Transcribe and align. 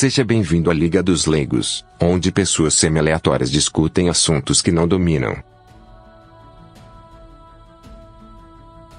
Seja 0.00 0.24
bem-vindo 0.24 0.70
à 0.70 0.72
Liga 0.72 1.02
dos 1.02 1.26
Leigos, 1.26 1.84
onde 1.98 2.30
pessoas 2.30 2.74
semi-aleatórias 2.74 3.50
discutem 3.50 4.08
assuntos 4.08 4.62
que 4.62 4.70
não 4.70 4.86
dominam. 4.86 5.42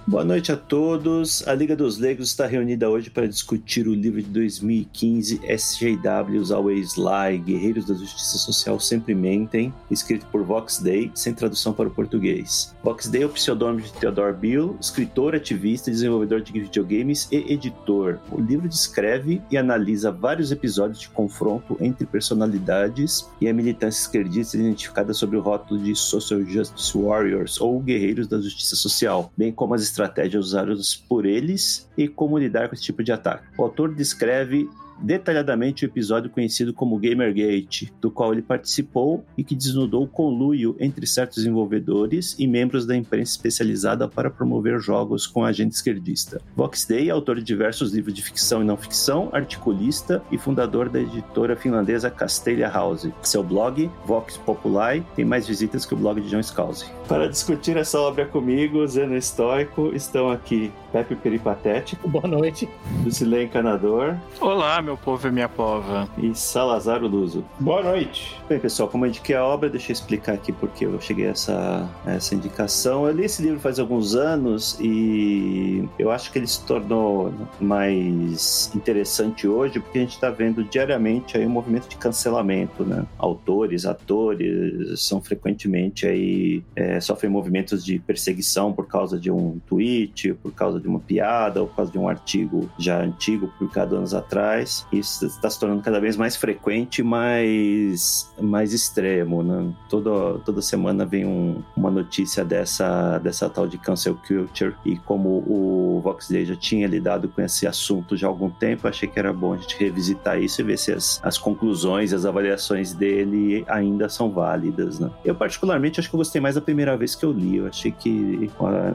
Boa 0.09 0.25
noite 0.25 0.51
a 0.51 0.57
todos. 0.57 1.47
A 1.47 1.53
Liga 1.53 1.75
dos 1.75 1.99
Leigos 1.99 2.29
está 2.29 2.47
reunida 2.47 2.89
hoje 2.89 3.11
para 3.11 3.27
discutir 3.27 3.87
o 3.87 3.93
livro 3.93 4.19
de 4.19 4.27
2015 4.29 5.39
SJWs 5.45 6.49
Always 6.49 6.95
Lie, 6.97 7.37
Guerreiros 7.37 7.85
da 7.85 7.93
Justiça 7.93 8.39
Social 8.39 8.79
Sempre 8.79 9.13
Mentem, 9.13 9.71
escrito 9.91 10.25
por 10.31 10.41
Vox 10.41 10.79
Day, 10.79 11.11
sem 11.13 11.31
tradução 11.31 11.73
para 11.73 11.89
o 11.89 11.91
português. 11.91 12.75
Vox 12.83 13.07
Day 13.07 13.21
é 13.21 13.25
o 13.27 13.29
pseudônimo 13.29 13.83
de 13.83 13.93
Theodore 13.93 14.35
Bill, 14.35 14.75
escritor, 14.81 15.35
ativista, 15.35 15.91
desenvolvedor 15.91 16.41
de 16.41 16.53
videogames 16.53 17.27
e 17.31 17.53
editor. 17.53 18.17
O 18.31 18.41
livro 18.41 18.67
descreve 18.67 19.43
e 19.51 19.59
analisa 19.59 20.11
vários 20.11 20.51
episódios 20.51 21.01
de 21.01 21.09
confronto 21.09 21.77
entre 21.79 22.07
personalidades 22.07 23.29
e 23.39 23.47
a 23.47 23.53
militância 23.53 24.01
esquerdista 24.01 24.57
identificada 24.57 25.13
sob 25.13 25.37
o 25.37 25.39
rótulo 25.39 25.79
de 25.79 25.95
Social 25.95 26.41
Justice 26.41 26.97
Warriors 26.97 27.61
ou 27.61 27.79
Guerreiros 27.79 28.27
da 28.27 28.41
Justiça 28.41 28.75
Social, 28.75 29.31
bem 29.37 29.51
como 29.51 29.75
as 29.75 29.83
estratégias 29.99 30.45
usadas 30.45 30.95
por 30.95 31.25
eles 31.25 31.89
e 31.97 32.07
como 32.07 32.37
lidar 32.37 32.69
com 32.69 32.75
esse 32.75 32.83
tipo 32.83 33.03
de 33.03 33.11
ataque. 33.11 33.43
O 33.57 33.63
autor 33.63 33.93
descreve 33.93 34.69
detalhadamente 35.01 35.85
o 35.85 35.87
episódio 35.87 36.29
conhecido 36.29 36.73
como 36.73 36.97
Gamergate, 36.97 37.91
do 38.01 38.11
qual 38.11 38.33
ele 38.33 38.41
participou 38.41 39.23
e 39.37 39.43
que 39.43 39.55
desnudou 39.55 40.03
o 40.03 40.07
conluio 40.07 40.75
entre 40.79 41.05
certos 41.05 41.37
desenvolvedores 41.37 42.35
e 42.37 42.47
membros 42.47 42.85
da 42.85 42.95
imprensa 42.95 43.31
especializada 43.31 44.07
para 44.07 44.29
promover 44.29 44.79
jogos 44.79 45.25
com 45.25 45.43
agente 45.43 45.75
esquerdista. 45.75 46.41
Vox 46.55 46.85
Day 46.85 47.09
é 47.09 47.11
autor 47.11 47.37
de 47.37 47.43
diversos 47.43 47.93
livros 47.93 48.13
de 48.13 48.23
ficção 48.23 48.61
e 48.61 48.65
não 48.65 48.77
ficção, 48.77 49.29
articulista 49.31 50.21
e 50.31 50.37
fundador 50.37 50.89
da 50.89 50.99
editora 50.99 51.55
finlandesa 51.55 52.09
Castelia 52.09 52.69
House. 52.69 53.09
Seu 53.21 53.43
blog, 53.43 53.89
Vox 54.05 54.37
Populi, 54.37 55.03
tem 55.15 55.25
mais 55.25 55.47
visitas 55.47 55.85
que 55.85 55.93
o 55.93 55.97
blog 55.97 56.21
de 56.21 56.29
John 56.29 56.43
Scalzi. 56.43 56.85
Para 57.07 57.27
discutir 57.27 57.77
essa 57.77 57.99
obra 57.99 58.25
comigo, 58.25 58.85
Zeno 58.87 59.15
Estoico, 59.15 59.91
estão 59.95 60.29
aqui 60.29 60.71
Pepe 60.91 61.15
Peripatético. 61.15 62.07
Boa 62.07 62.27
noite. 62.27 62.69
Lucilei 63.03 63.45
Encanador. 63.45 64.15
Olá, 64.39 64.81
meu 64.81 64.88
povo 64.97 65.27
e 65.27 65.31
minha 65.31 65.49
pova. 65.49 66.07
E 66.17 66.33
Salazar 66.35 67.01
Luso. 67.01 67.43
Boa 67.59 67.83
noite. 67.83 68.39
Bem, 68.47 68.59
pessoal, 68.59 68.89
como 68.89 69.05
eu 69.05 69.09
indiquei 69.09 69.35
a 69.35 69.43
obra, 69.43 69.69
deixa 69.69 69.91
eu 69.91 69.93
explicar 69.93 70.33
aqui 70.33 70.51
porque 70.51 70.85
eu 70.85 70.99
cheguei 70.99 71.27
a 71.27 71.31
essa, 71.31 71.89
a 72.05 72.13
essa 72.13 72.35
indicação. 72.35 73.07
Eu 73.07 73.13
li 73.13 73.25
esse 73.25 73.41
livro 73.41 73.59
faz 73.59 73.79
alguns 73.79 74.15
anos 74.15 74.77
e 74.79 75.87
eu 75.97 76.11
acho 76.11 76.31
que 76.31 76.39
ele 76.39 76.47
se 76.47 76.63
tornou 76.65 77.33
mais 77.59 78.71
interessante 78.75 79.47
hoje 79.47 79.79
porque 79.79 79.97
a 79.97 80.01
gente 80.01 80.13
está 80.13 80.29
vendo 80.29 80.63
diariamente 80.63 81.37
aí 81.37 81.45
um 81.45 81.49
movimento 81.49 81.87
de 81.87 81.95
cancelamento, 81.95 82.83
né? 82.83 83.05
Autores, 83.17 83.85
atores 83.85 84.99
são 84.99 85.21
frequentemente 85.21 86.07
aí 86.07 86.63
é, 86.75 86.99
sofrem 86.99 87.31
movimentos 87.31 87.83
de 87.83 87.99
perseguição 87.99 88.73
por 88.73 88.87
causa 88.87 89.19
de 89.19 89.31
um 89.31 89.59
tweet, 89.67 90.33
por 90.33 90.51
causa 90.53 90.79
de 90.79 90.87
uma 90.87 90.99
piada 90.99 91.61
ou 91.61 91.67
por 91.67 91.75
causa 91.75 91.91
de 91.91 91.97
um 91.97 92.07
artigo 92.07 92.69
já 92.77 93.01
antigo 93.01 93.47
publicado 93.47 93.95
anos 93.95 94.13
atrás. 94.13 94.78
Isso 94.91 95.25
está 95.25 95.49
se 95.49 95.59
tornando 95.59 95.81
cada 95.81 95.99
vez 95.99 96.15
mais 96.15 96.35
frequente, 96.35 97.03
mais 97.03 98.31
mais 98.39 98.73
extremo, 98.73 99.43
né? 99.43 99.71
Toda 99.89 100.39
toda 100.39 100.61
semana 100.61 101.05
vem 101.05 101.25
um, 101.25 101.61
uma 101.75 101.91
notícia 101.91 102.43
dessa 102.43 103.17
dessa 103.19 103.49
tal 103.49 103.67
de 103.67 103.77
cancel 103.77 104.17
culture 104.27 104.75
e 104.85 104.97
como 104.97 105.29
o 105.47 106.01
Vox 106.03 106.29
Day 106.29 106.45
já 106.45 106.55
tinha 106.55 106.87
lidado 106.87 107.29
com 107.29 107.41
esse 107.41 107.67
assunto 107.67 108.15
já 108.15 108.27
há 108.27 108.29
algum 108.29 108.49
tempo, 108.49 108.87
achei 108.87 109.07
que 109.07 109.19
era 109.19 109.33
bom 109.33 109.53
a 109.53 109.57
gente 109.57 109.77
revisitar 109.77 110.41
isso 110.41 110.61
e 110.61 110.63
ver 110.63 110.77
se 110.77 110.91
as, 110.91 111.19
as 111.23 111.37
conclusões, 111.37 112.13
as 112.13 112.25
avaliações 112.25 112.93
dele 112.93 113.63
ainda 113.67 114.09
são 114.09 114.29
válidas, 114.29 114.99
né? 114.99 115.09
Eu 115.23 115.35
particularmente 115.35 115.99
acho 115.99 116.09
que 116.09 116.15
eu 116.15 116.19
gostei 116.19 116.41
mais 116.41 116.55
da 116.55 116.61
primeira 116.61 116.95
vez 116.97 117.15
que 117.15 117.25
eu 117.25 117.31
li. 117.31 117.57
Eu 117.57 117.67
achei 117.67 117.91
que 117.91 118.49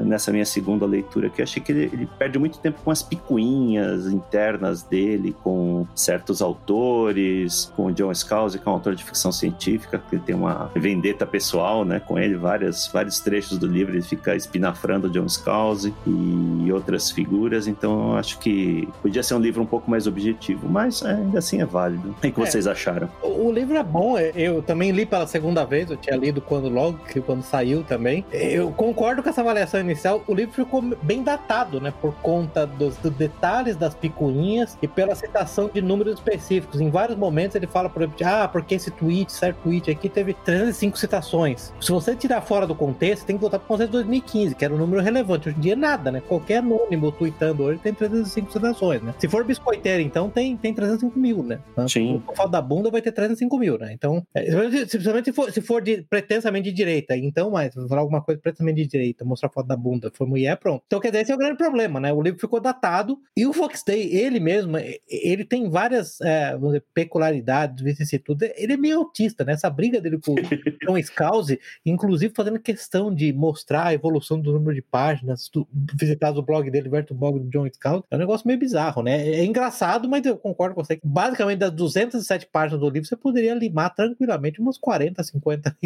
nessa 0.04 0.32
minha 0.32 0.44
segunda 0.44 0.86
leitura 0.86 1.28
aqui, 1.28 1.42
achei 1.42 1.62
que 1.62 1.72
ele, 1.72 1.90
ele 1.92 2.08
perde 2.18 2.38
muito 2.38 2.58
tempo 2.58 2.80
com 2.82 2.90
as 2.90 3.02
picuinhas 3.02 4.06
internas 4.06 4.82
dele, 4.82 5.34
com 5.42 5.73
certos 5.94 6.40
autores, 6.42 7.72
com 7.76 7.86
o 7.86 7.92
John 7.92 8.14
Scalzi, 8.14 8.58
que 8.58 8.68
é 8.68 8.70
um 8.70 8.74
autor 8.74 8.94
de 8.94 9.04
ficção 9.04 9.32
científica, 9.32 10.02
que 10.10 10.18
tem 10.18 10.34
uma 10.34 10.70
vendeta 10.74 11.26
pessoal, 11.26 11.84
né, 11.84 12.00
com 12.00 12.18
ele, 12.18 12.36
várias, 12.36 12.86
vários 12.88 13.20
trechos 13.20 13.58
do 13.58 13.66
livro 13.66 13.94
ele 13.94 14.02
fica 14.02 14.34
espinafrando 14.34 15.06
o 15.06 15.10
John 15.10 15.28
Scalzi 15.28 15.94
e 16.06 16.72
outras 16.72 17.10
figuras, 17.10 17.66
então 17.66 18.10
eu 18.10 18.16
acho 18.16 18.38
que 18.38 18.88
podia 19.02 19.22
ser 19.22 19.34
um 19.34 19.38
livro 19.38 19.62
um 19.62 19.66
pouco 19.66 19.90
mais 19.90 20.06
objetivo, 20.06 20.68
mas 20.68 21.02
é, 21.02 21.12
ainda 21.12 21.38
assim 21.38 21.60
é 21.60 21.66
válido. 21.66 22.10
O 22.10 22.14
que 22.20 22.28
é, 22.28 22.30
vocês 22.32 22.66
acharam? 22.66 23.08
O 23.22 23.50
livro 23.50 23.76
é 23.76 23.82
bom, 23.82 24.18
é, 24.18 24.32
eu 24.34 24.62
também 24.62 24.90
li 24.90 25.06
pela 25.06 25.26
segunda 25.26 25.64
vez, 25.64 25.90
eu 25.90 25.96
tinha 25.96 26.16
lido 26.16 26.40
quando 26.40 26.68
logo, 26.68 26.98
quando 27.24 27.42
saiu 27.42 27.82
também. 27.82 28.24
Eu 28.30 28.70
concordo 28.72 29.22
com 29.22 29.28
essa 29.28 29.40
avaliação 29.40 29.80
inicial, 29.80 30.22
o 30.26 30.34
livro 30.34 30.54
ficou 30.54 30.82
bem 31.02 31.22
datado, 31.22 31.80
né, 31.80 31.92
por 32.00 32.14
conta 32.16 32.66
dos, 32.66 32.96
dos 32.96 33.12
detalhes 33.12 33.76
das 33.76 33.94
picuinhas 33.94 34.76
e 34.82 34.88
pela 34.88 35.14
citação 35.14 35.63
de 35.72 35.82
números 35.82 36.14
específicos. 36.14 36.80
Em 36.80 36.90
vários 36.90 37.16
momentos 37.16 37.54
ele 37.56 37.66
fala, 37.66 37.88
por 37.88 38.02
exemplo, 38.02 38.26
ah, 38.26 38.48
porque 38.48 38.74
esse 38.74 38.90
tweet, 38.90 39.32
certo 39.32 39.62
tweet 39.62 39.90
aqui 39.90 40.08
teve 40.08 40.34
305 40.34 40.98
citações. 40.98 41.72
Se 41.80 41.90
você 41.90 42.14
tirar 42.14 42.40
fora 42.42 42.66
do 42.66 42.74
contexto, 42.74 43.24
tem 43.24 43.36
que 43.36 43.40
voltar 43.40 43.58
para 43.58 43.64
o 43.64 43.68
contexto 43.68 43.90
de 43.90 43.98
2015, 43.98 44.54
que 44.54 44.64
era 44.64 44.74
um 44.74 44.78
número 44.78 45.02
relevante. 45.02 45.48
Hoje 45.48 45.58
em 45.58 45.60
dia, 45.60 45.76
nada, 45.76 46.10
né? 46.10 46.22
Qualquer 46.26 46.58
anônimo 46.58 47.12
tweetando 47.12 47.62
hoje 47.62 47.80
tem 47.80 47.94
305 47.94 48.52
citações, 48.52 49.02
né? 49.02 49.14
Se 49.18 49.28
for 49.28 49.44
biscoiteiro, 49.44 50.02
então 50.02 50.28
tem, 50.28 50.56
tem 50.56 50.74
305 50.74 51.18
mil, 51.18 51.42
né? 51.42 51.60
Sim. 51.88 52.22
Se 52.28 52.36
for 52.36 52.48
da 52.48 52.60
bunda, 52.60 52.90
vai 52.90 53.00
ter 53.00 53.12
305 53.12 53.58
mil, 53.58 53.78
né? 53.78 53.92
Então, 53.92 54.26
é, 54.34 54.44
simplesmente 54.86 55.26
se 55.26 55.32
for, 55.32 55.50
se 55.50 55.60
for 55.60 55.82
de, 55.82 56.02
pretensamente 56.02 56.70
de 56.70 56.72
direita, 56.72 57.16
então, 57.16 57.50
mas 57.50 57.74
falar 57.74 58.00
alguma 58.00 58.22
coisa 58.22 58.40
pretensamente 58.40 58.82
de 58.82 58.88
direita, 58.88 59.24
mostrar 59.24 59.48
foto 59.48 59.66
da 59.66 59.76
bunda, 59.76 60.10
foi 60.14 60.26
mulher, 60.26 60.56
pronto. 60.56 60.82
Então, 60.86 61.00
quer 61.00 61.10
dizer, 61.10 61.22
esse 61.22 61.32
é 61.32 61.34
o 61.34 61.38
grande 61.38 61.56
problema, 61.56 62.00
né? 62.00 62.12
O 62.12 62.20
livro 62.20 62.40
ficou 62.40 62.60
datado 62.60 63.18
e 63.36 63.46
o 63.46 63.52
Fox 63.52 63.82
Day, 63.86 64.14
ele 64.14 64.40
mesmo, 64.40 64.76
ele 65.08 65.44
tem 65.44 65.53
várias 65.68 66.20
é, 66.20 66.56
peculiaridades, 66.92 67.82
vicissitudes. 67.82 68.50
Ele 68.56 68.72
é 68.72 68.76
meio 68.76 68.98
autista, 68.98 69.44
né? 69.44 69.52
Essa 69.52 69.70
briga 69.70 70.00
dele 70.00 70.18
com 70.18 70.32
o 70.32 70.34
John 70.86 71.02
Scalzi, 71.02 71.60
inclusive 71.84 72.34
fazendo 72.34 72.58
questão 72.58 73.14
de 73.14 73.32
mostrar 73.32 73.86
a 73.86 73.94
evolução 73.94 74.40
do 74.40 74.52
número 74.52 74.74
de 74.74 74.82
páginas, 74.82 75.48
do, 75.52 75.66
visitar 75.94 76.30
o 76.32 76.42
blog 76.42 76.70
dele 76.70 76.88
versus 76.88 77.10
o 77.10 77.14
blog 77.14 77.38
do 77.38 77.50
John 77.50 77.68
Scalzi, 77.72 78.04
é 78.10 78.16
um 78.16 78.18
negócio 78.18 78.46
meio 78.46 78.58
bizarro, 78.58 79.02
né? 79.02 79.28
É 79.28 79.44
engraçado, 79.44 80.08
mas 80.08 80.24
eu 80.24 80.36
concordo 80.36 80.74
com 80.74 80.84
você 80.84 80.96
que 80.96 81.06
basicamente 81.06 81.58
das 81.58 81.72
207 81.72 82.48
páginas 82.50 82.80
do 82.80 82.88
livro, 82.88 83.08
você 83.08 83.16
poderia 83.16 83.54
limar 83.54 83.94
tranquilamente 83.94 84.60
umas 84.60 84.78
40, 84.78 85.22
50 85.22 85.76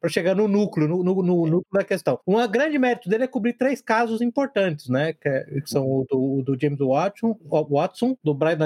para 0.00 0.10
chegar 0.10 0.34
no 0.34 0.48
núcleo, 0.48 0.88
no, 0.88 1.02
no, 1.02 1.22
no, 1.22 1.46
núcleo 1.46 1.66
da 1.72 1.84
questão. 1.84 2.18
Um 2.26 2.46
grande 2.48 2.78
mérito 2.78 3.08
dele 3.08 3.24
é 3.24 3.26
cobrir 3.26 3.54
três 3.54 3.80
casos 3.80 4.20
importantes, 4.20 4.88
né? 4.88 5.12
Que, 5.12 5.28
é, 5.28 5.46
são 5.64 5.84
o 5.84 6.06
do, 6.08 6.42
do 6.42 6.60
James 6.60 6.78
Watson, 6.78 7.36
Watson, 7.70 8.16
do 8.22 8.34
Brian 8.34 8.56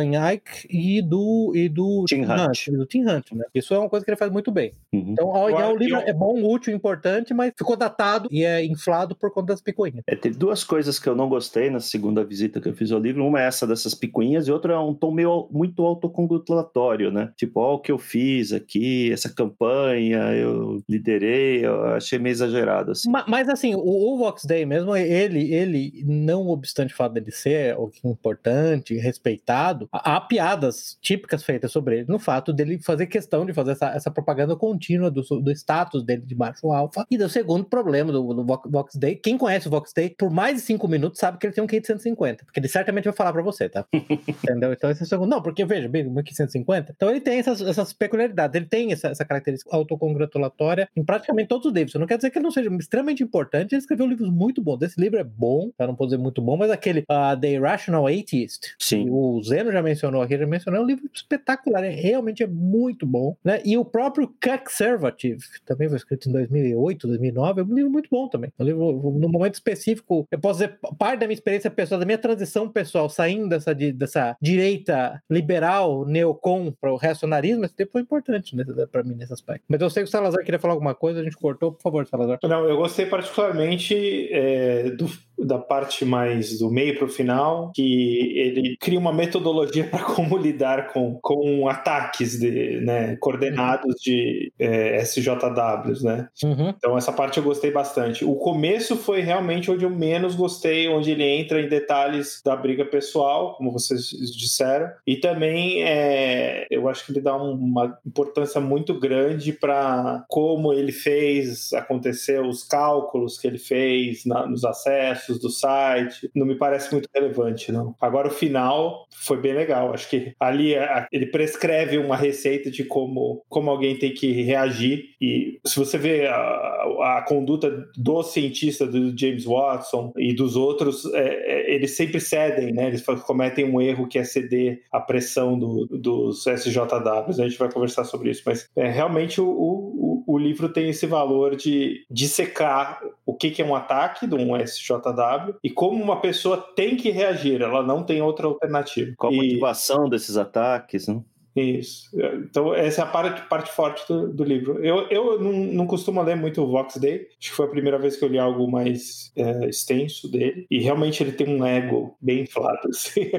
E 0.68 1.02
do 1.02 1.52
e 1.54 1.68
do 1.68 2.04
Tim 2.08 2.22
Hunt. 2.22 2.68
Hunt. 2.68 2.78
do 2.78 2.86
Tim 2.86 3.02
Hunt, 3.02 3.32
né? 3.32 3.44
Isso 3.54 3.74
é 3.74 3.78
uma 3.78 3.88
coisa 3.88 4.04
que 4.04 4.10
ele 4.10 4.18
faz 4.18 4.30
muito 4.30 4.50
bem. 4.50 4.72
Uhum. 4.92 5.12
Então, 5.12 5.34
ao, 5.34 5.72
o 5.72 5.76
livro 5.76 5.96
eu... 5.96 6.08
é 6.08 6.12
bom, 6.12 6.42
útil, 6.42 6.74
importante, 6.74 7.32
mas 7.34 7.52
ficou 7.56 7.76
datado 7.76 8.28
e 8.30 8.44
é 8.44 8.64
inflado 8.64 9.14
por 9.14 9.32
conta 9.32 9.48
das 9.48 9.60
picuinhas. 9.60 10.02
É, 10.06 10.16
teve 10.16 10.36
duas 10.36 10.64
coisas 10.64 10.98
que 10.98 11.08
eu 11.08 11.14
não 11.14 11.28
gostei 11.28 11.70
na 11.70 11.80
segunda 11.80 12.24
visita 12.24 12.60
que 12.60 12.68
eu 12.68 12.74
fiz 12.74 12.90
ao 12.92 13.00
livro. 13.00 13.24
Uma 13.24 13.40
é 13.40 13.46
essa 13.46 13.66
dessas 13.66 13.94
picuinhas 13.94 14.46
e 14.46 14.52
outra 14.52 14.74
é 14.74 14.78
um 14.78 14.94
tom 14.94 15.10
meio 15.10 15.48
muito 15.50 15.84
autocongratulatório, 15.84 17.10
né? 17.10 17.32
Tipo, 17.36 17.60
ó, 17.60 17.74
o 17.74 17.78
que 17.78 17.92
eu 17.92 17.98
fiz 17.98 18.52
aqui, 18.52 19.12
essa 19.12 19.28
campanha, 19.28 20.18
eu 20.34 20.82
liderei, 20.88 21.64
eu 21.64 21.84
achei 21.86 22.18
meio 22.18 22.32
exagerado, 22.32 22.92
assim. 22.92 23.10
Mas, 23.10 23.24
mas 23.26 23.48
assim, 23.48 23.74
o, 23.74 24.14
o 24.14 24.18
Vox 24.18 24.44
Day 24.44 24.64
mesmo, 24.64 24.94
ele, 24.96 25.52
ele, 25.52 26.02
não 26.04 26.48
obstante 26.48 26.92
o 26.92 26.96
fato 26.96 27.12
dele 27.12 27.30
ser 27.30 27.76
o 27.78 27.88
que 27.88 28.06
é 28.06 28.10
importante, 28.10 28.94
respeitado, 28.96 29.88
há 29.92 30.20
piadas 30.30 30.96
típicas 31.02 31.42
feitas 31.42 31.72
sobre 31.72 31.98
ele, 31.98 32.06
no 32.08 32.20
fato 32.20 32.52
dele 32.52 32.78
fazer 32.80 33.08
questão 33.08 33.44
de 33.44 33.52
fazer 33.52 33.72
essa, 33.72 33.88
essa 33.88 34.10
propaganda 34.12 34.54
contínua 34.54 35.10
do, 35.10 35.22
do 35.22 35.50
status 35.50 36.04
dele 36.04 36.22
de 36.24 36.36
macho 36.36 36.70
alfa. 36.70 37.04
E 37.10 37.18
do 37.18 37.28
segundo 37.28 37.64
problema 37.64 38.12
do, 38.12 38.32
do 38.32 38.44
Vox 38.44 38.94
Day, 38.94 39.16
quem 39.16 39.36
conhece 39.36 39.66
o 39.66 39.70
Vox 39.70 39.92
Day, 39.92 40.14
por 40.16 40.30
mais 40.30 40.54
de 40.54 40.60
5 40.60 40.86
minutos, 40.86 41.18
sabe 41.18 41.36
que 41.36 41.46
ele 41.46 41.52
tem 41.52 41.64
um 41.64 41.66
de 41.66 41.84
150, 41.84 42.44
porque 42.44 42.60
ele 42.60 42.68
certamente 42.68 43.04
vai 43.04 43.12
falar 43.12 43.32
pra 43.32 43.42
você, 43.42 43.68
tá? 43.68 43.84
Entendeu? 43.92 44.72
Então 44.72 44.88
esse 44.88 45.02
é 45.02 45.04
o 45.04 45.08
segundo. 45.08 45.28
Não, 45.28 45.42
porque 45.42 45.64
veja, 45.64 45.88
bem, 45.88 46.08
meu 46.08 46.22
QI 46.22 46.32
150. 46.32 46.92
Então 46.94 47.10
ele 47.10 47.20
tem 47.20 47.40
essas, 47.40 47.60
essas 47.60 47.92
peculiaridades, 47.92 48.54
ele 48.54 48.66
tem 48.66 48.92
essa, 48.92 49.08
essa 49.08 49.24
característica 49.24 49.74
autocongratulatória 49.74 50.88
em 50.96 51.04
praticamente 51.04 51.48
todos 51.48 51.66
os 51.66 51.72
livros. 51.72 51.94
Não 51.94 52.06
quer 52.06 52.18
dizer 52.18 52.30
que 52.30 52.38
ele 52.38 52.44
não 52.44 52.52
seja 52.52 52.70
extremamente 52.76 53.22
importante, 53.24 53.72
ele 53.72 53.80
escreveu 53.80 54.06
livros 54.06 54.30
muito 54.30 54.62
bons. 54.62 54.80
Esse 54.82 55.00
livro 55.00 55.18
é 55.18 55.24
bom, 55.24 55.70
eu 55.76 55.86
não 55.88 55.96
posso 55.96 56.10
dizer 56.10 56.22
muito 56.22 56.40
bom, 56.40 56.56
mas 56.56 56.70
aquele 56.70 57.00
uh, 57.00 57.38
The 57.38 57.52
Irrational 57.52 58.06
Atheist, 58.06 58.74
Sim. 58.78 59.08
o 59.10 59.42
Zeno 59.42 59.72
já 59.72 59.82
mencionou 59.82 60.19
já 60.28 60.46
mencionou, 60.46 60.80
é 60.80 60.84
um 60.84 60.86
livro 60.86 61.08
espetacular, 61.12 61.84
é, 61.84 61.90
realmente 61.90 62.42
é 62.42 62.46
muito 62.46 63.06
bom, 63.06 63.36
né? 63.44 63.60
E 63.64 63.76
o 63.76 63.84
próprio 63.84 64.32
Conservative, 64.42 65.40
também 65.64 65.88
foi 65.88 65.96
escrito 65.96 66.28
em 66.28 66.32
2008, 66.32 67.06
2009, 67.06 67.60
é 67.60 67.64
um 67.64 67.74
livro 67.74 67.90
muito 67.90 68.08
bom 68.10 68.28
também. 68.28 68.52
É 68.58 68.62
um 68.62 68.66
livro, 68.66 69.12
no 69.18 69.28
momento 69.28 69.54
específico, 69.54 70.26
eu 70.30 70.38
posso 70.38 70.60
dizer, 70.60 70.78
parte 70.98 71.20
da 71.20 71.26
minha 71.26 71.34
experiência 71.34 71.70
pessoal, 71.70 71.98
da 71.98 72.06
minha 72.06 72.18
transição 72.18 72.68
pessoal, 72.68 73.08
saindo 73.08 73.48
dessa, 73.48 73.74
dessa 73.74 74.36
direita 74.40 75.22
liberal, 75.28 76.04
neocon, 76.06 76.72
para 76.80 76.92
o 76.92 76.96
reacionarismo, 76.96 77.64
esse 77.64 77.74
tempo 77.74 77.92
foi 77.92 78.02
importante 78.02 78.56
né, 78.56 78.64
para 78.90 79.02
mim 79.02 79.14
nesse 79.14 79.32
aspecto. 79.32 79.64
Mas 79.68 79.80
eu 79.80 79.90
sei 79.90 80.02
que 80.02 80.08
o 80.08 80.10
Salazar 80.10 80.44
queria 80.44 80.58
falar 80.58 80.74
alguma 80.74 80.94
coisa, 80.94 81.20
a 81.20 81.24
gente 81.24 81.36
cortou, 81.36 81.72
por 81.72 81.82
favor, 81.82 82.06
Salazar. 82.06 82.38
Não, 82.42 82.64
eu 82.68 82.76
gostei 82.76 83.06
particularmente 83.06 84.28
é, 84.32 84.90
do, 84.90 85.10
da 85.38 85.58
parte 85.58 86.04
mais 86.04 86.58
do 86.58 86.70
meio 86.70 86.96
para 86.96 87.06
o 87.06 87.08
final, 87.08 87.72
que 87.74 88.38
ele 88.38 88.76
cria 88.78 88.98
uma 88.98 89.12
metodologia 89.12 89.84
para 89.84 90.02
como 90.14 90.36
lidar 90.36 90.92
com, 90.92 91.18
com 91.20 91.68
ataques 91.68 92.38
de, 92.38 92.80
né, 92.80 93.16
coordenados 93.16 93.96
de 94.02 94.52
é, 94.58 95.02
SJWs, 95.02 96.02
né? 96.02 96.28
Uhum. 96.42 96.70
Então 96.70 96.96
essa 96.96 97.12
parte 97.12 97.38
eu 97.38 97.44
gostei 97.44 97.70
bastante. 97.70 98.24
O 98.24 98.34
começo 98.34 98.96
foi 98.96 99.20
realmente 99.20 99.70
onde 99.70 99.84
eu 99.84 99.90
menos 99.90 100.34
gostei, 100.34 100.88
onde 100.88 101.10
ele 101.10 101.24
entra 101.24 101.60
em 101.60 101.68
detalhes 101.68 102.40
da 102.44 102.56
briga 102.56 102.84
pessoal, 102.84 103.54
como 103.56 103.72
vocês 103.72 104.10
disseram, 104.36 104.90
e 105.06 105.16
também 105.16 105.82
é, 105.84 106.66
eu 106.70 106.88
acho 106.88 107.04
que 107.04 107.12
ele 107.12 107.20
dá 107.20 107.36
uma 107.36 107.98
importância 108.06 108.60
muito 108.60 108.98
grande 108.98 109.52
para 109.52 110.24
como 110.28 110.72
ele 110.72 110.92
fez 110.92 111.72
acontecer 111.72 112.40
os 112.40 112.64
cálculos 112.64 113.38
que 113.38 113.46
ele 113.46 113.58
fez 113.58 114.24
na, 114.24 114.46
nos 114.46 114.64
acessos 114.64 115.38
do 115.38 115.50
site. 115.50 116.30
Não 116.34 116.46
me 116.46 116.56
parece 116.56 116.92
muito 116.92 117.08
relevante, 117.14 117.72
não. 117.72 117.94
Agora 118.00 118.28
o 118.28 118.32
final 118.32 119.06
foi 119.10 119.40
bem 119.40 119.54
legal. 119.54 119.92
Acho 120.00 120.10
que 120.10 120.32
ali 120.40 120.74
ele 121.12 121.26
prescreve 121.26 121.98
uma 121.98 122.16
receita 122.16 122.70
de 122.70 122.84
como, 122.84 123.42
como 123.48 123.70
alguém 123.70 123.96
tem 123.96 124.12
que 124.12 124.32
reagir. 124.42 125.10
E 125.20 125.60
se 125.66 125.78
você 125.78 125.98
vê 125.98 126.26
a, 126.26 126.34
a 126.34 127.24
conduta 127.26 127.70
do 127.96 128.22
cientista, 128.22 128.86
do 128.86 129.16
James 129.16 129.44
Watson 129.44 130.12
e 130.16 130.34
dos 130.34 130.56
outros, 130.56 131.04
é, 131.14 131.20
é, 131.20 131.74
eles 131.74 131.96
sempre 131.96 132.20
cedem, 132.20 132.72
né? 132.72 132.88
Eles 132.88 133.04
cometem 133.26 133.64
um 133.64 133.80
erro 133.80 134.08
que 134.08 134.18
é 134.18 134.24
ceder 134.24 134.82
à 134.90 135.00
pressão 135.00 135.58
do, 135.58 135.86
dos 135.86 136.46
SJWs. 136.46 137.38
A 137.38 137.48
gente 137.48 137.58
vai 137.58 137.70
conversar 137.70 138.04
sobre 138.04 138.30
isso, 138.30 138.42
mas 138.46 138.68
é, 138.74 138.88
realmente 138.88 139.40
o, 139.40 139.48
o, 139.48 140.09
o 140.30 140.38
livro 140.38 140.68
tem 140.68 140.88
esse 140.88 141.06
valor 141.06 141.56
de 141.56 142.04
dissecar 142.10 143.00
o 143.26 143.34
que, 143.34 143.50
que 143.50 143.62
é 143.62 143.64
um 143.64 143.74
ataque 143.74 144.26
de 144.26 144.34
um 144.34 144.56
SJW 144.56 145.56
e 145.62 145.70
como 145.70 146.02
uma 146.02 146.20
pessoa 146.20 146.56
tem 146.56 146.96
que 146.96 147.10
reagir. 147.10 147.60
Ela 147.60 147.82
não 147.82 148.04
tem 148.04 148.22
outra 148.22 148.46
alternativa. 148.46 149.12
Qual 149.16 149.32
a 149.32 149.36
motivação 149.36 150.08
desses 150.08 150.36
ataques? 150.36 151.08
Né? 151.08 151.20
Isso. 151.56 152.08
Então, 152.14 152.72
essa 152.74 153.02
é 153.02 153.04
a 153.04 153.08
parte, 153.08 153.42
parte 153.48 153.72
forte 153.72 154.06
do, 154.06 154.32
do 154.32 154.44
livro. 154.44 154.84
Eu, 154.84 155.08
eu 155.08 155.40
não, 155.40 155.52
não, 155.52 155.86
costumo 155.86 156.22
ler 156.22 156.36
muito 156.36 156.62
o 156.62 156.70
Vox 156.70 156.96
Day. 156.96 157.26
Acho 157.38 157.50
que 157.50 157.56
foi 157.56 157.66
a 157.66 157.70
primeira 157.70 157.98
vez 157.98 158.16
que 158.16 158.24
eu 158.24 158.28
li 158.28 158.38
algo 158.38 158.70
mais 158.70 159.32
é, 159.36 159.68
extenso 159.68 160.30
dele. 160.30 160.66
E 160.70 160.78
realmente 160.78 161.22
ele 161.22 161.32
tem 161.32 161.48
um 161.48 161.64
ego 161.64 162.16
bem 162.20 162.42
inflado. 162.42 162.86
Assim. 162.88 163.30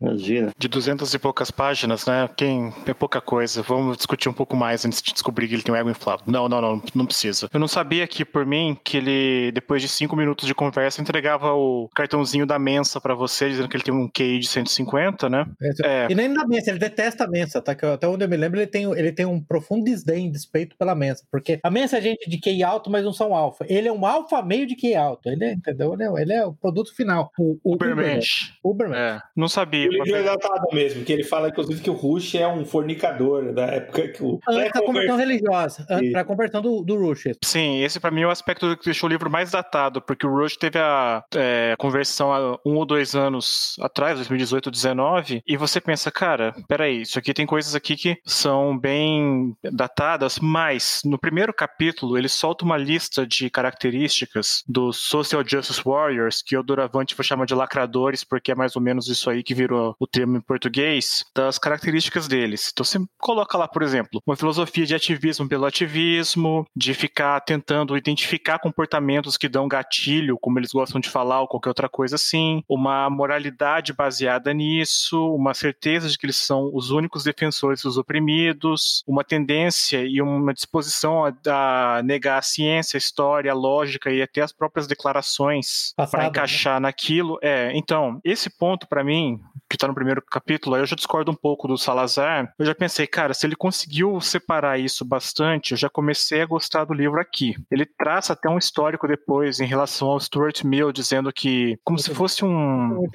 Imagina. 0.00 0.52
De 0.56 0.68
duzentas 0.68 1.12
e 1.12 1.18
poucas 1.18 1.50
páginas, 1.50 2.06
né? 2.06 2.28
Quem 2.36 2.72
é 2.86 2.94
pouca 2.94 3.20
coisa. 3.20 3.62
Vamos 3.62 3.96
discutir 3.96 4.28
um 4.28 4.32
pouco 4.32 4.56
mais 4.56 4.84
antes 4.84 5.02
de 5.02 5.12
descobrir 5.12 5.48
que 5.48 5.54
ele 5.54 5.62
tem 5.62 5.74
um 5.74 5.76
ego 5.76 5.90
inflado. 5.90 6.22
Não, 6.26 6.48
não, 6.48 6.60
não, 6.60 6.82
não 6.94 7.06
precisa. 7.06 7.48
Eu 7.52 7.60
não 7.60 7.68
sabia 7.68 8.06
que, 8.06 8.24
por 8.24 8.46
mim, 8.46 8.78
que 8.82 8.96
ele, 8.96 9.52
depois 9.52 9.82
de 9.82 9.88
cinco 9.88 10.16
minutos 10.16 10.46
de 10.46 10.54
conversa, 10.54 11.00
entregava 11.00 11.52
o 11.52 11.88
cartãozinho 11.94 12.46
da 12.46 12.58
mensa 12.58 13.00
para 13.00 13.14
você, 13.14 13.48
dizendo 13.48 13.68
que 13.68 13.76
ele 13.76 13.84
tem 13.84 13.94
um 13.94 14.08
QI 14.08 14.38
de 14.38 14.48
150, 14.48 15.28
né? 15.28 15.46
É. 15.82 16.06
E 16.10 16.14
nem 16.14 16.32
da 16.32 16.46
mensa, 16.46 16.70
ele 16.70 16.78
detesta 16.78 17.24
a 17.24 17.28
mensa, 17.28 17.60
tá? 17.60 17.74
Que 17.74 17.84
até 17.86 18.06
onde 18.06 18.24
eu 18.24 18.28
me 18.28 18.36
lembro, 18.36 18.58
ele 18.58 18.66
tem, 18.66 18.84
ele 18.92 19.12
tem 19.12 19.26
um 19.26 19.40
profundo 19.40 19.84
desdém, 19.84 20.30
despeito 20.30 20.76
pela 20.76 20.94
mensa. 20.94 21.24
Porque 21.30 21.58
a 21.62 21.70
mensa 21.70 21.98
é 21.98 22.00
gente 22.00 22.28
de 22.28 22.38
QI 22.38 22.62
alto, 22.62 22.90
mas 22.90 23.04
não 23.04 23.12
são 23.12 23.34
alfa. 23.34 23.64
Ele 23.68 23.88
é 23.88 23.92
um 23.92 24.06
alfa 24.06 24.42
meio 24.42 24.66
de 24.66 24.76
QI 24.76 24.94
alto. 24.94 25.28
Ele 25.28 25.44
é, 25.44 25.52
entendeu? 25.52 25.94
Ele 25.94 26.04
é, 26.04 26.22
ele 26.22 26.32
é 26.32 26.46
o 26.46 26.52
produto 26.52 26.94
final. 26.94 27.30
O, 27.38 27.58
o 27.64 27.74
Ubermensch. 27.74 28.54
Ubermensch. 28.62 28.98
É, 28.98 29.20
não 29.36 29.48
sabia. 29.48 29.87
O 29.88 30.04
livro 30.04 30.16
é 30.16 30.22
datado 30.22 30.66
mesmo, 30.72 31.04
que 31.04 31.12
ele 31.12 31.24
fala, 31.24 31.48
inclusive, 31.48 31.80
que 31.80 31.90
o 31.90 31.94
Rush 31.94 32.34
é 32.34 32.46
um 32.46 32.64
fornicador 32.64 33.52
da 33.52 33.66
época 33.66 34.08
que 34.08 34.22
o. 34.22 34.38
Antes 34.48 34.72
da 34.72 34.82
conversão 34.82 35.16
religiosa. 35.16 35.86
Antes 35.90 36.12
da 36.12 36.24
conversão 36.24 36.62
do, 36.62 36.82
do 36.82 36.96
Rush. 36.96 37.24
Sim, 37.42 37.82
esse 37.82 38.00
para 38.00 38.10
mim 38.10 38.22
é 38.22 38.26
o 38.26 38.30
aspecto 38.30 38.76
que 38.76 38.84
deixou 38.84 39.08
o 39.08 39.12
livro 39.12 39.30
mais 39.30 39.50
datado, 39.50 40.00
porque 40.00 40.26
o 40.26 40.30
Rush 40.30 40.56
teve 40.56 40.78
a 40.78 41.22
é, 41.34 41.74
conversão 41.78 42.32
há 42.32 42.58
um 42.64 42.76
ou 42.76 42.86
dois 42.86 43.14
anos 43.14 43.76
atrás, 43.80 44.16
2018, 44.16 44.70
2019, 44.70 45.42
e 45.46 45.56
você 45.56 45.80
pensa, 45.80 46.10
cara, 46.10 46.54
peraí, 46.68 47.02
isso 47.02 47.18
aqui 47.18 47.32
tem 47.32 47.46
coisas 47.46 47.74
aqui 47.74 47.96
que 47.96 48.18
são 48.24 48.78
bem 48.78 49.56
datadas, 49.62 50.38
mas 50.40 51.02
no 51.04 51.18
primeiro 51.18 51.52
capítulo 51.52 52.16
ele 52.16 52.28
solta 52.28 52.64
uma 52.64 52.76
lista 52.76 53.26
de 53.26 53.50
características 53.50 54.62
dos 54.66 54.96
Social 54.96 55.42
Justice 55.46 55.82
Warriors, 55.84 56.42
que 56.42 56.56
o 56.56 56.62
Duravante 56.62 57.14
vai 57.14 57.24
chamar 57.24 57.46
de 57.46 57.54
lacradores, 57.54 58.24
porque 58.24 58.52
é 58.52 58.54
mais 58.54 58.76
ou 58.76 58.82
menos 58.82 59.08
isso 59.08 59.30
aí 59.30 59.42
que 59.42 59.54
virou 59.54 59.77
o 59.98 60.06
termo 60.06 60.36
em 60.36 60.40
português, 60.40 61.24
das 61.34 61.58
características 61.58 62.28
deles. 62.28 62.70
Então 62.72 62.84
você 62.84 62.98
coloca 63.18 63.56
lá, 63.56 63.68
por 63.68 63.82
exemplo, 63.82 64.20
uma 64.26 64.36
filosofia 64.36 64.86
de 64.86 64.94
ativismo 64.94 65.48
pelo 65.48 65.66
ativismo, 65.66 66.66
de 66.76 66.94
ficar 66.94 67.40
tentando 67.40 67.96
identificar 67.96 68.58
comportamentos 68.58 69.36
que 69.36 69.48
dão 69.48 69.68
gatilho, 69.68 70.38
como 70.38 70.58
eles 70.58 70.72
gostam 70.72 71.00
de 71.00 71.08
falar, 71.08 71.40
ou 71.40 71.48
qualquer 71.48 71.70
outra 71.70 71.88
coisa 71.88 72.16
assim, 72.16 72.62
uma 72.68 73.08
moralidade 73.10 73.92
baseada 73.92 74.52
nisso, 74.52 75.34
uma 75.34 75.54
certeza 75.54 76.08
de 76.08 76.18
que 76.18 76.26
eles 76.26 76.36
são 76.36 76.70
os 76.72 76.90
únicos 76.90 77.24
defensores 77.24 77.82
dos 77.82 77.96
oprimidos, 77.96 79.02
uma 79.06 79.24
tendência 79.24 80.04
e 80.04 80.20
uma 80.20 80.54
disposição 80.54 81.24
a, 81.24 81.98
a 81.98 82.02
negar 82.02 82.38
a 82.38 82.42
ciência, 82.42 82.96
a 82.96 82.98
história, 82.98 83.50
a 83.50 83.54
lógica 83.54 84.10
e 84.10 84.22
até 84.22 84.42
as 84.42 84.52
próprias 84.52 84.86
declarações 84.86 85.92
para 85.96 86.22
né? 86.22 86.28
encaixar 86.28 86.80
né? 86.80 86.88
naquilo. 86.88 87.38
É, 87.42 87.72
então, 87.74 88.20
esse 88.24 88.50
ponto 88.50 88.86
para 88.86 89.04
mim, 89.04 89.40
que 89.68 89.76
está 89.76 89.86
no 89.86 89.94
primeiro 89.94 90.22
capítulo, 90.22 90.74
aí 90.74 90.82
eu 90.82 90.86
já 90.86 90.96
discordo 90.96 91.30
um 91.30 91.34
pouco 91.34 91.68
do 91.68 91.76
Salazar. 91.76 92.52
Eu 92.58 92.66
já 92.66 92.74
pensei, 92.74 93.06
cara, 93.06 93.34
se 93.34 93.46
ele 93.46 93.54
conseguiu 93.54 94.20
separar 94.20 94.78
isso 94.78 95.04
bastante, 95.04 95.72
eu 95.72 95.78
já 95.78 95.88
comecei 95.88 96.40
a 96.40 96.46
gostar 96.46 96.84
do 96.84 96.94
livro 96.94 97.20
aqui. 97.20 97.56
Ele 97.70 97.84
traça 97.84 98.32
até 98.32 98.48
um 98.48 98.58
histórico 98.58 99.06
depois 99.06 99.60
em 99.60 99.66
relação 99.66 100.08
ao 100.08 100.20
Stuart 100.20 100.64
Mill, 100.64 100.92
dizendo 100.92 101.32
que, 101.32 101.78
como 101.84 101.96
Muito 101.96 102.04
se 102.04 102.14
fosse 102.14 102.44
um. 102.44 103.06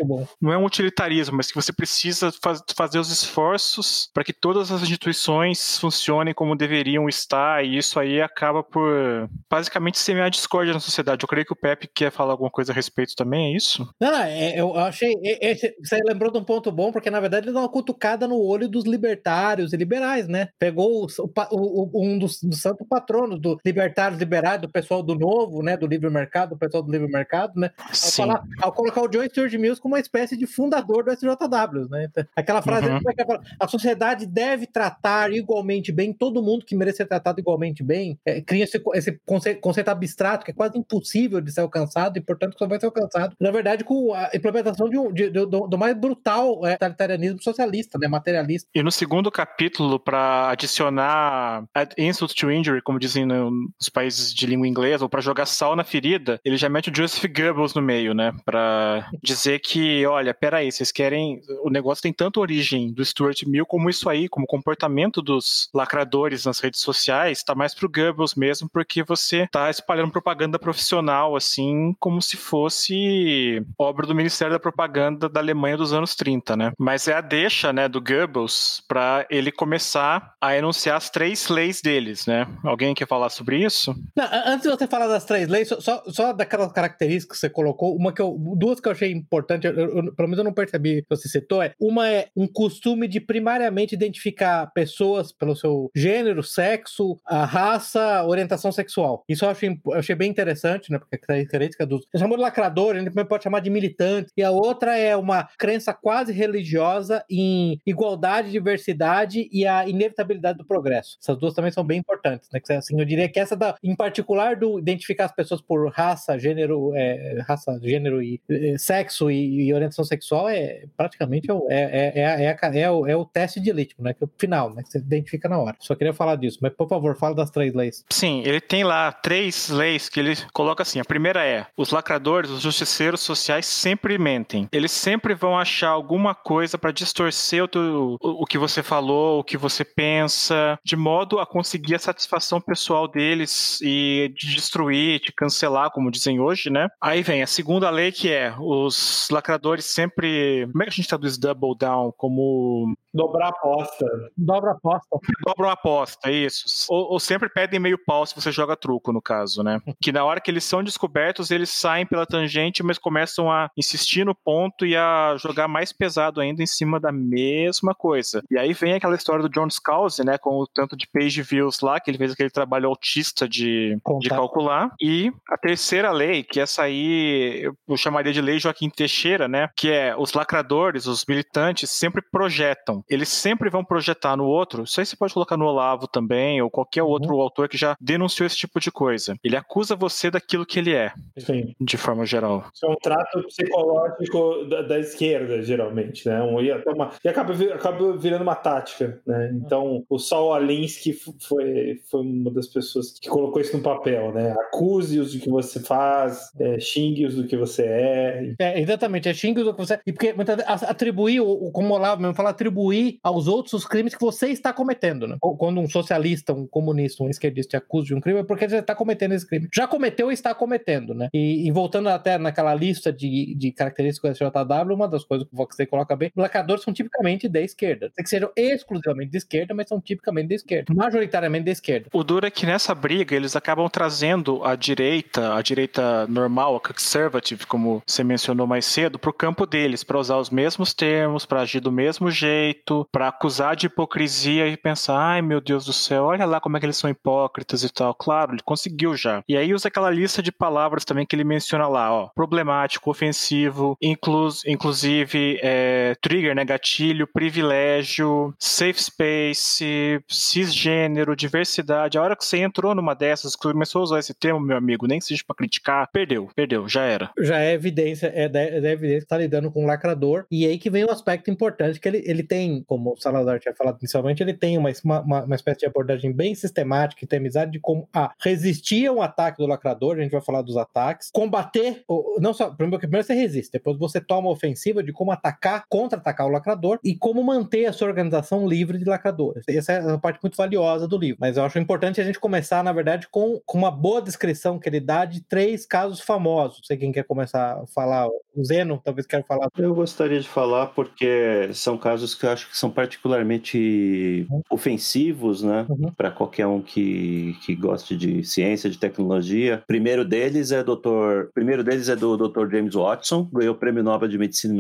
Não 0.42 0.52
é 0.52 0.58
um 0.58 0.66
utilitarismo, 0.66 1.38
mas 1.38 1.48
que 1.48 1.56
você 1.56 1.74
precisa 1.74 2.32
faz, 2.42 2.62
fazer 2.76 3.00
os 3.00 3.12
esforços 3.12 4.10
para 4.14 4.24
que 4.24 4.34
todas 4.34 4.72
as 4.72 4.82
instituições 4.82 5.78
funcionem 5.80 6.34
como 6.34 6.56
deveriam 6.56 7.10
estar, 7.10 7.66
e 7.66 7.78
isso 7.78 8.00
aí 8.00 8.22
acaba 8.22 8.64
por 8.64 9.30
basicamente 9.50 9.98
semear 9.98 10.30
discórdia 10.30 10.74
na 10.74 10.80
sociedade. 10.80 11.24
Eu 11.24 11.28
creio 11.28 11.46
que 11.46 11.54
o 11.54 11.56
Pepe 11.56 11.88
quer 11.88 12.12
falar 12.12 12.34
alguma 12.34 12.52
coisa 12.52 12.72
a 12.72 12.76
respeito 12.76 13.16
também, 13.16 13.54
é 13.54 13.58
isso? 13.58 13.88
Não, 14.00 14.12
não, 14.12 14.24
é, 14.24 14.60
eu 14.60 14.78
achei. 14.78 15.14
Esse, 15.24 15.76
você 15.84 15.98
lembrou 16.06 16.32
de 16.32 16.38
um 16.38 16.43
ponto 16.44 16.72
bom, 16.72 16.92
porque 16.92 17.10
na 17.10 17.20
verdade 17.20 17.48
ele 17.48 17.54
dá 17.54 17.62
uma 17.62 17.70
cutucada 17.70 18.28
no 18.28 18.40
olho 18.40 18.68
dos 18.68 18.86
libertários 18.86 19.74
e 19.74 19.78
liberais, 19.78 20.28
né? 20.28 20.50
Pegou 20.60 21.06
o, 21.06 21.30
o, 21.52 22.06
um 22.06 22.18
dos, 22.18 22.42
dos 22.42 22.62
santos 22.62 22.88
patronos 22.88 23.40
do 23.40 23.60
libertários 23.66 24.20
liberais, 24.20 24.62
do 24.62 24.70
pessoal 24.70 25.04
do 25.04 25.16
novo, 25.16 25.62
né? 25.62 25.78
Do 25.78 25.88
livre 25.88 26.10
mercado, 26.10 26.52
do 26.52 26.58
pessoal 26.58 26.84
do 26.84 26.92
livre 26.92 27.08
mercado, 27.08 27.60
né? 27.60 27.72
Ao, 27.78 27.94
falar, 27.94 28.44
ao 28.62 28.72
colocar 28.72 29.02
o 29.02 29.08
John 29.08 29.24
Stuart 29.26 29.54
Mills 29.54 29.82
como 29.82 29.96
uma 29.96 30.00
espécie 30.00 30.38
de 30.38 30.46
fundador 30.46 31.04
do 31.04 31.12
SJW, 31.12 31.90
né? 31.90 32.10
Aquela 32.36 32.62
frase 32.62 32.88
uhum. 32.88 33.00
que 33.00 33.24
a 33.60 33.68
sociedade 33.68 34.26
deve 34.26 34.68
tratar 34.68 35.32
igualmente 35.32 35.92
bem 35.92 36.14
todo 36.14 36.42
mundo 36.42 36.66
que 36.66 36.76
merece 36.76 36.98
ser 36.98 37.06
tratado 37.06 37.40
igualmente 37.40 37.84
bem. 37.84 38.18
É, 38.26 38.42
cria 38.42 38.64
esse, 38.64 38.82
esse 38.94 39.20
conceito, 39.26 39.62
conceito, 39.62 39.90
abstrato 39.90 40.46
que 40.46 40.52
é 40.52 40.54
quase 40.54 40.78
impossível 40.78 41.42
de 41.42 41.52
ser 41.52 41.62
alcançado 41.62 42.18
e, 42.18 42.22
portanto, 42.22 42.58
só 42.58 42.68
vai 42.68 42.80
ser 42.80 42.88
alcançado, 42.88 43.36
na 43.40 43.52
verdade, 43.52 43.84
com 43.84 44.14
a 44.14 44.30
implementação 44.34 44.90
de 44.90 44.98
um, 44.98 45.12
de, 45.12 45.30
de, 45.30 45.46
do, 45.46 45.68
do 45.68 45.78
mais 45.78 45.96
brutal 45.96 46.33
total 46.34 46.66
é, 46.66 46.74
totalitarianismo 46.74 47.42
socialista, 47.42 47.98
né, 47.98 48.08
materialista. 48.08 48.70
E 48.74 48.82
no 48.82 48.92
segundo 48.92 49.32
capítulo, 49.32 50.00
para 50.00 50.50
adicionar 50.50 51.66
insult 51.98 52.34
to 52.34 52.52
injury, 52.52 52.82
como 52.82 53.00
dizem 53.00 53.26
nos 53.26 53.90
países 53.90 54.34
de 54.34 54.46
língua 54.46 54.68
inglesa, 54.68 55.06
ou 55.06 55.10
para 55.10 55.22
jogar 55.22 55.46
sal 55.46 55.76
na 55.76 55.84
ferida, 55.84 56.40
ele 56.44 56.58
já 56.58 56.70
mete 56.70 56.90
o 56.90 56.96
Joseph 56.96 57.26
Goebbels 57.32 57.74
no 57.74 57.82
meio, 57.82 58.14
né, 58.14 58.34
para 58.46 59.10
dizer 59.22 59.60
que, 59.60 60.06
olha, 60.06 60.34
peraí, 60.34 60.72
vocês 60.72 60.92
querem, 60.92 61.42
o 61.64 61.70
negócio 61.70 62.02
tem 62.02 62.14
tanto 62.14 62.40
origem 62.40 62.92
do 62.92 63.04
Stuart 63.04 63.44
Mill 63.46 63.66
como 63.66 63.90
isso 63.90 64.10
aí, 64.10 64.28
como 64.28 64.48
comportamento 64.48 65.22
dos 65.22 65.70
lacradores 65.74 66.46
nas 66.46 66.60
redes 66.60 66.80
sociais, 66.80 67.44
tá 67.44 67.54
mais 67.54 67.74
pro 67.74 67.90
Goebbels 67.90 68.36
mesmo, 68.36 68.70
porque 68.72 69.04
você 69.04 69.48
tá 69.52 69.70
espalhando 69.70 70.12
propaganda 70.12 70.60
profissional, 70.60 71.36
assim, 71.36 71.96
como 72.00 72.22
se 72.22 72.38
fosse 72.38 73.64
obra 73.78 74.08
do 74.08 74.16
Ministério 74.16 74.54
da 74.54 74.60
Propaganda 74.60 75.30
da 75.30 75.40
Alemanha 75.40 75.78
dos 75.78 75.94
anos 75.94 76.16
30, 76.16 76.23
né? 76.56 76.72
Mas 76.80 77.08
é 77.08 77.14
a 77.14 77.22
deixa, 77.22 77.74
né, 77.74 77.88
do 77.88 78.02
Goebbels 78.02 78.82
para 78.88 79.26
ele 79.30 79.52
começar 79.52 80.34
a 80.42 80.58
enunciar 80.58 80.98
as 80.98 81.10
três 81.10 81.50
leis 81.50 81.82
deles, 81.82 82.26
né? 82.26 82.48
Alguém 82.64 82.94
quer 82.94 83.08
falar 83.08 83.30
sobre 83.30 83.64
isso? 83.64 83.94
Não, 84.16 84.28
antes 84.46 84.64
de 84.64 84.70
você 84.70 84.88
falar 84.88 85.08
das 85.08 85.26
três 85.26 85.48
leis, 85.48 85.68
só, 85.68 86.04
só 86.08 86.34
daquelas 86.34 86.72
características 86.72 87.38
que 87.38 87.42
você 87.42 87.50
colocou, 87.50 87.96
uma 87.96 88.14
que 88.14 88.22
eu, 88.22 88.36
duas 88.58 88.80
que 88.80 88.88
eu 88.88 88.92
achei 88.92 89.12
importante, 89.12 89.68
eu, 89.68 89.74
eu, 89.74 90.16
pelo 90.16 90.28
menos 90.28 90.38
eu 90.38 90.44
não 90.44 90.54
percebi 90.54 91.02
que 91.02 91.10
você 91.10 91.28
citou, 91.28 91.62
é 91.62 91.74
uma 91.80 92.08
é 92.08 92.28
um 92.36 92.48
costume 92.48 93.08
de 93.08 93.20
primariamente 93.20 93.96
identificar 93.96 94.68
pessoas 94.68 95.32
pelo 95.32 95.56
seu 95.56 95.90
gênero, 95.96 96.44
sexo, 96.44 97.18
a 97.26 97.46
raça, 97.46 98.24
orientação 98.26 98.72
sexual. 98.72 99.24
Isso 99.28 99.46
eu 99.46 99.50
achei, 99.50 99.70
eu 99.86 99.94
achei 99.94 100.16
bem 100.16 100.30
interessante, 100.30 100.92
né? 100.92 101.00
Porque 101.00 101.16
a 101.16 101.20
característica 101.20 101.86
dos. 101.86 102.06
Chamou 102.18 102.38
de 102.38 102.44
lacrador, 102.44 102.96
a 102.96 103.00
gente 103.00 103.12
pode 103.26 103.44
chamar 103.44 103.60
de 103.60 103.70
militante. 103.70 104.32
E 104.38 104.44
a 104.44 104.52
outra 104.52 104.98
é 104.98 105.16
uma 105.16 105.48
crença 105.58 105.94
quase 105.94 106.13
religiosa 106.22 107.24
em 107.30 107.80
igualdade, 107.86 108.52
diversidade 108.52 109.50
e 109.52 109.66
a 109.66 109.88
inevitabilidade 109.88 110.58
do 110.58 110.66
progresso. 110.66 111.18
Essas 111.22 111.38
duas 111.38 111.54
também 111.54 111.72
são 111.72 111.84
bem 111.84 112.00
importantes, 112.00 112.50
né? 112.52 112.60
Assim, 112.78 113.00
eu 113.00 113.06
diria 113.06 113.30
que 113.30 113.40
essa, 113.40 113.56
da, 113.56 113.76
em 113.84 113.96
particular, 113.96 114.56
do 114.56 114.80
identificar 114.80 115.26
as 115.26 115.32
pessoas 115.32 115.62
por 115.62 115.92
raça, 115.92 116.38
gênero, 116.38 116.92
é, 116.96 117.42
raça, 117.48 117.80
gênero 117.82 118.22
e 118.22 118.42
é, 118.50 118.78
sexo 118.78 119.30
e, 119.30 119.68
e, 119.68 119.74
orientação 119.74 120.04
sexual 120.04 120.50
é 120.50 120.86
praticamente 120.98 121.48
é, 121.52 121.56
é, 121.70 122.22
é, 122.22 122.46
é, 122.46 122.80
é, 122.80 122.92
o, 122.92 123.08
é 123.08 123.16
o 123.16 123.26
teste 123.26 123.60
de 123.60 123.72
ritmo, 123.72 124.04
né? 124.04 124.14
Que 124.14 124.24
é 124.24 124.28
o 124.28 124.32
final, 124.38 124.74
né? 124.74 124.84
Que 124.84 124.92
você 124.92 124.98
identifica 124.98 125.48
na 125.50 125.58
hora. 125.58 125.76
Só 125.80 125.96
queria 125.96 126.14
falar 126.14 126.36
disso, 126.36 126.60
mas 126.62 126.74
por 126.74 126.88
favor, 126.88 127.16
fala 127.18 127.36
das 127.36 127.50
três 127.50 127.74
leis. 127.74 128.04
Sim, 128.10 128.42
ele 128.46 128.62
tem 128.62 128.84
lá 128.84 129.12
três 129.12 129.70
leis 129.70 130.10
que 130.10 130.20
ele 130.20 130.36
coloca 130.54 130.84
assim. 130.84 131.00
A 131.00 131.06
primeira 131.06 131.46
é: 131.46 131.66
os 131.78 131.92
lacradores, 131.92 132.50
os 132.50 132.62
justiceiros 132.62 133.22
sociais 133.22 133.66
sempre 133.66 134.18
mentem. 134.18 134.68
Eles 134.72 134.92
sempre 134.92 135.34
vão 135.34 135.58
achar 135.58 135.90
alguma 136.04 136.36
coisa 136.36 136.78
para 136.78 136.92
distorcer 136.92 137.64
o, 137.64 137.68
teu, 137.68 138.18
o, 138.22 138.44
o 138.44 138.46
que 138.46 138.58
você 138.58 138.84
falou, 138.84 139.40
o 139.40 139.44
que 139.44 139.58
você 139.58 139.86
pensa, 139.86 140.78
de 140.84 140.96
modo 140.96 141.40
a 141.40 141.46
conseguir 141.46 141.96
a 141.96 142.00
satisfação 142.00 142.60
pessoal 142.60 143.08
deles 143.08 143.80
e 143.82 144.34
de 144.36 144.54
destruir, 144.54 145.22
de 145.22 145.32
cancelar, 145.32 145.92
como 145.92 146.12
dizem 146.12 146.40
hoje, 146.40 146.70
né? 146.70 146.90
Aí 147.02 147.24
vem 147.24 147.42
a 147.42 147.48
segunda 147.48 147.90
lei 147.90 148.12
que 148.12 148.32
é 148.32 148.54
os 148.60 149.28
lacradores 149.32 149.86
sempre. 149.86 150.68
Como 150.72 150.84
é 150.84 150.86
que 150.86 150.92
a 150.92 150.96
gente 150.96 151.08
traduz 151.08 151.38
double 151.38 151.76
down? 151.78 152.12
Como. 152.18 152.94
Dobrar 153.14 153.48
a 153.48 153.50
aposta. 153.50 154.06
Dobra 154.36 154.72
a 154.72 154.74
aposta. 154.74 155.08
Dobram 155.46 155.70
a 155.70 155.74
aposta, 155.74 156.32
isso. 156.32 156.66
Ou, 156.90 157.14
ou, 157.14 157.20
sempre 157.20 157.48
pedem 157.48 157.80
meio 157.80 157.98
pau 158.04 158.26
se 158.26 158.36
você 158.36 158.52
joga 158.52 158.76
truco, 158.76 159.14
no 159.14 159.22
caso, 159.22 159.64
né? 159.64 159.80
Que 160.02 160.12
na 160.12 160.26
hora 160.26 160.42
que 160.42 160.52
eles 160.52 160.64
são 160.64 160.84
descobertos, 160.84 161.52
eles 161.52 161.70
saem 161.70 162.06
pela 162.06 162.26
tangente, 162.26 162.84
mas 162.84 162.98
começam 162.98 163.52
a 163.52 163.70
insistir 163.78 164.26
no 164.26 164.36
ponto 164.36 164.86
e 164.86 164.96
a 164.96 165.36
jogar 165.38 165.68
mais 165.68 165.83
pesado 165.92 166.40
ainda 166.40 166.62
em 166.62 166.68
cima 166.68 167.00
da 167.00 167.12
mesma 167.12 167.94
coisa. 167.94 168.44
E 168.50 168.58
aí 168.58 168.74
vem 168.74 168.94
aquela 168.94 169.16
história 169.16 169.42
do 169.42 169.50
John 169.50 169.70
Scalzi, 169.70 170.24
né? 170.24 170.38
Com 170.38 170.58
o 170.58 170.68
tanto 170.68 170.96
de 170.96 171.08
page 171.08 171.42
views 171.42 171.82
lá, 171.82 172.00
que 172.00 172.10
ele 172.10 172.18
fez 172.18 172.32
aquele 172.32 172.50
trabalho 172.50 172.88
autista 172.88 173.48
de, 173.48 173.98
de 174.20 174.30
calcular. 174.30 174.92
E 175.02 175.32
a 175.50 175.58
terceira 175.58 176.12
lei, 176.12 176.44
que 176.44 176.60
essa 176.60 176.84
aí 176.84 177.64
eu 177.88 177.98
chamaria 177.98 178.34
de 178.34 178.42
lei 178.42 178.60
Joaquim 178.60 178.90
Teixeira, 178.90 179.48
né? 179.48 179.70
Que 179.76 179.92
é 179.92 180.16
os 180.16 180.34
lacradores, 180.34 181.06
os 181.06 181.26
militantes 181.26 181.90
sempre 181.90 182.22
projetam. 182.22 183.04
Eles 183.10 183.30
sempre 183.30 183.70
vão 183.70 183.84
projetar 183.84 184.36
no 184.36 184.46
outro. 184.46 184.84
Isso 184.84 185.00
aí 185.00 185.06
você 185.06 185.16
pode 185.16 185.34
colocar 185.34 185.58
no 185.58 185.66
Olavo 185.66 186.08
também, 186.08 186.62
ou 186.62 186.70
qualquer 186.70 187.04
uhum. 187.04 187.10
outro 187.10 187.40
autor 187.42 187.68
que 187.68 187.78
já 187.78 187.96
denunciou 188.00 188.46
esse 188.46 188.58
tipo 188.58 188.80
de 188.80 188.92
coisa. 188.92 189.36
Ele 189.44 189.58
acusa 189.58 189.96
você 189.96 190.30
daquilo 190.30 190.66
que 190.66 190.80
ele 190.80 190.94
é. 190.94 191.12
Sim. 191.38 191.74
De 191.80 191.98
forma 191.98 192.26
geral. 192.26 192.66
Isso 192.74 192.86
é 192.86 192.90
um 192.90 192.96
trato 192.96 193.44
psicológico 193.44 194.66
da, 194.70 194.82
da 194.82 195.00
esquerda, 195.00 195.62
geralmente, 195.74 196.28
né? 196.28 196.42
Um, 196.42 196.62
e, 196.62 196.72
uma, 196.88 197.12
e 197.24 197.28
acaba, 197.28 197.54
acaba 197.74 198.18
virando 198.18 198.44
uma 198.44 198.56
tática, 198.56 199.20
né? 199.26 199.52
Então, 199.54 200.04
o 200.10 200.20
Saul 200.20 200.54
Alinsky 200.54 201.14
foi, 201.14 202.00
foi 202.10 202.22
uma 202.22 202.52
das 202.52 202.68
pessoas 202.68 203.18
que 203.20 203.28
colocou 203.28 203.62
isso 203.62 203.76
no 203.76 203.84
papel, 203.84 204.32
né? 204.32 204.52
Acuse-os 204.68 205.34
do 205.34 205.40
que 205.40 205.50
você 205.50 205.80
faz, 205.80 206.52
é, 206.60 206.80
xingue-os 206.80 207.36
do 207.36 207.48
que 207.48 207.58
você 207.58 207.84
é. 207.84 208.56
É, 208.60 208.80
exatamente, 208.80 209.28
é 209.28 209.34
xingue-os 209.34 209.66
do 209.66 209.74
que 209.74 209.86
você... 209.86 210.00
E 210.06 210.14
porque 210.14 210.34
muitas 210.34 210.58
vezes, 210.58 210.84
atribuir, 210.84 211.42
como 211.72 211.94
o 211.94 211.98
Olavo 211.98 212.22
mesmo 212.22 212.36
fala, 212.36 212.52
atribuir 212.52 213.20
aos 213.24 213.48
outros 213.48 213.74
os 213.74 213.86
crimes 213.86 214.14
que 214.14 214.22
você 214.22 214.50
está 214.50 214.72
cometendo, 214.72 215.28
né? 215.28 215.38
Quando 215.40 215.80
um 215.80 215.90
socialista, 215.90 216.54
um 216.54 216.68
comunista, 216.68 217.24
um 217.24 217.30
esquerdista 217.30 217.72
te 217.72 217.78
acusa 217.78 218.08
de 218.08 218.16
um 218.16 218.22
crime, 218.22 218.40
é 218.40 218.44
porque 218.44 218.70
você 218.70 218.78
está 218.78 218.94
cometendo 218.94 219.34
esse 219.34 219.48
crime. 219.48 219.68
Já 219.74 219.88
cometeu 219.88 220.30
e 220.30 220.34
está 220.34 220.54
cometendo, 220.54 221.14
né? 221.14 221.30
E, 221.34 221.68
e 221.68 221.72
voltando 221.72 222.10
até 222.10 222.38
naquela 222.38 222.74
lista 222.76 223.12
de, 223.12 223.56
de 223.56 223.72
características 223.72 224.38
do 224.38 224.46
SJW, 224.46 224.94
uma 224.94 225.08
das 225.08 225.24
coisas 225.24 225.48
que 225.48 225.56
você 225.72 225.86
coloca 225.86 226.16
bem, 226.16 226.32
lacadores 226.36 226.84
são 226.84 226.94
tipicamente 226.94 227.48
da 227.48 227.62
esquerda. 227.62 228.12
Tem 228.16 228.24
que 228.24 228.30
sejam 228.30 228.52
exclusivamente 228.56 229.32
de 229.32 229.38
esquerda, 229.38 229.74
mas 229.74 229.88
são 229.88 230.00
tipicamente 230.00 230.50
de 230.50 230.56
esquerda. 230.56 230.94
Majoritariamente 230.94 231.66
de 231.66 231.72
esquerda. 231.72 232.10
O 232.14 232.24
duro 232.24 232.46
é 232.46 232.52
que 232.52 232.66
nessa 232.66 232.94
briga 232.94 233.36
eles 233.36 233.56
acabam 233.56 233.88
trazendo 233.90 234.64
a 234.64 234.76
direita, 234.76 235.56
a 235.56 235.62
direita 235.62 236.28
normal, 236.28 236.76
a 236.76 236.80
conservative, 236.80 237.66
como 237.66 238.02
você 238.06 238.24
mencionou 238.24 238.68
mais 238.68 238.86
cedo, 238.86 239.20
para 239.20 239.30
o 239.30 239.34
campo 239.34 239.66
deles, 239.66 240.04
para 240.04 240.18
usar 240.18 240.38
os 240.38 240.50
mesmos 240.50 240.94
termos, 240.94 241.46
para 241.46 241.62
agir 241.62 241.80
do 241.80 241.92
mesmo 241.92 242.30
jeito, 242.30 243.08
para 243.12 243.28
acusar 243.28 243.76
de 243.76 243.88
hipocrisia 243.88 244.68
e 244.68 244.78
pensar, 244.78 245.18
ai 245.18 245.42
meu 245.42 245.62
Deus 245.62 245.86
do 245.86 245.94
céu, 245.94 246.26
olha 246.26 246.46
lá 246.46 246.60
como 246.60 246.78
é 246.78 246.80
que 246.80 246.86
eles 246.86 246.98
são 246.98 247.10
hipócritas 247.10 247.84
e 247.84 247.90
tal. 247.92 248.14
Claro, 248.14 248.54
ele 248.54 248.62
conseguiu 248.64 249.16
já. 249.16 249.44
E 249.48 249.58
aí 249.58 249.74
usa 249.74 249.88
aquela 249.88 250.10
lista 250.10 250.42
de 250.42 250.52
palavras 250.52 251.06
também 251.06 251.26
que 251.26 251.36
ele 251.36 251.44
menciona 251.44 251.88
lá, 251.88 252.12
ó, 252.12 252.30
problemático, 252.34 253.10
ofensivo, 253.10 253.98
inclus, 254.02 254.66
inclusive 254.66 255.53
é, 255.62 256.16
trigger, 256.22 256.56
né, 256.56 256.66
gatilho, 256.66 257.28
privilégio, 257.28 258.54
safe 258.60 259.02
space, 259.02 260.20
cisgênero, 260.28 261.36
diversidade. 261.36 262.18
A 262.18 262.22
hora 262.22 262.36
que 262.36 262.46
você 262.46 262.58
entrou 262.58 262.96
numa 262.96 263.14
dessas, 263.14 263.56
começou 263.56 264.02
a 264.02 264.04
usar 264.04 264.20
esse 264.20 264.34
termo, 264.34 264.60
meu 264.60 264.78
amigo, 264.78 265.08
nem 265.08 265.22
seja 265.22 265.44
para 265.46 265.56
criticar, 265.56 266.10
perdeu, 266.12 266.50
perdeu, 266.56 266.88
já 266.88 267.04
era. 267.04 267.32
Já 267.40 267.60
é 267.60 267.74
evidência, 267.74 268.32
é 268.34 268.48
da, 268.48 268.60
é 268.62 268.78
evidência 268.92 269.22
que 269.22 269.28
tá 269.28 269.38
lidando 269.38 269.72
com 269.72 269.84
um 269.84 269.88
lacrador. 269.88 270.46
E 270.52 270.66
aí 270.66 270.78
que 270.78 270.90
vem 270.90 271.06
um 271.06 271.12
aspecto 271.12 271.50
importante 271.50 272.00
que 272.00 272.08
ele, 272.08 272.24
ele 272.26 272.44
tem, 272.44 272.84
como 272.88 273.14
o 273.14 273.18
Salazar 273.18 273.60
tinha 273.60 273.76
falado 273.76 273.98
inicialmente, 274.00 274.42
ele 274.42 274.54
tem 274.54 274.78
uma, 274.78 274.90
uma, 275.04 275.44
uma 275.44 275.56
espécie 275.56 275.82
de 275.82 275.86
abordagem 275.86 276.32
bem 276.32 276.56
sistemática 276.56 277.24
e 277.24 277.28
tem 277.28 277.40
amizade 277.40 277.72
de 277.72 277.80
como 277.80 278.08
a 278.14 278.34
resistir 278.42 279.08
a 279.08 279.12
um 279.12 279.22
ataque 279.22 279.58
do 279.58 279.68
lacrador, 279.68 280.16
a 280.16 280.22
gente 280.22 280.32
vai 280.32 280.42
falar 280.42 280.62
dos 280.62 280.78
ataques, 280.78 281.30
combater, 281.32 282.04
não 282.40 282.54
só, 282.54 282.70
primeiro, 282.72 283.00
primeiro 283.00 283.26
você 283.26 283.34
resiste, 283.34 283.74
depois 283.74 283.98
você 283.98 284.22
toma 284.22 284.50
ofensiva 284.50 285.04
de 285.04 285.12
como 285.12 285.32
atacar, 285.44 285.86
contra-atacar 285.90 286.48
o 286.48 286.50
lacrador 286.50 287.00
e 287.04 287.16
como 287.16 287.44
manter 287.44 287.86
a 287.86 287.94
sua 287.94 288.08
organização 288.08 288.68
livre 288.68 288.98
de 288.98 289.04
lacradores. 289.04 289.66
Essa 289.68 289.94
é 289.94 290.02
uma 290.02 290.20
parte 290.20 290.40
muito 290.42 290.56
valiosa 290.56 291.08
do 291.08 291.18
livro, 291.18 291.38
mas 291.40 291.58
eu 291.58 291.66
acho 291.66 291.78
importante 291.78 292.22
a 292.22 292.24
gente 292.24 292.40
começar, 292.40 292.82
na 292.84 292.94
verdade, 292.94 293.28
com, 293.30 293.60
com 293.66 293.78
uma 293.78 293.92
boa 293.92 294.22
descrição 294.22 294.80
que 294.80 294.88
ele 294.88 295.02
dá 295.02 295.26
de 295.26 295.42
três 295.42 295.86
casos 295.86 296.22
famosos. 296.22 296.78
Não 296.78 296.86
sei 296.86 296.98
quem 296.98 297.12
quer 297.12 297.24
começar 297.24 297.82
a 297.82 297.88
falar, 297.88 298.28
o 298.28 298.64
Zeno 298.64 299.02
talvez 299.04 299.28
queira 299.28 299.44
falar. 299.46 299.68
Eu 299.78 299.94
gostaria 299.94 300.40
de 300.40 300.48
falar 300.48 300.88
porque 300.88 301.70
são 301.74 301.98
casos 301.98 302.34
que 302.34 302.46
eu 302.46 302.52
acho 302.52 302.70
que 302.70 302.78
são 302.78 302.90
particularmente 302.90 304.48
uhum. 304.50 304.62
ofensivos, 304.70 305.62
né, 305.62 305.86
uhum. 305.90 306.12
para 306.16 306.32
qualquer 306.32 306.68
um 306.68 306.82
que, 306.82 307.58
que 307.66 307.76
goste 307.76 308.16
de 308.16 308.44
ciência, 308.44 308.90
de 308.90 308.98
tecnologia. 308.98 309.84
Primeiro 309.88 310.24
deles 310.24 310.72
é 310.72 310.84
doutor, 310.84 311.50
primeiro 311.54 311.84
deles 311.84 312.08
é 312.08 312.16
do 312.16 312.38
Dr. 312.38 312.70
James 312.72 312.94
Watson, 312.94 313.50
ganhou 313.52 313.74
o 313.74 313.78
Prêmio 313.78 314.04
Nobel 314.04 314.30
de 314.30 314.38
Medicina 314.38 314.74
em 314.74 314.78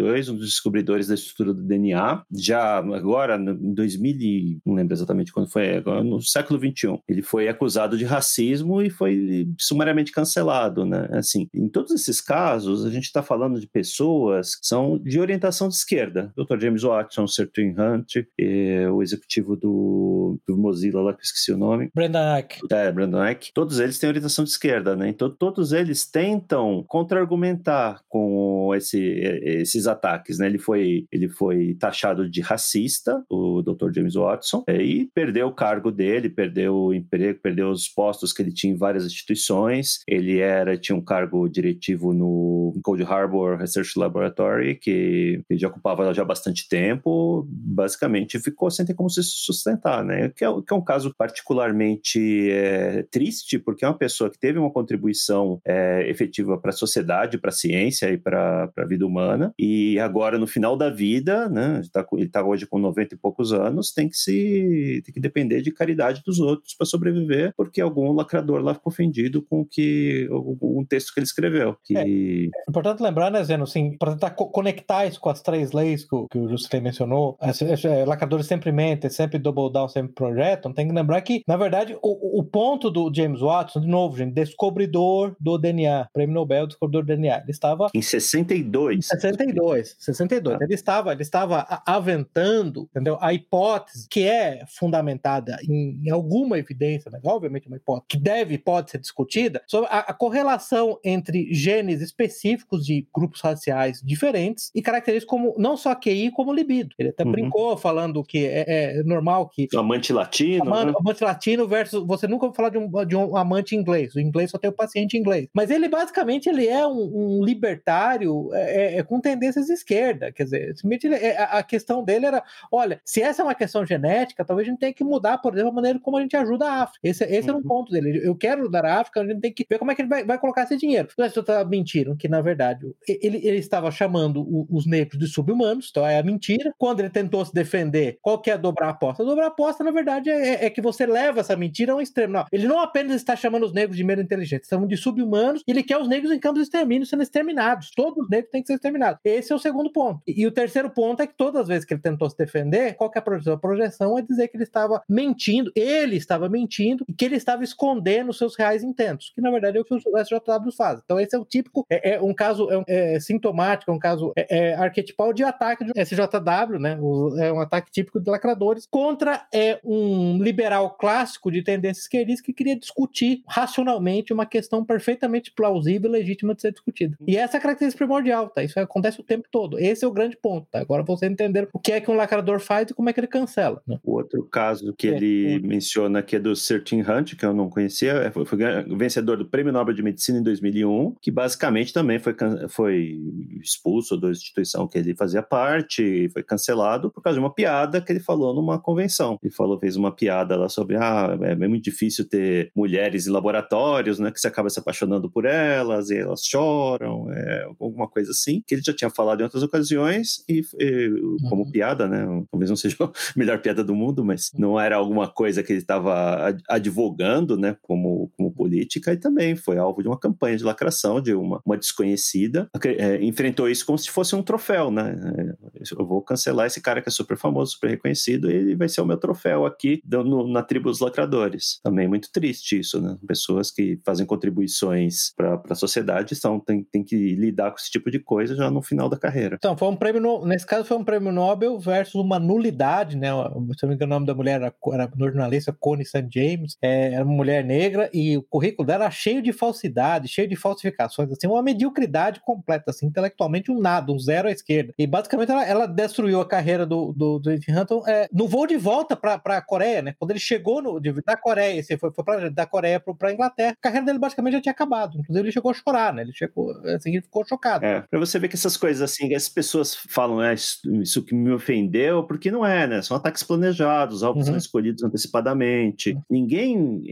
1962, 0.00 0.28
um 0.28 0.36
dos 0.36 0.46
descobridores 0.50 1.08
da 1.08 1.14
estrutura 1.14 1.54
do 1.54 1.62
DNA. 1.62 2.22
Já 2.32 2.78
agora, 2.78 3.36
em 3.36 3.74
2000, 3.74 4.60
não 4.64 4.74
lembro 4.74 4.94
exatamente 4.94 5.32
quando 5.32 5.50
foi, 5.50 5.76
agora, 5.76 6.02
no 6.02 6.20
século 6.20 6.58
21, 6.58 6.98
ele 7.08 7.22
foi 7.22 7.48
acusado 7.48 7.96
de 7.96 8.04
racismo 8.04 8.82
e 8.82 8.90
foi 8.90 9.48
sumariamente 9.58 10.12
cancelado, 10.12 10.84
né? 10.84 11.08
Assim, 11.12 11.48
em 11.54 11.68
todos 11.68 11.92
esses 11.92 12.20
casos, 12.20 12.84
a 12.84 12.90
gente 12.90 13.04
está 13.04 13.22
falando 13.22 13.60
de 13.60 13.66
pessoas 13.66 14.56
que 14.56 14.66
são 14.66 14.98
de 14.98 15.20
orientação 15.20 15.68
de 15.68 15.74
esquerda. 15.74 16.32
Dr. 16.36 16.58
James 16.58 16.82
Watson, 16.82 17.26
Sertrin 17.26 17.74
Hunt, 17.78 18.16
eh, 18.38 18.88
o 18.90 19.02
executivo 19.02 19.56
do, 19.56 20.38
do 20.46 20.56
Mozilla 20.56 21.02
lá, 21.02 21.12
que 21.12 21.20
eu 21.20 21.24
esqueci 21.24 21.52
o 21.52 21.58
nome. 21.58 21.90
Brandon 21.94 22.36
Eck. 22.36 22.58
É, 22.70 22.90
Brandon 22.90 23.24
Eck. 23.24 23.50
Todos 23.54 23.78
eles 23.78 23.98
têm 23.98 24.08
orientação 24.08 24.44
de 24.44 24.50
esquerda, 24.50 24.96
né? 24.96 25.08
Então, 25.08 25.30
todos 25.30 25.72
eles 25.72 26.08
tentam 26.08 26.84
contra-argumentar 26.86 28.02
com 28.08 28.74
esse, 28.74 29.00
esses 29.42 29.81
ataques, 29.86 30.38
né? 30.38 30.46
Ele 30.46 30.58
foi, 30.58 31.06
ele 31.10 31.28
foi 31.28 31.74
taxado 31.74 32.28
de 32.28 32.40
racista, 32.40 33.22
o 33.30 33.62
Dr. 33.62 33.92
James 33.94 34.14
Watson, 34.14 34.64
é, 34.66 34.82
e 34.82 35.08
perdeu 35.14 35.48
o 35.48 35.54
cargo 35.54 35.90
dele, 35.90 36.28
perdeu 36.28 36.74
o 36.74 36.94
emprego, 36.94 37.40
perdeu 37.42 37.70
os 37.70 37.88
postos 37.88 38.32
que 38.32 38.42
ele 38.42 38.52
tinha 38.52 38.72
em 38.72 38.76
várias 38.76 39.04
instituições. 39.04 40.00
Ele 40.06 40.38
era, 40.38 40.76
tinha 40.76 40.96
um 40.96 41.04
cargo 41.04 41.48
diretivo 41.48 42.12
no 42.12 42.72
Cold 42.82 43.02
Harbor 43.04 43.56
Research 43.56 43.98
Laboratory, 43.98 44.76
que 44.76 45.42
ele 45.48 45.58
já 45.58 45.68
ocupava 45.68 46.12
já 46.12 46.22
há 46.22 46.24
bastante 46.24 46.68
tempo, 46.68 47.46
basicamente 47.48 48.38
ficou 48.38 48.70
sem 48.70 48.84
ter 48.84 48.94
como 48.94 49.10
se 49.10 49.22
sustentar, 49.22 50.04
né? 50.04 50.30
Que 50.34 50.44
é, 50.44 50.48
que 50.48 50.72
é 50.72 50.76
um 50.76 50.84
caso 50.84 51.14
particularmente 51.16 52.50
é, 52.50 53.04
triste, 53.10 53.58
porque 53.58 53.84
é 53.84 53.88
uma 53.88 53.98
pessoa 53.98 54.30
que 54.30 54.38
teve 54.38 54.58
uma 54.58 54.70
contribuição 54.70 55.60
é, 55.64 56.08
efetiva 56.08 56.58
para 56.58 56.70
a 56.70 56.74
sociedade, 56.74 57.38
para 57.38 57.50
a 57.50 57.52
ciência 57.52 58.10
e 58.10 58.18
para 58.18 58.70
a 58.76 58.84
vida 58.84 59.06
humana, 59.06 59.52
e 59.58 59.71
E 59.72 59.98
agora, 59.98 60.38
no 60.38 60.46
final 60.46 60.76
da 60.76 60.90
vida, 60.90 61.48
né, 61.48 61.80
ele 62.12 62.24
está 62.24 62.40
tá 62.42 62.46
hoje 62.46 62.66
com 62.66 62.78
90 62.78 63.14
e 63.14 63.18
poucos 63.18 63.54
anos, 63.54 63.90
tem 63.90 64.06
que 64.06 64.16
se 64.16 65.02
tem 65.02 65.14
que 65.14 65.20
depender 65.20 65.62
de 65.62 65.72
caridade 65.72 66.22
dos 66.26 66.38
outros 66.40 66.74
para 66.74 66.86
sobreviver, 66.86 67.54
porque 67.56 67.80
algum 67.80 68.12
lacrador 68.12 68.60
lá 68.60 68.74
ficou 68.74 68.92
ofendido 68.92 69.40
com 69.40 69.64
que 69.64 70.28
um 70.30 70.84
texto 70.84 71.14
que 71.14 71.20
ele 71.20 71.26
escreveu. 71.26 71.74
Que... 71.84 71.96
É, 71.96 72.02
é 72.02 72.50
importante 72.68 73.02
lembrar, 73.02 73.30
né, 73.30 73.42
Zeno, 73.44 73.64
assim, 73.64 73.96
para 73.96 74.12
tentar 74.12 74.30
co 74.32 74.50
conectar 74.50 75.06
isso 75.06 75.18
com 75.18 75.30
as 75.30 75.40
três 75.40 75.72
leis 75.72 76.04
que, 76.04 76.16
que 76.30 76.38
o 76.38 76.82
mencionou, 76.82 77.38
é, 77.40 78.04
lacradores 78.04 78.46
sempre 78.46 78.70
mentem, 78.72 79.08
sempre 79.08 79.38
double 79.38 79.72
down, 79.72 79.88
sempre 79.88 80.12
projetam, 80.12 80.72
tem 80.72 80.86
que 80.86 80.94
lembrar 80.94 81.22
que, 81.22 81.42
na 81.48 81.56
verdade, 81.56 81.96
o, 82.02 82.40
o 82.40 82.44
ponto 82.44 82.90
do 82.90 83.10
James 83.14 83.40
Watson, 83.40 83.80
de 83.80 83.88
novo, 83.88 84.18
gente, 84.18 84.34
descobridor 84.34 85.34
do 85.40 85.56
DNA, 85.56 86.08
prêmio 86.12 86.34
Nobel, 86.34 86.66
descobridor 86.66 87.02
do 87.02 87.06
DNA, 87.06 87.38
ele 87.38 87.50
estava... 87.50 87.88
Em 87.94 88.02
62. 88.02 89.06
62, 89.06 89.51
62. 89.98 90.56
Ah. 90.56 90.58
Ele 90.62 90.74
estava, 90.74 91.12
ele 91.12 91.22
estava 91.22 91.82
aventando, 91.86 92.88
entendeu? 92.90 93.18
A 93.20 93.32
hipótese 93.32 94.08
que 94.08 94.26
é 94.26 94.64
fundamentada 94.68 95.56
em, 95.68 96.00
em 96.04 96.10
alguma 96.10 96.58
evidência, 96.58 97.10
mas 97.10 97.24
obviamente 97.24 97.68
uma 97.68 97.76
hipótese 97.76 98.06
que 98.08 98.16
deve, 98.16 98.58
pode 98.58 98.90
ser 98.90 98.98
discutida, 98.98 99.62
sobre 99.66 99.88
a, 99.90 100.00
a 100.00 100.14
correlação 100.14 100.98
entre 101.04 101.52
genes 101.52 102.00
específicos 102.00 102.84
de 102.84 103.06
grupos 103.14 103.40
raciais 103.40 104.00
diferentes 104.02 104.70
e 104.74 104.82
características 104.82 105.28
como 105.28 105.54
não 105.58 105.76
só 105.76 105.94
QI, 105.94 106.30
como 106.30 106.52
libido. 106.52 106.94
Ele 106.98 107.10
até 107.10 107.24
uhum. 107.24 107.32
brincou 107.32 107.76
falando 107.76 108.22
que 108.24 108.46
é, 108.46 108.64
é 108.98 109.02
normal 109.02 109.48
que. 109.48 109.68
Amante 109.76 110.12
latino. 110.12 110.62
Amante, 110.62 110.86
né? 110.86 110.94
amante 110.98 111.24
latino 111.24 111.68
versus. 111.68 112.04
Você 112.06 112.26
nunca 112.26 112.46
vai 112.46 112.54
falar 112.54 112.68
de 112.70 112.78
um, 112.78 113.06
de 113.06 113.16
um 113.16 113.36
amante 113.36 113.76
inglês. 113.76 114.14
O 114.14 114.20
inglês 114.20 114.50
só 114.50 114.58
tem 114.58 114.70
o 114.70 114.74
paciente 114.74 115.16
inglês. 115.16 115.48
Mas 115.54 115.70
ele 115.70 115.88
basicamente 115.88 116.48
ele 116.48 116.66
é 116.66 116.86
um, 116.86 117.38
um 117.40 117.44
libertário 117.44 118.50
é, 118.52 118.94
é, 118.94 118.98
é 118.98 119.02
com 119.02 119.20
tendências 119.42 119.66
de 119.66 119.72
esquerda. 119.72 120.30
Quer 120.30 120.44
dizer, 120.44 120.74
ele, 120.84 121.14
é, 121.14 121.42
a 121.42 121.62
questão 121.62 122.04
dele 122.04 122.26
era: 122.26 122.42
olha, 122.70 123.00
se 123.04 123.20
essa 123.20 123.42
é 123.42 123.44
uma 123.44 123.54
questão 123.54 123.84
genética, 123.84 124.44
talvez 124.44 124.68
a 124.68 124.70
gente 124.70 124.80
tenha 124.80 124.92
que 124.92 125.02
mudar, 125.02 125.38
por 125.38 125.52
exemplo, 125.52 125.70
a 125.70 125.74
maneira 125.74 125.98
como 125.98 126.16
a 126.16 126.20
gente 126.20 126.36
ajuda 126.36 126.66
a 126.66 126.82
África. 126.82 127.00
Esse, 127.02 127.24
esse 127.24 127.50
uhum. 127.50 127.56
era 127.56 127.58
um 127.58 127.62
ponto 127.62 127.92
dele. 127.92 128.20
Eu 128.24 128.36
quero 128.36 128.62
ajudar 128.62 128.84
a 128.84 129.00
África, 129.00 129.20
a 129.20 129.26
gente 129.26 129.40
tem 129.40 129.52
que 129.52 129.66
ver 129.68 129.78
como 129.78 129.90
é 129.90 129.94
que 129.94 130.02
ele 130.02 130.08
vai, 130.08 130.24
vai 130.24 130.38
colocar 130.38 130.62
esse 130.62 130.76
dinheiro. 130.76 131.08
As 131.08 131.14
pessoas 131.14 131.42
estavam 131.42 131.68
mentindo 131.68 132.16
que, 132.16 132.28
na 132.28 132.40
verdade, 132.40 132.86
ele, 133.08 133.38
ele 133.38 133.58
estava 133.58 133.90
chamando 133.90 134.46
os 134.70 134.86
negros 134.86 135.18
de 135.18 135.26
subhumanos, 135.26 135.88
então 135.90 136.06
é 136.06 136.18
a 136.18 136.22
mentira. 136.22 136.72
Quando 136.78 137.00
ele 137.00 137.10
tentou 137.10 137.44
se 137.44 137.52
defender, 137.52 138.18
qual 138.22 138.40
que 138.40 138.50
é 138.50 138.56
dobrar 138.56 138.88
a 138.88 138.90
aposta? 138.90 139.24
Dobrar 139.24 139.46
a 139.46 139.48
aposta, 139.48 139.82
na 139.82 139.90
verdade, 139.90 140.30
é, 140.30 140.66
é 140.66 140.70
que 140.70 140.80
você 140.80 141.06
leva 141.06 141.40
essa 141.40 141.56
mentira 141.56 141.92
ao 141.92 142.00
extremo. 142.00 142.32
Não, 142.32 142.44
ele 142.52 142.66
não 142.66 142.80
apenas 142.80 143.16
está 143.16 143.34
chamando 143.34 143.64
os 143.64 143.72
negros 143.72 143.96
de 143.96 144.04
menos 144.04 144.24
inteligentes, 144.24 144.66
estão 144.66 144.86
de 144.86 144.96
subhumanos, 144.96 145.62
e 145.66 145.70
ele 145.70 145.82
quer 145.82 145.98
os 145.98 146.08
negros 146.08 146.32
em 146.32 146.38
campos 146.38 146.58
de 146.60 146.64
extermínio 146.64 147.06
sendo 147.06 147.22
exterminados. 147.22 147.90
Todos 147.94 148.24
os 148.24 148.30
negros 148.30 148.50
têm 148.50 148.62
que 148.62 148.68
ser 148.68 148.74
exterminados. 148.74 149.20
Esse 149.32 149.52
é 149.52 149.56
o 149.56 149.58
segundo 149.58 149.90
ponto. 149.90 150.20
E, 150.26 150.42
e 150.42 150.46
o 150.46 150.52
terceiro 150.52 150.90
ponto 150.90 151.22
é 151.22 151.26
que 151.26 151.34
todas 151.36 151.62
as 151.62 151.68
vezes 151.68 151.84
que 151.84 151.94
ele 151.94 152.00
tentou 152.00 152.28
se 152.28 152.36
defender, 152.36 152.94
qual 152.94 153.10
que 153.10 153.18
é 153.18 153.20
a 153.20 153.22
projeção? 153.22 153.54
A 153.54 153.58
projeção 153.58 154.18
é 154.18 154.22
dizer 154.22 154.48
que 154.48 154.56
ele 154.56 154.64
estava 154.64 155.02
mentindo, 155.08 155.70
ele 155.74 156.16
estava 156.16 156.48
mentindo 156.48 157.04
e 157.08 157.12
que 157.12 157.24
ele 157.24 157.36
estava 157.36 157.64
escondendo 157.64 158.32
seus 158.32 158.56
reais 158.56 158.82
intentos, 158.82 159.32
que 159.34 159.40
na 159.40 159.50
verdade 159.50 159.78
é 159.78 159.80
o 159.80 159.84
que 159.84 159.94
o 159.94 159.98
SJW 159.98 160.72
faz. 160.76 161.00
Então 161.04 161.18
esse 161.18 161.34
é 161.34 161.38
o 161.38 161.44
típico, 161.44 161.86
é, 161.90 162.14
é 162.14 162.22
um 162.22 162.34
caso 162.34 162.68
é, 162.70 163.14
é 163.14 163.20
sintomático, 163.20 163.90
é 163.90 163.94
um 163.94 163.98
caso 163.98 164.32
é, 164.36 164.58
é 164.58 164.74
arquetipal 164.74 165.32
de 165.32 165.42
ataque 165.42 165.84
de 165.84 165.92
SJW, 166.00 166.78
né? 166.78 166.98
É 167.38 167.52
um 167.52 167.60
ataque 167.60 167.90
típico 167.90 168.20
de 168.20 168.30
lacradores 168.30 168.86
contra 168.86 169.46
é 169.52 169.80
um 169.84 170.38
liberal 170.42 170.90
clássico 170.96 171.50
de 171.50 171.62
tendência 171.62 172.02
esquerdista 172.02 172.44
que 172.44 172.52
queria 172.52 172.78
discutir 172.78 173.42
racionalmente 173.46 174.32
uma 174.32 174.46
questão 174.46 174.84
perfeitamente 174.84 175.52
plausível 175.52 176.10
e 176.10 176.12
legítima 176.12 176.54
de 176.54 176.62
ser 176.62 176.72
discutida. 176.72 177.16
E 177.26 177.36
essa 177.36 177.56
é 177.56 177.58
a 177.58 177.62
característica 177.62 178.04
primordial, 178.04 178.48
tá? 178.48 178.62
Isso 178.62 178.78
acontece 178.78 179.21
o 179.22 179.26
tempo 179.26 179.48
todo. 179.50 179.78
Esse 179.78 180.04
é 180.04 180.08
o 180.08 180.12
grande 180.12 180.36
ponto, 180.36 180.66
tá? 180.70 180.80
Agora 180.80 181.02
você 181.02 181.26
entender 181.26 181.68
o 181.72 181.78
que 181.78 181.92
é 181.92 182.00
que 182.00 182.10
um 182.10 182.16
lacrador 182.16 182.60
faz 182.60 182.90
e 182.90 182.94
como 182.94 183.08
é 183.08 183.12
que 183.12 183.20
ele 183.20 183.26
cancela. 183.26 183.80
Né? 183.86 183.98
O 184.02 184.12
outro 184.12 184.42
caso 184.44 184.94
que 184.96 185.08
é, 185.08 185.16
ele 185.16 185.54
é. 185.54 185.58
menciona 185.58 186.18
aqui 186.18 186.36
é 186.36 186.38
do 186.38 186.54
Certain 186.54 187.00
Hunt, 187.00 187.36
que 187.36 187.44
eu 187.44 187.54
não 187.54 187.68
conhecia, 187.68 188.12
é, 188.12 188.30
foi, 188.30 188.44
foi 188.44 188.58
vencedor 188.96 189.36
do 189.36 189.46
Prêmio 189.46 189.72
Nobel 189.72 189.94
de 189.94 190.02
Medicina 190.02 190.38
em 190.38 190.42
2001, 190.42 191.16
que 191.20 191.30
basicamente 191.30 191.92
também 191.92 192.18
foi, 192.18 192.34
foi 192.68 193.18
expulso 193.60 194.16
da 194.16 194.30
instituição 194.30 194.86
que 194.88 194.98
ele 194.98 195.14
fazia 195.14 195.42
parte, 195.42 196.28
foi 196.30 196.42
cancelado 196.42 197.10
por 197.10 197.22
causa 197.22 197.38
de 197.38 197.44
uma 197.44 197.52
piada 197.52 198.00
que 198.00 198.12
ele 198.12 198.20
falou 198.20 198.54
numa 198.54 198.78
convenção. 198.78 199.38
Ele 199.42 199.52
falou, 199.52 199.78
fez 199.78 199.96
uma 199.96 200.14
piada 200.14 200.56
lá 200.56 200.68
sobre, 200.68 200.96
ah, 200.96 201.38
é, 201.42 201.52
é 201.52 201.68
muito 201.68 201.84
difícil 201.84 202.28
ter 202.28 202.70
mulheres 202.74 203.26
em 203.26 203.30
laboratórios, 203.30 204.18
né, 204.18 204.30
que 204.30 204.40
você 204.40 204.48
acaba 204.48 204.70
se 204.70 204.78
apaixonando 204.78 205.30
por 205.30 205.44
elas 205.44 206.10
e 206.10 206.18
elas 206.18 206.44
choram, 206.44 207.30
é, 207.32 207.66
alguma 207.80 208.08
coisa 208.08 208.30
assim, 208.30 208.62
que 208.66 208.74
ele 208.74 208.82
já 208.84 208.92
tinha 208.92 209.10
falado 209.14 209.40
em 209.40 209.44
outras 209.44 209.62
ocasiões 209.62 210.44
e, 210.48 210.62
e 210.78 211.10
como 211.48 211.64
uhum. 211.64 211.70
piada, 211.70 212.06
né, 212.08 212.26
talvez 212.50 212.70
não 212.70 212.76
seja 212.76 212.96
a 213.04 213.10
melhor 213.36 213.60
piada 213.60 213.82
do 213.84 213.94
mundo, 213.94 214.24
mas 214.24 214.50
não 214.56 214.78
era 214.78 214.96
alguma 214.96 215.28
coisa 215.28 215.62
que 215.62 215.72
ele 215.72 215.80
estava 215.80 216.54
advogando, 216.68 217.56
né, 217.56 217.76
como, 217.82 218.30
como 218.36 218.52
política 218.52 219.12
e 219.12 219.16
também 219.16 219.56
foi 219.56 219.78
alvo 219.78 220.02
de 220.02 220.08
uma 220.08 220.18
campanha 220.18 220.56
de 220.56 220.64
lacração 220.64 221.20
de 221.20 221.34
uma, 221.34 221.60
uma 221.64 221.76
desconhecida, 221.76 222.68
é, 222.84 223.22
enfrentou 223.24 223.68
isso 223.68 223.86
como 223.86 223.98
se 223.98 224.10
fosse 224.10 224.34
um 224.34 224.42
troféu, 224.42 224.90
né, 224.90 225.16
é, 225.38 225.82
eu 225.98 226.06
vou 226.06 226.22
cancelar 226.22 226.66
esse 226.66 226.80
cara 226.80 227.00
que 227.00 227.08
é 227.08 227.12
super 227.12 227.36
famoso, 227.36 227.72
super 227.72 227.90
reconhecido, 227.90 228.50
e 228.50 228.54
ele 228.54 228.76
vai 228.76 228.88
ser 228.88 229.00
o 229.00 229.06
meu 229.06 229.16
troféu 229.16 229.66
aqui 229.66 230.02
no, 230.06 230.46
na 230.48 230.62
tribo 230.62 230.88
dos 230.88 231.00
lacradores. 231.00 231.80
Também 231.82 232.06
é 232.06 232.08
muito 232.08 232.30
triste 232.32 232.78
isso, 232.78 233.00
né, 233.00 233.16
pessoas 233.26 233.70
que 233.70 234.00
fazem 234.04 234.26
contribuições 234.26 235.32
para 235.36 235.60
a 235.68 235.74
sociedade 235.74 236.34
são, 236.34 236.58
tem, 236.58 236.82
tem 236.84 237.04
que 237.04 237.34
lidar 237.34 237.70
com 237.70 237.76
esse 237.76 237.90
tipo 237.90 238.10
de 238.10 238.18
coisa 238.18 238.54
já 238.54 238.70
no 238.70 238.82
final 238.82 239.01
da 239.08 239.18
carreira. 239.18 239.56
Então, 239.56 239.76
foi 239.76 239.88
um 239.88 239.96
prêmio, 239.96 240.20
no... 240.20 240.46
nesse 240.46 240.66
caso 240.66 240.84
foi 240.84 240.96
um 240.96 241.04
prêmio 241.04 241.32
Nobel 241.32 241.78
versus 241.78 242.14
uma 242.14 242.38
nulidade, 242.38 243.16
né, 243.16 243.28
se 243.76 243.82
não 243.82 243.88
me 243.88 243.94
engano 243.94 244.12
o 244.12 244.14
nome 244.16 244.26
da 244.26 244.34
mulher 244.34 244.60
era, 244.60 244.74
era 244.92 245.10
jornalista 245.16 245.72
Connie 245.72 246.04
St. 246.04 246.28
James, 246.30 246.76
é, 246.82 247.14
era 247.14 247.24
uma 247.24 247.34
mulher 247.34 247.64
negra 247.64 248.10
e 248.12 248.36
o 248.36 248.42
currículo 248.42 248.86
dela 248.86 249.04
era 249.04 249.10
cheio 249.10 249.42
de 249.42 249.52
falsidade, 249.52 250.28
cheio 250.28 250.48
de 250.48 250.56
falsificações, 250.56 251.30
assim, 251.30 251.46
uma 251.46 251.62
mediocridade 251.62 252.40
completa, 252.40 252.90
assim, 252.90 253.06
intelectualmente 253.06 253.70
um 253.70 253.80
nada, 253.80 254.12
um 254.12 254.18
zero 254.18 254.48
à 254.48 254.50
esquerda. 254.50 254.92
E 254.98 255.06
basicamente 255.06 255.50
ela, 255.50 255.64
ela 255.64 255.86
destruiu 255.86 256.40
a 256.40 256.48
carreira 256.48 256.84
do, 256.84 257.12
do, 257.12 257.38
do 257.38 257.50
Hunton 257.50 258.02
é, 258.06 258.28
no 258.32 258.46
voo 258.46 258.66
de 258.66 258.76
volta 258.76 259.16
para 259.16 259.40
a 259.44 259.62
Coreia, 259.62 260.02
né? 260.02 260.14
Quando 260.18 260.30
ele 260.30 260.40
chegou 260.40 260.82
no, 260.82 261.00
de, 261.00 261.12
da 261.22 261.36
Coreia, 261.36 261.80
assim, 261.80 261.96
foi, 261.96 262.12
foi 262.12 262.24
pra, 262.24 262.48
da 262.48 262.66
Coreia 262.66 263.00
para 263.00 263.28
a 263.28 263.32
Inglaterra, 263.32 263.72
a 263.72 263.82
carreira 263.82 264.06
dele 264.06 264.18
basicamente 264.18 264.54
já 264.54 264.60
tinha 264.60 264.72
acabado. 264.72 265.18
Inclusive, 265.18 265.46
ele 265.46 265.52
chegou 265.52 265.70
a 265.70 265.74
chorar, 265.74 266.12
né? 266.12 266.22
Ele 266.22 266.32
chegou, 266.32 266.70
assim, 266.94 267.12
ele 267.12 267.22
ficou 267.22 267.44
chocado. 267.44 267.84
É, 267.84 268.02
pra 268.02 268.18
você 268.18 268.38
ver 268.38 268.48
que 268.48 268.56
essas 268.56 268.76
coisas, 268.76 268.91
assim, 269.00 269.34
as 269.34 269.48
pessoas 269.48 269.94
falam, 269.94 270.38
né, 270.38 270.54
isso, 270.54 271.22
que 271.22 271.34
me 271.34 271.52
ofendeu, 271.52 272.24
porque 272.24 272.50
não 272.50 272.64
é, 272.64 272.86
né? 272.86 273.02
São 273.02 273.16
ataques 273.16 273.42
planejados, 273.42 274.22
alvos 274.22 274.42
uhum. 274.42 274.52
são 274.52 274.56
escolhidos 274.56 275.02
antecipadamente. 275.02 276.12
Uhum. 276.12 276.22
Ninguém, 276.30 277.02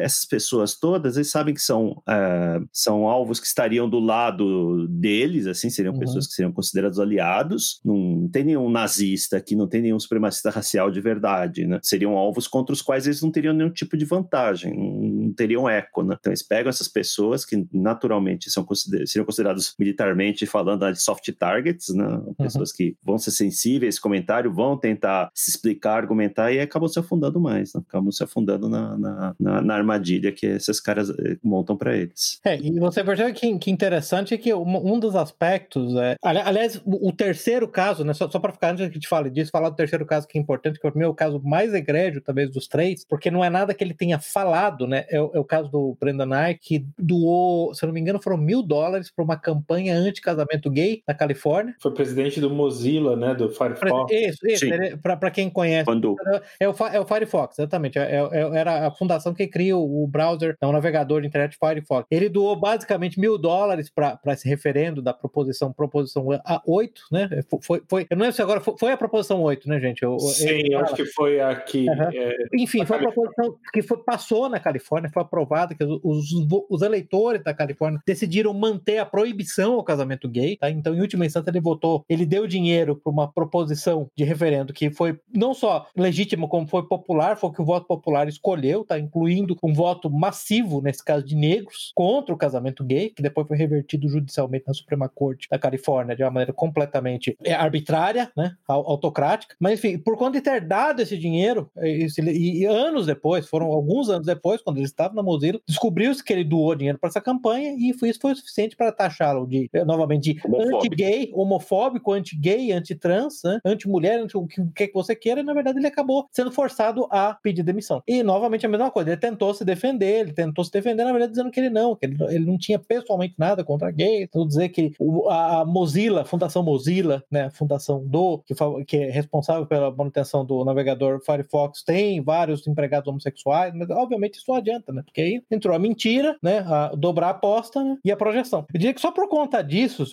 essas 0.00 0.24
pessoas 0.24 0.78
todas, 0.78 1.16
eles 1.16 1.30
sabem 1.30 1.54
que 1.54 1.60
são, 1.60 2.02
é, 2.08 2.60
são 2.72 3.06
alvos 3.06 3.38
que 3.38 3.46
estariam 3.46 3.88
do 3.88 3.98
lado 3.98 4.88
deles, 4.88 5.46
assim, 5.46 5.70
seriam 5.70 5.94
uhum. 5.94 6.00
pessoas 6.00 6.26
que 6.26 6.32
seriam 6.32 6.52
considerados 6.52 6.98
aliados. 6.98 7.80
Não 7.84 8.28
tem 8.28 8.44
nenhum 8.44 8.70
nazista 8.70 9.36
aqui, 9.36 9.54
não 9.54 9.68
tem 9.68 9.82
nenhum 9.82 10.00
supremacista 10.00 10.50
racial 10.50 10.90
de 10.90 11.00
verdade, 11.00 11.66
né? 11.66 11.78
Seriam 11.82 12.16
alvos 12.16 12.48
contra 12.48 12.72
os 12.72 12.82
quais 12.82 13.06
eles 13.06 13.22
não 13.22 13.30
teriam 13.30 13.54
nenhum 13.54 13.70
tipo 13.70 13.96
de 13.96 14.04
vantagem, 14.04 14.74
não 14.76 15.32
teriam 15.32 15.68
eco, 15.68 16.02
né? 16.02 16.16
Então 16.18 16.30
eles 16.30 16.42
pegam 16.42 16.70
essas 16.70 16.88
pessoas 16.88 17.44
que 17.44 17.66
naturalmente 17.72 18.50
são 18.50 18.64
consider 18.64 19.06
seriam 19.06 19.26
considerados 19.26 19.74
militarmente 19.78 20.46
falando 20.46 20.90
de 20.90 21.00
soft 21.00 21.27
targets, 21.32 21.94
né? 21.94 22.06
Uhum. 22.06 22.34
Pessoas 22.34 22.72
que 22.72 22.96
vão 23.02 23.18
ser 23.18 23.30
sensíveis 23.30 23.88
a 23.88 23.88
esse 23.88 24.00
comentário, 24.00 24.52
vão 24.52 24.76
tentar 24.76 25.30
se 25.34 25.50
explicar, 25.50 25.96
argumentar 25.96 26.52
e 26.52 26.60
acabam 26.60 26.88
se 26.88 26.98
afundando 26.98 27.40
mais, 27.40 27.72
né? 27.74 27.82
acabam 27.88 28.10
se 28.10 28.22
afundando 28.22 28.68
na, 28.68 28.96
na, 28.98 29.34
na, 29.38 29.62
na 29.62 29.74
armadilha 29.74 30.32
que 30.32 30.46
esses 30.46 30.80
caras 30.80 31.10
eh, 31.10 31.36
montam 31.42 31.76
para 31.76 31.96
eles. 31.96 32.38
É, 32.44 32.58
e 32.58 32.78
você 32.78 33.02
percebe 33.02 33.32
que, 33.32 33.58
que 33.58 33.70
interessante 33.70 34.34
é 34.34 34.38
que 34.38 34.52
um, 34.52 34.94
um 34.94 34.98
dos 34.98 35.14
aspectos, 35.14 35.94
é, 35.96 36.16
aliás, 36.22 36.80
o, 36.84 37.08
o 37.08 37.12
terceiro 37.12 37.68
caso, 37.68 38.04
né? 38.04 38.12
Só, 38.14 38.28
só 38.28 38.38
para 38.38 38.52
ficar 38.52 38.72
antes 38.72 38.88
que 38.90 38.98
te 38.98 39.08
fale 39.08 39.30
disso, 39.30 39.50
falar 39.50 39.70
do 39.70 39.76
terceiro 39.76 40.06
caso 40.06 40.26
que 40.26 40.38
é 40.38 40.40
importante, 40.40 40.78
que 40.78 40.86
é 40.86 40.90
o 40.90 40.98
meu 40.98 41.14
caso 41.14 41.40
mais 41.42 41.74
egrégio, 41.74 42.20
talvez, 42.20 42.50
dos 42.50 42.66
três, 42.66 43.04
porque 43.04 43.30
não 43.30 43.44
é 43.44 43.50
nada 43.50 43.74
que 43.74 43.82
ele 43.82 43.94
tenha 43.94 44.18
falado, 44.18 44.86
né? 44.86 45.04
É, 45.08 45.16
é 45.16 45.20
o 45.38 45.44
caso 45.44 45.70
do 45.70 45.96
Brendan 46.00 46.50
Ike, 46.50 46.60
que 46.60 46.86
doou, 46.98 47.74
se 47.74 47.84
eu 47.84 47.88
não 47.88 47.94
me 47.94 48.00
engano, 48.00 48.20
foram 48.22 48.36
mil 48.36 48.62
dólares 48.62 49.10
para 49.10 49.24
uma 49.24 49.36
campanha 49.36 49.96
anti-casamento 49.96 50.70
gay 50.70 51.02
na 51.06 51.14
Califórnia. 51.18 51.74
Foi 51.80 51.92
presidente 51.92 52.40
do 52.40 52.50
Mozilla, 52.50 53.16
né? 53.16 53.34
Do 53.34 53.48
Firefox. 53.50 54.12
Isso, 54.12 54.46
isso. 54.46 54.66
Para 55.02 55.30
quem 55.30 55.50
conhece. 55.50 55.84
Quando... 55.84 56.16
É, 56.58 56.68
o, 56.68 56.74
é 56.92 57.00
o 57.00 57.04
Firefox, 57.04 57.58
exatamente. 57.58 57.98
É, 57.98 58.16
é, 58.16 58.58
era 58.58 58.86
a 58.86 58.90
fundação 58.90 59.34
que 59.34 59.46
cria 59.46 59.76
o, 59.76 60.04
o 60.04 60.06
browser, 60.06 60.56
é 60.60 60.66
um 60.66 60.72
navegador 60.72 61.20
de 61.20 61.26
internet 61.26 61.58
Firefox. 61.58 62.06
Ele 62.10 62.28
doou 62.28 62.56
basicamente 62.56 63.18
mil 63.18 63.36
dólares 63.36 63.90
para 63.90 64.18
esse 64.28 64.48
referendo 64.48 65.02
da 65.02 65.12
proposição, 65.12 65.72
proposição 65.72 66.26
8, 66.66 67.02
né? 67.12 67.28
Foi, 67.62 67.82
foi, 67.88 68.06
eu 68.08 68.16
não 68.16 68.22
lembro 68.22 68.36
se 68.36 68.42
agora 68.42 68.60
foi, 68.60 68.74
foi 68.78 68.92
a 68.92 68.96
proposição 68.96 69.42
8, 69.42 69.68
né, 69.68 69.80
gente? 69.80 70.02
Eu, 70.02 70.18
Sim, 70.18 70.72
eu, 70.72 70.80
acho 70.80 70.94
que 70.94 71.04
foi 71.06 71.40
aqui. 71.40 71.86
Uhum. 71.88 72.02
É, 72.12 72.36
Enfim, 72.54 72.84
foi 72.84 72.96
a 72.96 73.00
proposição 73.00 73.56
que 73.72 73.82
foi, 73.82 73.98
passou 73.98 74.48
na 74.48 74.60
Califórnia, 74.60 75.10
foi 75.12 75.22
aprovada, 75.22 75.74
que 75.74 75.84
os, 75.84 76.00
os, 76.02 76.46
os 76.68 76.82
eleitores 76.82 77.42
da 77.42 77.54
Califórnia 77.54 78.00
decidiram 78.06 78.52
manter 78.54 78.98
a 78.98 79.06
proibição 79.06 79.74
ao 79.74 79.84
casamento 79.84 80.28
gay, 80.28 80.56
tá? 80.56 80.70
Então, 80.70 80.94
em 80.98 81.00
última 81.00 81.24
instância, 81.24 81.50
ele 81.50 81.60
votou, 81.60 82.04
ele 82.08 82.26
deu 82.26 82.46
dinheiro 82.46 82.96
para 82.96 83.12
uma 83.12 83.32
proposição 83.32 84.08
de 84.16 84.24
referendo 84.24 84.72
que 84.72 84.90
foi 84.90 85.18
não 85.34 85.54
só 85.54 85.86
legítimo, 85.96 86.48
como 86.48 86.66
foi 86.66 86.86
popular, 86.86 87.36
foi 87.36 87.50
o 87.50 87.52
que 87.52 87.62
o 87.62 87.64
voto 87.64 87.86
popular 87.86 88.28
escolheu, 88.28 88.84
tá? 88.84 88.98
Incluindo 88.98 89.56
um 89.62 89.72
voto 89.72 90.10
massivo, 90.10 90.82
nesse 90.82 91.04
caso 91.04 91.24
de 91.24 91.36
negros, 91.36 91.92
contra 91.94 92.34
o 92.34 92.38
casamento 92.38 92.84
gay, 92.84 93.10
que 93.10 93.22
depois 93.22 93.46
foi 93.46 93.56
revertido 93.56 94.08
judicialmente 94.08 94.64
na 94.66 94.74
Suprema 94.74 95.08
Corte 95.08 95.48
da 95.50 95.58
Califórnia 95.58 96.16
de 96.16 96.22
uma 96.22 96.30
maneira 96.30 96.52
completamente 96.52 97.36
é, 97.44 97.54
arbitrária, 97.54 98.30
né? 98.36 98.54
Autocrática. 98.66 99.54
Mas, 99.60 99.74
enfim, 99.74 99.98
por 99.98 100.16
conta 100.16 100.38
de 100.38 100.40
ter 100.40 100.60
dado 100.60 101.00
esse 101.00 101.16
dinheiro, 101.16 101.70
esse, 101.76 102.20
e, 102.22 102.64
anos 102.64 103.06
depois, 103.06 103.48
foram 103.48 103.66
alguns 103.66 104.08
anos 104.08 104.26
depois, 104.26 104.60
quando 104.62 104.78
ele 104.78 104.86
estava 104.86 105.14
na 105.14 105.22
Mozilla, 105.22 105.60
descobriu-se 105.66 106.24
que 106.24 106.32
ele 106.32 106.44
doou 106.44 106.74
dinheiro 106.74 106.98
para 106.98 107.08
essa 107.08 107.20
campanha 107.20 107.74
e 107.78 107.90
isso 107.90 108.18
foi 108.20 108.32
o 108.32 108.36
suficiente 108.36 108.76
para 108.76 108.92
taxá-lo 108.92 109.46
de, 109.46 109.70
novamente, 109.86 110.34
de 110.34 110.40
anti-gay, 110.88 111.30
homofóbico, 111.34 112.12
anti-gay, 112.12 112.72
anti-trans, 112.72 113.42
né? 113.44 113.60
anti-mulher, 113.64 114.20
anti 114.20 114.36
o 114.36 114.46
que, 114.46 114.88
que 114.88 114.94
você 114.94 115.14
queira, 115.14 115.42
na 115.42 115.54
verdade 115.54 115.78
ele 115.78 115.86
acabou 115.86 116.26
sendo 116.30 116.50
forçado 116.50 117.06
a 117.10 117.34
pedir 117.34 117.62
demissão. 117.62 118.02
E 118.06 118.22
novamente 118.22 118.66
a 118.66 118.68
mesma 118.68 118.90
coisa, 118.90 119.10
ele 119.10 119.20
tentou 119.20 119.52
se 119.54 119.64
defender, 119.64 120.20
ele 120.20 120.32
tentou 120.32 120.64
se 120.64 120.70
defender, 120.70 121.04
na 121.04 121.12
verdade, 121.12 121.32
dizendo 121.32 121.50
que 121.50 121.60
ele 121.60 121.70
não, 121.70 121.94
que 121.94 122.06
ele, 122.06 122.16
ele 122.28 122.44
não 122.44 122.58
tinha 122.58 122.78
pessoalmente 122.78 123.34
nada 123.38 123.64
contra 123.64 123.90
gay, 123.90 124.26
tentou 124.26 124.46
dizer 124.46 124.68
que 124.70 124.92
o, 124.98 125.28
a 125.28 125.64
Mozilla, 125.64 126.22
a 126.22 126.24
Fundação 126.24 126.62
Mozilla, 126.62 127.22
né, 127.30 127.44
a 127.44 127.50
fundação 127.50 128.04
do, 128.04 128.38
que, 128.38 128.54
que 128.86 128.96
é 128.96 129.10
responsável 129.10 129.66
pela 129.66 129.90
manutenção 129.90 130.44
do 130.44 130.64
navegador 130.64 131.20
Firefox, 131.24 131.82
tem 131.82 132.22
vários 132.22 132.66
empregados 132.66 133.08
homossexuais, 133.08 133.72
mas 133.74 133.88
obviamente 133.90 134.36
isso 134.36 134.44
não 134.48 134.56
adianta, 134.56 134.92
né? 134.92 135.02
Porque 135.02 135.20
aí 135.20 135.42
entrou 135.50 135.74
a 135.74 135.78
mentira, 135.78 136.36
né? 136.42 136.58
A 136.60 136.88
dobrar 136.94 137.28
a 137.28 137.30
aposta 137.30 137.82
né? 137.82 137.96
e 138.04 138.10
a 138.10 138.16
projeção. 138.16 138.66
Eu 138.72 138.78
diria 138.78 138.94
que 138.94 139.00
só 139.00 139.10
por 139.10 139.28
conta 139.28 139.62
disso, 139.62 140.04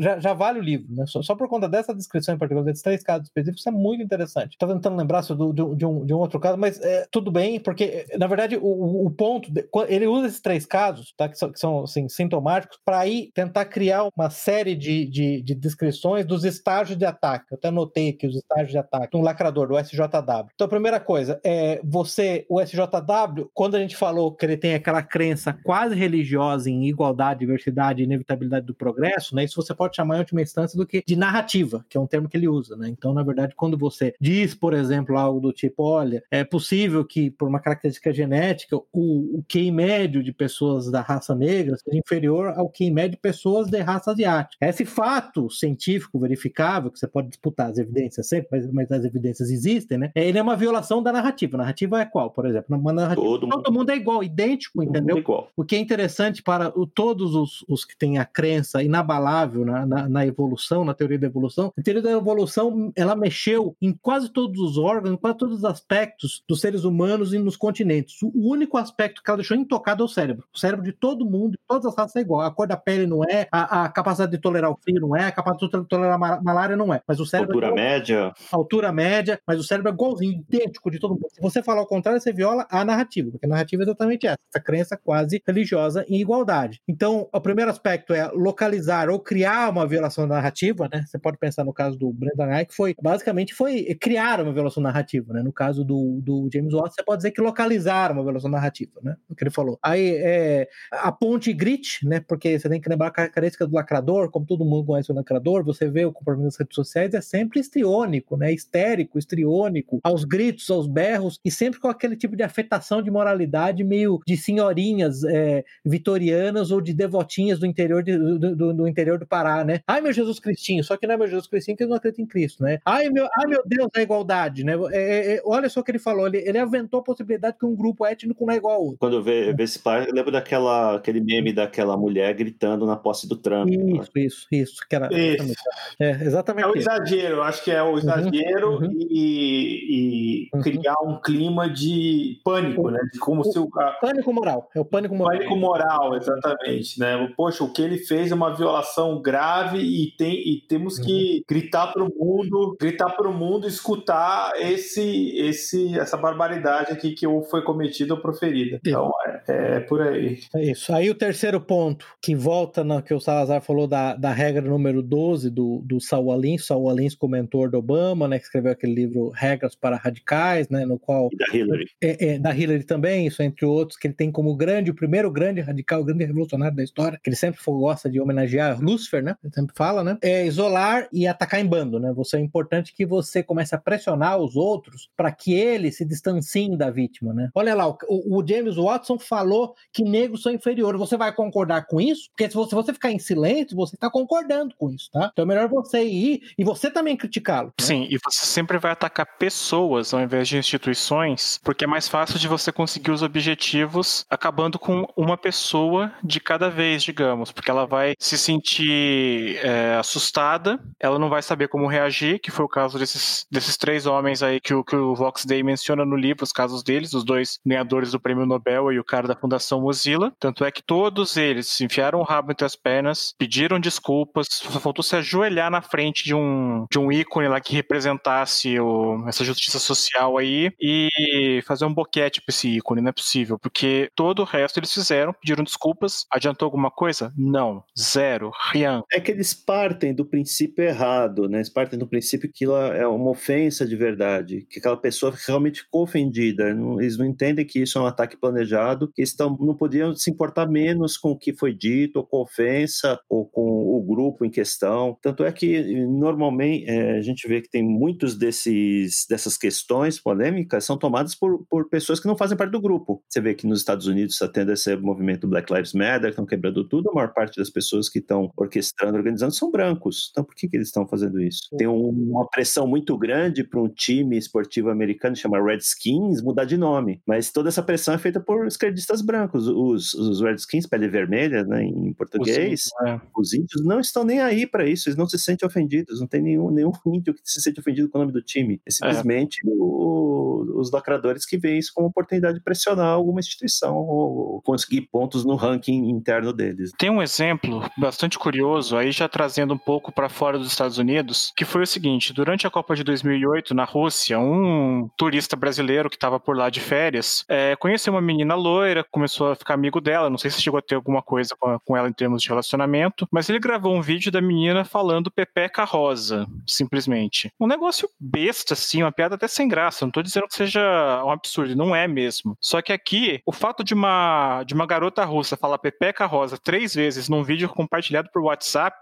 já, 0.00 0.13
já 0.18 0.32
vale 0.34 0.58
o 0.58 0.62
livro, 0.62 0.86
né? 0.90 1.04
Só, 1.06 1.22
só, 1.22 1.34
por 1.34 1.48
conta 1.48 1.68
dessa 1.68 1.94
descrição 1.94 2.34
em 2.34 2.38
particular, 2.38 2.64
desses 2.64 2.82
três 2.82 3.02
casos 3.02 3.26
específicos, 3.26 3.66
é 3.66 3.70
muito 3.70 4.02
interessante. 4.02 4.52
Estava 4.52 4.74
tentando 4.74 4.96
lembrar 4.96 5.22
de, 5.22 5.34
de, 5.76 5.86
um, 5.86 6.04
de 6.04 6.14
um 6.14 6.18
outro 6.18 6.38
caso, 6.40 6.56
mas 6.58 6.80
é, 6.80 7.06
tudo 7.10 7.30
bem, 7.30 7.60
porque 7.60 8.06
na 8.18 8.26
verdade 8.26 8.56
o, 8.56 9.06
o 9.06 9.10
ponto, 9.10 9.50
de, 9.50 9.66
ele 9.88 10.06
usa 10.06 10.28
esses 10.28 10.40
três 10.40 10.66
casos, 10.66 11.12
tá? 11.16 11.28
Que 11.28 11.38
são, 11.38 11.52
que 11.52 11.58
são 11.58 11.82
assim, 11.84 12.08
sintomáticos, 12.08 12.78
para 12.84 12.98
aí 12.98 13.30
tentar 13.34 13.64
criar 13.66 14.08
uma 14.16 14.30
série 14.30 14.74
de, 14.74 15.06
de, 15.06 15.42
de 15.42 15.54
descrições 15.54 16.24
dos 16.24 16.44
estágios 16.44 16.98
de 16.98 17.04
ataque. 17.04 17.46
Eu 17.50 17.56
até 17.56 17.68
anotei 17.68 18.10
aqui 18.10 18.26
os 18.26 18.36
estágios 18.36 18.70
de 18.70 18.78
ataque. 18.78 19.16
Um 19.16 19.22
lacrador, 19.22 19.68
do 19.68 19.78
SJW. 19.78 20.48
Então, 20.54 20.66
a 20.66 20.68
primeira 20.68 21.00
coisa, 21.00 21.40
é 21.44 21.80
você, 21.82 22.44
o 22.48 22.60
SJW, 22.60 23.50
quando 23.52 23.76
a 23.76 23.80
gente 23.80 23.96
falou 23.96 24.32
que 24.32 24.44
ele 24.44 24.56
tem 24.56 24.74
aquela 24.74 25.02
crença 25.02 25.52
quase 25.64 25.94
religiosa 25.94 26.70
em 26.70 26.86
igualdade, 26.86 27.40
diversidade 27.40 28.02
e 28.02 28.04
inevitabilidade 28.04 28.66
do 28.66 28.74
progresso, 28.74 29.34
né? 29.34 29.44
Isso 29.44 29.60
você 29.60 29.74
pode 29.74 29.96
chamar 29.96 30.03
em 30.12 30.18
última 30.18 30.42
instância 30.42 30.76
do 30.76 30.86
que 30.86 31.02
de 31.06 31.16
narrativa, 31.16 31.84
que 31.88 31.96
é 31.96 32.00
um 32.00 32.06
termo 32.06 32.28
que 32.28 32.36
ele 32.36 32.48
usa, 32.48 32.76
né? 32.76 32.88
Então, 32.88 33.14
na 33.14 33.22
verdade, 33.22 33.54
quando 33.54 33.78
você 33.78 34.14
diz, 34.20 34.54
por 34.54 34.74
exemplo, 34.74 35.16
algo 35.16 35.40
do 35.40 35.52
tipo, 35.52 35.82
olha, 35.82 36.22
é 36.30 36.44
possível 36.44 37.04
que 37.04 37.30
por 37.30 37.48
uma 37.48 37.60
característica 37.60 38.12
genética 38.12 38.76
o, 38.76 39.38
o 39.38 39.44
QI 39.48 39.70
médio 39.70 40.22
de 40.22 40.32
pessoas 40.32 40.90
da 40.90 41.00
raça 41.00 41.34
negra 41.34 41.76
seja 41.76 41.98
inferior 41.98 42.52
ao 42.56 42.68
QI 42.68 42.90
médio 42.90 43.12
de 43.12 43.18
pessoas 43.18 43.68
de 43.68 43.78
raça 43.80 44.10
asiática. 44.10 44.66
Esse 44.66 44.84
fato 44.84 45.48
científico 45.50 46.18
verificável, 46.18 46.90
que 46.90 46.98
você 46.98 47.06
pode 47.06 47.28
disputar 47.28 47.70
as 47.70 47.78
evidências 47.78 48.28
sempre, 48.28 48.48
mas, 48.50 48.72
mas 48.72 48.92
as 48.92 49.04
evidências 49.04 49.50
existem, 49.50 49.98
né? 49.98 50.10
Ele 50.14 50.38
é 50.38 50.42
uma 50.42 50.56
violação 50.56 51.02
da 51.02 51.12
narrativa. 51.12 51.56
A 51.56 51.58
narrativa 51.58 52.00
é 52.00 52.04
qual, 52.04 52.30
por 52.30 52.46
exemplo? 52.46 52.76
Uma 52.76 52.92
narrativa, 52.92 53.26
todo, 53.26 53.48
todo 53.48 53.72
mundo 53.72 53.90
é 53.90 53.96
igual, 53.96 54.22
idêntico, 54.22 54.82
entendeu? 54.82 55.16
É 55.16 55.20
igual. 55.20 55.48
O 55.56 55.64
que 55.64 55.76
é 55.76 55.78
interessante 55.78 56.42
para 56.42 56.72
o, 56.78 56.86
todos 56.86 57.34
os, 57.34 57.64
os, 57.68 57.84
que 57.84 57.96
têm 57.96 58.18
a 58.18 58.24
crença 58.24 58.82
inabalável 58.82 59.64
na, 59.64 59.86
na, 59.94 60.08
na, 60.08 60.26
evolução, 60.26 60.84
na 60.84 60.94
teoria 60.94 61.18
da 61.18 61.26
evolução, 61.26 61.72
a 61.78 61.82
teoria 61.82 62.02
da 62.02 62.10
evolução 62.10 62.92
ela 62.96 63.14
mexeu 63.14 63.76
em 63.80 63.92
quase 63.92 64.32
todos 64.32 64.60
os 64.60 64.76
órgãos, 64.76 65.14
em 65.14 65.16
quase 65.16 65.38
todos 65.38 65.58
os 65.58 65.64
aspectos 65.64 66.42
dos 66.48 66.60
seres 66.60 66.84
humanos 66.84 67.32
e 67.32 67.38
nos 67.38 67.56
continentes. 67.56 68.16
O 68.22 68.50
único 68.50 68.76
aspecto 68.76 69.22
que 69.22 69.30
ela 69.30 69.38
deixou 69.38 69.56
intocado 69.56 70.02
é 70.02 70.04
o 70.04 70.08
cérebro. 70.08 70.44
O 70.52 70.58
cérebro 70.58 70.84
de 70.84 70.92
todo 70.92 71.24
mundo, 71.24 71.56
todas 71.68 71.86
as 71.86 71.96
raças 71.96 72.16
é 72.16 72.20
igual. 72.20 72.40
A 72.40 72.50
cor 72.50 72.66
da 72.66 72.76
pele 72.76 73.06
não 73.06 73.22
é, 73.24 73.46
a, 73.52 73.84
a 73.84 73.88
capacidade 73.88 74.32
de 74.32 74.38
tolerar 74.38 74.70
o 74.70 74.76
frio 74.76 75.00
não 75.00 75.14
é, 75.14 75.26
a 75.26 75.32
capacidade 75.32 75.82
de 75.82 75.88
tolerar 75.88 76.14
a 76.14 76.42
malária 76.42 76.76
não 76.76 76.92
é. 76.92 77.00
Mas 77.06 77.20
o 77.20 77.26
cérebro. 77.26 77.54
Altura 77.54 77.68
é 77.68 77.74
média. 77.74 78.32
Altura 78.50 78.92
média, 78.92 79.40
mas 79.46 79.60
o 79.60 79.62
cérebro 79.62 79.90
é 79.90 79.94
igualzinho, 79.94 80.32
idêntico 80.48 80.90
de 80.90 80.98
todo 80.98 81.12
mundo. 81.12 81.28
Se 81.30 81.40
você 81.40 81.62
falar 81.62 81.82
o 81.82 81.86
contrário, 81.86 82.20
você 82.20 82.32
viola 82.32 82.66
a 82.70 82.84
narrativa, 82.84 83.30
porque 83.30 83.46
a 83.46 83.48
narrativa 83.48 83.82
é 83.82 83.84
exatamente 83.84 84.26
essa, 84.26 84.38
essa 84.52 84.62
crença 84.62 84.96
quase 84.96 85.42
religiosa 85.46 86.04
em 86.08 86.20
igualdade. 86.20 86.80
Então, 86.88 87.28
o 87.32 87.40
primeiro 87.40 87.70
aspecto 87.70 88.12
é 88.12 88.28
localizar 88.32 89.08
ou 89.08 89.20
criar 89.20 89.70
uma 89.70 89.83
violação 89.86 90.26
narrativa, 90.26 90.88
né? 90.92 91.04
Você 91.06 91.18
pode 91.18 91.38
pensar 91.38 91.64
no 91.64 91.72
caso 91.72 91.98
do 91.98 92.12
Brendan 92.12 92.56
Eich, 92.56 92.74
foi 92.74 92.94
basicamente 93.00 93.54
foi 93.54 93.94
criar 94.00 94.40
uma 94.40 94.52
violação 94.52 94.82
narrativa, 94.82 95.32
né? 95.32 95.42
No 95.42 95.52
caso 95.52 95.84
do, 95.84 96.20
do 96.22 96.48
James 96.52 96.72
Watts, 96.72 96.94
você 96.94 97.02
pode 97.02 97.18
dizer 97.18 97.30
que 97.30 97.40
localizar 97.40 98.12
uma 98.12 98.22
violação 98.22 98.50
narrativa, 98.50 99.00
né? 99.02 99.16
O 99.28 99.34
que 99.34 99.44
ele 99.44 99.50
falou. 99.50 99.78
Aí 99.82 100.16
é 100.16 100.68
a 100.92 101.12
ponte 101.12 101.52
grit, 101.52 102.06
né? 102.06 102.20
Porque 102.20 102.58
você 102.58 102.68
tem 102.68 102.80
que 102.80 102.88
lembrar 102.88 103.08
a 103.08 103.10
característica 103.10 103.66
do 103.66 103.74
lacrador, 103.74 104.30
como 104.30 104.46
todo 104.46 104.64
mundo 104.64 104.86
conhece 104.86 105.10
o 105.10 105.14
lacrador, 105.14 105.64
você 105.64 105.88
vê 105.88 106.04
o 106.04 106.12
comportamento 106.12 106.50
das 106.50 106.58
redes 106.58 106.74
sociais, 106.74 107.14
é 107.14 107.20
sempre 107.20 107.60
estriônico, 107.60 108.36
né? 108.36 108.52
Histérico, 108.52 109.18
estriônico, 109.18 110.00
aos 110.02 110.24
gritos, 110.24 110.70
aos 110.70 110.86
berros, 110.86 111.40
e 111.44 111.50
sempre 111.50 111.80
com 111.80 111.88
aquele 111.88 112.16
tipo 112.16 112.36
de 112.36 112.42
afetação 112.42 113.02
de 113.02 113.10
moralidade 113.10 113.84
meio 113.84 114.20
de 114.26 114.36
senhorinhas 114.36 115.24
é, 115.24 115.64
vitorianas 115.84 116.70
ou 116.70 116.80
de 116.80 116.92
devotinhas 116.92 117.58
do 117.58 117.66
interior, 117.66 118.02
de, 118.02 118.16
do, 118.16 118.56
do, 118.56 118.74
do, 118.74 118.88
interior 118.88 119.18
do 119.18 119.26
Pará, 119.26 119.64
né? 119.64 119.73
Ai, 119.86 120.00
meu 120.00 120.12
Jesus 120.12 120.38
Cristinho, 120.38 120.84
só 120.84 120.96
que 120.96 121.06
não 121.06 121.14
é 121.14 121.16
meu 121.16 121.26
Jesus 121.26 121.46
Cristinho 121.46 121.76
que 121.76 121.82
ele 121.82 121.90
não 121.90 121.96
acredita 121.96 122.22
em 122.22 122.26
Cristo, 122.26 122.62
né? 122.62 122.78
Ai, 122.84 123.08
meu, 123.08 123.28
ai, 123.36 123.46
meu 123.46 123.62
Deus, 123.64 123.88
a 123.96 124.02
igualdade, 124.02 124.64
né? 124.64 124.74
É, 124.92 124.96
é, 124.96 125.36
é, 125.36 125.42
olha 125.44 125.68
só 125.68 125.80
o 125.80 125.84
que 125.84 125.90
ele 125.90 125.98
falou, 125.98 126.26
ele, 126.26 126.38
ele 126.38 126.58
aventou 126.58 127.00
a 127.00 127.04
possibilidade 127.04 127.56
que 127.58 127.66
um 127.66 127.74
grupo 127.74 128.06
étnico 128.06 128.44
não 128.46 128.52
é 128.52 128.56
igual 128.56 128.74
ao 128.74 128.82
outro. 128.82 128.98
Quando 128.98 129.16
eu 129.16 129.22
vejo 129.22 129.54
esse 129.58 129.78
par, 129.78 130.06
eu 130.06 130.14
lembro 130.14 130.30
daquela, 130.30 130.96
aquele 130.96 131.20
meme 131.20 131.52
daquela 131.52 131.96
mulher 131.96 132.34
gritando 132.34 132.86
na 132.86 132.96
posse 132.96 133.28
do 133.28 133.36
Trump. 133.36 133.68
Isso, 133.70 134.10
isso, 134.16 134.46
isso. 134.50 134.88
Que 134.88 134.96
era, 134.96 135.08
isso. 135.12 135.54
É, 136.00 136.10
exatamente. 136.10 136.64
É 136.64 136.68
o 136.68 136.76
exagero, 136.76 137.42
acho 137.42 137.64
que 137.64 137.70
é 137.70 137.82
o 137.82 137.90
uhum, 137.90 137.98
exagero 137.98 138.78
uhum, 138.78 138.90
e, 139.10 140.48
e 140.48 140.48
uhum. 140.54 140.60
criar 140.60 140.96
um 141.02 141.20
clima 141.20 141.68
de 141.68 142.40
pânico, 142.44 142.90
né? 142.90 143.00
De 143.12 143.18
como 143.18 143.40
o, 143.40 143.44
se 143.44 143.58
o. 143.58 143.68
Pânico 144.00 144.32
moral. 144.32 144.68
É 144.74 144.80
o 144.80 144.84
pânico 144.84 145.14
moral. 145.14 145.38
Pânico 145.38 145.56
moral, 145.56 146.16
exatamente. 146.16 146.98
Né? 146.98 147.32
Poxa, 147.36 147.64
o 147.64 147.72
que 147.72 147.82
ele 147.82 147.98
fez 147.98 148.30
é 148.30 148.34
uma 148.34 148.54
violação 148.54 149.20
grave 149.20 149.63
e, 149.72 150.12
tem, 150.16 150.34
e 150.34 150.60
temos 150.68 150.98
que 150.98 151.36
uhum. 151.36 151.42
gritar 151.48 151.92
para 151.92 152.04
o 152.04 152.12
mundo, 152.14 152.76
gritar 152.80 153.10
para 153.10 153.28
o 153.28 153.32
mundo 153.32 153.66
escutar 153.66 154.52
esse, 154.56 155.36
esse, 155.38 155.98
essa 155.98 156.16
barbaridade 156.16 156.92
aqui 156.92 157.12
que 157.12 157.26
foi 157.50 157.62
cometida 157.62 158.14
ou 158.14 158.20
proferida. 158.20 158.80
Então, 158.84 159.10
é, 159.26 159.76
é, 159.76 159.80
por 159.80 160.02
aí. 160.02 160.38
É 160.54 160.70
isso. 160.70 160.92
Aí 160.92 161.10
o 161.10 161.14
terceiro 161.14 161.60
ponto, 161.60 162.06
que 162.22 162.34
volta 162.34 162.84
no 162.84 163.02
que 163.02 163.14
o 163.14 163.20
Salazar 163.20 163.60
falou 163.60 163.86
da, 163.86 164.14
da 164.14 164.32
regra 164.32 164.62
número 164.62 165.02
12 165.02 165.50
do, 165.50 165.82
do 165.84 166.00
Saul 166.00 166.32
Alins, 166.32 166.66
Saul 166.66 166.90
Alins 166.90 167.14
comentor 167.14 167.70
do 167.70 167.78
Obama, 167.78 168.28
né, 168.28 168.38
que 168.38 168.44
escreveu 168.44 168.72
aquele 168.72 168.94
livro 168.94 169.30
Regras 169.30 169.74
para 169.74 169.96
Radicais, 169.96 170.68
né, 170.68 170.84
no 170.84 170.98
qual... 170.98 171.28
E 171.32 171.36
da 171.36 171.46
Hillary. 171.56 171.86
É, 172.02 172.26
é, 172.26 172.38
da 172.38 172.54
Hillary 172.54 172.84
também, 172.84 173.26
isso 173.26 173.42
entre 173.42 173.64
outros, 173.64 173.98
que 173.98 174.06
ele 174.06 174.14
tem 174.14 174.30
como 174.30 174.54
grande, 174.56 174.90
o 174.90 174.94
primeiro 174.94 175.30
grande 175.30 175.60
radical, 175.60 176.00
o 176.00 176.04
grande 176.04 176.24
revolucionário 176.24 176.76
da 176.76 176.82
história, 176.82 177.18
que 177.22 177.28
ele 177.28 177.36
sempre 177.36 177.60
gosta 177.66 178.10
de 178.10 178.20
homenagear 178.20 178.80
Lucifer, 178.80 179.22
né, 179.22 179.36
sempre 179.52 179.74
fala, 179.76 180.02
né, 180.02 180.18
é 180.22 180.46
isolar 180.46 181.08
e 181.12 181.26
atacar 181.26 181.60
em 181.60 181.66
bando, 181.66 181.98
né, 181.98 182.12
você 182.12 182.36
é 182.36 182.40
importante 182.40 182.94
que 182.94 183.06
você 183.06 183.42
comece 183.42 183.74
a 183.74 183.78
pressionar 183.78 184.38
os 184.38 184.56
outros 184.56 185.08
para 185.16 185.30
que 185.32 185.54
eles 185.54 185.96
se 185.96 186.04
distanciem 186.04 186.76
da 186.76 186.90
vítima, 186.90 187.32
né. 187.32 187.50
Olha 187.54 187.74
lá, 187.74 187.88
o, 187.88 187.96
o 188.08 188.46
James 188.46 188.76
Watson 188.76 189.18
falou 189.18 189.74
que 189.92 190.04
negros 190.04 190.42
são 190.42 190.52
inferiores, 190.52 190.98
você 190.98 191.16
vai 191.16 191.32
concordar 191.32 191.86
com 191.86 192.00
isso? 192.00 192.28
Porque 192.30 192.48
se 192.48 192.56
você, 192.56 192.92
ficar 192.92 193.10
em 193.10 193.18
silêncio, 193.18 193.76
você 193.76 193.96
está 193.96 194.10
concordando 194.10 194.74
com 194.76 194.90
isso, 194.90 195.10
tá? 195.10 195.30
Então 195.32 195.44
é 195.44 195.48
melhor 195.48 195.68
você 195.68 196.04
ir 196.04 196.42
e 196.56 196.64
você 196.64 196.90
também 196.90 197.16
criticá-lo. 197.16 197.68
Né? 197.68 197.72
Sim, 197.80 198.06
e 198.10 198.18
você 198.18 198.44
sempre 198.46 198.78
vai 198.78 198.92
atacar 198.92 199.26
pessoas 199.38 200.12
ao 200.12 200.20
invés 200.20 200.48
de 200.48 200.56
instituições, 200.56 201.60
porque 201.62 201.84
é 201.84 201.86
mais 201.86 202.08
fácil 202.08 202.38
de 202.38 202.48
você 202.48 202.70
conseguir 202.70 203.10
os 203.10 203.22
objetivos 203.22 204.24
acabando 204.30 204.78
com 204.78 205.06
uma 205.16 205.36
pessoa 205.36 206.12
de 206.22 206.40
cada 206.40 206.70
vez, 206.70 207.02
digamos, 207.02 207.50
porque 207.50 207.70
ela 207.70 207.86
vai 207.86 208.14
se 208.18 208.38
sentir 208.38 209.33
é, 209.58 209.96
assustada, 209.96 210.80
ela 211.00 211.18
não 211.18 211.28
vai 211.28 211.42
saber 211.42 211.68
como 211.68 211.86
reagir, 211.86 212.38
que 212.38 212.50
foi 212.50 212.64
o 212.64 212.68
caso 212.68 212.98
desses, 212.98 213.46
desses 213.50 213.76
três 213.76 214.06
homens 214.06 214.42
aí 214.42 214.60
que 214.60 214.74
o, 214.74 214.84
que 214.84 214.96
o 214.96 215.14
Vox 215.14 215.44
Day 215.44 215.62
menciona 215.62 216.04
no 216.04 216.16
livro, 216.16 216.44
os 216.44 216.52
casos 216.52 216.82
deles, 216.82 217.12
os 217.12 217.24
dois 217.24 217.58
ganhadores 217.64 218.12
do 218.12 218.20
prêmio 218.20 218.46
Nobel 218.46 218.92
e 218.92 218.98
o 218.98 219.04
cara 219.04 219.28
da 219.28 219.36
Fundação 219.36 219.80
Mozilla. 219.80 220.32
Tanto 220.38 220.64
é 220.64 220.70
que 220.70 220.82
todos 220.82 221.36
eles 221.36 221.80
enfiaram 221.80 222.20
o 222.20 222.24
rabo 222.24 222.52
entre 222.52 222.64
as 222.64 222.76
pernas, 222.76 223.34
pediram 223.38 223.80
desculpas, 223.80 224.46
só 224.50 224.80
faltou 224.80 225.02
se 225.02 225.16
ajoelhar 225.16 225.70
na 225.70 225.82
frente 225.82 226.24
de 226.24 226.34
um, 226.34 226.86
de 226.90 226.98
um 226.98 227.10
ícone 227.10 227.48
lá 227.48 227.60
que 227.60 227.74
representasse 227.74 228.78
o, 228.78 229.24
essa 229.28 229.44
justiça 229.44 229.78
social 229.78 230.38
aí 230.38 230.70
e 230.80 231.62
fazer 231.66 231.84
um 231.84 231.94
boquete 231.94 232.40
pra 232.40 232.52
esse 232.52 232.68
ícone, 232.68 233.00
não 233.00 233.10
é 233.10 233.12
possível, 233.12 233.58
porque 233.58 234.10
todo 234.14 234.40
o 234.40 234.44
resto 234.44 234.78
eles 234.78 234.92
fizeram, 234.92 235.32
pediram 235.32 235.64
desculpas, 235.64 236.26
adiantou 236.30 236.66
alguma 236.66 236.90
coisa? 236.90 237.32
Não, 237.36 237.82
zero, 237.98 238.50
rian. 238.70 239.02
É 239.12 239.20
que 239.24 239.32
eles 239.32 239.54
partem 239.54 240.14
do 240.14 240.24
princípio 240.24 240.84
errado, 240.84 241.48
né? 241.48 241.58
Eles 241.58 241.68
partem 241.68 241.98
do 241.98 242.06
princípio 242.06 242.50
que 242.52 242.64
é 242.64 243.06
uma 243.06 243.30
ofensa 243.30 243.86
de 243.86 243.96
verdade, 243.96 244.66
que 244.70 244.78
aquela 244.78 244.96
pessoa 244.96 245.34
realmente 245.46 245.82
ficou 245.82 246.02
ofendida. 246.02 246.70
Eles 247.00 247.16
não 247.16 247.26
entendem 247.26 247.66
que 247.66 247.80
isso 247.80 247.98
é 247.98 248.02
um 248.02 248.06
ataque 248.06 248.36
planejado, 248.36 249.10
que 249.12 249.22
estão, 249.22 249.56
não 249.60 249.74
podiam 249.74 250.14
se 250.14 250.30
importar 250.30 250.66
menos 250.68 251.16
com 251.16 251.30
o 251.30 251.38
que 251.38 251.52
foi 251.52 251.74
dito, 251.74 252.18
ou 252.18 252.26
com 252.26 252.36
a 252.38 252.42
ofensa, 252.42 253.18
ou 253.28 253.46
com 253.46 253.62
o 253.62 254.02
grupo 254.02 254.44
em 254.44 254.50
questão. 254.50 255.16
Tanto 255.22 255.44
é 255.44 255.52
que, 255.52 255.82
normalmente, 256.06 256.84
é, 256.88 257.18
a 257.18 257.22
gente 257.22 257.48
vê 257.48 257.60
que 257.60 257.70
tem 257.70 257.82
muitos 257.82 258.36
desses, 258.36 259.26
dessas 259.28 259.56
questões 259.56 260.20
polêmicas 260.20 260.84
são 260.84 260.98
tomadas 260.98 261.34
por, 261.34 261.64
por 261.68 261.88
pessoas 261.88 262.20
que 262.20 262.26
não 262.26 262.36
fazem 262.36 262.56
parte 262.56 262.72
do 262.72 262.80
grupo. 262.80 263.22
Você 263.28 263.40
vê 263.40 263.54
que 263.54 263.66
nos 263.66 263.80
Estados 263.80 264.06
Unidos 264.06 264.34
está 264.34 264.48
tendo 264.48 264.72
esse 264.72 264.94
movimento 264.96 265.48
Black 265.48 265.72
Lives 265.72 265.92
Matter, 265.92 266.30
estão 266.30 266.46
quebrando 266.46 266.86
tudo, 266.86 267.10
a 267.10 267.14
maior 267.14 267.32
parte 267.32 267.56
das 267.56 267.70
pessoas 267.70 268.08
que 268.08 268.18
estão 268.18 268.50
orquestrando, 268.56 269.13
organizando, 269.16 269.54
são 269.54 269.70
brancos. 269.70 270.28
Então, 270.30 270.44
por 270.44 270.54
que, 270.54 270.68
que 270.68 270.76
eles 270.76 270.88
estão 270.88 271.06
fazendo 271.06 271.40
isso? 271.40 271.68
Tem 271.76 271.86
um, 271.86 272.08
uma 272.08 272.48
pressão 272.48 272.86
muito 272.86 273.16
grande 273.16 273.64
para 273.64 273.80
um 273.80 273.88
time 273.88 274.36
esportivo 274.36 274.90
americano, 274.90 275.36
chama 275.36 275.62
Redskins, 275.62 276.42
mudar 276.42 276.64
de 276.64 276.76
nome. 276.76 277.20
Mas 277.26 277.50
toda 277.50 277.68
essa 277.68 277.82
pressão 277.82 278.14
é 278.14 278.18
feita 278.18 278.40
por 278.40 278.66
esquerdistas 278.66 279.22
brancos. 279.22 279.66
Os, 279.66 280.14
os 280.14 280.40
Redskins, 280.40 280.86
pele 280.86 281.08
vermelha, 281.08 281.64
né, 281.64 281.84
em 281.84 282.12
português, 282.12 282.86
os, 282.86 283.08
é. 283.08 283.20
os 283.36 283.52
índios 283.52 283.84
não 283.84 284.00
estão 284.00 284.24
nem 284.24 284.40
aí 284.40 284.66
para 284.66 284.86
isso, 284.86 285.08
eles 285.08 285.16
não 285.16 285.28
se 285.28 285.38
sentem 285.38 285.66
ofendidos, 285.66 286.20
não 286.20 286.26
tem 286.26 286.42
nenhum, 286.42 286.70
nenhum 286.70 286.92
índio 287.06 287.34
que 287.34 287.40
se 287.44 287.60
sente 287.60 287.80
ofendido 287.80 288.08
com 288.08 288.18
o 288.18 288.20
nome 288.20 288.32
do 288.32 288.42
time. 288.42 288.80
É 288.86 288.90
simplesmente 288.90 289.60
é. 289.64 289.70
o, 289.70 290.66
os 290.76 290.90
lacradores 290.90 291.44
que 291.46 291.58
veem 291.58 291.78
isso 291.78 291.92
como 291.94 292.08
oportunidade 292.08 292.58
de 292.58 292.64
pressionar 292.64 293.08
alguma 293.08 293.40
instituição 293.40 293.96
ou 293.96 294.60
conseguir 294.62 295.02
pontos 295.02 295.44
no 295.44 295.56
ranking 295.56 296.08
interno 296.08 296.52
deles. 296.52 296.92
Tem 296.98 297.10
um 297.10 297.22
exemplo 297.22 297.82
bastante 297.98 298.38
curioso, 298.38 298.96
aí 298.96 299.03
já 299.12 299.28
trazendo 299.28 299.74
um 299.74 299.78
pouco 299.78 300.12
para 300.12 300.28
fora 300.28 300.58
dos 300.58 300.68
Estados 300.68 300.98
Unidos, 300.98 301.52
que 301.56 301.64
foi 301.64 301.82
o 301.82 301.86
seguinte: 301.86 302.32
durante 302.32 302.66
a 302.66 302.70
Copa 302.70 302.94
de 302.94 303.04
2008 303.04 303.74
na 303.74 303.84
Rússia, 303.84 304.38
um 304.38 305.08
turista 305.16 305.56
brasileiro 305.56 306.10
que 306.10 306.16
estava 306.16 306.38
por 306.38 306.56
lá 306.56 306.70
de 306.70 306.80
férias 306.80 307.44
é, 307.48 307.76
conheceu 307.76 308.12
uma 308.12 308.20
menina 308.20 308.54
loira, 308.54 309.04
começou 309.10 309.50
a 309.50 309.54
ficar 309.54 309.74
amigo 309.74 310.00
dela. 310.00 310.30
Não 310.30 310.38
sei 310.38 310.50
se 310.50 310.60
chegou 310.60 310.78
a 310.78 310.82
ter 310.82 310.94
alguma 310.94 311.22
coisa 311.22 311.54
com, 311.58 311.78
com 311.84 311.96
ela 311.96 312.08
em 312.08 312.12
termos 312.12 312.42
de 312.42 312.48
relacionamento, 312.48 313.26
mas 313.30 313.48
ele 313.48 313.58
gravou 313.58 313.94
um 313.94 314.02
vídeo 314.02 314.30
da 314.30 314.40
menina 314.40 314.84
falando 314.84 315.30
Pepeca 315.30 315.84
Rosa, 315.84 316.46
simplesmente. 316.66 317.52
Um 317.60 317.66
negócio 317.66 318.08
besta, 318.18 318.74
assim, 318.74 319.02
uma 319.02 319.12
piada 319.12 319.34
até 319.34 319.48
sem 319.48 319.68
graça. 319.68 320.04
Não 320.04 320.12
tô 320.12 320.22
dizendo 320.22 320.46
que 320.46 320.54
seja 320.54 321.22
um 321.24 321.30
absurdo, 321.30 321.76
não 321.76 321.94
é 321.94 322.06
mesmo. 322.06 322.56
Só 322.60 322.80
que 322.80 322.92
aqui, 322.92 323.40
o 323.46 323.52
fato 323.52 323.82
de 323.84 323.94
uma, 323.94 324.62
de 324.64 324.74
uma 324.74 324.86
garota 324.86 325.24
russa 325.24 325.56
falar 325.56 325.78
Pepeca 325.78 326.26
Rosa 326.26 326.58
três 326.58 326.94
vezes 326.94 327.28
num 327.28 327.42
vídeo 327.42 327.68
compartilhado 327.68 328.28
por 328.32 328.42
WhatsApp, 328.42 328.93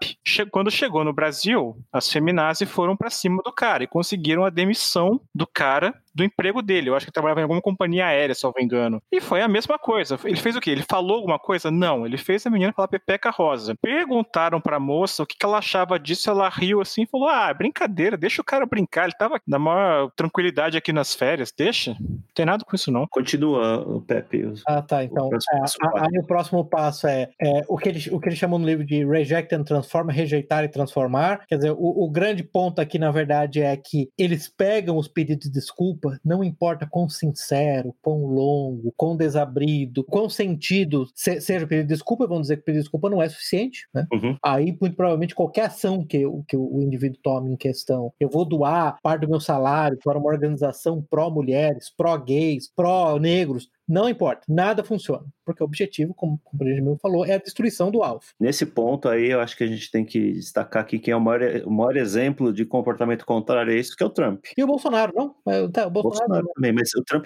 quando 0.51 0.71
chegou 0.71 1.03
no 1.03 1.13
Brasil, 1.13 1.77
as 1.91 2.09
feminazes 2.09 2.69
foram 2.69 2.95
para 2.95 3.09
cima 3.09 3.41
do 3.43 3.51
cara 3.51 3.83
e 3.83 3.87
conseguiram 3.87 4.43
a 4.43 4.49
demissão 4.49 5.21
do 5.33 5.47
cara 5.47 5.93
do 6.13 6.23
emprego 6.23 6.61
dele. 6.61 6.89
Eu 6.89 6.95
acho 6.95 7.05
que 7.05 7.09
ele 7.09 7.13
trabalhava 7.13 7.41
em 7.41 7.43
alguma 7.43 7.61
companhia 7.61 8.07
aérea, 8.07 8.35
se 8.35 8.45
eu 8.45 8.49
não 8.49 8.55
me 8.57 8.63
engano. 8.63 9.01
E 9.11 9.19
foi 9.19 9.41
a 9.41 9.47
mesma 9.47 9.77
coisa. 9.79 10.19
Ele 10.23 10.37
fez 10.37 10.55
o 10.55 10.61
quê? 10.61 10.71
Ele 10.71 10.83
falou 10.89 11.17
alguma 11.17 11.39
coisa? 11.39 11.71
Não. 11.71 12.05
Ele 12.05 12.17
fez 12.17 12.45
a 12.45 12.49
menina 12.49 12.73
falar 12.73 12.87
Pepeca 12.87 13.29
Rosa. 13.29 13.75
Perguntaram 13.81 14.61
pra 14.61 14.79
moça 14.79 15.23
o 15.23 15.25
que, 15.25 15.37
que 15.37 15.45
ela 15.45 15.57
achava 15.57 15.99
disso. 15.99 16.29
Ela 16.29 16.49
riu 16.49 16.81
assim 16.81 17.03
e 17.03 17.07
falou: 17.07 17.27
Ah, 17.27 17.53
brincadeira, 17.53 18.17
deixa 18.17 18.41
o 18.41 18.45
cara 18.45 18.65
brincar. 18.65 19.05
Ele 19.05 19.17
tava 19.17 19.39
na 19.47 19.59
maior 19.59 20.11
tranquilidade 20.15 20.77
aqui 20.77 20.93
nas 20.93 21.13
férias. 21.13 21.53
Deixa. 21.55 21.95
Não 21.99 22.19
tem 22.33 22.45
nada 22.45 22.63
com 22.63 22.75
isso, 22.75 22.91
não. 22.91 23.07
Continua, 23.07 23.81
o 23.81 24.01
Pepe. 24.01 24.53
Ah, 24.67 24.81
tá. 24.81 25.03
Então, 25.03 25.29
é, 25.33 25.99
aí 25.99 26.19
o 26.19 26.25
próximo 26.25 26.65
passo 26.65 27.07
é, 27.07 27.29
é, 27.41 27.61
o, 27.67 27.77
que 27.77 27.89
ele, 27.89 28.09
o 28.11 28.19
que 28.19 28.29
ele 28.29 28.35
chamou 28.35 28.59
no 28.59 28.65
livro 28.65 28.85
de 28.85 29.05
reject 29.05 29.53
and 29.53 29.63
transform, 29.63 30.09
rejeitar 30.09 30.63
e 30.63 30.69
transformar. 30.69 31.45
Quer 31.47 31.55
dizer, 31.55 31.71
o, 31.71 32.05
o 32.05 32.09
grande 32.09 32.43
ponto 32.43 32.79
aqui, 32.79 32.99
na 32.99 33.11
verdade, 33.11 33.61
é 33.61 33.75
que 33.77 34.09
eles 34.17 34.49
pegam 34.49 34.97
os 34.97 35.07
pedidos 35.07 35.45
de 35.45 35.51
desculpa 35.51 36.02
desculpa, 36.03 36.19
não 36.23 36.43
importa 36.43 36.85
quão 36.85 37.07
sincero, 37.07 37.95
quão 38.01 38.25
longo, 38.25 38.93
quão 38.97 39.15
desabrido, 39.15 40.03
quão 40.03 40.29
sentido 40.29 41.07
seja 41.15 41.65
o 41.65 41.67
pedido 41.67 41.87
de 41.87 41.93
desculpa, 41.93 42.27
vamos 42.27 42.43
dizer 42.43 42.57
que 42.57 42.61
o 42.61 42.65
pedido 42.65 42.81
de 42.81 42.83
desculpa 42.83 43.09
não 43.09 43.21
é 43.21 43.29
suficiente, 43.29 43.87
né? 43.93 44.05
Uhum. 44.11 44.37
Aí, 44.43 44.77
muito 44.79 44.95
provavelmente, 44.95 45.35
qualquer 45.35 45.65
ação 45.65 46.05
que, 46.05 46.23
que 46.47 46.57
o 46.57 46.81
indivíduo 46.81 47.19
tome 47.23 47.51
em 47.51 47.57
questão, 47.57 48.11
eu 48.19 48.29
vou 48.29 48.45
doar 48.45 48.97
parte 49.01 49.21
do 49.21 49.29
meu 49.29 49.39
salário 49.39 49.97
para 50.03 50.17
uma 50.17 50.29
organização 50.29 51.01
pró-mulheres, 51.09 51.91
pró-gays, 51.95 52.69
pró-negros, 52.75 53.69
não 53.87 54.07
importa, 54.07 54.41
nada 54.47 54.83
funciona, 54.83 55.25
porque 55.45 55.61
o 55.61 55.65
objetivo, 55.65 56.13
como, 56.13 56.39
como 56.43 56.61
o 56.61 56.65
Benjamin 56.65 56.97
falou, 57.01 57.25
é 57.25 57.33
a 57.33 57.37
destruição 57.37 57.91
do 57.91 58.01
alvo. 58.01 58.23
Nesse 58.39 58.65
ponto 58.65 59.09
aí, 59.09 59.31
eu 59.31 59.39
acho 59.39 59.57
que 59.57 59.63
a 59.63 59.67
gente 59.67 59.91
tem 59.91 60.05
que 60.05 60.33
destacar 60.33 60.83
aqui 60.83 60.99
quem 60.99 61.11
é 61.11 61.15
o 61.15 61.21
maior, 61.21 61.41
o 61.65 61.71
maior 61.71 61.97
exemplo 61.97 62.53
de 62.53 62.65
comportamento 62.65 63.25
contrário 63.25 63.73
a 63.73 63.75
isso, 63.75 63.95
que 63.95 64.03
é 64.03 64.05
o 64.05 64.09
Trump. 64.09 64.45
E 64.57 64.63
o 64.63 64.67
Bolsonaro, 64.67 65.13
não? 65.15 65.35
Tá, 65.71 65.87
o 65.87 65.89
Bolsonaro, 65.89 66.01
Bolsonaro 66.01 66.47
também, 66.55 66.71
mas 66.71 66.89
o 66.95 67.03
Trump 67.03 67.25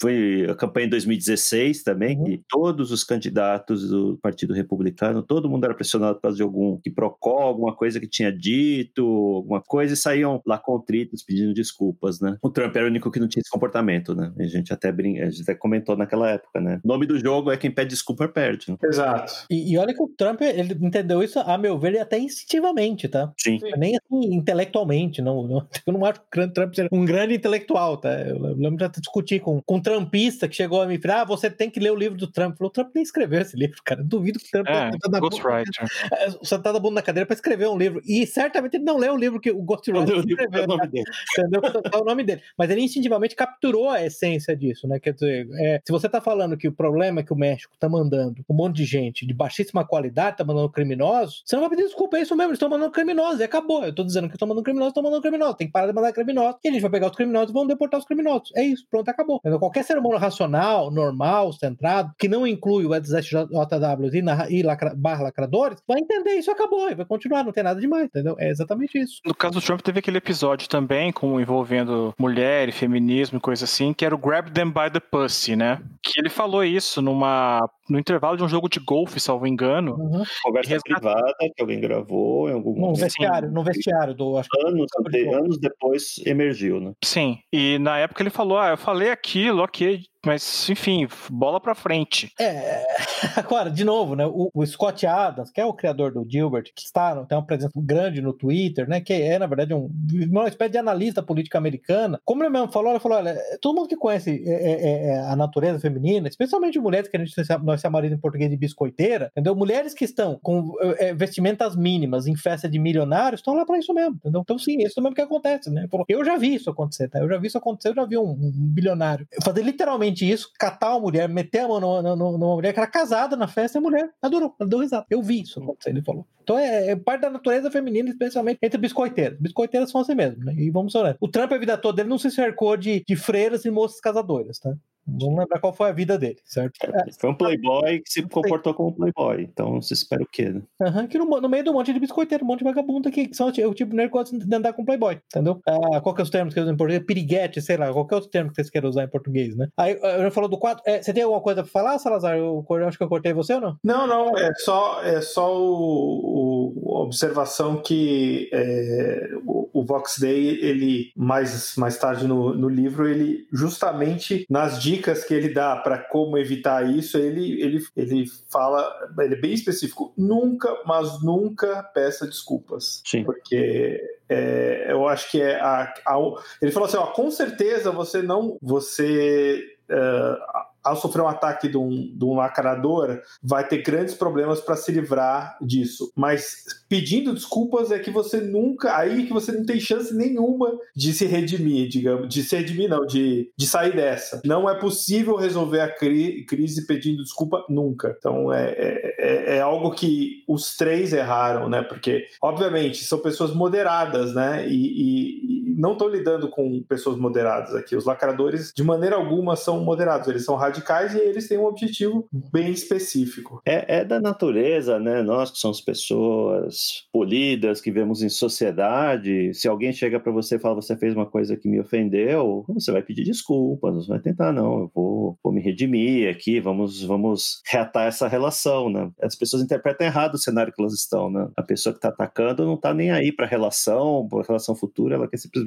foi 0.00 0.46
a 0.48 0.54
campanha 0.54 0.86
em 0.86 0.90
2016 0.90 1.82
também, 1.82 2.18
uhum. 2.18 2.28
e 2.28 2.42
todos 2.48 2.90
os 2.90 3.04
candidatos 3.04 3.88
do 3.88 4.18
Partido 4.22 4.54
Republicano, 4.54 5.22
todo 5.22 5.48
mundo 5.48 5.64
era 5.64 5.74
pressionado 5.74 6.16
por 6.16 6.22
causa 6.22 6.36
de 6.36 6.42
algum 6.42 6.78
que 6.78 6.90
procó, 6.90 7.38
alguma 7.42 7.74
coisa 7.74 8.00
que 8.00 8.08
tinha 8.08 8.32
dito, 8.32 9.04
alguma 9.04 9.60
coisa, 9.60 9.94
e 9.94 9.96
saíam 9.96 10.40
lá 10.46 10.58
contritos 10.58 11.22
pedindo 11.22 11.52
desculpas, 11.52 12.20
né? 12.20 12.36
O 12.42 12.50
Trump 12.50 12.74
era 12.74 12.86
o 12.86 12.88
único 12.88 13.10
que 13.10 13.20
não 13.20 13.28
tinha 13.28 13.40
esse 13.40 13.50
comportamento, 13.50 14.14
né? 14.14 14.32
A 14.38 14.44
gente 14.44 14.72
até 14.72 14.90
brinca, 14.90 15.24
a 15.24 15.30
gente 15.30 15.42
até 15.42 15.54
comentou 15.54 15.81
comentou 15.82 15.96
naquela 15.96 16.30
época, 16.30 16.60
né? 16.60 16.80
O 16.84 16.88
nome 16.88 17.06
do 17.06 17.18
jogo 17.18 17.50
é 17.50 17.56
quem 17.56 17.70
pede 17.70 17.90
desculpa 17.90 18.28
perde. 18.28 18.70
Né? 18.70 18.76
Exato. 18.84 19.32
E, 19.50 19.72
e, 19.72 19.78
olha 19.78 19.92
que 19.92 20.02
o 20.02 20.08
Trump, 20.08 20.40
ele 20.40 20.76
entendeu 20.80 21.22
isso, 21.22 21.38
a 21.40 21.58
meu 21.58 21.78
ver, 21.78 21.98
até 21.98 22.18
instintivamente, 22.18 23.08
tá? 23.08 23.32
Sim. 23.36 23.58
Nem 23.76 23.96
assim, 23.96 24.34
intelectualmente, 24.34 25.20
não, 25.20 25.46
não, 25.46 25.66
Eu 25.86 25.92
não 25.92 26.04
acho 26.04 26.20
que 26.30 26.40
o 26.40 26.52
Trump 26.52 26.74
seja 26.74 26.88
um 26.92 27.04
grande 27.04 27.34
intelectual, 27.34 27.96
tá? 27.96 28.10
Eu 28.20 28.38
lembro 28.54 28.88
de 28.88 29.00
discutir 29.00 29.40
com, 29.40 29.60
com 29.62 29.76
um 29.76 29.82
trampista 29.82 30.48
que 30.48 30.54
chegou 30.54 30.80
a 30.80 30.86
me 30.86 30.98
falar, 30.98 31.22
ah, 31.22 31.24
você 31.24 31.50
tem 31.50 31.68
que 31.68 31.80
ler 31.80 31.90
o 31.90 31.96
livro 31.96 32.16
do 32.16 32.30
Trump. 32.30 32.56
Falou, 32.56 32.70
o 32.70 32.72
Trump 32.72 32.90
nem 32.94 33.02
escreveu 33.02 33.40
esse 33.40 33.56
livro, 33.56 33.76
cara. 33.84 34.02
duvido 34.02 34.38
que 34.38 34.46
o 34.46 34.50
Trump 34.50 34.68
é, 34.68 34.90
sentado, 34.92 35.20
Ghostwriter. 35.20 35.72
Sentado 36.42 36.76
a 36.76 36.80
bunda 36.80 36.96
na 36.96 37.02
cadeira 37.02 37.26
para 37.26 37.34
escrever 37.34 37.68
um 37.68 37.76
livro. 37.76 38.00
E 38.06 38.26
certamente 38.26 38.76
ele 38.76 38.84
não 38.84 38.96
leu 38.96 39.14
o 39.14 39.16
livro 39.16 39.40
que 39.40 39.50
o 39.50 39.62
Ghostwriter 39.62 40.18
escreveu. 40.18 40.62
É 40.62 40.64
o 40.64 40.68
nome 40.68 40.88
dele. 40.88 41.04
Entendeu? 41.38 41.62
O 42.00 42.04
nome 42.04 42.24
dele. 42.24 42.42
Mas 42.56 42.70
ele 42.70 42.82
instintivamente 42.82 43.34
capturou 43.34 43.90
a 43.90 44.02
essência 44.04 44.56
disso, 44.56 44.86
né? 44.86 44.98
Quer 45.00 45.14
dizer, 45.14 45.48
é, 45.58 45.71
se 45.84 45.92
você 45.92 46.08
tá 46.08 46.20
falando 46.20 46.56
que 46.56 46.68
o 46.68 46.72
problema 46.72 47.20
é 47.20 47.22
que 47.22 47.32
o 47.32 47.36
México 47.36 47.74
tá 47.78 47.88
mandando 47.88 48.42
um 48.48 48.54
monte 48.54 48.76
de 48.76 48.84
gente 48.84 49.26
de 49.26 49.34
baixíssima 49.34 49.86
qualidade, 49.86 50.36
tá 50.36 50.44
mandando 50.44 50.68
criminosos, 50.70 51.42
você 51.44 51.56
não 51.56 51.62
vai 51.62 51.70
pedir 51.70 51.84
desculpa, 51.84 52.16
é 52.16 52.22
isso 52.22 52.36
mesmo, 52.36 52.50
eles 52.50 52.56
estão 52.56 52.68
mandando 52.68 52.90
criminosos, 52.90 53.40
e 53.40 53.44
acabou. 53.44 53.84
Eu 53.84 53.94
tô 53.94 54.04
dizendo 54.04 54.28
que 54.28 54.34
estão 54.34 54.48
mandando 54.48 54.64
criminosos, 54.64 54.90
estão 54.90 55.02
mandando 55.02 55.22
criminosos, 55.22 55.56
tem 55.56 55.66
que 55.66 55.72
parar 55.72 55.86
de 55.86 55.92
mandar 55.92 56.12
criminosos, 56.12 56.56
e 56.64 56.68
a 56.68 56.72
gente 56.72 56.82
vai 56.82 56.90
pegar 56.90 57.10
os 57.10 57.16
criminosos 57.16 57.50
e 57.50 57.52
vamos 57.52 57.68
deportar 57.68 58.00
os 58.00 58.06
criminosos. 58.06 58.52
É 58.56 58.62
isso, 58.62 58.84
pronto, 58.90 59.08
acabou. 59.08 59.40
Então, 59.44 59.58
qualquer 59.58 59.84
ser 59.84 59.98
humano 59.98 60.18
racional, 60.18 60.90
normal, 60.90 61.52
centrado, 61.52 62.12
que 62.18 62.28
não 62.28 62.46
inclui 62.46 62.84
o 62.86 62.94
SJW 62.94 64.14
e, 64.14 64.22
na, 64.22 64.50
e 64.50 64.62
lacra, 64.62 64.94
barra 64.94 65.24
lacradores, 65.24 65.78
vai 65.86 66.00
entender 66.00 66.32
isso, 66.32 66.50
acabou, 66.50 66.90
e 66.90 66.94
vai 66.94 67.06
continuar, 67.06 67.44
não 67.44 67.52
tem 67.52 67.62
nada 67.62 67.80
demais, 67.80 68.04
entendeu? 68.04 68.36
É 68.38 68.50
exatamente 68.50 68.98
isso. 68.98 69.20
No 69.24 69.34
caso 69.34 69.54
do 69.54 69.60
Trump, 69.60 69.80
teve 69.80 69.98
aquele 69.98 70.18
episódio 70.18 70.68
também, 70.68 71.12
com 71.12 71.40
envolvendo 71.40 72.14
mulher 72.18 72.68
e 72.68 72.72
feminismo 72.72 73.38
e 73.38 73.40
coisa 73.40 73.64
assim, 73.64 73.92
que 73.92 74.04
era 74.04 74.14
o 74.14 74.18
Grab 74.18 74.50
Them 74.50 74.70
by 74.70 74.90
the 74.92 75.00
Pussy, 75.00 75.56
né? 75.56 75.61
Que 76.02 76.20
ele 76.20 76.28
falou 76.30 76.64
isso 76.64 77.00
numa 77.02 77.60
no 77.92 77.98
intervalo 77.98 78.36
de 78.36 78.42
um 78.42 78.48
jogo 78.48 78.68
de 78.68 78.80
golfe, 78.80 79.20
salvo 79.20 79.46
engano. 79.46 79.94
Uhum. 79.94 80.24
Conversa 80.42 80.78
privada 80.82 81.34
que 81.54 81.60
alguém 81.60 81.78
gravou 81.78 82.48
em 82.48 82.54
algum 82.54 82.80
no 82.80 82.94
vestiário, 82.94 83.50
no 83.50 83.62
vestiário 83.62 84.14
do 84.14 84.38
acho 84.38 84.48
anos, 84.66 84.90
anos 85.34 85.58
depois 85.58 86.14
emergiu, 86.24 86.80
né? 86.80 86.92
Sim. 87.04 87.38
E 87.52 87.78
na 87.78 87.98
época 87.98 88.22
ele 88.22 88.30
falou: 88.30 88.58
"Ah, 88.58 88.70
eu 88.70 88.78
falei 88.78 89.10
aquilo, 89.10 89.62
OK, 89.62 90.00
mas, 90.24 90.70
enfim, 90.70 91.08
bola 91.28 91.60
pra 91.60 91.74
frente. 91.74 92.32
É, 92.38 92.84
agora, 93.36 93.68
de 93.68 93.82
novo, 93.82 94.14
né? 94.14 94.24
O, 94.24 94.50
o, 94.54 94.64
Scott 94.64 95.04
Adams, 95.04 95.50
que 95.50 95.60
é 95.60 95.66
o 95.66 95.74
criador 95.74 96.12
do 96.12 96.24
Gilbert, 96.28 96.70
que 96.76 96.82
está, 96.82 97.26
tem 97.26 97.36
uma 97.36 97.44
presença 97.44 97.72
grande 97.74 98.22
no 98.22 98.32
Twitter, 98.32 98.88
né? 98.88 99.00
Que 99.00 99.14
é, 99.14 99.36
na 99.36 99.48
verdade, 99.48 99.74
um, 99.74 99.90
uma 100.30 100.46
espécie 100.46 100.72
de 100.72 100.78
analista 100.78 101.24
política 101.24 101.58
americana. 101.58 102.20
Como 102.24 102.44
ele 102.44 102.50
mesmo 102.50 102.70
falou, 102.70 102.92
ele 102.92 103.00
falou: 103.00 103.18
olha, 103.18 103.36
todo 103.60 103.74
mundo 103.74 103.88
que 103.88 103.96
conhece 103.96 104.44
é, 104.46 104.72
é, 104.72 105.06
é 105.08 105.18
a 105.26 105.34
natureza 105.34 105.80
feminina, 105.80 106.28
especialmente 106.28 106.78
mulheres 106.78 107.08
que 107.08 107.16
a 107.16 107.20
gente 107.24 107.34
nós 107.64 107.80
chamamos 107.82 108.10
em 108.10 108.16
português 108.16 108.50
de 108.50 108.56
biscoiteira, 108.56 109.30
entendeu? 109.32 109.54
Mulheres 109.54 109.94
que 109.94 110.04
estão 110.04 110.38
com 110.42 110.74
é, 110.98 111.12
vestimentas 111.12 111.76
mínimas 111.76 112.26
em 112.26 112.36
festa 112.36 112.68
de 112.68 112.78
milionários 112.78 113.40
estão 113.40 113.54
lá 113.54 113.66
para 113.66 113.78
isso 113.78 113.92
mesmo, 113.92 114.16
entendeu? 114.16 114.40
Então, 114.40 114.58
sim, 114.58 114.78
isso 114.82 114.98
é 114.98 115.02
mesmo 115.02 115.14
que 115.14 115.20
acontece, 115.20 115.70
né? 115.70 115.86
Eu 116.08 116.24
já 116.24 116.36
vi 116.36 116.54
isso 116.54 116.70
acontecer, 116.70 117.08
tá? 117.08 117.18
Eu 117.18 117.28
já 117.28 117.38
vi 117.38 117.46
isso 117.48 117.58
acontecer, 117.58 117.90
eu 117.90 117.94
já 117.94 118.04
vi 118.04 118.16
um, 118.16 118.30
um 118.30 118.52
bilionário 118.54 119.26
fazer 119.42 119.62
literalmente 119.62 120.28
isso, 120.28 120.50
catar 120.58 120.90
uma 120.92 121.00
mulher, 121.00 121.28
meter 121.28 121.60
a 121.60 121.68
mão 121.68 122.02
numa, 122.02 122.54
mulher 122.54 122.72
que 122.72 122.78
era 122.78 122.88
casada 122.88 123.36
na 123.36 123.48
festa 123.48 123.78
e 123.78 123.80
a 123.80 123.82
mulher 123.82 124.10
adorou, 124.20 124.54
ela 124.58 124.68
deu 124.68 124.78
risada. 124.80 125.06
Eu 125.10 125.22
vi 125.22 125.42
isso 125.42 125.60
acontecer, 125.60 125.90
ele 125.90 126.02
falou. 126.02 126.26
Então 126.42 126.58
é, 126.58 126.90
é, 126.90 126.96
parte 126.96 127.22
da 127.22 127.30
natureza 127.30 127.70
feminina, 127.70 128.10
especialmente 128.10 128.58
entre 128.62 128.78
biscoiteiras. 128.80 129.38
Biscoiteiras 129.38 129.90
são 129.90 130.00
assim 130.00 130.14
mesmo, 130.14 130.44
né? 130.44 130.54
E 130.56 130.70
vamos 130.70 130.92
falar. 130.92 131.16
O 131.20 131.28
Trump, 131.28 131.52
a 131.52 131.58
vida 131.58 131.76
toda, 131.76 132.02
ele 132.02 132.10
não 132.10 132.18
se 132.18 132.30
cercou 132.30 132.76
de, 132.76 133.02
de 133.06 133.16
freiras 133.16 133.64
e 133.64 133.70
moças 133.70 134.00
casadoras, 134.00 134.58
tá? 134.58 134.74
Vamos 135.06 135.38
lembrar 135.38 135.60
qual 135.60 135.72
foi 135.72 135.88
a 135.88 135.92
vida 135.92 136.16
dele, 136.16 136.38
certo? 136.44 136.72
É, 136.82 137.12
foi 137.18 137.30
um 137.30 137.34
playboy 137.34 138.00
que 138.00 138.10
se 138.10 138.22
comportou 138.22 138.72
como 138.74 138.94
playboy. 138.94 139.42
Então 139.42 139.80
você 139.80 139.94
espera 139.94 140.22
o 140.22 140.26
quê, 140.26 140.50
né? 140.50 140.62
Uhum, 140.80 141.06
que 141.06 141.18
no, 141.18 141.40
no, 141.40 141.48
meio 141.48 141.64
do 141.64 141.72
monte 141.72 141.92
de 141.92 141.98
biscoiteiro, 142.00 142.44
um 142.44 142.46
monte 142.46 142.60
de 142.60 142.64
vagabundo 142.64 143.08
aqui, 143.08 143.28
que 143.28 143.36
são 143.36 143.48
o 143.48 143.52
tipo 143.52 143.90
de 143.90 143.96
nerd 143.96 144.08
que 144.08 144.12
gosta 144.12 144.38
de 144.38 144.54
andar 144.54 144.72
com 144.72 144.84
playboy, 144.84 145.18
entendeu? 145.26 145.60
Ah, 145.66 146.00
qual 146.00 146.14
que 146.14 146.20
é 146.20 146.24
os 146.24 146.30
termos 146.30 146.54
que 146.54 146.60
eles 146.60 146.66
usam 146.66 146.74
em 146.74 146.76
português? 146.76 147.04
Piriguete, 147.04 147.60
sei 147.60 147.76
lá, 147.76 147.92
qual 147.92 148.06
que 148.06 148.14
é 148.14 148.16
o 148.16 148.20
termo 148.20 148.50
que 148.50 148.56
vocês 148.56 148.70
querem 148.70 148.88
usar 148.88 149.04
em 149.04 149.08
português, 149.08 149.56
né? 149.56 149.68
Aí, 149.76 149.98
eu 150.00 150.22
já 150.22 150.30
falou 150.30 150.48
do 150.48 150.58
4. 150.58 150.82
É, 150.86 151.02
você 151.02 151.12
tem 151.12 151.22
alguma 151.22 151.42
coisa 151.42 151.62
pra 151.62 151.70
falar, 151.70 151.98
Salazar? 151.98 152.36
Eu, 152.36 152.64
eu, 152.68 152.88
acho 152.88 152.96
que 152.96 153.04
eu 153.04 153.08
cortei 153.08 153.32
você 153.32 153.54
ou 153.54 153.60
não? 153.60 153.76
Não, 153.82 154.06
não, 154.06 154.38
é 154.38 154.52
só, 154.54 155.02
é 155.02 155.20
só 155.20 155.56
o, 155.56 156.72
o 156.76 157.02
observação 157.02 157.82
que 157.82 158.48
é, 158.52 159.30
o, 159.44 159.68
o 159.72 159.84
Vox 159.84 160.18
Day, 160.18 160.58
ele, 160.62 161.12
mais, 161.16 161.74
mais 161.76 161.96
tarde 161.98 162.26
no, 162.26 162.54
no 162.54 162.68
livro, 162.68 163.08
ele 163.08 163.46
justamente 163.52 164.46
nas 164.48 164.80
dicas 164.80 164.91
que 164.98 165.34
ele 165.34 165.48
dá 165.48 165.76
para 165.76 165.98
como 165.98 166.36
evitar 166.36 166.88
isso, 166.88 167.16
ele, 167.18 167.60
ele, 167.62 167.78
ele 167.96 168.24
fala, 168.50 168.92
ele 169.20 169.34
é 169.34 169.40
bem 169.40 169.52
específico, 169.52 170.12
nunca, 170.16 170.68
mas 170.84 171.22
nunca 171.22 171.82
peça 171.82 172.26
desculpas. 172.26 173.02
Sim. 173.06 173.24
Porque 173.24 174.00
é, 174.28 174.86
eu 174.90 175.06
acho 175.06 175.30
que 175.30 175.40
é 175.40 175.60
a, 175.60 175.92
a, 176.06 176.18
ele 176.60 176.72
falou 176.72 176.88
assim, 176.88 176.96
ó, 176.96 177.06
com 177.06 177.30
certeza 177.30 177.90
você 177.90 178.22
não, 178.22 178.58
você 178.60 179.62
uh, 179.90 180.71
ao 180.82 180.96
sofrer 180.96 181.22
um 181.22 181.28
ataque 181.28 181.68
de 181.68 181.76
um, 181.76 181.90
de 181.90 182.24
lacrador, 182.24 183.20
vai 183.42 183.66
ter 183.66 183.82
grandes 183.82 184.14
problemas 184.14 184.60
para 184.60 184.76
se 184.76 184.92
livrar 184.92 185.56
disso. 185.60 186.12
Mas 186.16 186.64
pedindo 186.88 187.34
desculpas 187.34 187.90
é 187.90 187.98
que 187.98 188.10
você 188.10 188.40
nunca. 188.40 188.96
Aí 188.96 189.26
que 189.26 189.32
você 189.32 189.52
não 189.52 189.64
tem 189.64 189.80
chance 189.80 190.14
nenhuma 190.14 190.72
de 190.94 191.12
se 191.12 191.26
redimir, 191.26 191.88
digamos. 191.88 192.28
De 192.28 192.42
se 192.42 192.56
redimir, 192.56 192.88
não, 192.88 193.06
de, 193.06 193.50
de 193.56 193.66
sair 193.66 193.94
dessa. 193.94 194.40
Não 194.44 194.68
é 194.68 194.78
possível 194.78 195.36
resolver 195.36 195.80
a 195.80 195.88
cri 195.88 196.44
crise 196.46 196.86
pedindo 196.86 197.22
desculpa 197.22 197.64
nunca. 197.68 198.14
Então 198.18 198.52
é, 198.52 198.70
é, 198.70 199.16
é, 199.18 199.56
é 199.56 199.60
algo 199.60 199.92
que 199.92 200.42
os 200.48 200.76
três 200.76 201.12
erraram, 201.12 201.68
né? 201.68 201.82
Porque, 201.82 202.24
obviamente, 202.40 203.04
são 203.04 203.18
pessoas 203.18 203.54
moderadas, 203.54 204.34
né? 204.34 204.66
E, 204.68 204.74
e 204.74 205.51
não 205.76 205.92
estão 205.92 206.08
lidando 206.08 206.48
com 206.48 206.82
pessoas 206.82 207.16
moderadas 207.16 207.74
aqui. 207.74 207.96
Os 207.96 208.04
lacradores, 208.04 208.72
de 208.74 208.82
maneira 208.82 209.16
alguma, 209.16 209.56
são 209.56 209.82
moderados. 209.84 210.28
Eles 210.28 210.44
são 210.44 210.56
radicais 210.56 211.14
e 211.14 211.18
eles 211.18 211.48
têm 211.48 211.58
um 211.58 211.64
objetivo 211.64 212.26
bem 212.52 212.70
específico. 212.70 213.60
É, 213.64 214.00
é 214.00 214.04
da 214.04 214.20
natureza, 214.20 214.98
né? 214.98 215.22
Nós 215.22 215.50
que 215.50 215.58
somos 215.58 215.80
pessoas 215.80 217.06
polidas, 217.12 217.80
que 217.80 217.90
vemos 217.90 218.22
em 218.22 218.28
sociedade, 218.28 219.52
se 219.54 219.68
alguém 219.68 219.92
chega 219.92 220.20
para 220.20 220.32
você 220.32 220.56
e 220.56 220.58
fala 220.58 220.74
você 220.74 220.96
fez 220.96 221.14
uma 221.14 221.26
coisa 221.26 221.56
que 221.56 221.68
me 221.68 221.80
ofendeu, 221.80 222.64
você 222.68 222.92
vai 222.92 223.02
pedir 223.02 223.24
desculpas, 223.24 223.94
você 223.94 224.08
vai 224.08 224.20
tentar, 224.20 224.52
não, 224.52 224.80
eu 224.80 224.90
vou, 224.94 225.38
vou 225.42 225.52
me 225.52 225.60
redimir 225.60 226.30
aqui, 226.30 226.60
vamos, 226.60 227.02
vamos 227.02 227.60
reatar 227.66 228.06
essa 228.06 228.28
relação, 228.28 228.90
né? 228.90 229.10
As 229.20 229.34
pessoas 229.34 229.62
interpretam 229.62 230.06
errado 230.06 230.34
o 230.34 230.38
cenário 230.38 230.72
que 230.72 230.80
elas 230.80 230.94
estão, 230.94 231.30
né? 231.30 231.48
A 231.56 231.62
pessoa 231.62 231.92
que 231.92 231.98
está 231.98 232.08
atacando 232.08 232.64
não 232.64 232.74
está 232.74 232.92
nem 232.92 233.10
aí 233.10 233.32
para 233.32 233.46
a 233.46 233.48
relação, 233.48 234.26
para 234.28 234.40
a 234.40 234.46
relação 234.46 234.74
futura, 234.74 235.14
ela 235.14 235.28
quer 235.28 235.36
simplesmente 235.36 235.61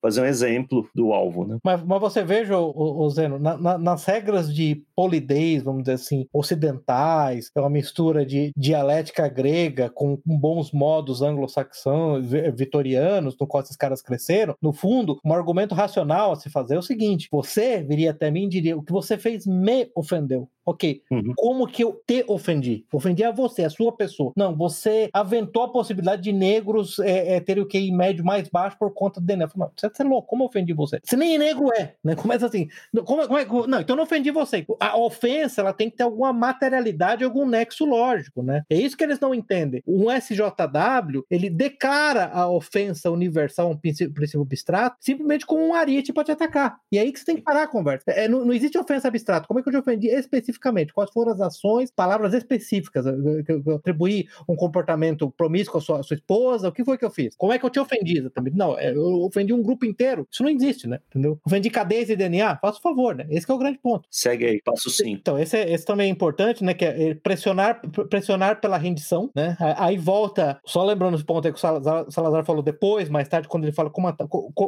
fazer 0.00 0.22
um 0.22 0.26
exemplo 0.26 0.88
do 0.94 1.12
alvo, 1.12 1.46
né? 1.46 1.58
Mas, 1.64 1.82
mas 1.82 2.00
você 2.00 2.22
veja, 2.22 2.58
o, 2.58 3.04
o 3.04 3.10
Zeno, 3.10 3.38
na, 3.38 3.56
na, 3.56 3.78
nas 3.78 4.04
regras 4.04 4.52
de 4.52 4.82
polidez, 4.94 5.62
vamos 5.62 5.82
dizer 5.82 5.94
assim, 5.94 6.26
ocidentais, 6.32 7.50
é 7.54 7.60
uma 7.60 7.70
mistura 7.70 8.24
de 8.24 8.52
dialética 8.56 9.28
grega 9.28 9.90
com, 9.90 10.16
com 10.16 10.38
bons 10.38 10.72
modos 10.72 11.22
anglo-saxãos, 11.22 12.26
vitorianos, 12.54 13.36
no 13.38 13.46
qual 13.46 13.62
esses 13.62 13.76
caras 13.76 14.02
cresceram, 14.02 14.54
no 14.60 14.72
fundo, 14.72 15.18
um 15.24 15.32
argumento 15.32 15.74
racional 15.74 16.32
a 16.32 16.36
se 16.36 16.50
fazer 16.50 16.76
é 16.76 16.78
o 16.78 16.82
seguinte: 16.82 17.28
você 17.30 17.82
viria 17.82 18.10
até 18.10 18.30
mim 18.30 18.44
e 18.44 18.48
diria: 18.48 18.76
o 18.76 18.82
que 18.82 18.92
você 18.92 19.16
fez 19.16 19.46
me 19.46 19.90
ofendeu. 19.94 20.48
Ok, 20.68 21.00
uhum. 21.10 21.32
como 21.34 21.66
que 21.66 21.82
eu 21.82 21.98
te 22.06 22.22
ofendi? 22.28 22.84
Ofendi 22.92 23.24
a 23.24 23.30
você, 23.30 23.64
a 23.64 23.70
sua 23.70 23.90
pessoa. 23.90 24.34
Não, 24.36 24.54
você 24.54 25.08
aventou 25.14 25.62
a 25.62 25.72
possibilidade 25.72 26.20
de 26.20 26.30
negros 26.30 26.98
é, 26.98 27.36
é, 27.36 27.40
terem 27.40 27.62
o 27.62 27.66
QI 27.66 27.90
médio 27.90 28.22
mais 28.22 28.50
baixo 28.50 28.76
por 28.78 28.92
conta 28.92 29.18
do 29.18 29.26
DNA. 29.26 29.46
Você 29.46 30.02
é 30.02 30.04
louco, 30.04 30.28
como 30.28 30.42
eu 30.42 30.48
ofendi 30.48 30.74
você? 30.74 31.00
Você 31.02 31.16
nem 31.16 31.38
negro 31.38 31.72
é, 31.72 31.94
né? 32.04 32.14
Começa 32.14 32.44
assim. 32.44 32.68
Como, 33.06 33.26
como 33.26 33.38
é, 33.38 33.46
não, 33.66 33.80
então 33.80 33.94
eu 33.94 33.96
não 33.96 34.02
ofendi 34.02 34.30
você. 34.30 34.66
A 34.78 34.98
ofensa, 34.98 35.62
ela 35.62 35.72
tem 35.72 35.88
que 35.88 35.96
ter 35.96 36.02
alguma 36.02 36.34
materialidade, 36.34 37.24
algum 37.24 37.48
nexo 37.48 37.86
lógico, 37.86 38.42
né? 38.42 38.62
É 38.68 38.76
isso 38.76 38.94
que 38.94 39.04
eles 39.04 39.18
não 39.18 39.34
entendem. 39.34 39.82
Um 39.86 40.10
SJW, 40.10 41.24
ele 41.30 41.48
declara 41.48 42.26
a 42.26 42.46
ofensa 42.46 43.10
universal, 43.10 43.70
um 43.70 43.76
princípio, 43.76 44.12
princípio 44.12 44.42
abstrato, 44.42 44.98
simplesmente 45.00 45.46
com 45.46 45.68
um 45.70 45.72
ariete 45.72 46.12
para 46.12 46.24
te 46.24 46.32
atacar. 46.32 46.78
E 46.92 46.98
é 46.98 47.00
aí 47.00 47.10
que 47.10 47.18
você 47.18 47.24
tem 47.24 47.36
que 47.36 47.42
parar 47.42 47.62
a 47.62 47.68
conversa. 47.68 48.10
É, 48.10 48.28
não, 48.28 48.44
não 48.44 48.52
existe 48.52 48.76
ofensa 48.76 49.08
abstrata. 49.08 49.46
Como 49.46 49.60
é 49.60 49.62
que 49.62 49.70
eu 49.70 49.72
te 49.72 49.78
ofendi 49.78 50.08
especificamente? 50.08 50.57
Especificamente? 50.58 50.92
Quais 50.92 51.10
foram 51.10 51.32
as 51.32 51.40
ações, 51.40 51.90
palavras 51.90 52.34
específicas? 52.34 53.06
Eu, 53.06 53.62
eu 53.64 53.76
atribuí 53.76 54.28
um 54.48 54.56
comportamento 54.56 55.30
promíscuo 55.30 55.78
à 55.78 55.80
sua, 55.80 56.00
à 56.00 56.02
sua, 56.02 56.14
esposa? 56.14 56.68
O 56.68 56.72
que 56.72 56.84
foi 56.84 56.98
que 56.98 57.04
eu 57.04 57.10
fiz? 57.10 57.34
Como 57.36 57.52
é 57.52 57.58
que 57.58 57.64
eu 57.64 57.70
te 57.70 57.78
ofendi 57.78 58.28
também? 58.30 58.52
Não, 58.54 58.78
é, 58.78 58.92
eu 58.92 59.22
ofendi 59.22 59.52
um 59.52 59.62
grupo 59.62 59.86
inteiro. 59.86 60.26
Isso 60.30 60.42
não 60.42 60.50
existe, 60.50 60.86
né? 60.86 60.98
Entendeu? 61.08 61.38
Ofendi 61.46 61.70
cadeias 61.70 62.10
e 62.10 62.16
DNA? 62.16 62.58
Faça 62.60 62.78
o 62.78 62.82
favor, 62.82 63.14
né? 63.14 63.26
Esse 63.30 63.50
é 63.50 63.54
o 63.54 63.58
grande 63.58 63.78
ponto. 63.78 64.08
Segue 64.10 64.44
aí, 64.44 64.60
passo 64.62 64.90
sim. 64.90 65.12
Então, 65.12 65.38
esse, 65.38 65.56
é, 65.56 65.72
esse 65.72 65.84
também 65.84 66.08
é 66.08 66.10
importante, 66.10 66.64
né? 66.64 66.74
Que 66.74 66.84
é 66.84 67.14
pressionar, 67.14 67.80
pressionar 68.10 68.60
pela 68.60 68.76
rendição, 68.76 69.30
né? 69.34 69.56
Aí 69.76 69.96
volta, 69.96 70.60
só 70.64 70.84
lembrando 70.84 71.14
os 71.14 71.22
pontos 71.22 71.46
aí 71.46 71.52
que 71.52 71.58
o 71.58 71.60
Salazar, 71.60 72.10
Salazar 72.10 72.44
falou 72.44 72.62
depois, 72.62 73.08
mais 73.08 73.28
tarde, 73.28 73.48
quando 73.48 73.64
ele 73.64 73.72
fala 73.72 73.90
como, 73.90 74.12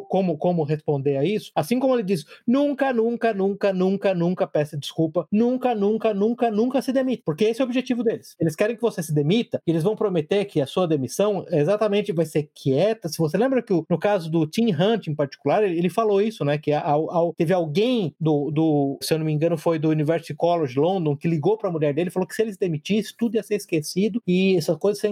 como, 0.08 0.38
como 0.38 0.62
responder 0.62 1.16
a 1.16 1.24
isso, 1.24 1.50
assim 1.54 1.78
como 1.78 1.94
ele 1.94 2.02
diz, 2.02 2.24
nunca, 2.46 2.92
nunca, 2.92 3.34
nunca, 3.34 3.72
nunca, 3.72 4.14
nunca 4.14 4.46
peça 4.46 4.76
desculpa, 4.76 5.26
nunca, 5.30 5.74
nunca, 5.80 6.14
nunca, 6.14 6.50
nunca 6.50 6.82
se 6.82 6.92
demite, 6.92 7.22
porque 7.24 7.44
esse 7.44 7.60
é 7.60 7.64
o 7.64 7.66
objetivo 7.66 8.04
deles. 8.04 8.36
Eles 8.38 8.54
querem 8.54 8.76
que 8.76 8.82
você 8.82 9.02
se 9.02 9.14
demita, 9.14 9.60
e 9.66 9.70
eles 9.70 9.82
vão 9.82 9.96
prometer 9.96 10.44
que 10.44 10.60
a 10.60 10.66
sua 10.66 10.86
demissão 10.86 11.44
exatamente 11.50 12.12
vai 12.12 12.26
ser 12.26 12.50
quieta. 12.54 13.08
Se 13.08 13.18
você 13.18 13.36
lembra 13.36 13.62
que 13.62 13.72
no 13.88 13.98
caso 13.98 14.30
do 14.30 14.46
Tim 14.46 14.72
Hunt 14.72 15.08
em 15.08 15.14
particular, 15.14 15.64
ele, 15.64 15.78
ele 15.78 15.88
falou 15.88 16.20
isso, 16.20 16.44
né? 16.44 16.58
Que 16.58 16.72
ao, 16.72 17.10
ao, 17.10 17.34
teve 17.34 17.52
alguém 17.52 18.14
do, 18.20 18.50
do, 18.50 18.98
se 19.02 19.14
eu 19.14 19.18
não 19.18 19.26
me 19.26 19.32
engano, 19.32 19.56
foi 19.56 19.78
do 19.78 19.88
University 19.88 20.34
College 20.34 20.78
London, 20.78 21.16
que 21.16 21.28
ligou 21.28 21.56
para 21.56 21.68
a 21.68 21.72
mulher 21.72 21.94
dele 21.94 22.08
e 22.08 22.12
falou 22.12 22.26
que 22.26 22.34
se 22.34 22.42
eles 22.42 22.56
demitissem, 22.56 23.14
tudo 23.18 23.36
ia 23.36 23.42
ser 23.42 23.56
esquecido 23.56 24.22
e 24.26 24.56
essas 24.56 24.76
coisas, 24.76 25.02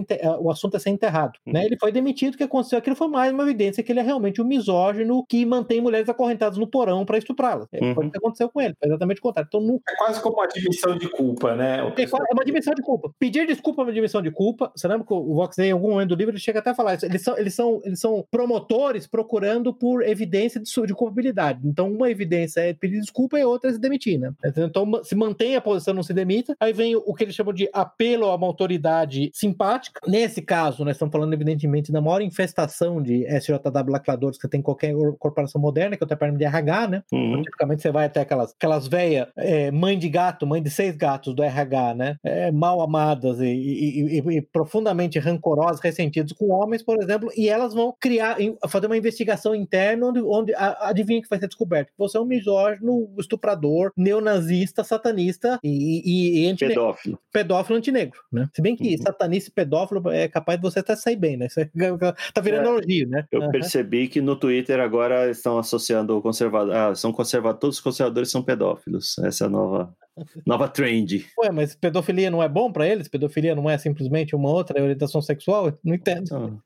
o 0.40 0.50
assunto 0.50 0.74
ia 0.74 0.80
ser 0.80 0.90
enterrado. 0.90 1.38
Uhum. 1.46 1.52
Né? 1.52 1.64
Ele 1.64 1.76
foi 1.78 1.92
demitido, 1.92 2.34
o 2.34 2.36
que 2.36 2.44
aconteceu? 2.44 2.78
Aquilo 2.78 2.96
foi 2.96 3.08
mais 3.08 3.32
uma 3.32 3.42
evidência 3.44 3.82
que 3.82 3.92
ele 3.92 4.00
é 4.00 4.02
realmente 4.02 4.40
um 4.42 4.44
misógino 4.44 5.24
que 5.28 5.44
mantém 5.46 5.80
mulheres 5.80 6.08
acorrentadas 6.08 6.58
no 6.58 6.66
porão 6.66 7.04
para 7.04 7.18
estuprá-las. 7.18 7.68
Uhum. 7.72 7.94
Foi 7.94 8.06
o 8.06 8.10
que 8.10 8.18
aconteceu 8.18 8.48
com 8.48 8.60
ele, 8.60 8.74
foi 8.78 8.88
exatamente 8.88 9.18
o 9.18 9.22
contrário. 9.22 9.48
Então, 9.48 9.60
não... 9.60 9.80
É 9.88 9.96
quase 9.96 10.20
como 10.22 10.36
uma 10.36 10.47
admissão 10.48 10.96
de 10.96 11.08
culpa, 11.08 11.54
né? 11.54 11.78
É, 11.96 12.02
é 12.02 12.32
uma 12.32 12.44
dimensão 12.44 12.74
de 12.74 12.82
culpa. 12.82 13.12
Pedir 13.18 13.46
desculpa 13.46 13.82
é 13.82 13.84
uma 13.84 13.92
dimensão 13.92 14.22
de 14.22 14.30
culpa. 14.30 14.70
Você 14.74 14.86
lembra 14.88 15.06
que 15.06 15.12
o 15.12 15.34
Vox, 15.34 15.58
em 15.58 15.70
algum 15.70 15.90
momento 15.90 16.10
do 16.10 16.14
livro, 16.14 16.32
ele 16.32 16.40
chega 16.40 16.58
até 16.58 16.70
a 16.70 16.74
falar 16.74 16.94
isso. 16.94 17.06
Eles 17.06 17.22
são, 17.22 17.38
eles 17.38 17.54
são, 17.54 17.80
eles 17.84 18.00
são 18.00 18.24
promotores 18.30 19.06
procurando 19.06 19.72
por 19.72 20.02
evidência 20.02 20.60
de, 20.60 20.70
de 20.86 20.94
culpabilidade. 20.94 21.60
Então, 21.64 21.90
uma 21.90 22.10
evidência 22.10 22.60
é 22.60 22.72
pedir 22.72 23.00
desculpa 23.00 23.38
e 23.38 23.44
outra 23.44 23.70
é 23.70 23.72
se 23.72 23.80
demitir, 23.80 24.18
né? 24.18 24.32
Então, 24.56 25.02
se 25.02 25.14
mantém 25.14 25.56
a 25.56 25.60
posição, 25.60 25.94
não 25.94 26.02
se 26.02 26.12
demita. 26.12 26.56
Aí 26.60 26.72
vem 26.72 26.96
o 26.96 27.14
que 27.14 27.24
eles 27.24 27.34
chamam 27.34 27.52
de 27.52 27.68
apelo 27.72 28.26
a 28.26 28.34
uma 28.34 28.46
autoridade 28.46 29.30
simpática. 29.34 30.00
Nesse 30.06 30.42
caso, 30.42 30.84
nós 30.84 30.96
estamos 30.96 31.12
falando, 31.12 31.32
evidentemente, 31.32 31.92
da 31.92 32.00
maior 32.00 32.20
infestação 32.22 33.02
de 33.02 33.24
SJW 33.24 33.90
lacradores 33.90 34.38
que 34.38 34.48
tem 34.48 34.62
qualquer 34.62 34.94
corporação 35.18 35.60
moderna, 35.60 35.96
que 35.96 36.02
é 36.02 36.06
o 36.06 36.08
termo 36.08 36.38
de 36.38 36.44
RH, 36.44 36.88
né? 36.88 37.02
Uhum. 37.12 37.42
Tipicamente, 37.42 37.82
você 37.82 37.90
vai 37.90 38.06
até 38.06 38.20
aquelas, 38.20 38.52
aquelas 38.52 38.86
velhas 38.86 39.28
é, 39.36 39.70
mãe 39.70 39.98
de 39.98 40.08
gato, 40.08 40.37
mãe 40.46 40.62
de 40.62 40.70
seis 40.70 40.96
gatos 40.96 41.34
do 41.34 41.42
RH, 41.42 41.94
né? 41.94 42.16
É, 42.24 42.50
mal 42.50 42.80
amadas 42.80 43.40
e, 43.40 43.46
e, 43.46 44.18
e, 44.18 44.36
e, 44.36 44.42
profundamente 44.42 45.18
rancorosas, 45.18 45.80
ressentidas 45.80 46.32
com 46.32 46.50
homens, 46.50 46.82
por 46.82 47.00
exemplo, 47.02 47.30
e 47.36 47.48
elas 47.48 47.74
vão 47.74 47.94
criar, 48.00 48.36
fazer 48.68 48.86
uma 48.86 48.96
investigação 48.96 49.54
interna 49.54 50.06
onde, 50.06 50.20
onde 50.22 50.54
adivinha 50.54 51.22
que 51.22 51.28
vai 51.28 51.38
ser 51.38 51.48
descoberto? 51.48 51.92
Você 51.96 52.16
é 52.16 52.20
um 52.20 52.24
misógino, 52.24 53.08
estuprador, 53.18 53.92
neonazista, 53.96 54.84
satanista 54.84 55.58
e, 55.62 56.48
e, 56.48 56.56
pedófilo. 56.56 57.18
Pedófilo 57.32 57.78
antinegro, 57.78 58.20
né? 58.32 58.48
Se 58.54 58.62
bem 58.62 58.76
que 58.76 58.94
uhum. 58.94 59.02
satanista 59.02 59.50
e 59.50 59.52
pedófilo 59.52 60.10
é 60.10 60.28
capaz 60.28 60.58
de 60.58 60.62
você 60.62 60.80
até 60.80 60.96
sair 60.96 61.16
bem, 61.16 61.36
né? 61.36 61.46
Isso 61.46 61.60
é, 61.60 61.68
tá 62.32 62.40
virando 62.40 62.68
é. 62.68 62.70
elogio, 62.72 63.08
né? 63.08 63.24
Eu 63.30 63.42
uhum. 63.42 63.50
percebi 63.50 64.08
que 64.08 64.20
no 64.20 64.36
Twitter 64.36 64.80
agora 64.80 65.30
estão 65.30 65.58
associando 65.58 66.16
o 66.16 66.22
conservador, 66.22 66.74
ah, 66.74 66.94
são 66.94 67.12
conservadores, 67.12 67.60
todos 67.60 67.76
os 67.76 67.82
conservadores 67.82 68.30
são 68.30 68.42
pedófilos. 68.42 69.18
Essa 69.18 69.44
é 69.44 69.46
a 69.46 69.50
nova 69.50 69.94
Nova 70.46 70.68
trend. 70.68 71.26
Ué, 71.38 71.50
mas 71.50 71.74
pedofilia 71.74 72.30
não 72.30 72.42
é 72.42 72.48
bom 72.48 72.72
para 72.72 72.86
eles? 72.86 73.08
Pedofilia 73.08 73.54
não 73.54 73.68
é 73.68 73.76
simplesmente 73.78 74.34
uma 74.34 74.50
outra 74.50 74.82
orientação 74.82 75.20
sexual? 75.22 75.78
Não 75.84 75.94
entendo. 75.94 76.62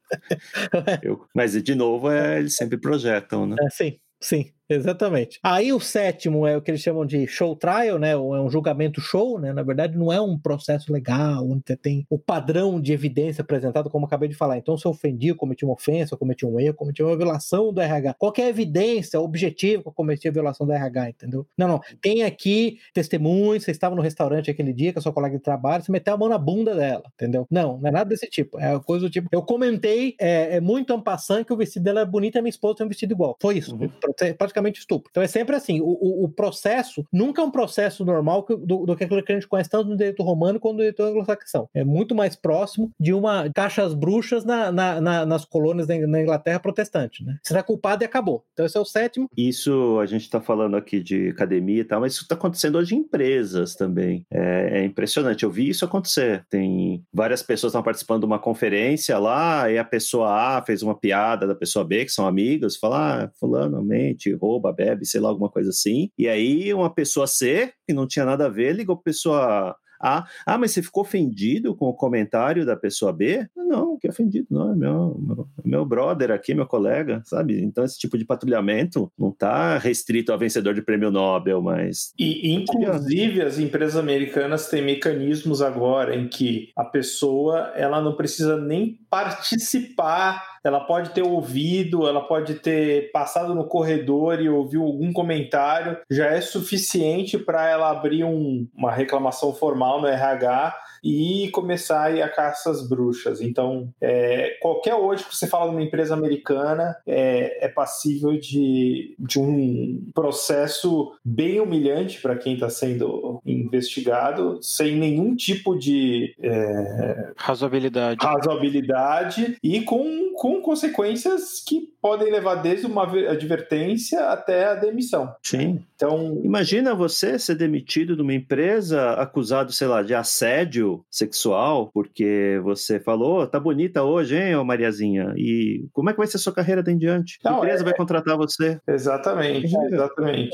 eu, 1.03 1.25
mas, 1.35 1.61
de 1.63 1.75
novo, 1.75 2.11
é, 2.11 2.39
eles 2.39 2.57
sempre 2.57 2.79
projetam, 2.79 3.47
né? 3.47 3.57
É, 3.61 3.71
sim, 3.71 3.99
sim. 4.21 4.51
Exatamente. 4.75 5.39
Aí 5.43 5.73
o 5.73 5.81
sétimo 5.81 6.47
é 6.47 6.57
o 6.57 6.63
que 6.63 6.71
eles 6.71 6.81
chamam 6.81 7.05
de 7.07 7.27
show 7.27 7.55
trial, 7.57 7.99
né? 7.99 8.17
Ou 8.17 8.35
é 8.35 8.41
um 8.41 8.51
julgamento 8.51 9.01
show, 9.01 9.39
né? 9.39 9.53
Na 9.53 9.63
verdade, 9.63 9.97
não 9.97 10.13
é 10.13 10.21
um 10.21 10.39
processo 10.39 10.93
legal, 10.93 11.49
onde 11.49 11.63
você 11.67 11.77
tem 11.77 12.07
o 12.11 12.19
padrão 12.19 12.81
de 12.81 12.93
evidência 12.93 13.43
apresentado, 13.43 13.91
como 13.91 14.05
eu 14.05 14.07
acabei 14.07 14.29
de 14.29 14.35
falar. 14.35 14.59
Então, 14.59 14.77
se 14.77 14.87
eu 14.87 14.91
ofendi, 14.91 15.29
eu 15.29 15.37
cometi 15.37 15.65
uma 15.65 15.75
ofensa, 15.75 16.15
eu 16.15 16.19
cometi 16.19 16.47
um 16.47 16.59
erro, 16.59 16.71
eu 16.71 16.75
cometi 16.75 17.03
uma 17.03 17.17
violação 17.17 17.73
do 17.73 17.81
RH. 17.81 18.15
Qual 18.15 18.33
a 18.37 18.49
evidência 18.49 19.21
objetiva 19.21 19.83
que 19.83 19.89
eu 19.89 19.93
cometi 19.93 20.29
a 20.29 20.33
violação 20.33 20.67
do 20.67 20.73
RH, 20.73 21.11
entendeu? 21.11 21.47
Não, 21.57 21.69
não. 21.69 21.81
Tem 22.01 22.23
aqui 22.23 22.79
testemunho, 22.95 23.61
você 23.61 23.71
estava 23.71 23.95
no 23.95 24.03
restaurante 24.03 24.51
aquele 24.51 24.73
dia 24.73 24.93
com 24.93 24.99
a 24.99 25.03
sua 25.03 25.13
colega 25.13 25.37
de 25.37 25.43
trabalho, 25.43 25.83
você 25.85 25.93
meteu 25.93 26.15
a 26.15 26.17
mão 26.17 26.29
na 26.29 26.39
bunda 26.39 26.75
dela, 26.75 27.05
entendeu? 27.15 27.47
Não, 27.51 27.79
não 27.79 27.89
é 27.89 27.91
nada 27.91 28.09
desse 28.09 28.29
tipo. 28.29 28.59
É 28.59 28.79
coisa 28.81 29.07
do 29.07 29.11
tipo. 29.11 29.29
Eu 29.33 29.43
comentei, 29.43 30.15
é, 30.21 30.57
é 30.57 30.61
muito 30.61 30.93
ampassant 30.93 31.45
que 31.45 31.53
o 31.53 31.57
vestido 31.57 31.83
dela 31.85 32.01
é 32.01 32.05
bonito 32.05 32.37
e 32.37 32.39
a 32.39 32.43
minha 32.43 32.51
esposa 32.51 32.77
tem 32.77 32.87
um 32.87 32.89
vestido 32.89 33.13
igual. 33.13 33.37
Foi 33.41 33.59
isso. 33.59 33.75
Uhum. 33.75 33.91
Praticamente 34.37 34.62
estupro. 34.71 35.09
Então 35.11 35.23
é 35.23 35.27
sempre 35.27 35.55
assim. 35.57 35.81
O, 35.81 35.87
o, 35.87 36.25
o 36.25 36.29
processo 36.29 37.05
nunca 37.13 37.43
é 37.43 37.45
um 37.45 37.51
processo 37.51 38.05
normal 38.05 38.47
do, 38.49 38.87
do, 38.87 38.97
que 38.97 39.05
aquilo 39.05 39.23
que 39.23 39.33
a 39.33 39.35
gente 39.35 39.49
conhece 39.49 39.71
tanto 39.71 39.89
no 39.89 39.97
direito 39.97 40.23
romano 40.23 40.61
quanto 40.61 40.75
no 40.75 40.79
direito 40.79 41.03
anglo-saxão. 41.03 41.69
É 41.75 41.85
muito 41.85 42.15
mais 42.15 42.37
próximo 42.37 42.91
de 42.99 43.13
uma 43.13 43.51
caixas 43.55 43.95
bruxas 43.95 44.45
na, 44.45 44.71
na, 44.71 45.01
na, 45.01 45.27
nas 45.27 45.45
colônias 45.45 45.87
da, 45.87 45.99
na 46.07 46.21
Inglaterra 46.21 46.61
protestante, 46.61 47.25
né? 47.25 47.39
Você 47.43 47.53
está 47.53 47.63
culpado 47.63 48.05
e 48.05 48.07
acabou. 48.07 48.45
Então 48.53 48.65
esse 48.65 48.77
é 48.77 48.81
o 48.81 48.85
sétimo. 48.85 49.29
Isso 49.37 49.99
a 50.01 50.07
gente 50.07 50.23
está 50.23 50.41
falando 50.41 50.77
aqui 50.77 51.01
de 51.01 51.29
academia 51.29 51.81
e 51.81 51.85
tal, 51.85 52.01
mas 52.01 52.15
isso 52.15 52.23
está 52.23 52.35
acontecendo 52.35 52.79
hoje 52.79 52.95
em 52.95 52.99
empresas 52.99 53.75
também. 53.75 54.25
É, 54.31 54.81
é, 54.81 54.85
impressionante. 54.85 55.43
Eu 55.43 55.51
vi 55.51 55.69
isso 55.69 55.85
acontecer. 55.85 56.45
Tem 56.49 57.03
várias 57.13 57.43
pessoas 57.43 57.73
estão 57.73 57.83
participando 57.83 58.21
de 58.21 58.27
uma 58.27 58.39
conferência 58.39 59.19
lá 59.19 59.71
e 59.71 59.79
a 59.79 59.85
pessoa 59.85 60.57
A 60.57 60.63
fez 60.63 60.83
uma 60.83 60.95
piada 60.95 61.47
da 61.47 61.55
pessoa 61.55 61.85
B, 61.85 62.05
que 62.05 62.13
são 62.13 62.27
amigos, 62.27 62.77
fala, 62.77 63.25
ah, 63.25 63.31
fulano 63.39 63.83
mente, 63.83 64.33
rouba, 64.43 64.73
bebe, 64.73 65.07
sei 65.07 65.21
lá, 65.21 65.29
alguma 65.29 65.49
coisa 65.49 65.71
assim. 65.71 66.11
E 66.19 66.29
aí 66.29 66.75
uma 66.75 66.93
pessoa 66.93 67.27
C, 67.27 67.73
que 67.87 67.95
não 67.95 68.07
tinha 68.07 68.25
nada 68.25 68.47
a 68.47 68.49
ver, 68.49 68.73
ligou 68.73 68.97
para 68.97 69.13
pessoa 69.13 69.77
a. 70.03 70.27
Ah, 70.45 70.59
mas 70.59 70.73
você 70.73 70.83
ficou 70.83 71.05
ofendido 71.05 71.77
com 71.77 71.87
o 71.87 71.95
comentário 71.95 72.67
da 72.67 72.77
pessoa 72.77 73.13
B? 73.13 73.47
Não, 73.57 73.97
que 73.97 74.09
ofendido, 74.09 74.49
não, 74.51 74.73
é 74.73 74.75
meu, 74.75 75.17
meu, 75.17 75.49
meu 75.65 75.87
brother 75.87 76.33
aqui, 76.33 76.55
meu 76.55 76.67
colega, 76.67 77.23
sabe? 77.25 77.63
Então 77.63 77.85
esse 77.85 77.99
tipo 77.99 78.19
de 78.19 78.25
patrulhamento 78.25 79.11
não 79.17 79.29
está 79.29 79.79
restrito 79.79 80.33
a 80.33 80.37
vencedor 80.37 80.75
de 80.75 80.83
prêmio 80.83 81.13
Nobel, 81.13 81.63
mas. 81.63 82.13
E, 82.19 82.53
inclusive, 82.53 83.43
as 83.43 83.61
empresas 83.61 83.97
americanas 83.97 84.69
têm 84.69 84.85
mecanismos 84.85 85.63
agora 85.63 86.17
em 86.17 86.29
que 86.29 86.71
a 86.77 86.85
pessoa 86.85 87.73
ela 87.77 88.03
não 88.03 88.17
precisa 88.17 88.61
nem 88.61 88.99
participar. 89.13 90.43
Ela 90.65 90.81
pode 90.81 91.11
ter 91.11 91.21
ouvido, 91.21 92.09
ela 92.09 92.23
pode 92.23 92.55
ter 92.55 93.11
passado 93.13 93.55
no 93.55 93.67
corredor 93.67 94.41
e 94.41 94.49
ouviu 94.49 94.83
algum 94.83 95.13
comentário, 95.13 95.99
já 96.11 96.29
é 96.29 96.41
suficiente 96.41 97.37
para 97.37 97.69
ela 97.69 97.91
abrir 97.91 98.25
um, 98.25 98.67
uma 98.75 98.91
reclamação 98.91 99.53
formal 99.53 100.01
no 100.01 100.07
RH 100.07 100.75
e 101.03 101.49
começar 101.51 102.03
a 102.03 102.11
ir 102.11 102.23
a 102.23 102.29
caça 102.29 102.71
às 102.71 102.87
bruxas. 102.87 103.41
Então, 103.41 103.89
é, 104.01 104.59
qualquer 104.61 104.95
hoje 104.95 105.25
que 105.25 105.35
você 105.35 105.47
fala 105.47 105.71
de 105.71 105.77
uma 105.77 105.83
empresa 105.83 106.15
americana 106.15 106.97
é, 107.07 107.67
é 107.67 107.69
passível 107.69 108.39
de, 108.39 109.15
de 109.19 109.39
um 109.39 110.11
processo 110.15 111.13
bem 111.25 111.61
humilhante 111.61 112.21
para 112.21 112.37
quem 112.37 112.55
está 112.55 112.69
sendo 112.71 113.41
investigado, 113.45 114.59
sem 114.63 114.97
nenhum 114.97 115.35
tipo 115.35 115.77
de 115.77 116.35
é, 116.41 117.33
razoabilidade. 117.37 118.25
razoabilidade 118.25 119.57
e 119.63 119.81
com, 119.83 120.35
com 120.37 120.61
consequências 120.61 121.63
que 121.67 121.93
podem 122.01 122.33
levar 122.33 122.57
desde 122.57 122.87
uma 122.87 123.05
advertência 123.05 124.29
até 124.29 124.65
a 124.65 124.75
demissão. 124.75 125.35
Sim. 125.43 125.81
Então, 125.95 126.41
imagina 126.43 126.95
você 126.95 127.39
ser 127.39 127.55
demitido 127.55 128.17
de 128.17 128.23
uma 128.23 128.35
empresa 128.35 129.13
acusado, 129.13 129.73
sei 129.73 129.87
lá, 129.87 130.03
de 130.03 130.15
assédio 130.15 130.92
sexual, 131.11 131.91
porque 131.93 132.61
você 132.63 133.01
falou, 133.01 133.47
tá 133.47 133.59
bonita 133.59 134.03
hoje, 134.03 134.37
hein, 134.37 134.57
ô 134.57 134.65
Mariazinha? 134.65 135.35
E 135.37 135.87
como 135.93 136.11
é 136.11 136.13
que 136.13 136.19
vai 136.19 136.27
ser 136.27 136.37
a 136.37 136.41
sua 136.41 136.53
carreira 136.53 136.83
daí 136.83 136.95
em 136.95 136.99
diante? 136.99 137.39
Não, 137.45 137.55
a 137.55 137.59
empresa 137.59 137.83
é... 137.83 137.85
vai 137.85 137.95
contratar 137.95 138.37
você? 138.37 138.81
Exatamente, 138.87 139.75
exatamente. 139.91 140.51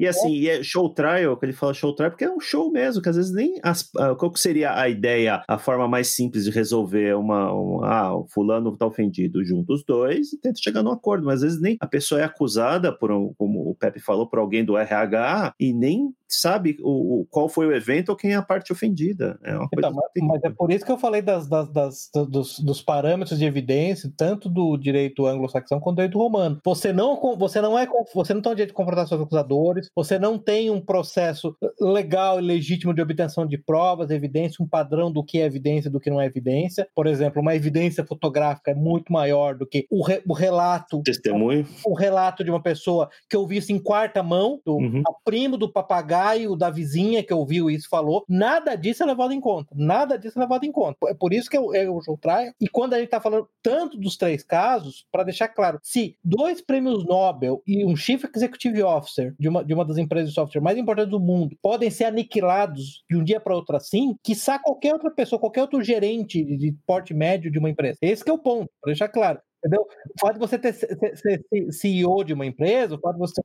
E 0.00 0.06
assim, 0.06 0.32
e 0.34 0.48
é 0.48 0.62
show 0.62 0.88
trial, 0.92 1.36
que 1.36 1.46
ele 1.46 1.52
fala 1.52 1.74
show 1.74 1.94
trial, 1.94 2.10
porque 2.10 2.24
é 2.24 2.30
um 2.30 2.40
show 2.40 2.70
mesmo, 2.70 3.02
que 3.02 3.08
às 3.08 3.16
vezes 3.16 3.32
nem 3.32 3.58
as, 3.62 3.90
qual 4.18 4.30
que 4.30 4.40
seria 4.40 4.78
a 4.78 4.88
ideia, 4.88 5.42
a 5.48 5.58
forma 5.58 5.88
mais 5.88 6.08
simples 6.08 6.44
de 6.44 6.50
resolver 6.50 7.16
uma, 7.16 7.52
uma 7.52 7.86
ah, 7.86 8.16
o 8.16 8.26
fulano 8.26 8.76
tá 8.76 8.86
ofendido, 8.86 9.44
junto 9.44 9.72
os 9.72 9.84
dois 9.84 10.32
e 10.32 10.40
tenta 10.40 10.60
chegar 10.60 10.82
num 10.82 10.90
acordo, 10.90 11.24
mas 11.24 11.36
às 11.36 11.42
vezes 11.42 11.60
nem 11.60 11.76
a 11.80 11.86
pessoa 11.86 12.20
é 12.20 12.24
acusada 12.24 12.92
por, 12.92 13.10
um, 13.10 13.32
como 13.36 13.68
o 13.68 13.74
Pepe 13.74 14.00
falou, 14.00 14.28
por 14.28 14.38
alguém 14.38 14.64
do 14.64 14.76
RH 14.76 15.54
e 15.58 15.72
nem 15.72 16.12
sabe 16.28 16.76
o, 16.80 17.20
o, 17.20 17.26
qual 17.26 17.48
foi 17.48 17.66
o 17.66 17.74
evento 17.74 18.10
ou 18.10 18.16
quem 18.16 18.32
é 18.32 18.36
a 18.36 18.42
parte 18.42 18.72
ofendida. 18.72 19.38
É 19.44 19.54
uma 19.54 19.68
então, 19.72 19.92
mas, 19.92 20.10
mas, 20.22 20.44
é 20.44 20.50
por 20.50 20.72
isso 20.72 20.84
que 20.84 20.90
eu 20.90 20.98
falei 20.98 21.22
das, 21.22 21.48
das, 21.48 21.70
das 21.72 22.10
dos, 22.28 22.58
dos, 22.58 22.82
parâmetros 22.82 23.38
de 23.38 23.44
evidência, 23.44 24.10
tanto 24.16 24.48
do 24.48 24.76
direito 24.76 25.26
anglo-saxão 25.26 25.80
quanto 25.80 25.96
do 25.96 26.00
direito 26.00 26.18
romano. 26.18 26.60
Você 26.64 26.92
não, 26.92 27.18
você 27.36 27.60
não 27.60 27.78
é 27.78 27.86
você 28.14 28.34
não 28.34 28.42
tem 28.42 28.52
o 28.52 28.54
direito 28.54 28.70
de 28.70 28.74
confrontar 28.74 29.06
seus 29.06 29.20
acusadores, 29.20 29.90
você 29.94 30.18
não 30.18 30.38
tem 30.38 30.70
um 30.70 30.80
processo 30.80 31.56
legal 31.80 32.38
e 32.38 32.42
legítimo 32.42 32.92
de 32.92 33.00
obtenção 33.00 33.46
de 33.46 33.58
provas, 33.58 34.10
evidência, 34.10 34.62
um 34.62 34.68
padrão 34.68 35.10
do 35.10 35.24
que 35.24 35.40
é 35.40 35.44
evidência 35.44 35.90
do 35.90 36.00
que 36.00 36.10
não 36.10 36.20
é 36.20 36.26
evidência. 36.26 36.88
Por 36.94 37.06
exemplo, 37.06 37.40
uma 37.40 37.54
evidência 37.54 38.04
fotográfica 38.04 38.70
é 38.70 38.74
muito 38.74 39.12
maior 39.12 39.56
do 39.56 39.66
que 39.66 39.86
o, 39.90 40.02
re, 40.02 40.22
o 40.26 40.32
relato. 40.32 41.02
Testemunho. 41.02 41.66
O, 41.84 41.92
o, 41.92 41.94
relato 41.94 42.44
de 42.44 42.50
uma 42.50 42.62
pessoa 42.62 43.08
que 43.28 43.36
eu 43.36 43.46
vi 43.46 43.58
isso 43.58 43.72
em 43.72 43.78
quarta 43.78 44.22
mão, 44.22 44.60
do 44.64 44.74
uhum. 44.74 45.02
primo 45.24 45.56
do 45.56 45.70
papagaio 45.70 46.15
papagaio 46.16 46.56
da 46.56 46.70
vizinha 46.70 47.22
que 47.22 47.32
ouviu 47.32 47.70
isso 47.70 47.88
falou. 47.88 48.24
Nada 48.28 48.74
disso 48.74 49.02
é 49.02 49.06
levado 49.06 49.32
em 49.32 49.40
conta. 49.40 49.74
Nada 49.74 50.18
disso 50.18 50.38
é 50.38 50.42
levado 50.42 50.64
em 50.64 50.72
conta. 50.72 50.96
É 51.08 51.14
por 51.14 51.32
isso 51.32 51.50
que 51.50 51.56
eu, 51.56 51.74
eu 51.74 52.00
jogo 52.02 52.18
traio. 52.20 52.52
E 52.60 52.68
quando 52.68 52.94
a 52.94 52.96
gente 52.96 53.06
está 53.06 53.20
falando 53.20 53.48
tanto 53.62 53.98
dos 53.98 54.16
três 54.16 54.42
casos, 54.42 55.06
para 55.12 55.24
deixar 55.24 55.48
claro, 55.48 55.78
se 55.82 56.16
dois 56.24 56.60
prêmios 56.60 57.04
Nobel 57.04 57.62
e 57.66 57.84
um 57.84 57.96
Chief 57.96 58.24
Executive 58.34 58.82
Officer 58.82 59.34
de 59.38 59.48
uma, 59.48 59.64
de 59.64 59.74
uma 59.74 59.84
das 59.84 59.98
empresas 59.98 60.30
de 60.30 60.34
software 60.34 60.60
mais 60.60 60.78
importantes 60.78 61.10
do 61.10 61.20
mundo 61.20 61.56
podem 61.62 61.90
ser 61.90 62.04
aniquilados 62.04 63.04
de 63.08 63.16
um 63.16 63.24
dia 63.24 63.40
para 63.40 63.54
outro 63.54 63.76
assim, 63.76 64.16
quiçá 64.22 64.58
qualquer 64.58 64.92
outra 64.92 65.10
pessoa, 65.10 65.38
qualquer 65.38 65.62
outro 65.62 65.82
gerente 65.82 66.42
de 66.44 66.74
porte 66.86 67.12
médio 67.12 67.50
de 67.50 67.58
uma 67.58 67.70
empresa. 67.70 67.98
Esse 68.00 68.28
é 68.28 68.32
o 68.32 68.38
ponto, 68.38 68.70
para 68.80 68.92
deixar 68.92 69.08
claro. 69.08 69.40
Entendeu? 69.66 69.82
O 69.82 70.20
fato 70.20 70.34
de 70.34 70.38
você 70.38 70.58
ter, 70.58 70.72
ser, 70.72 70.96
ser 71.16 71.72
CEO 71.72 72.22
de 72.22 72.32
uma 72.32 72.46
empresa, 72.46 72.94
o 72.94 73.00
fato 73.00 73.14
de 73.14 73.20
você 73.20 73.42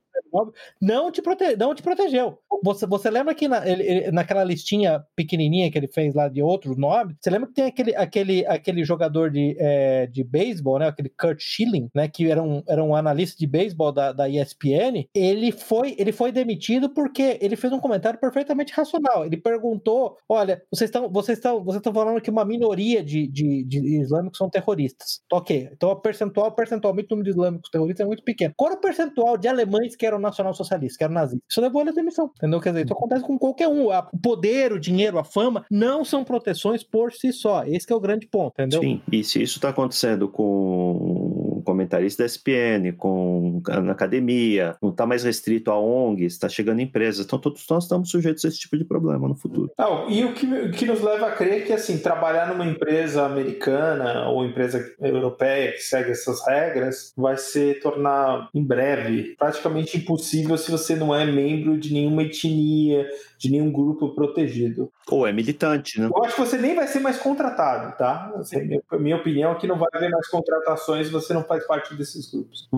não 0.80 1.10
te, 1.10 1.20
prote, 1.20 1.56
não 1.56 1.74
te 1.74 1.82
protegeu. 1.82 2.38
Você, 2.64 2.86
você 2.86 3.10
lembra 3.10 3.34
que 3.34 3.48
na, 3.48 3.68
ele, 3.68 4.10
naquela 4.10 4.44
listinha 4.44 5.04
pequenininha 5.14 5.70
que 5.70 5.76
ele 5.76 5.88
fez 5.88 6.14
lá 6.14 6.28
de 6.28 6.42
outros 6.42 6.76
nomes, 6.76 7.16
você 7.20 7.28
lembra 7.28 7.48
que 7.48 7.54
tem 7.54 7.64
aquele, 7.66 7.94
aquele, 7.94 8.46
aquele 8.46 8.84
jogador 8.84 9.30
de, 9.30 9.56
é, 9.58 10.06
de 10.06 10.24
beisebol, 10.24 10.78
né? 10.78 10.88
Aquele 10.88 11.10
Kurt 11.10 11.40
Schilling, 11.40 11.90
né? 11.94 12.08
Que 12.08 12.30
era 12.30 12.42
um, 12.42 12.62
era 12.66 12.82
um 12.82 12.94
analista 12.94 13.36
de 13.38 13.46
beisebol 13.46 13.92
da, 13.92 14.12
da 14.12 14.28
ESPN. 14.28 15.06
Ele 15.14 15.52
foi, 15.52 15.94
ele 15.98 16.12
foi 16.12 16.32
demitido 16.32 16.88
porque 16.88 17.38
ele 17.40 17.56
fez 17.56 17.72
um 17.72 17.80
comentário 17.80 18.18
perfeitamente 18.18 18.72
racional. 18.72 19.26
Ele 19.26 19.36
perguntou: 19.36 20.16
olha, 20.28 20.62
vocês 20.70 20.88
estão 20.88 21.10
vocês 21.10 21.38
estão 21.38 21.62
vocês 21.62 21.78
estão 21.78 21.92
falando 21.92 22.20
que 22.20 22.30
uma 22.30 22.44
minoria 22.44 23.02
de, 23.02 23.26
de, 23.26 23.64
de 23.64 24.00
islâmicos 24.00 24.38
são 24.38 24.48
terroristas. 24.48 25.20
Ok. 25.30 25.68
Então 25.72 25.90
o 25.90 25.92
percentual, 26.12 26.48
o 26.48 26.52
percentual 26.52 26.92
o 26.92 26.96
número 26.96 27.24
de 27.24 27.30
islâmicos 27.30 27.70
terroristas 27.70 28.04
é 28.04 28.06
muito 28.06 28.22
pequeno. 28.22 28.54
Qual 28.56 28.70
era 28.70 28.78
o 28.78 28.80
percentual 28.80 29.36
de 29.36 29.48
alemães 29.48 29.96
que 29.96 30.06
eram 30.06 30.18
nacional-socialista, 30.18 30.98
que 30.98 31.04
era 31.04 31.12
nazista. 31.12 31.44
Isso 31.48 31.60
levou 31.60 31.80
ele 31.80 31.90
à 31.90 31.92
demissão, 31.92 32.30
entendeu? 32.36 32.60
Quer 32.60 32.70
dizer, 32.70 32.84
isso 32.84 32.94
acontece 32.94 33.24
com 33.24 33.38
qualquer 33.38 33.68
um. 33.68 33.88
O 33.88 34.18
poder, 34.18 34.72
o 34.72 34.80
dinheiro, 34.80 35.18
a 35.18 35.24
fama 35.24 35.64
não 35.70 36.04
são 36.04 36.24
proteções 36.24 36.82
por 36.82 37.12
si 37.12 37.32
só. 37.32 37.64
Esse 37.64 37.92
é 37.92 37.96
o 37.96 38.00
grande 38.00 38.26
ponto, 38.26 38.52
entendeu? 38.52 38.80
Sim, 38.80 39.00
e 39.10 39.24
se 39.24 39.42
isso 39.42 39.58
está 39.58 39.70
acontecendo 39.70 40.28
com 40.28 41.21
comentarista 41.62 42.22
da 42.22 42.26
SPN, 42.26 42.92
com 42.96 43.62
na 43.82 43.92
academia, 43.92 44.76
não 44.82 44.90
está 44.90 45.06
mais 45.06 45.24
restrito 45.24 45.70
a 45.70 45.78
ONGs, 45.78 46.34
está 46.34 46.48
chegando 46.48 46.80
empresas. 46.80 47.24
Então 47.24 47.38
todos 47.38 47.64
nós 47.68 47.84
estamos 47.84 48.10
sujeitos 48.10 48.44
a 48.44 48.48
esse 48.48 48.58
tipo 48.58 48.76
de 48.76 48.84
problema 48.84 49.28
no 49.28 49.34
futuro. 49.34 49.70
Não, 49.78 50.10
e 50.10 50.24
o 50.24 50.32
que, 50.32 50.46
o 50.46 50.70
que 50.70 50.86
nos 50.86 51.00
leva 51.00 51.26
a 51.26 51.32
crer 51.32 51.66
que 51.66 51.72
assim, 51.72 51.98
trabalhar 51.98 52.48
numa 52.48 52.66
empresa 52.66 53.24
americana 53.24 54.28
ou 54.28 54.44
empresa 54.44 54.84
europeia 55.00 55.72
que 55.72 55.80
segue 55.80 56.10
essas 56.10 56.46
regras 56.46 57.12
vai 57.16 57.36
se 57.36 57.74
tornar 57.74 58.48
em 58.54 58.62
breve 58.62 59.34
praticamente 59.38 59.96
impossível 59.96 60.56
se 60.56 60.70
você 60.70 60.94
não 60.94 61.14
é 61.14 61.24
membro 61.24 61.78
de 61.78 61.92
nenhuma 61.92 62.22
etnia, 62.22 63.06
de 63.38 63.50
nenhum 63.50 63.72
grupo 63.72 64.14
protegido. 64.14 64.90
Ou 65.08 65.26
é 65.26 65.32
militante, 65.32 66.00
né? 66.00 66.06
Eu 66.06 66.24
acho 66.24 66.36
que 66.36 66.40
você 66.40 66.56
nem 66.56 66.74
vai 66.74 66.86
ser 66.86 67.00
mais 67.00 67.18
contratado, 67.18 67.96
tá? 67.96 68.32
Assim, 68.36 68.78
minha 68.92 69.16
opinião 69.16 69.52
é 69.52 69.54
que 69.56 69.66
não 69.66 69.76
vai 69.76 69.88
haver 69.92 70.10
mais 70.10 70.28
contratações 70.28 71.06
se 71.08 71.12
você 71.12 71.34
não 71.34 71.42
faz 71.52 71.66
parte 71.66 71.94
desses 71.94 72.30
grupos. 72.30 72.68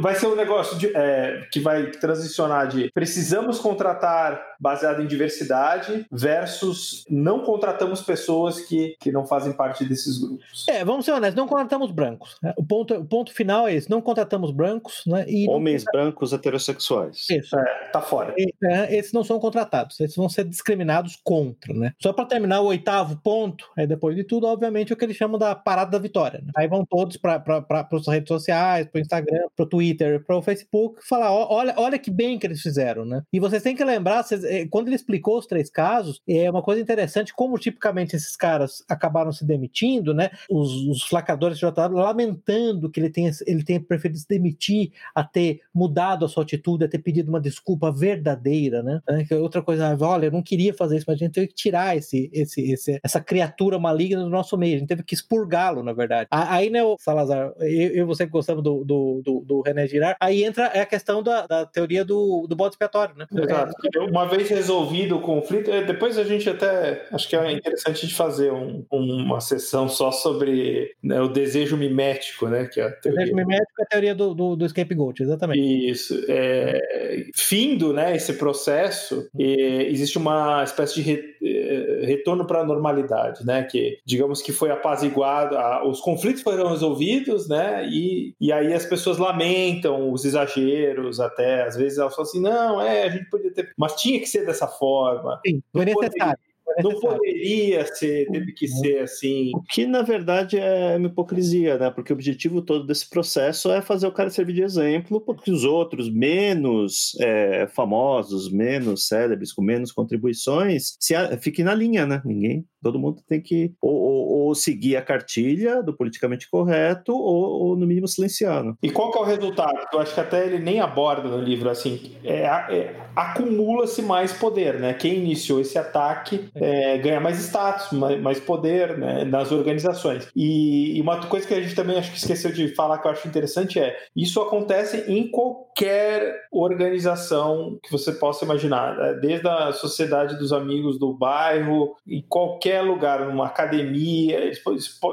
Vai, 0.00 0.14
ser 0.14 0.26
um 0.26 0.34
negócio 0.34 0.78
de, 0.78 0.94
é, 0.96 1.46
que 1.52 1.60
vai 1.60 1.90
transicionar 1.90 2.68
de 2.68 2.90
precisamos 2.92 3.58
contratar 3.58 4.40
baseado 4.58 5.02
em 5.02 5.06
diversidade 5.06 6.06
versus 6.10 7.04
não 7.08 7.40
contratamos 7.40 8.00
pessoas 8.00 8.60
que, 8.60 8.96
que 9.00 9.12
não 9.12 9.26
fazem 9.26 9.52
parte 9.52 9.84
desses 9.84 10.18
grupos. 10.18 10.66
É, 10.68 10.84
vamos 10.84 11.04
ser 11.04 11.12
honestos, 11.12 11.36
não 11.36 11.46
contratamos 11.46 11.90
brancos. 11.90 12.38
Né? 12.42 12.54
O 12.56 12.64
ponto, 12.64 12.94
o 12.94 13.04
ponto 13.04 13.32
final 13.32 13.68
é 13.68 13.74
esse: 13.74 13.90
não 13.90 14.00
contratamos 14.00 14.50
brancos. 14.50 15.02
Né? 15.06 15.24
E 15.28 15.48
Homens 15.48 15.84
não... 15.84 15.92
brancos 15.92 16.32
heterossexuais. 16.32 17.26
Isso. 17.30 17.56
É, 17.56 17.90
tá 17.92 18.00
fora. 18.00 18.34
E, 18.36 18.52
é, 18.64 18.96
esses 18.96 19.12
não 19.12 19.22
são 19.22 19.38
contratados, 19.38 20.00
esses 20.00 20.16
vão 20.16 20.28
ser 20.28 20.44
discriminados 20.44 21.18
contra. 21.22 21.74
Né? 21.74 21.92
Só 22.00 22.12
para 22.12 22.24
terminar 22.24 22.60
o 22.60 22.66
oitavo 22.66 23.20
ponto, 23.22 23.68
aí 23.76 23.86
depois 23.86 24.16
de 24.16 24.24
tudo, 24.24 24.46
obviamente, 24.46 24.92
o 24.92 24.96
que 24.96 25.04
eles 25.04 25.16
chamam 25.16 25.38
da 25.38 25.54
parada 25.54 25.90
da 25.90 25.98
vitória. 25.98 26.40
Né? 26.44 26.52
Aí 26.56 26.68
vão 26.68 26.84
todos 26.84 27.16
para 27.16 27.84
as 28.06 28.14
redes 28.14 28.28
sociais, 28.28 28.86
para 28.86 28.98
o 28.98 29.02
Instagram, 29.02 29.42
para 29.56 29.64
o 29.64 29.68
Twitter, 29.68 30.24
para 30.24 30.36
o 30.36 30.42
Facebook, 30.42 31.00
falar: 31.06 31.32
olha, 31.32 31.74
olha 31.76 31.98
que 31.98 32.10
bem 32.10 32.38
que 32.38 32.46
eles 32.46 32.60
fizeram. 32.60 33.04
Né? 33.04 33.22
E 33.32 33.40
vocês 33.40 33.62
têm 33.62 33.76
que 33.76 33.84
lembrar, 33.84 34.22
vocês, 34.22 34.44
eh, 34.44 34.66
quando 34.70 34.88
ele 34.88 34.96
explicou 34.96 35.38
os 35.38 35.46
três 35.46 35.70
casos, 35.70 36.20
é 36.28 36.50
uma 36.50 36.62
coisa 36.62 36.80
interessante, 36.80 37.34
como 37.34 37.58
tipicamente 37.58 38.16
esses 38.16 38.36
caras 38.36 38.84
acabaram 38.88 39.32
se 39.32 39.44
demitindo, 39.44 40.14
né? 40.14 40.30
Os, 40.50 40.72
os 40.86 41.10
lacradores 41.10 41.58
já 41.58 41.68
estavam 41.68 41.98
lamentando 41.98 42.90
que 42.90 43.00
ele 43.00 43.10
tenha, 43.10 43.30
ele 43.46 43.64
tenha 43.64 43.80
preferido 43.80 44.18
se 44.18 44.28
demitir 44.28 44.92
a 45.14 45.24
ter 45.24 45.60
mudado 45.74 46.24
a 46.24 46.28
sua 46.28 46.42
atitude, 46.42 46.84
a 46.84 46.88
ter 46.88 46.98
pedido 46.98 47.28
uma 47.28 47.40
desculpa 47.40 47.90
verdadeira, 47.90 48.82
né? 48.82 49.00
É, 49.08 49.34
outra 49.36 49.62
coisa, 49.62 49.96
olha, 50.00 50.26
eu 50.26 50.32
não 50.32 50.42
queria 50.42 50.74
fazer 50.74 50.96
isso, 50.96 51.06
mas 51.08 51.16
a 51.16 51.24
gente 51.24 51.34
teve 51.34 51.48
que 51.48 51.54
tirar 51.54 51.96
esse, 51.96 52.30
esse, 52.32 52.60
esse, 52.72 53.00
essa 53.02 53.20
criatura 53.20 53.78
maligna 53.78 54.22
do 54.22 54.30
nosso 54.30 54.56
meio, 54.56 54.76
a 54.76 54.78
gente 54.78 54.88
teve 54.88 55.02
que 55.02 55.14
expurgá-lo, 55.14 55.82
na 55.82 55.92
verdade. 55.92 56.28
Aí, 56.30 56.70
né, 56.70 56.82
o 56.82 56.96
Salazar, 56.98 57.52
eu 57.60 57.87
e 57.94 58.02
você 58.02 58.26
que 58.26 58.32
gostamos 58.32 58.62
do, 58.62 58.84
do, 58.84 59.22
do, 59.24 59.40
do 59.40 59.60
René 59.60 59.86
Girard, 59.86 60.16
aí 60.20 60.44
entra 60.44 60.66
a 60.66 60.86
questão 60.86 61.22
da, 61.22 61.46
da 61.46 61.66
teoria 61.66 62.04
do, 62.04 62.46
do 62.48 62.56
bode 62.56 62.74
expiatório, 62.74 63.14
né? 63.16 63.26
Exato. 63.32 63.72
É, 63.94 63.98
uma 64.00 64.26
vez 64.26 64.48
resolvido 64.48 65.16
o 65.16 65.20
conflito, 65.20 65.70
é, 65.70 65.82
depois 65.84 66.18
a 66.18 66.24
gente 66.24 66.48
até 66.48 67.06
acho 67.12 67.28
que 67.28 67.36
é 67.36 67.52
interessante 67.52 68.06
de 68.06 68.14
fazer 68.14 68.52
um, 68.52 68.84
uma 68.90 69.40
sessão 69.40 69.88
só 69.88 70.10
sobre 70.10 70.92
né, 71.02 71.20
o 71.20 71.28
desejo 71.28 71.76
mimético, 71.76 72.46
né? 72.48 72.66
Que 72.66 72.80
é 72.80 72.84
a 72.84 72.90
teoria. 72.90 73.20
Desejo 73.20 73.36
mimético 73.36 73.80
é 73.80 73.82
a 73.82 73.86
teoria 73.86 74.14
do, 74.14 74.34
do, 74.34 74.56
do 74.56 74.68
scapegoat, 74.68 75.22
exatamente. 75.22 75.90
Isso. 75.90 76.24
É, 76.28 77.26
findo 77.34 77.92
né, 77.92 78.16
esse 78.16 78.34
processo, 78.34 79.28
é, 79.38 79.44
existe 79.90 80.18
uma 80.18 80.62
espécie 80.64 80.94
de 80.94 81.02
re, 81.02 81.36
é, 81.42 82.06
retorno 82.06 82.46
para 82.46 82.60
a 82.60 82.64
normalidade, 82.64 83.44
né? 83.44 83.62
Que 83.62 83.98
digamos 84.04 84.42
que 84.42 84.52
foi 84.52 84.70
apaziguado, 84.70 85.56
a, 85.56 85.86
os 85.86 86.00
conflitos 86.00 86.42
foram 86.42 86.70
resolvidos, 86.70 87.48
né? 87.48 87.77
E, 87.84 88.34
e 88.40 88.52
aí 88.52 88.72
as 88.72 88.86
pessoas 88.86 89.18
lamentam 89.18 90.12
os 90.12 90.24
exageros, 90.24 91.20
até 91.20 91.62
às 91.62 91.76
vezes 91.76 91.98
elas 91.98 92.14
falam 92.14 92.28
assim, 92.28 92.40
não, 92.40 92.80
é, 92.80 93.04
a 93.04 93.08
gente 93.08 93.28
podia 93.30 93.52
ter. 93.52 93.72
Mas 93.76 93.94
tinha 93.94 94.18
que 94.20 94.26
ser 94.26 94.44
dessa 94.46 94.66
forma. 94.66 95.40
Sim, 95.46 95.62
foi 95.72 95.84
necessário 95.84 96.38
não 96.82 97.00
poderia 97.00 97.84
ser, 97.94 98.30
teve 98.30 98.52
que 98.52 98.68
ser 98.68 99.00
assim. 99.00 99.50
O 99.54 99.62
que 99.62 99.86
na 99.86 100.02
verdade 100.02 100.58
é 100.58 100.96
uma 100.96 101.08
hipocrisia, 101.08 101.78
né? 101.78 101.90
Porque 101.90 102.12
o 102.12 102.14
objetivo 102.14 102.62
todo 102.62 102.86
desse 102.86 103.08
processo 103.08 103.70
é 103.70 103.80
fazer 103.80 104.06
o 104.06 104.12
cara 104.12 104.30
servir 104.30 104.54
de 104.54 104.62
exemplo 104.62 105.20
porque 105.20 105.50
os 105.50 105.64
outros 105.64 106.12
menos 106.12 107.16
é, 107.20 107.66
famosos, 107.68 108.50
menos 108.50 109.06
célebres, 109.06 109.52
com 109.52 109.62
menos 109.62 109.92
contribuições, 109.92 110.96
se 111.00 111.14
a, 111.14 111.36
fiquem 111.38 111.64
na 111.64 111.74
linha, 111.74 112.06
né? 112.06 112.22
Ninguém, 112.24 112.64
todo 112.82 112.98
mundo 112.98 113.22
tem 113.26 113.40
que 113.40 113.72
ou, 113.80 113.94
ou, 113.94 114.28
ou 114.46 114.54
seguir 114.54 114.96
a 114.96 115.02
cartilha 115.02 115.82
do 115.82 115.96
politicamente 115.96 116.48
correto 116.50 117.12
ou, 117.12 117.68
ou, 117.68 117.76
no 117.76 117.86
mínimo 117.86 118.08
silenciando. 118.08 118.76
E 118.82 118.90
qual 118.90 119.10
que 119.10 119.18
é 119.18 119.20
o 119.20 119.24
resultado? 119.24 119.78
Eu 119.92 120.00
acho 120.00 120.14
que 120.14 120.20
até 120.20 120.46
ele 120.46 120.58
nem 120.58 120.80
aborda 120.80 121.28
no 121.28 121.40
livro 121.40 121.68
assim. 121.68 122.12
É, 122.24 122.44
é 122.44 123.08
acumula-se 123.14 124.00
mais 124.00 124.32
poder, 124.32 124.78
né? 124.78 124.94
Quem 124.94 125.16
iniciou 125.16 125.60
esse 125.60 125.76
ataque 125.76 126.48
é, 126.54 126.98
ganha 126.98 127.20
mais 127.20 127.38
status, 127.38 127.90
mais, 127.90 128.20
mais 128.20 128.40
poder 128.40 128.96
né, 128.96 129.24
nas 129.24 129.50
organizações. 129.50 130.28
E, 130.36 130.96
e, 130.96 131.00
uma 131.00 131.26
coisa 131.26 131.46
que 131.46 131.54
a 131.54 131.60
gente 131.60 131.74
também 131.74 131.98
acho 131.98 132.12
que 132.12 132.18
esqueceu 132.18 132.52
de 132.52 132.74
falar 132.76 132.98
que 132.98 133.08
eu 133.08 133.10
acho 133.10 133.26
interessante 133.26 133.80
é 133.80 133.96
isso 134.14 134.40
acontece 134.40 135.04
em 135.08 135.28
qualquer 135.28 136.46
organização 136.52 137.78
que 137.82 137.90
você 137.90 138.12
possa 138.12 138.44
imaginar, 138.44 138.96
né? 138.96 139.14
desde 139.14 139.48
a 139.48 139.72
sociedade 139.72 140.38
dos 140.38 140.52
amigos 140.52 140.98
do 140.98 141.12
bairro, 141.12 141.96
em 142.06 142.22
qualquer 142.28 142.67
lugar, 142.82 143.26
numa 143.26 143.46
academia, 143.46 144.52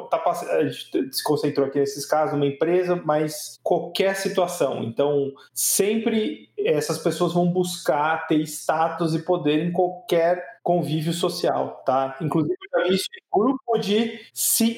tá, 0.09 0.23
a 0.51 0.67
gente 0.67 1.15
se 1.15 1.23
concentrou 1.23 1.67
aqui 1.67 1.79
nesses 1.79 2.05
casos, 2.05 2.33
numa 2.33 2.45
empresa, 2.45 3.01
mas 3.03 3.59
qualquer 3.63 4.15
situação. 4.15 4.83
Então, 4.83 5.31
sempre 5.53 6.49
essas 6.57 6.97
pessoas 6.97 7.33
vão 7.33 7.47
buscar 7.47 8.27
ter 8.27 8.39
status 8.41 9.13
e 9.13 9.19
poder 9.19 9.63
em 9.63 9.71
qualquer 9.71 10.43
convívio 10.63 11.13
social, 11.13 11.83
tá? 11.85 12.17
Inclusive, 12.19 12.57
isso 12.87 13.05
grupo 13.35 13.77
de, 13.77 14.19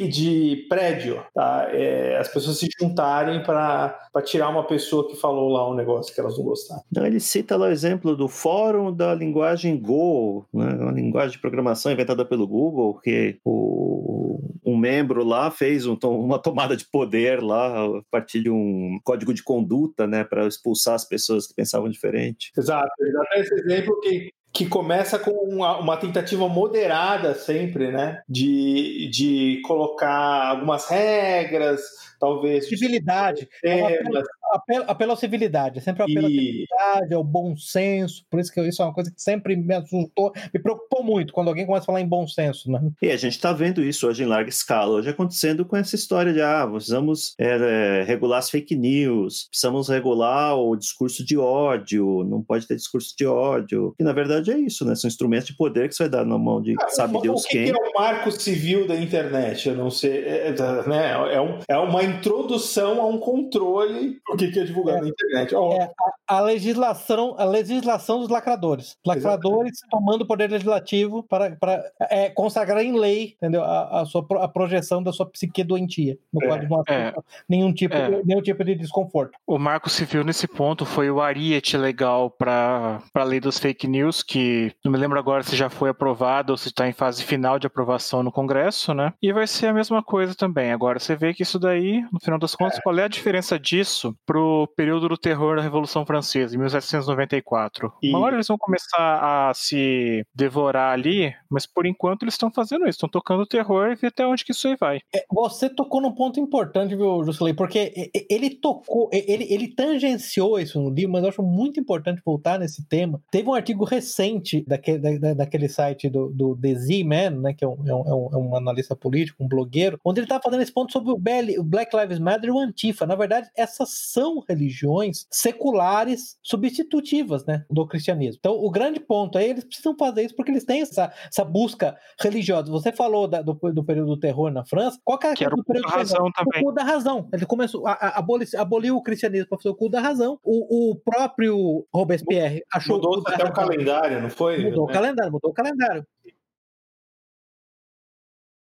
de 0.09 0.65
prédio, 0.67 1.23
tá? 1.33 1.67
É, 1.71 2.17
as 2.17 2.27
pessoas 2.27 2.57
se 2.57 2.67
juntarem 2.79 3.43
para 3.43 3.99
tirar 4.25 4.49
uma 4.49 4.65
pessoa 4.65 5.07
que 5.07 5.15
falou 5.15 5.49
lá 5.49 5.69
um 5.69 5.75
negócio 5.75 6.13
que 6.13 6.19
elas 6.19 6.37
não 6.37 6.43
gostaram. 6.43 6.81
Então, 6.91 7.05
ele 7.05 7.19
cita 7.19 7.55
lá 7.55 7.67
o 7.67 7.71
exemplo 7.71 8.15
do 8.15 8.27
fórum 8.27 8.91
da 8.91 9.13
linguagem 9.13 9.79
Go, 9.79 10.45
né? 10.51 10.73
uma 10.73 10.91
linguagem 10.91 11.33
de 11.33 11.39
programação 11.39 11.91
inventada 11.91 12.25
pelo 12.25 12.47
Google, 12.47 12.99
que 12.99 13.37
o, 13.45 14.39
um 14.65 14.75
membro 14.75 15.23
lá 15.23 15.51
fez 15.51 15.85
um, 15.85 15.97
uma 16.03 16.39
tomada 16.39 16.75
de 16.75 16.85
poder 16.85 17.41
lá 17.41 17.85
a 17.85 18.01
partir 18.09 18.41
de 18.41 18.49
um 18.49 18.99
código 19.03 19.33
de 19.33 19.43
conduta, 19.43 20.07
né, 20.07 20.23
para 20.23 20.47
expulsar 20.47 20.95
as 20.95 21.05
pessoas 21.05 21.47
que 21.47 21.53
pensavam 21.53 21.89
diferente. 21.89 22.51
Exato, 22.57 22.89
exato 23.01 23.27
esse 23.35 23.53
exemplo 23.53 23.99
que 24.01 24.31
que 24.57 24.65
começa 24.65 25.19
com 25.19 25.29
uma, 25.29 25.77
uma, 25.77 25.97
tentativa 25.97 26.49
moderada 26.49 27.35
sempre, 27.35 27.91
né? 27.91 28.23
De, 28.27 29.07
de 29.11 29.61
colocar 29.63 30.49
algumas 30.49 30.87
regras, 30.87 31.79
talvez. 32.19 32.67
Civilidade. 32.67 33.47
Temas, 33.61 34.25
apelo, 34.51 34.85
apelo 34.87 35.11
à 35.11 35.15
civilidade, 35.15 35.79
sempre 35.79 36.01
apelo 36.01 36.21
e... 36.21 36.25
à 36.25 36.29
civilidade, 36.29 37.13
ao 37.13 37.23
bom 37.23 37.55
senso. 37.55 38.25
Por 38.31 38.39
isso 38.39 38.51
que 38.51 38.59
isso 38.61 38.81
é 38.81 38.85
uma 38.85 38.93
coisa 38.95 39.11
que 39.11 39.21
sempre 39.21 39.55
me 39.55 39.75
assustou, 39.75 40.33
me 40.51 40.59
preocupou 40.59 40.86
muito 41.03 41.33
quando 41.33 41.47
alguém 41.47 41.65
começa 41.65 41.83
a 41.83 41.85
falar 41.85 42.01
em 42.01 42.07
bom 42.07 42.27
senso. 42.27 42.71
Né? 42.71 42.79
E 43.01 43.11
a 43.11 43.17
gente 43.17 43.33
está 43.33 43.53
vendo 43.53 43.83
isso 43.83 44.07
hoje 44.07 44.23
em 44.23 44.27
larga 44.27 44.49
escala, 44.49 44.93
hoje 44.93 45.09
acontecendo 45.09 45.65
com 45.65 45.75
essa 45.75 45.95
história 45.95 46.33
de 46.33 46.41
ah, 46.41 46.67
precisamos 46.67 47.33
é, 47.39 48.03
regular 48.05 48.39
as 48.39 48.49
fake 48.49 48.75
news, 48.75 49.47
precisamos 49.49 49.89
regular 49.89 50.57
o 50.57 50.75
discurso 50.75 51.25
de 51.25 51.37
ódio, 51.37 52.23
não 52.23 52.41
pode 52.41 52.67
ter 52.67 52.75
discurso 52.75 53.13
de 53.17 53.25
ódio. 53.25 53.95
E 53.99 54.03
na 54.03 54.13
verdade 54.13 54.51
é 54.51 54.57
isso, 54.57 54.85
né? 54.85 54.95
São 54.95 55.07
instrumentos 55.07 55.47
de 55.47 55.55
poder 55.55 55.87
que 55.87 55.95
você 55.95 56.03
vai 56.03 56.09
dar 56.09 56.25
na 56.25 56.37
mão 56.37 56.61
de 56.61 56.75
ah, 56.81 56.89
sabe 56.89 57.19
Deus 57.21 57.45
que 57.45 57.57
quem. 57.57 57.71
O 57.71 57.73
que 57.73 57.79
é 57.79 57.89
o 57.89 57.93
marco 57.99 58.31
civil 58.31 58.87
da 58.87 58.95
internet? 58.95 59.69
Eu 59.69 59.75
não 59.75 59.89
sei. 59.89 60.23
É, 60.23 60.47
é, 60.49 60.87
né? 60.87 61.33
é, 61.33 61.41
um, 61.41 61.59
é 61.67 61.77
uma 61.77 62.03
introdução 62.03 63.01
a 63.01 63.07
um 63.07 63.19
controle 63.19 64.19
o 64.29 64.37
que, 64.37 64.45
é 64.45 64.63
divulgado 64.63 64.99
é, 64.99 65.01
na 65.01 65.07
internet. 65.09 65.55
Oh. 65.55 65.73
É, 65.73 65.91
a, 66.27 66.37
a, 66.37 66.41
legislação, 66.41 67.35
a 67.37 67.45
legislação 67.45 68.19
dos 68.19 68.29
lacradores. 68.29 68.95
Lacradores 69.05 69.73
Exatamente. 69.73 69.89
tomando 69.89 70.21
o 70.21 70.27
poder 70.27 70.49
legislativo 70.49 70.86
para, 71.23 71.55
para 71.55 71.83
é, 72.09 72.29
consagrar 72.29 72.83
em 72.83 72.97
lei 72.97 73.27
entendeu? 73.35 73.63
A, 73.63 74.01
a, 74.01 74.05
sua, 74.05 74.25
a 74.41 74.47
projeção 74.47 75.01
da 75.01 75.11
sua 75.11 75.25
psique 75.25 75.63
doentia, 75.63 76.17
no 76.31 76.41
qual 76.41 76.61
não 76.63 76.83
é. 76.87 77.13
nenhum, 77.47 77.73
tipo, 77.73 77.95
é. 77.95 78.21
nenhum 78.23 78.41
tipo 78.41 78.63
de 78.63 78.75
desconforto. 78.75 79.37
O 79.45 79.57
marco 79.57 79.89
civil 79.89 80.23
nesse 80.23 80.47
ponto 80.47 80.85
foi 80.85 81.09
o 81.09 81.21
ariete 81.21 81.77
legal 81.77 82.29
para 82.29 83.01
a 83.13 83.23
lei 83.23 83.39
dos 83.39 83.57
fake 83.57 83.87
news, 83.87 84.23
que 84.23 84.71
não 84.83 84.91
me 84.91 84.97
lembro 84.97 85.19
agora 85.19 85.43
se 85.43 85.55
já 85.55 85.69
foi 85.69 85.89
aprovado 85.89 86.53
ou 86.53 86.57
se 86.57 86.69
está 86.69 86.87
em 86.87 86.93
fase 86.93 87.23
final 87.23 87.59
de 87.59 87.67
aprovação 87.67 88.23
no 88.23 88.31
Congresso, 88.31 88.93
né? 88.93 89.13
E 89.21 89.31
vai 89.31 89.47
ser 89.47 89.67
a 89.67 89.73
mesma 89.73 90.03
coisa 90.03 90.35
também. 90.35 90.71
Agora 90.71 90.99
você 90.99 91.15
vê 91.15 91.33
que 91.33 91.43
isso 91.43 91.59
daí, 91.59 92.03
no 92.11 92.19
final 92.19 92.39
das 92.39 92.55
contas, 92.55 92.79
é. 92.79 92.81
qual 92.81 92.97
é 92.97 93.03
a 93.03 93.07
diferença 93.07 93.59
disso 93.59 94.15
pro 94.25 94.67
período 94.75 95.09
do 95.09 95.17
terror 95.17 95.57
da 95.57 95.61
Revolução 95.61 96.05
Francesa, 96.05 96.55
em 96.55 96.59
1794. 96.59 97.93
E... 98.01 98.09
Uma 98.09 98.19
hora 98.19 98.35
eles 98.35 98.47
vão 98.47 98.57
começar 98.57 99.49
a 99.49 99.53
se 99.53 100.25
devorar 100.33 100.76
ali, 100.77 101.33
mas 101.49 101.65
por 101.65 101.85
enquanto 101.85 102.23
eles 102.23 102.33
estão 102.33 102.51
fazendo 102.51 102.83
isso, 102.83 102.97
estão 102.97 103.09
tocando 103.09 103.41
o 103.41 103.47
terror 103.47 103.91
e 103.91 103.95
ver 103.95 104.07
até 104.07 104.25
onde 104.25 104.43
que 104.43 104.51
isso 104.51 104.67
aí 104.67 104.75
vai. 104.79 104.99
É, 105.13 105.25
você 105.31 105.69
tocou 105.69 106.01
num 106.01 106.13
ponto 106.13 106.39
importante, 106.39 106.95
viu, 106.95 107.23
Jusilei, 107.23 107.53
porque 107.53 108.11
ele 108.29 108.49
tocou, 108.51 109.09
ele, 109.11 109.45
ele 109.49 109.67
tangenciou 109.67 110.59
isso 110.59 110.81
no 110.81 110.89
livro, 110.89 111.13
mas 111.13 111.23
eu 111.23 111.29
acho 111.29 111.43
muito 111.43 111.79
importante 111.79 112.21
voltar 112.25 112.59
nesse 112.59 112.85
tema. 112.87 113.21
Teve 113.31 113.49
um 113.49 113.53
artigo 113.53 113.83
recente 113.83 114.63
daquele, 114.67 115.19
da, 115.19 115.33
daquele 115.33 115.69
site 115.69 116.09
do, 116.09 116.29
do 116.29 116.55
The 116.55 116.75
Z-Man, 116.75 117.29
né, 117.41 117.53
que 117.53 117.63
é 117.63 117.67
um, 117.67 117.77
é, 117.87 117.93
um, 117.93 118.29
é 118.33 118.37
um 118.37 118.55
analista 118.55 118.95
político, 118.95 119.43
um 119.43 119.47
blogueiro, 119.47 119.99
onde 120.03 120.19
ele 120.19 120.25
estava 120.25 120.43
fazendo 120.43 120.61
esse 120.61 120.73
ponto 120.73 120.91
sobre 120.91 121.11
o 121.11 121.63
Black 121.63 121.95
Lives 121.95 122.19
Matter 122.19 122.49
e 122.49 122.51
o 122.51 122.59
Antifa. 122.59 123.05
Na 123.05 123.15
verdade, 123.15 123.49
essas 123.55 123.89
são 123.89 124.43
religiões 124.47 125.25
seculares 125.31 126.37
substitutivas 126.41 127.45
né, 127.45 127.65
do 127.69 127.85
cristianismo. 127.87 128.37
Então, 128.39 128.53
o 128.53 128.69
grande 128.69 128.99
ponto 128.99 129.37
é 129.37 129.47
eles 129.47 129.63
precisam 129.63 129.95
fazer 129.97 130.23
isso 130.23 130.35
porque 130.35 130.51
eles 130.51 130.63
têm 130.67 130.81
essa, 130.81 131.11
essa 131.27 131.43
busca 131.43 131.97
religiosa. 132.21 132.69
Você 132.71 132.91
falou 132.91 133.27
da, 133.27 133.41
do, 133.41 133.53
do 133.53 133.83
período 133.83 134.09
do 134.09 134.19
terror 134.19 134.51
na 134.51 134.63
França. 134.65 134.99
Qual 135.03 135.17
que 135.17 135.25
era, 135.25 135.35
Que 135.35 135.43
era 135.45 135.53
o 135.55 135.57
do 135.57 135.63
período 135.63 135.89
da 135.89 135.95
razão 135.95 136.17
terror? 136.17 136.33
também. 136.33 136.61
O 136.61 136.63
culto 136.65 136.75
da 136.75 136.83
razão. 136.83 137.29
Ele 137.33 137.45
começou 137.45 137.87
a, 137.87 137.93
a 137.93 138.19
aboli- 138.19 138.55
aboliu 138.55 138.95
o 138.97 139.01
cristianismo 139.01 139.47
para 139.49 139.57
fazer 139.57 139.69
o 139.69 139.75
culto 139.75 139.93
da 139.93 140.01
razão. 140.01 140.39
O, 140.43 140.91
o 140.91 140.95
próprio 140.97 141.87
Robespierre 141.93 142.63
achou 142.71 142.97
Mudou 142.97 143.23
até 143.25 143.43
o 143.45 143.53
calendário, 143.53 144.21
não 144.21 144.29
foi? 144.29 144.63
Mudou 144.63 144.83
o 144.83 144.87
Né? 144.87 144.93
calendário, 144.93 145.31
mudou 145.31 145.49
o 145.51 145.53
calendário. 145.53 146.05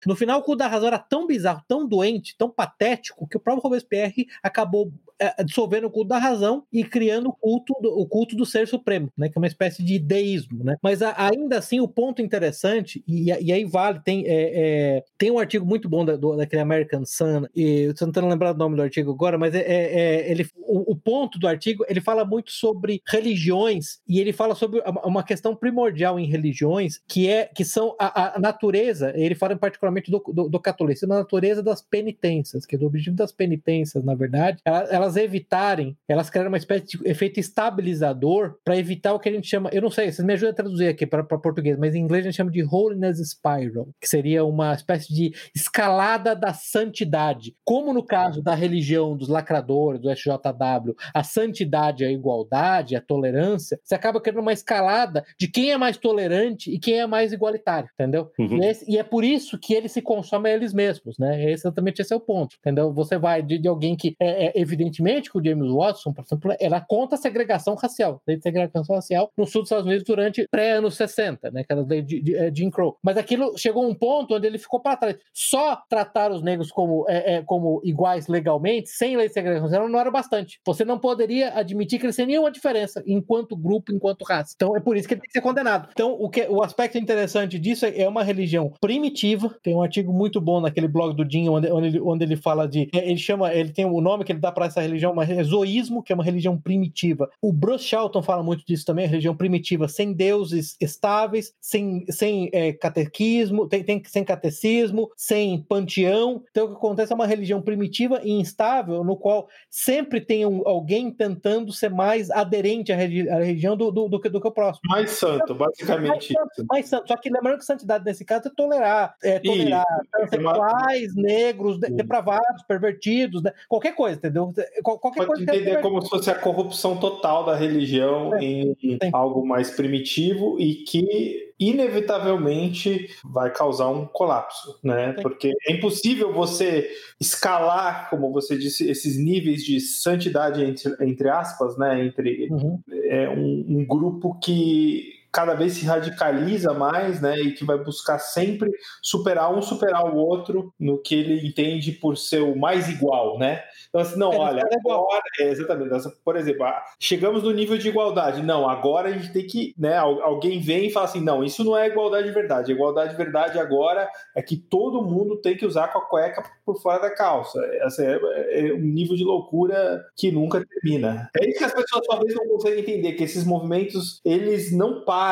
No 0.05 0.15
final, 0.15 0.39
o 0.39 0.43
culto 0.43 0.59
da 0.59 0.67
razão 0.67 0.87
era 0.87 0.99
tão 0.99 1.25
bizarro, 1.25 1.63
tão 1.67 1.85
doente, 1.85 2.35
tão 2.37 2.49
patético, 2.49 3.27
que 3.27 3.35
o 3.35 3.39
próprio 3.39 3.63
Robespierre 3.63 4.27
acabou 4.43 4.93
eh, 5.19 5.43
dissolvendo 5.43 5.85
o 5.87 5.91
culto 5.91 6.09
da 6.09 6.17
razão 6.19 6.63
e 6.71 6.83
criando 6.83 7.29
o 7.29 7.33
culto 7.33 7.73
do, 7.81 7.89
o 7.99 8.05
culto 8.07 8.35
do 8.35 8.45
ser 8.45 8.67
supremo, 8.67 9.09
né, 9.17 9.29
que 9.29 9.37
é 9.37 9.39
uma 9.39 9.47
espécie 9.47 9.83
de 9.83 9.97
deísmo. 9.99 10.63
Né? 10.63 10.75
Mas 10.81 11.01
a- 11.01 11.15
ainda 11.17 11.57
assim, 11.57 11.79
o 11.79 11.87
ponto 11.87 12.21
interessante, 12.21 13.03
e, 13.07 13.25
e 13.31 13.51
aí 13.51 13.65
vale, 13.65 13.99
tem, 14.03 14.25
é, 14.27 14.97
é, 14.97 15.03
tem 15.17 15.31
um 15.31 15.39
artigo 15.39 15.65
muito 15.65 15.87
bom 15.89 16.05
da, 16.05 16.15
do, 16.15 16.35
daquele 16.35 16.61
American 16.61 17.05
Sun, 17.05 17.45
e 17.55 17.81
eu 17.87 17.93
tô 17.93 18.05
tentando 18.05 18.27
lembrar 18.27 18.53
o 18.53 18.57
nome 18.57 18.75
do 18.75 18.81
artigo 18.81 19.11
agora, 19.11 19.37
mas 19.37 19.53
é, 19.55 19.59
é- 19.59 19.99
é- 19.99 20.31
ele, 20.31 20.47
o, 20.57 20.91
o 20.91 20.95
ponto 20.95 21.39
do 21.39 21.47
artigo, 21.47 21.83
ele 21.89 22.01
fala 22.01 22.23
muito 22.25 22.51
sobre 22.51 23.01
religiões, 23.07 23.99
e 24.07 24.19
ele 24.19 24.33
fala 24.33 24.55
sobre 24.55 24.81
uma- 25.03 25.23
questão 25.23 25.55
primordial 25.55 26.17
em 26.19 26.25
religiões, 26.25 27.01
que 27.07 27.27
é 27.29 27.45
que 27.53 27.65
são 27.65 27.95
a, 27.99 28.35
a 28.37 28.39
natureza, 28.39 29.11
ele 29.15 29.35
fala 29.35 29.55
particularmente 29.57 30.09
do, 30.09 30.19
do, 30.33 30.47
do 30.49 30.59
catolicismo, 30.59 31.13
a 31.13 31.17
natureza 31.19 31.61
das 31.61 31.81
penitências, 31.81 32.65
que 32.65 32.75
é 32.75 32.79
o 32.79 32.85
objetivo 32.85 33.15
das 33.15 33.31
penitências, 33.31 34.03
na 34.03 34.15
verdade, 34.15 34.59
ela- 34.63 34.87
elas 35.07 35.15
evitarem, 35.17 35.97
elas 36.07 36.29
criaram 36.29 36.49
uma 36.51 36.57
espécie 36.57 36.85
de 36.85 36.99
efeito 37.09 37.39
estabilizador 37.39 38.55
para 38.63 38.77
evitar 38.77 39.13
o 39.13 39.19
que 39.19 39.29
a 39.29 39.31
gente 39.31 39.47
chama, 39.47 39.69
eu 39.71 39.81
não 39.81 39.89
sei, 39.89 40.11
vocês 40.11 40.25
me 40.25 40.33
ajudam 40.33 40.51
a 40.51 40.55
traduzir 40.55 40.87
aqui 40.87 41.05
para 41.05 41.23
português, 41.23 41.77
mas 41.77 41.95
em 41.95 41.99
inglês 41.99 42.25
a 42.25 42.29
gente 42.29 42.37
chama 42.37 42.51
de 42.51 42.63
holiness 42.63 43.19
spiral, 43.29 43.87
que 44.01 44.07
seria 44.07 44.43
uma 44.43 44.73
espécie 44.73 45.13
de 45.13 45.31
escalada 45.55 46.35
da 46.35 46.53
santidade. 46.53 47.55
Como 47.63 47.93
no 47.93 48.03
caso 48.03 48.41
da 48.41 48.53
religião 48.53 49.15
dos 49.15 49.27
lacradores, 49.29 50.01
do 50.01 50.09
SJW, 50.11 50.95
a 51.13 51.23
santidade, 51.23 52.03
a 52.03 52.11
igualdade, 52.11 52.95
a 52.95 53.01
tolerância, 53.01 53.79
você 53.83 53.95
acaba 53.95 54.19
criando 54.21 54.41
uma 54.41 54.53
escalada 54.53 55.23
de 55.39 55.47
quem 55.47 55.71
é 55.71 55.77
mais 55.77 55.97
tolerante 55.97 56.71
e 56.71 56.79
quem 56.79 56.95
é 56.99 57.07
mais 57.07 57.31
igualitário, 57.31 57.89
entendeu? 57.93 58.29
Uhum. 58.37 58.61
E, 58.63 58.65
esse- 58.67 58.91
e 58.91 58.97
é 58.97 59.03
por 59.03 59.23
isso 59.23 59.57
que 59.57 59.73
eles 59.73 59.91
se 59.91 60.01
consomem 60.01 60.51
a 60.51 60.55
eles 60.55 60.73
mesmos, 60.73 61.17
né? 61.17 61.51
Exatamente 61.51 62.01
esse 62.01 62.13
é 62.13 62.15
o 62.15 62.19
ponto, 62.19 62.55
entendeu? 62.59 62.93
Você 62.93 63.17
vai 63.17 63.41
de, 63.41 63.57
de 63.57 63.67
alguém 63.67 63.95
que, 63.95 64.15
é, 64.19 64.47
é, 64.47 64.51
evidentemente, 64.97 65.31
que 65.31 65.37
o 65.37 65.43
James 65.43 65.71
Watson, 65.71 66.13
por 66.13 66.23
exemplo, 66.23 66.55
ela 66.59 66.81
conta 66.81 67.15
a 67.15 67.17
segregação 67.17 67.75
racial, 67.75 68.21
lei 68.27 68.37
de 68.37 68.43
segregação 68.43 68.95
racial 68.95 69.31
no 69.37 69.45
sul 69.45 69.61
dos 69.61 69.69
Estados 69.69 69.85
Unidos 69.85 70.03
durante 70.03 70.47
pré-anos 70.49 70.95
60, 70.95 71.51
né? 71.51 71.61
Aquela 71.61 71.85
lei 71.85 72.01
de, 72.01 72.21
de, 72.21 72.35
é, 72.35 72.53
Jim 72.53 72.69
Crow. 72.69 72.97
Mas 73.03 73.17
aquilo 73.17 73.57
chegou 73.57 73.85
a 73.85 73.87
um 73.87 73.93
ponto 73.93 74.35
onde 74.35 74.47
ele 74.47 74.57
ficou 74.57 74.79
para 74.79 74.97
trás. 74.97 75.17
Só 75.33 75.81
tratar 75.89 76.31
os 76.31 76.41
negros 76.41 76.71
como, 76.71 77.05
é, 77.07 77.35
é, 77.35 77.41
como 77.41 77.81
iguais 77.83 78.27
legalmente, 78.27 78.89
sem 78.89 79.15
lei 79.15 79.27
de 79.27 79.33
segregação 79.33 79.67
racial, 79.67 79.89
não 79.89 79.99
era 79.99 80.11
bastante. 80.11 80.59
Você 80.65 80.83
não 80.83 80.97
poderia 80.97 81.53
admitir 81.57 81.99
que 81.99 82.05
eles 82.05 82.15
têm 82.15 82.25
nenhuma 82.25 82.51
diferença 82.51 83.03
enquanto 83.05 83.55
grupo, 83.55 83.93
enquanto 83.93 84.23
raça. 84.23 84.53
Então 84.55 84.75
é 84.75 84.79
por 84.79 84.97
isso 84.97 85.07
que 85.07 85.13
ele 85.13 85.21
tem 85.21 85.27
que 85.27 85.33
ser 85.33 85.41
condenado. 85.41 85.89
Então 85.91 86.15
o, 86.19 86.29
que, 86.29 86.47
o 86.49 86.63
aspecto 86.63 86.97
interessante 86.97 87.59
disso 87.59 87.85
é, 87.85 88.01
é 88.01 88.09
uma 88.09 88.23
religião 88.23 88.71
primitiva. 88.81 89.55
Tem 89.61 89.75
um 89.75 89.81
artigo 89.81 90.11
muito 90.11 90.39
bom 90.41 90.61
naquele 90.61 90.87
blog 90.87 91.15
do 91.15 91.29
Jim, 91.29 91.49
onde, 91.49 91.71
onde, 91.71 91.87
ele, 91.87 91.99
onde 91.99 92.23
ele 92.23 92.35
fala 92.35 92.67
de. 92.67 92.89
é, 92.93 93.09
Ele 93.09 93.17
chama, 93.17 93.53
ele 93.53 93.71
tem 93.71 93.85
o 93.85 94.01
nome 94.01 94.23
que 94.23 94.31
ele 94.31 94.39
dá 94.39 94.51
para 94.51 94.65
essa 94.65 94.81
religião, 94.87 95.21
é 95.21 95.43
zoísmo, 95.43 96.01
que 96.01 96.11
é 96.11 96.15
uma 96.15 96.23
religião 96.23 96.57
primitiva. 96.59 97.29
O 97.41 97.53
Bruce 97.53 97.83
Shelton 97.85 98.21
fala 98.23 98.41
muito 98.43 98.65
disso 98.65 98.85
também, 98.85 99.05
a 99.05 99.07
religião 99.07 99.35
primitiva, 99.35 99.87
sem 99.87 100.13
deuses 100.13 100.75
estáveis, 100.81 101.53
sem, 101.61 102.05
sem 102.09 102.49
é, 102.53 102.73
catequismo, 102.73 103.67
tem, 103.67 103.83
tem, 103.83 104.01
sem 104.05 104.23
catecismo, 104.23 105.09
sem 105.15 105.61
panteão. 105.61 106.43
Então 106.51 106.65
o 106.65 106.69
que 106.69 106.75
acontece 106.75 107.11
é 107.11 107.15
uma 107.15 107.27
religião 107.27 107.61
primitiva 107.61 108.21
e 108.23 108.31
instável, 108.31 109.03
no 109.03 109.15
qual 109.17 109.47
sempre 109.69 110.21
tem 110.21 110.45
um- 110.45 110.67
alguém 110.67 111.11
tentando 111.11 111.71
ser 111.71 111.89
mais 111.89 112.29
aderente 112.31 112.91
à, 112.91 112.95
religi- 112.95 113.29
à 113.29 113.39
religião 113.39 113.75
do, 113.77 113.91
do, 113.91 114.07
do 114.07 114.19
que, 114.19 114.29
do 114.29 114.41
que 114.41 114.47
o 114.47 114.51
próximo. 114.51 114.89
Mais 114.89 115.11
santo, 115.11 115.53
basicamente 115.55 116.07
Mais 116.07 116.23
isso. 116.23 116.65
Mas 116.69 116.87
santo. 116.87 117.07
Só 117.07 117.15
que 117.17 117.29
lembrando 117.29 117.59
que 117.59 117.65
santidade 117.65 118.03
nesse 118.05 118.23
caso 118.25 118.47
é 118.47 118.51
tolerar, 118.55 119.15
é 119.23 119.39
tolerar 119.39 119.85
tem 120.29 120.39
uma- 120.39 120.53
transexuais, 120.53 121.15
negros, 121.15 121.79
de- 121.79 121.87
Sim. 121.87 121.95
depravados, 121.95 122.63
pervertidos, 122.67 123.41
né? 123.43 123.51
qualquer 123.67 123.93
coisa, 123.95 124.17
entendeu? 124.17 124.53
Qual- 124.83 124.99
Qualquer 124.99 125.25
Pode 125.25 125.45
coisa 125.45 125.51
é 125.51 125.55
entender 125.55 125.81
como 125.81 126.01
se 126.01 126.09
fosse 126.09 126.29
a 126.29 126.35
corrupção 126.35 126.97
total 126.97 127.45
da 127.45 127.55
religião 127.55 128.35
É, 128.35 128.43
em 128.43 128.75
sim. 128.79 128.99
algo 129.13 129.45
mais 129.45 129.71
primitivo 129.71 130.59
e 130.59 130.75
que 130.83 131.47
inevitavelmente 131.59 133.09
vai 133.25 133.51
causar 133.51 133.89
um 133.89 134.05
colapso, 134.05 134.79
né? 134.83 135.13
Sim. 135.15 135.21
Porque 135.23 135.51
é 135.67 135.73
impossível 135.73 136.31
você 136.31 136.87
escalar, 137.19 138.09
como 138.09 138.31
você 138.31 138.57
disse, 138.57 138.89
esses 138.89 139.17
níveis 139.17 139.63
de 139.63 139.79
santidade 139.79 140.63
entre, 140.63 140.95
entre 141.01 141.29
aspas, 141.29 141.77
né? 141.77 142.05
Entre 142.05 142.47
Uhum. 142.51 142.79
é, 143.09 143.29
um, 143.29 143.65
um 143.67 143.85
grupo 143.85 144.37
que 144.39 145.16
cada 145.37 145.53
vez 145.53 145.73
se 145.73 145.85
radicaliza 145.85 146.73
mais, 146.73 147.21
né, 147.21 147.37
e 147.37 147.51
que 147.53 147.63
vai 147.63 147.77
buscar 147.77 148.17
sempre 148.17 148.71
superar 149.03 149.53
um 149.55 149.61
superar 149.61 150.03
o 150.11 150.17
outro 150.17 150.73
no 150.79 150.97
que 150.97 151.13
ele 151.13 151.47
entende 151.47 151.91
por 151.91 152.17
ser 152.17 152.41
o 152.41 152.55
mais 152.57 152.89
igual, 152.89 153.37
né? 153.37 153.61
Então 153.87 154.01
assim, 154.01 154.17
não, 154.17 154.33
É, 154.33 154.37
olha, 154.39 154.61
é 154.61 154.75
agora, 154.79 155.21
é, 155.39 155.49
exatamente, 155.49 155.91
por 156.25 156.35
exemplo, 156.35 156.65
chegamos 156.99 157.43
no 157.43 157.51
nível 157.51 157.77
de 157.77 157.87
igualdade, 157.87 158.41
não, 158.41 158.67
agora 158.67 159.09
a 159.09 159.11
gente 159.11 159.31
tem 159.31 159.45
que, 159.45 159.75
né, 159.77 159.95
al- 159.95 160.23
alguém 160.23 160.59
vem 160.59 160.87
e 160.87 160.91
fala 160.91 161.05
assim, 161.05 161.21
não, 161.21 161.43
isso 161.43 161.63
não 161.63 161.77
é 161.77 161.85
igualdade 161.87 162.27
de 162.27 162.33
verdade, 162.33 162.71
a 162.71 162.75
igualdade 162.75 163.11
de 163.11 163.17
verdade 163.17 163.59
agora 163.59 164.09
é 164.35 164.41
que 164.41 164.57
todo 164.57 165.03
mundo 165.03 165.39
tem 165.39 165.55
que 165.55 165.65
usar 165.67 165.89
com 165.89 165.99
a 165.99 166.05
cueca 166.05 166.43
por 166.65 166.81
fora 166.81 166.99
da 166.99 167.11
calça, 167.13 167.59
essa 167.81 168.03
é, 168.03 168.69
é 168.69 168.73
um 168.73 168.79
nível 168.79 169.15
de 169.15 169.23
loucura 169.23 170.03
que 170.15 170.31
nunca 170.31 170.65
termina. 170.65 171.29
É 171.39 171.47
isso 171.47 171.59
que 171.59 171.63
as 171.65 171.73
pessoas 171.73 172.05
talvez 172.07 172.33
não 172.33 172.47
conseguem 172.47 172.79
entender, 172.79 173.13
que 173.13 173.23
esses 173.23 173.43
movimentos, 173.45 174.19
eles 174.25 174.71
não 174.75 175.03
param 175.05 175.26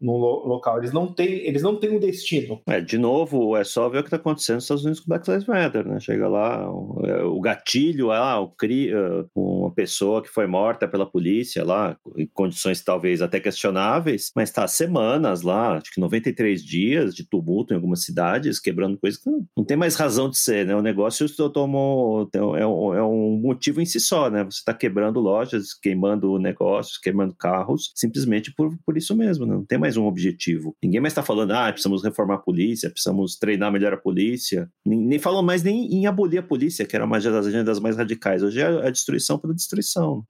no 0.00 0.16
lo- 0.16 0.46
local, 0.46 0.78
eles 0.78 0.92
não 0.92 1.06
têm, 1.06 1.46
eles 1.46 1.62
não 1.62 1.76
têm 1.76 1.96
um 1.96 2.00
destino. 2.00 2.60
É, 2.66 2.80
de 2.80 2.98
novo, 2.98 3.56
é 3.56 3.64
só 3.64 3.88
ver 3.88 3.98
o 3.98 4.02
que 4.02 4.08
está 4.08 4.16
acontecendo 4.16 4.56
nos 4.56 4.64
Estados 4.64 4.84
Unidos 4.84 5.00
com 5.00 5.08
Black 5.08 5.30
Lives 5.30 5.46
Matter, 5.46 5.86
né? 5.86 6.00
Chega 6.00 6.28
lá, 6.28 6.70
o, 6.70 7.00
é, 7.04 7.22
o 7.24 7.40
gatilho, 7.40 8.10
ah, 8.10 8.40
o 8.40 8.48
cri, 8.48 8.92
ah, 8.92 9.24
uma 9.66 9.74
pessoa 9.74 10.22
que 10.22 10.28
foi 10.28 10.46
morta 10.46 10.88
pela 10.88 11.04
polícia 11.04 11.64
lá, 11.64 11.96
em 12.16 12.26
condições 12.26 12.82
talvez 12.82 13.20
até 13.20 13.40
questionáveis, 13.40 14.30
mas 14.34 14.48
está 14.48 14.66
semanas 14.66 15.42
lá, 15.42 15.76
acho 15.76 15.92
que 15.92 16.00
93 16.00 16.64
dias 16.64 17.14
de 17.14 17.28
tumulto 17.28 17.72
em 17.72 17.76
algumas 17.76 18.04
cidades, 18.04 18.60
quebrando 18.60 18.98
coisas 18.98 19.20
que 19.20 19.30
não, 19.30 19.64
tem 19.64 19.76
mais 19.76 19.96
razão 19.96 20.30
de 20.30 20.38
ser, 20.38 20.66
né? 20.66 20.74
O 20.74 20.82
negócio 20.82 21.26
tomou, 21.50 22.28
é 22.32 22.66
um, 22.66 22.94
é 22.94 23.02
um 23.02 23.38
motivo 23.40 23.80
em 23.80 23.84
si 23.86 23.98
só, 24.00 24.30
né? 24.30 24.44
Você 24.44 24.58
está 24.58 24.72
quebrando 24.72 25.20
lojas, 25.20 25.74
queimando 25.74 26.38
negócios, 26.38 26.98
queimando 26.98 27.34
carros, 27.34 27.92
simplesmente 27.94 28.52
por, 28.54 28.76
por 28.84 28.96
isso 28.96 29.14
mesmo, 29.16 29.44
né? 29.44 29.54
Não 29.54 29.64
tem 29.64 29.78
mais 29.78 29.96
um 29.96 30.06
objetivo. 30.06 30.74
Ninguém 30.82 31.00
mais 31.00 31.12
está 31.12 31.22
falando, 31.22 31.52
ah, 31.52 31.72
precisamos 31.72 32.02
reformar 32.02 32.36
a 32.36 32.38
polícia, 32.38 32.90
precisamos 32.90 33.36
treinar 33.36 33.72
melhor 33.72 33.92
a 33.92 33.96
polícia. 33.96 34.68
Nem, 34.84 35.00
nem 35.00 35.18
falam 35.18 35.42
mais 35.42 35.62
nem 35.62 35.92
em 35.92 36.06
abolir 36.06 36.38
a 36.38 36.42
polícia, 36.42 36.86
que 36.86 36.94
era 36.94 37.04
uma 37.04 37.18
das 37.18 37.46
agendas 37.46 37.80
mais 37.80 37.96
radicais. 37.96 38.42
Hoje 38.42 38.60
é 38.60 38.86
a 38.86 38.90
destruição 38.90 39.38
pela 39.38 39.54
destruição. 39.54 39.65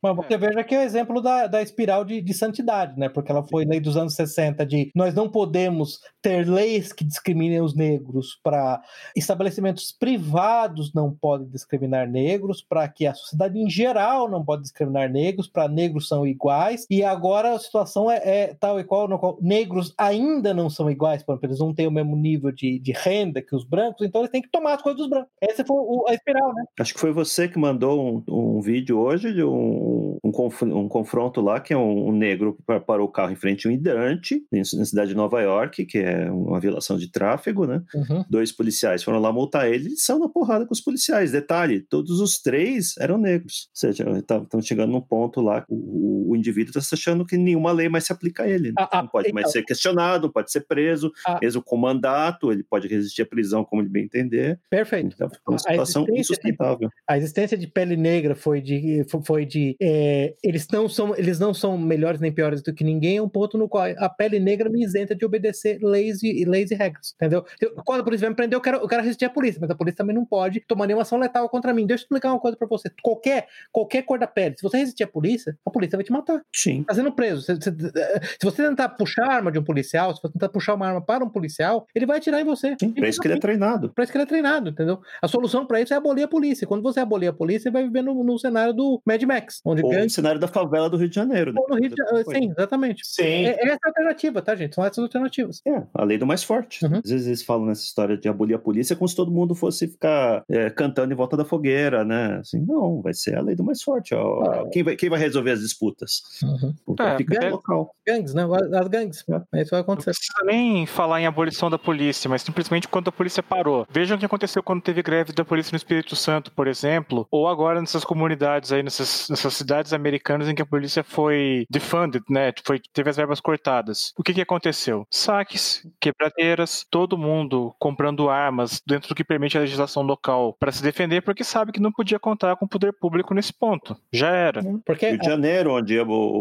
Mas 0.02 0.16
você 0.16 0.36
veja 0.36 0.64
que 0.64 0.74
é 0.74 0.78
o 0.80 0.82
exemplo 0.82 1.20
da, 1.20 1.46
da 1.46 1.62
espiral 1.62 2.04
de, 2.04 2.20
de 2.20 2.34
santidade, 2.34 2.98
né? 2.98 3.08
Porque 3.08 3.30
ela 3.30 3.42
foi 3.42 3.64
lei 3.64 3.80
dos 3.80 3.96
anos 3.96 4.14
60 4.14 4.64
de 4.64 4.90
nós 4.94 5.14
não 5.14 5.28
podemos 5.28 6.00
ter 6.22 6.48
leis 6.48 6.92
que 6.92 7.04
discriminem 7.04 7.60
os 7.60 7.74
negros 7.74 8.38
para 8.42 8.80
estabelecimentos 9.14 9.92
privados 9.92 10.92
não 10.94 11.12
podem 11.12 11.48
discriminar 11.48 12.08
negros, 12.08 12.62
para 12.62 12.86
que 12.88 13.06
a 13.06 13.14
sociedade 13.14 13.58
em 13.58 13.68
geral 13.68 14.28
não 14.30 14.44
pode 14.44 14.62
discriminar 14.62 15.10
negros, 15.10 15.48
para 15.48 15.68
negros 15.68 16.08
são 16.08 16.26
iguais, 16.26 16.86
e 16.90 17.02
agora 17.02 17.54
a 17.54 17.58
situação 17.58 18.10
é, 18.10 18.20
é 18.24 18.54
tal 18.54 18.78
e 18.78 18.84
qual, 18.84 19.08
no 19.08 19.18
qual 19.18 19.38
negros 19.40 19.94
ainda 19.98 20.52
não 20.52 20.68
são 20.70 20.90
iguais, 20.90 21.22
por 21.22 21.32
exemplo, 21.32 21.46
eles 21.48 21.58
não 21.58 21.74
têm 21.74 21.86
o 21.86 21.90
mesmo 21.90 22.16
nível 22.16 22.50
de, 22.52 22.78
de 22.78 22.92
renda 22.92 23.40
que 23.42 23.54
os 23.54 23.64
brancos, 23.64 24.06
então 24.06 24.20
eles 24.20 24.30
têm 24.30 24.42
que 24.42 24.50
tomar 24.50 24.74
as 24.74 24.82
coisas 24.82 24.98
dos 25.00 25.08
brancos. 25.08 25.30
Essa 25.40 25.64
foi 25.64 25.76
o- 25.76 26.04
a 26.08 26.14
espiral, 26.14 26.54
né? 26.54 26.64
Acho 26.78 26.94
que 26.94 27.00
foi 27.00 27.12
você 27.12 27.48
que 27.48 27.58
mandou 27.58 28.22
um, 28.28 28.56
um 28.56 28.60
vídeo 28.60 28.98
hoje 28.98 29.15
de 29.20 29.42
um, 29.42 30.18
um, 30.22 30.30
conf- 30.30 30.62
um 30.62 30.88
confronto 30.88 31.40
lá, 31.40 31.60
que 31.60 31.72
é 31.72 31.76
um, 31.76 32.08
um 32.08 32.12
negro 32.12 32.56
pa- 32.66 32.80
parou 32.80 33.06
o 33.06 33.10
carro 33.12 33.32
em 33.32 33.36
frente 33.36 33.66
a 33.66 33.70
um 33.70 33.72
hidrante, 33.72 34.42
na 34.52 34.84
cidade 34.84 35.10
de 35.10 35.16
Nova 35.16 35.40
York, 35.40 35.84
que 35.86 35.98
é 35.98 36.30
uma 36.30 36.60
violação 36.60 36.96
de 36.96 37.10
tráfego, 37.10 37.66
né? 37.66 37.82
Uhum. 37.94 38.24
Dois 38.28 38.52
policiais 38.52 39.02
foram 39.02 39.18
lá 39.18 39.32
multar 39.32 39.70
ele 39.70 39.90
e 39.90 39.96
saiu 39.96 40.18
na 40.18 40.28
porrada 40.28 40.66
com 40.66 40.72
os 40.72 40.80
policiais. 40.80 41.32
Detalhe, 41.32 41.80
todos 41.80 42.20
os 42.20 42.40
três 42.40 42.94
eram 42.98 43.18
negros. 43.18 43.68
Ou 43.70 43.76
seja, 43.76 44.04
estão 44.18 44.60
chegando 44.60 44.92
num 44.92 45.00
ponto 45.00 45.40
lá, 45.40 45.64
o, 45.68 46.30
o 46.30 46.36
indivíduo 46.36 46.70
está 46.76 46.96
achando 46.96 47.24
que 47.24 47.36
nenhuma 47.36 47.72
lei 47.72 47.88
mais 47.88 48.04
se 48.04 48.12
aplica 48.12 48.42
a 48.44 48.48
ele, 48.48 48.72
A, 48.78 48.98
a, 48.98 49.02
não 49.02 49.08
pode 49.08 49.28
então, 49.28 49.40
mais 49.40 49.52
ser 49.52 49.62
questionado, 49.62 50.32
pode 50.32 50.50
ser 50.50 50.66
preso, 50.66 51.12
a, 51.26 51.38
mesmo 51.40 51.62
com 51.62 51.76
mandato, 51.76 52.50
ele 52.52 52.62
pode 52.62 52.88
resistir 52.88 53.22
à 53.22 53.26
prisão 53.26 53.64
como 53.64 53.82
ele 53.82 53.88
bem 53.88 54.04
entender. 54.04 54.60
Perfeito. 54.70 55.14
Então, 55.14 55.28
é 55.28 55.50
uma 55.50 55.58
situação 55.58 56.06
insustentável. 56.10 56.88
De, 56.88 56.94
a 57.08 57.16
existência 57.16 57.56
de 57.56 57.66
pele 57.66 57.96
negra 57.96 58.34
foi 58.34 58.60
de, 58.60 59.04
foi 59.24 59.44
de 59.44 59.76
é, 59.80 60.34
eles 60.42 60.66
não 60.68 60.88
são 60.88 61.14
eles 61.16 61.38
não 61.38 61.52
são 61.52 61.76
melhores 61.78 62.20
nem 62.20 62.32
piores 62.32 62.62
do 62.62 62.74
que 62.74 62.84
ninguém, 62.84 63.18
é 63.18 63.22
um 63.22 63.28
ponto 63.28 63.56
no 63.58 63.68
qual 63.68 63.84
a 63.96 64.08
pele 64.08 64.38
negra 64.38 64.68
me 64.68 64.82
isenta 64.82 65.14
de 65.14 65.24
obedecer 65.24 65.78
leis 65.82 66.22
e, 66.22 66.44
leis 66.44 66.70
e 66.70 66.74
regras, 66.74 67.14
entendeu? 67.14 67.44
Quando 67.84 68.00
a 68.00 68.04
polícia 68.04 68.24
vai 68.24 68.30
me 68.30 68.36
prender, 68.36 68.56
eu 68.56 68.60
quero, 68.60 68.78
eu 68.78 68.88
quero 68.88 69.02
resistir 69.02 69.24
à 69.24 69.30
polícia, 69.30 69.58
mas 69.60 69.70
a 69.70 69.74
polícia 69.74 69.98
também 69.98 70.14
não 70.14 70.24
pode 70.24 70.60
tomar 70.60 70.86
nenhuma 70.86 71.02
ação 71.02 71.18
letal 71.18 71.48
contra 71.48 71.72
mim. 71.72 71.86
Deixa 71.86 72.02
eu 72.02 72.04
explicar 72.04 72.32
uma 72.32 72.40
coisa 72.40 72.56
para 72.56 72.66
você. 72.66 72.90
Qualquer, 73.02 73.46
qualquer 73.72 74.02
cor 74.02 74.18
da 74.18 74.26
pele, 74.26 74.56
se 74.56 74.62
você 74.62 74.78
resistir 74.78 75.04
à 75.04 75.06
polícia, 75.06 75.56
a 75.64 75.70
polícia 75.70 75.96
vai 75.96 76.04
te 76.04 76.12
matar. 76.12 76.40
Sim. 76.54 76.84
Tá 76.84 76.94
sendo 76.94 77.12
preso. 77.12 77.42
Se, 77.42 77.54
se, 77.56 77.70
se 77.70 78.44
você 78.44 78.62
tentar 78.62 78.90
puxar 78.90 79.24
a 79.24 79.34
arma 79.34 79.52
de 79.52 79.58
um 79.58 79.64
policial, 79.64 80.14
se 80.14 80.22
você 80.22 80.32
tentar 80.32 80.48
puxar 80.48 80.74
uma 80.74 80.86
arma 80.86 81.00
para 81.00 81.24
um 81.24 81.28
policial, 81.28 81.86
ele 81.94 82.06
vai 82.06 82.18
atirar 82.18 82.40
em 82.40 82.44
você. 82.44 82.76
Sim, 82.80 82.92
pra 82.92 83.08
isso 83.08 83.20
que 83.20 83.28
ele 83.28 83.34
é 83.34 83.40
treinado. 83.40 83.90
Pra 83.90 84.04
isso 84.04 84.12
que 84.12 84.18
ele 84.18 84.24
é 84.24 84.26
treinado, 84.26 84.70
entendeu? 84.70 85.00
A 85.22 85.28
solução 85.28 85.66
para 85.66 85.80
isso 85.80 85.92
é 85.92 85.96
abolir 85.96 86.24
a 86.24 86.28
polícia. 86.28 86.66
Quando 86.66 86.82
você 86.82 87.00
abolir 87.00 87.28
a 87.28 87.32
polícia, 87.32 87.64
você 87.64 87.70
vai 87.70 87.84
viver 87.84 88.02
no, 88.02 88.22
no 88.22 88.38
cenário 88.38 88.72
do 88.72 88.95
Mad 89.04 89.22
Max. 89.22 89.60
Onde 89.64 89.82
Ou 89.82 89.90
ganha... 89.90 90.04
no 90.04 90.10
cenário 90.10 90.40
da 90.40 90.48
favela 90.48 90.88
do 90.88 90.96
Rio 90.96 91.08
de 91.08 91.14
Janeiro. 91.14 91.52
Né? 91.52 91.60
Ou 91.60 91.68
no 91.68 91.80
Rio 91.80 91.90
de... 91.90 91.96
Sim, 92.32 92.50
exatamente. 92.50 93.02
Sim. 93.04 93.22
É, 93.22 93.50
essa 93.50 93.72
é 93.72 93.78
a 93.84 93.88
alternativa, 93.88 94.42
tá, 94.42 94.54
gente? 94.54 94.74
São 94.74 94.84
essas 94.84 95.02
alternativas. 95.02 95.60
É, 95.66 95.82
a 95.94 96.04
lei 96.04 96.18
do 96.18 96.26
mais 96.26 96.42
forte. 96.42 96.84
Uhum. 96.84 97.00
Às 97.04 97.10
vezes 97.10 97.26
eles 97.26 97.42
falam 97.42 97.66
nessa 97.66 97.82
história 97.82 98.16
de 98.16 98.28
abolir 98.28 98.54
a 98.54 98.58
polícia 98.58 98.96
como 98.96 99.08
se 99.08 99.16
todo 99.16 99.30
mundo 99.30 99.54
fosse 99.54 99.88
ficar 99.88 100.44
é, 100.48 100.70
cantando 100.70 101.12
em 101.12 101.16
volta 101.16 101.36
da 101.36 101.44
fogueira, 101.44 102.04
né? 102.04 102.38
Assim, 102.40 102.60
não, 102.60 103.02
vai 103.02 103.14
ser 103.14 103.36
a 103.36 103.42
lei 103.42 103.54
do 103.54 103.64
mais 103.64 103.82
forte. 103.82 104.14
Ó. 104.14 104.42
Ah. 104.44 104.68
Quem, 104.70 104.82
vai, 104.82 104.96
quem 104.96 105.08
vai 105.08 105.18
resolver 105.18 105.50
as 105.50 105.60
disputas? 105.60 106.22
Uhum. 106.42 106.74
O 106.86 106.94
é, 107.00 107.22
gangue, 107.22 107.50
local. 107.50 107.94
Gangues, 108.06 108.34
né? 108.34 108.44
As 108.74 108.88
gangues. 108.88 109.24
É. 109.54 109.62
Isso 109.62 109.70
vai 109.70 109.80
acontecer. 109.80 110.10
Não 110.10 110.14
precisa 110.14 110.44
nem 110.44 110.86
falar 110.86 111.20
em 111.20 111.26
abolição 111.26 111.70
da 111.70 111.78
polícia, 111.78 112.28
mas 112.28 112.42
simplesmente 112.42 112.88
quando 112.88 113.08
a 113.08 113.12
polícia 113.12 113.42
parou. 113.42 113.86
Vejam 113.90 114.16
o 114.16 114.20
que 114.20 114.26
aconteceu 114.26 114.62
quando 114.62 114.82
teve 114.82 115.02
greve 115.02 115.32
da 115.32 115.44
polícia 115.44 115.72
no 115.72 115.76
Espírito 115.76 116.14
Santo, 116.16 116.52
por 116.52 116.66
exemplo, 116.66 117.26
ou 117.30 117.48
agora 117.48 117.80
nessas 117.80 118.04
comunidades 118.04 118.72
aí, 118.72 118.82
nessas, 118.86 119.28
nessas 119.28 119.54
cidades 119.54 119.92
americanas 119.92 120.48
em 120.48 120.54
que 120.54 120.62
a 120.62 120.66
polícia 120.66 121.02
foi 121.02 121.66
defunded, 121.68 122.24
né? 122.30 122.52
Foi, 122.64 122.80
teve 122.92 123.10
as 123.10 123.16
verbas 123.16 123.40
cortadas. 123.40 124.12
O 124.16 124.22
que, 124.22 124.32
que 124.32 124.40
aconteceu? 124.40 125.06
Saques, 125.10 125.86
quebradeiras, 126.00 126.86
todo 126.88 127.18
mundo 127.18 127.74
comprando 127.78 128.30
armas 128.30 128.80
dentro 128.86 129.08
do 129.08 129.14
que 129.14 129.24
permite 129.24 129.58
a 129.58 129.60
legislação 129.60 130.02
local 130.02 130.56
para 130.58 130.72
se 130.72 130.82
defender, 130.82 131.22
porque 131.22 131.42
sabe 131.42 131.72
que 131.72 131.80
não 131.80 131.92
podia 131.92 132.18
contar 132.18 132.56
com 132.56 132.64
o 132.64 132.68
poder 132.68 132.92
público 132.92 133.34
nesse 133.34 133.52
ponto. 133.52 133.96
Já 134.12 134.30
era. 134.30 134.62
Porque... 134.84 135.08
Rio 135.08 135.18
de 135.18 135.26
Janeiro, 135.26 135.74
onde 135.74 135.96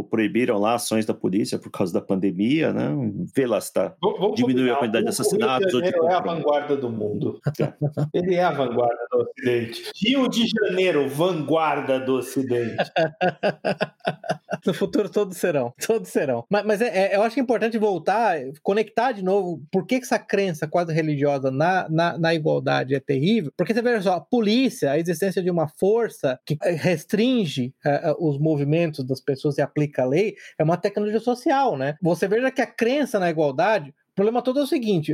proibiram 0.09 0.59
lá 0.59 0.75
ações 0.75 1.05
da 1.05 1.13
polícia 1.13 1.57
por 1.57 1.71
causa 1.71 1.91
da 1.91 2.01
pandemia, 2.01 2.71
né? 2.71 2.91
Vê 3.35 3.47
lá 3.47 3.59
se 3.59 3.73
tá. 3.73 3.93
Diminuiu 4.35 4.73
a 4.73 4.77
quantidade 4.77 5.05
de 5.05 5.09
assassinatos. 5.09 5.73
O 5.73 5.79
Rio 5.79 5.85
de 5.85 5.91
Janeiro 5.91 6.13
é 6.13 6.15
a 6.15 6.21
vanguarda 6.21 6.77
do 6.77 6.89
mundo. 6.89 7.39
Ele 8.13 8.35
é 8.35 8.43
a 8.43 8.51
vanguarda 8.51 9.07
do 9.11 9.17
Ocidente. 9.23 9.91
Rio 9.95 10.27
de 10.27 10.45
Janeiro, 10.47 11.09
vanguarda 11.09 11.99
do 11.99 12.15
Ocidente. 12.15 12.34
no 14.65 14.73
futuro 14.73 15.09
todos 15.09 15.38
serão. 15.38 15.73
Todos 15.86 16.09
serão. 16.09 16.45
Mas, 16.49 16.65
mas 16.65 16.81
é, 16.81 17.13
é, 17.13 17.15
eu 17.15 17.23
acho 17.23 17.33
que 17.33 17.39
é 17.39 17.43
importante 17.43 17.77
voltar, 17.77 18.38
conectar 18.61 19.11
de 19.11 19.23
novo 19.23 19.61
por 19.71 19.86
que, 19.86 19.99
que 19.99 20.05
essa 20.05 20.19
crença 20.19 20.67
quase 20.67 20.93
religiosa 20.93 21.51
na, 21.51 21.88
na, 21.89 22.17
na, 22.17 22.33
igualdade 22.33 22.95
é 22.95 22.99
terrível. 22.99 23.51
Porque 23.57 23.73
você 23.73 23.81
veja 23.81 24.01
só, 24.01 24.13
a 24.13 24.21
polícia, 24.21 24.91
a 24.91 24.99
existência 24.99 25.41
de 25.41 25.49
uma 25.49 25.67
força 25.67 26.39
que 26.45 26.57
restringe 26.61 27.73
uh, 27.86 28.27
os 28.27 28.39
movimentos 28.39 29.05
das 29.05 29.21
pessoas 29.21 29.57
e 29.57 29.61
aplica 29.61 30.03
a 30.03 30.07
lei, 30.07 30.36
é 30.57 30.63
uma 30.63 30.77
tecnologia 30.77 31.19
social, 31.19 31.77
né? 31.77 31.95
Você 32.01 32.27
veja 32.27 32.51
que 32.51 32.61
a 32.61 32.67
crença 32.67 33.19
na 33.19 33.29
igualdade 33.29 33.93
o 34.16 34.24
problema 34.24 34.41
todo 34.41 34.61
é 34.61 34.63
o 34.63 34.68
seguinte: 34.68 35.13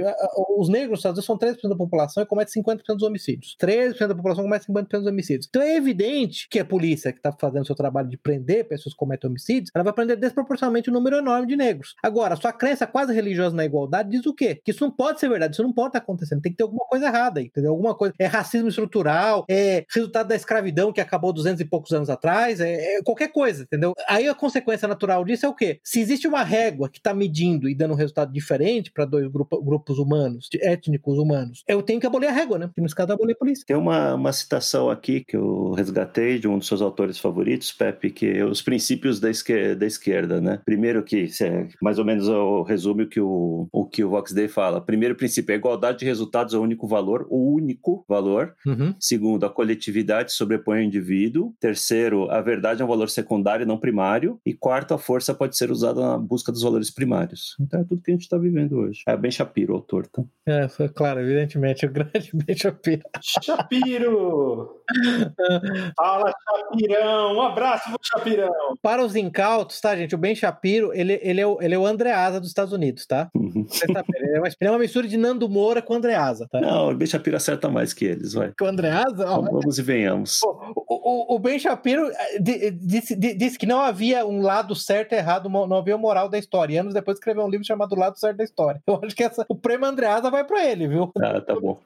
os 0.57 0.69
negros 0.69 0.91
nos 0.91 0.99
Estados 0.99 1.17
Unidos 1.17 1.25
são 1.25 1.37
13% 1.37 1.69
da 1.69 1.75
população 1.75 2.21
e 2.21 2.25
cometem 2.25 2.61
50% 2.61 2.81
dos 2.93 3.01
homicídios. 3.01 3.57
13% 3.59 4.07
da 4.07 4.15
população 4.15 4.43
comete 4.43 4.67
50% 4.67 4.87
dos 4.91 5.07
homicídios. 5.07 5.47
Então 5.49 5.59
é 5.59 5.75
evidente 5.75 6.47
que 6.47 6.59
a 6.59 6.65
polícia 6.65 7.11
que 7.11 7.17
está 7.17 7.31
fazendo 7.31 7.65
seu 7.65 7.75
trabalho 7.75 8.07
de 8.07 8.17
prender 8.17 8.67
pessoas 8.67 8.93
que 8.93 8.99
cometem 8.99 9.27
homicídios, 9.27 9.71
ela 9.73 9.83
vai 9.83 9.91
prender 9.91 10.17
desproporcionalmente 10.17 10.91
um 10.91 10.93
número 10.93 11.17
enorme 11.17 11.47
de 11.47 11.55
negros. 11.55 11.95
Agora, 12.03 12.35
sua 12.35 12.53
crença 12.53 12.85
quase 12.85 13.11
religiosa 13.11 13.55
na 13.55 13.65
igualdade 13.65 14.11
diz 14.11 14.23
o 14.27 14.35
quê? 14.35 14.61
Que 14.63 14.69
isso 14.69 14.83
não 14.83 14.91
pode 14.91 15.19
ser 15.19 15.29
verdade, 15.29 15.53
isso 15.53 15.63
não 15.63 15.73
pode 15.73 15.89
estar 15.89 15.99
acontecendo. 15.99 16.41
Tem 16.41 16.51
que 16.51 16.57
ter 16.59 16.63
alguma 16.63 16.85
coisa 16.85 17.07
errada 17.07 17.39
aí, 17.39 17.47
entendeu? 17.47 17.71
Alguma 17.71 17.95
coisa. 17.95 18.13
É 18.19 18.27
racismo 18.27 18.69
estrutural, 18.69 19.45
é 19.49 19.83
resultado 19.91 20.27
da 20.27 20.35
escravidão 20.35 20.93
que 20.93 21.01
acabou 21.01 21.33
200 21.33 21.59
e 21.59 21.65
poucos 21.65 21.91
anos 21.91 22.09
atrás, 22.09 22.59
é, 22.59 22.97
é 22.97 23.01
qualquer 23.01 23.29
coisa, 23.29 23.63
entendeu? 23.63 23.93
Aí 24.07 24.27
a 24.27 24.35
consequência 24.35 24.87
natural 24.87 25.25
disso 25.25 25.47
é 25.47 25.49
o 25.49 25.55
quê? 25.55 25.79
Se 25.83 25.99
existe 25.99 26.27
uma 26.27 26.43
régua 26.43 26.87
que 26.87 26.99
está 26.99 27.15
medindo 27.15 27.67
e 27.67 27.73
dando 27.73 27.93
um 27.95 27.97
resultado 27.97 28.31
diferente, 28.31 28.90
para 28.93 29.05
dois 29.05 29.27
grupo, 29.27 29.61
grupos 29.61 29.97
humanos, 29.97 30.49
étnicos 30.53 31.17
humanos, 31.17 31.63
eu 31.67 31.81
tenho 31.81 31.99
que 31.99 32.07
abolir 32.07 32.27
a 32.27 32.31
régua, 32.31 32.57
né? 32.57 32.67
Porque 32.67 32.81
nesse 32.81 32.95
caso, 32.95 33.13
abolir 33.13 33.33
a 33.33 33.37
polícia. 33.37 33.65
Tem 33.65 33.75
uma, 33.75 34.15
uma 34.15 34.31
citação 34.31 34.89
aqui 34.89 35.23
que 35.23 35.35
eu 35.35 35.71
resgatei 35.71 36.39
de 36.39 36.47
um 36.47 36.57
dos 36.57 36.67
seus 36.67 36.81
autores 36.81 37.17
favoritos, 37.17 37.71
Pepe, 37.71 38.09
que 38.09 38.27
é 38.27 38.45
os 38.45 38.61
princípios 38.61 39.19
da 39.19 39.29
esquerda, 39.29 39.75
da 39.75 39.85
esquerda 39.85 40.41
né? 40.41 40.59
Primeiro 40.65 41.03
que, 41.03 41.29
é 41.41 41.67
mais 41.81 41.99
ou 41.99 42.05
menos 42.05 42.27
o 42.27 42.63
resume 42.63 43.03
o 43.03 43.07
que 43.07 43.19
o, 43.19 43.67
o 43.71 43.85
que 43.85 44.03
o 44.03 44.09
Vox 44.09 44.31
Day 44.33 44.47
fala. 44.47 44.81
Primeiro 44.81 45.15
princípio, 45.15 45.53
a 45.53 45.57
igualdade 45.57 45.99
de 45.99 46.05
resultados 46.05 46.53
é 46.53 46.57
o 46.57 46.61
único 46.61 46.87
valor, 46.87 47.27
o 47.29 47.53
único 47.53 48.05
valor. 48.07 48.55
Uhum. 48.65 48.93
Segundo, 48.99 49.45
a 49.45 49.49
coletividade 49.49 50.31
sobrepõe 50.31 50.79
o 50.79 50.83
indivíduo. 50.83 51.53
Terceiro, 51.59 52.29
a 52.29 52.41
verdade 52.41 52.81
é 52.81 52.85
um 52.85 52.87
valor 52.87 53.09
secundário, 53.09 53.65
não 53.65 53.77
primário. 53.77 54.39
E 54.45 54.53
quarto, 54.53 54.93
a 54.93 54.97
força 54.97 55.33
pode 55.33 55.57
ser 55.57 55.71
usada 55.71 56.01
na 56.01 56.17
busca 56.17 56.51
dos 56.51 56.61
valores 56.61 56.91
primários. 56.91 57.55
Então 57.59 57.81
é 57.81 57.83
tudo 57.83 58.01
que 58.01 58.11
a 58.11 58.13
gente 58.13 58.23
está 58.23 58.37
vivendo 58.37 58.80
hoje. 58.81 59.01
É 59.07 59.15
Ben 59.15 59.31
Shapiro, 59.31 59.73
o 59.73 59.75
autor, 59.77 60.07
tá? 60.07 60.23
É, 60.45 60.67
foi 60.67 60.89
claro, 60.89 61.19
evidentemente, 61.19 61.85
o 61.85 61.91
grande 61.91 62.31
Ben 62.33 62.55
Shapiro. 62.55 63.01
Shapiro! 63.21 64.81
Fala, 65.95 66.33
Chapirão! 66.49 67.35
Um 67.35 67.41
abraço 67.41 67.89
pro 67.89 67.99
Chapirão! 68.03 68.51
Para 68.81 69.03
os 69.03 69.15
incautos, 69.15 69.79
tá, 69.79 69.95
gente? 69.95 70.15
O 70.15 70.17
Ben 70.17 70.35
Shapiro, 70.35 70.91
ele, 70.93 71.19
ele, 71.21 71.41
é, 71.41 71.47
o, 71.47 71.61
ele 71.61 71.75
é 71.75 71.79
o 71.79 71.85
Andreasa 71.85 72.39
dos 72.39 72.49
Estados 72.49 72.73
Unidos, 72.73 73.05
tá? 73.05 73.29
Uhum. 73.35 73.65
ele, 73.83 74.35
é 74.35 74.39
uma, 74.39 74.47
ele 74.47 74.55
é 74.59 74.71
uma 74.71 74.79
mistura 74.79 75.07
de 75.07 75.17
Nando 75.17 75.47
Moura 75.47 75.81
com 75.81 75.93
o 75.93 75.97
Andreasa, 75.97 76.47
tá? 76.49 76.59
Não, 76.59 76.89
o 76.89 76.95
Ben 76.95 77.07
Shapiro 77.07 77.37
acerta 77.37 77.69
mais 77.69 77.93
que 77.93 78.05
eles, 78.05 78.33
vai. 78.33 78.51
Com 78.57 78.65
o 78.65 78.67
Andreasa? 78.67 79.29
Ó, 79.29 79.41
Vamos 79.41 79.77
e 79.77 79.81
venhamos. 79.81 80.39
O, 80.43 81.33
o, 81.33 81.35
o 81.35 81.39
Ben 81.39 81.59
Shapiro 81.59 82.09
eh, 82.09 82.39
disse, 82.71 83.15
disse, 83.15 83.57
que 83.57 83.65
não 83.65 83.81
havia 83.81 84.25
um 84.25 84.41
lado 84.41 84.75
certo 84.75 85.13
e 85.13 85.17
errado, 85.17 85.49
não 85.49 85.77
havia 85.77 85.97
moral 85.97 86.29
da 86.29 86.37
história. 86.37 86.73
E 86.73 86.77
anos 86.77 86.93
depois 86.93 87.17
escreveu 87.17 87.43
um 87.43 87.49
livro 87.49 87.65
chamado 87.65 87.95
Lado 87.95 88.17
Certo 88.17 88.37
da 88.37 88.43
História. 88.43 88.70
Eu 88.85 89.01
acho 89.03 89.15
que 89.15 89.23
essa, 89.23 89.45
o 89.49 89.55
prêmio 89.55 89.87
Andreasa 89.87 90.29
vai 90.29 90.43
para 90.43 90.65
ele, 90.65 90.87
viu? 90.87 91.11
Ah, 91.21 91.41
tá 91.41 91.59
bom. 91.59 91.79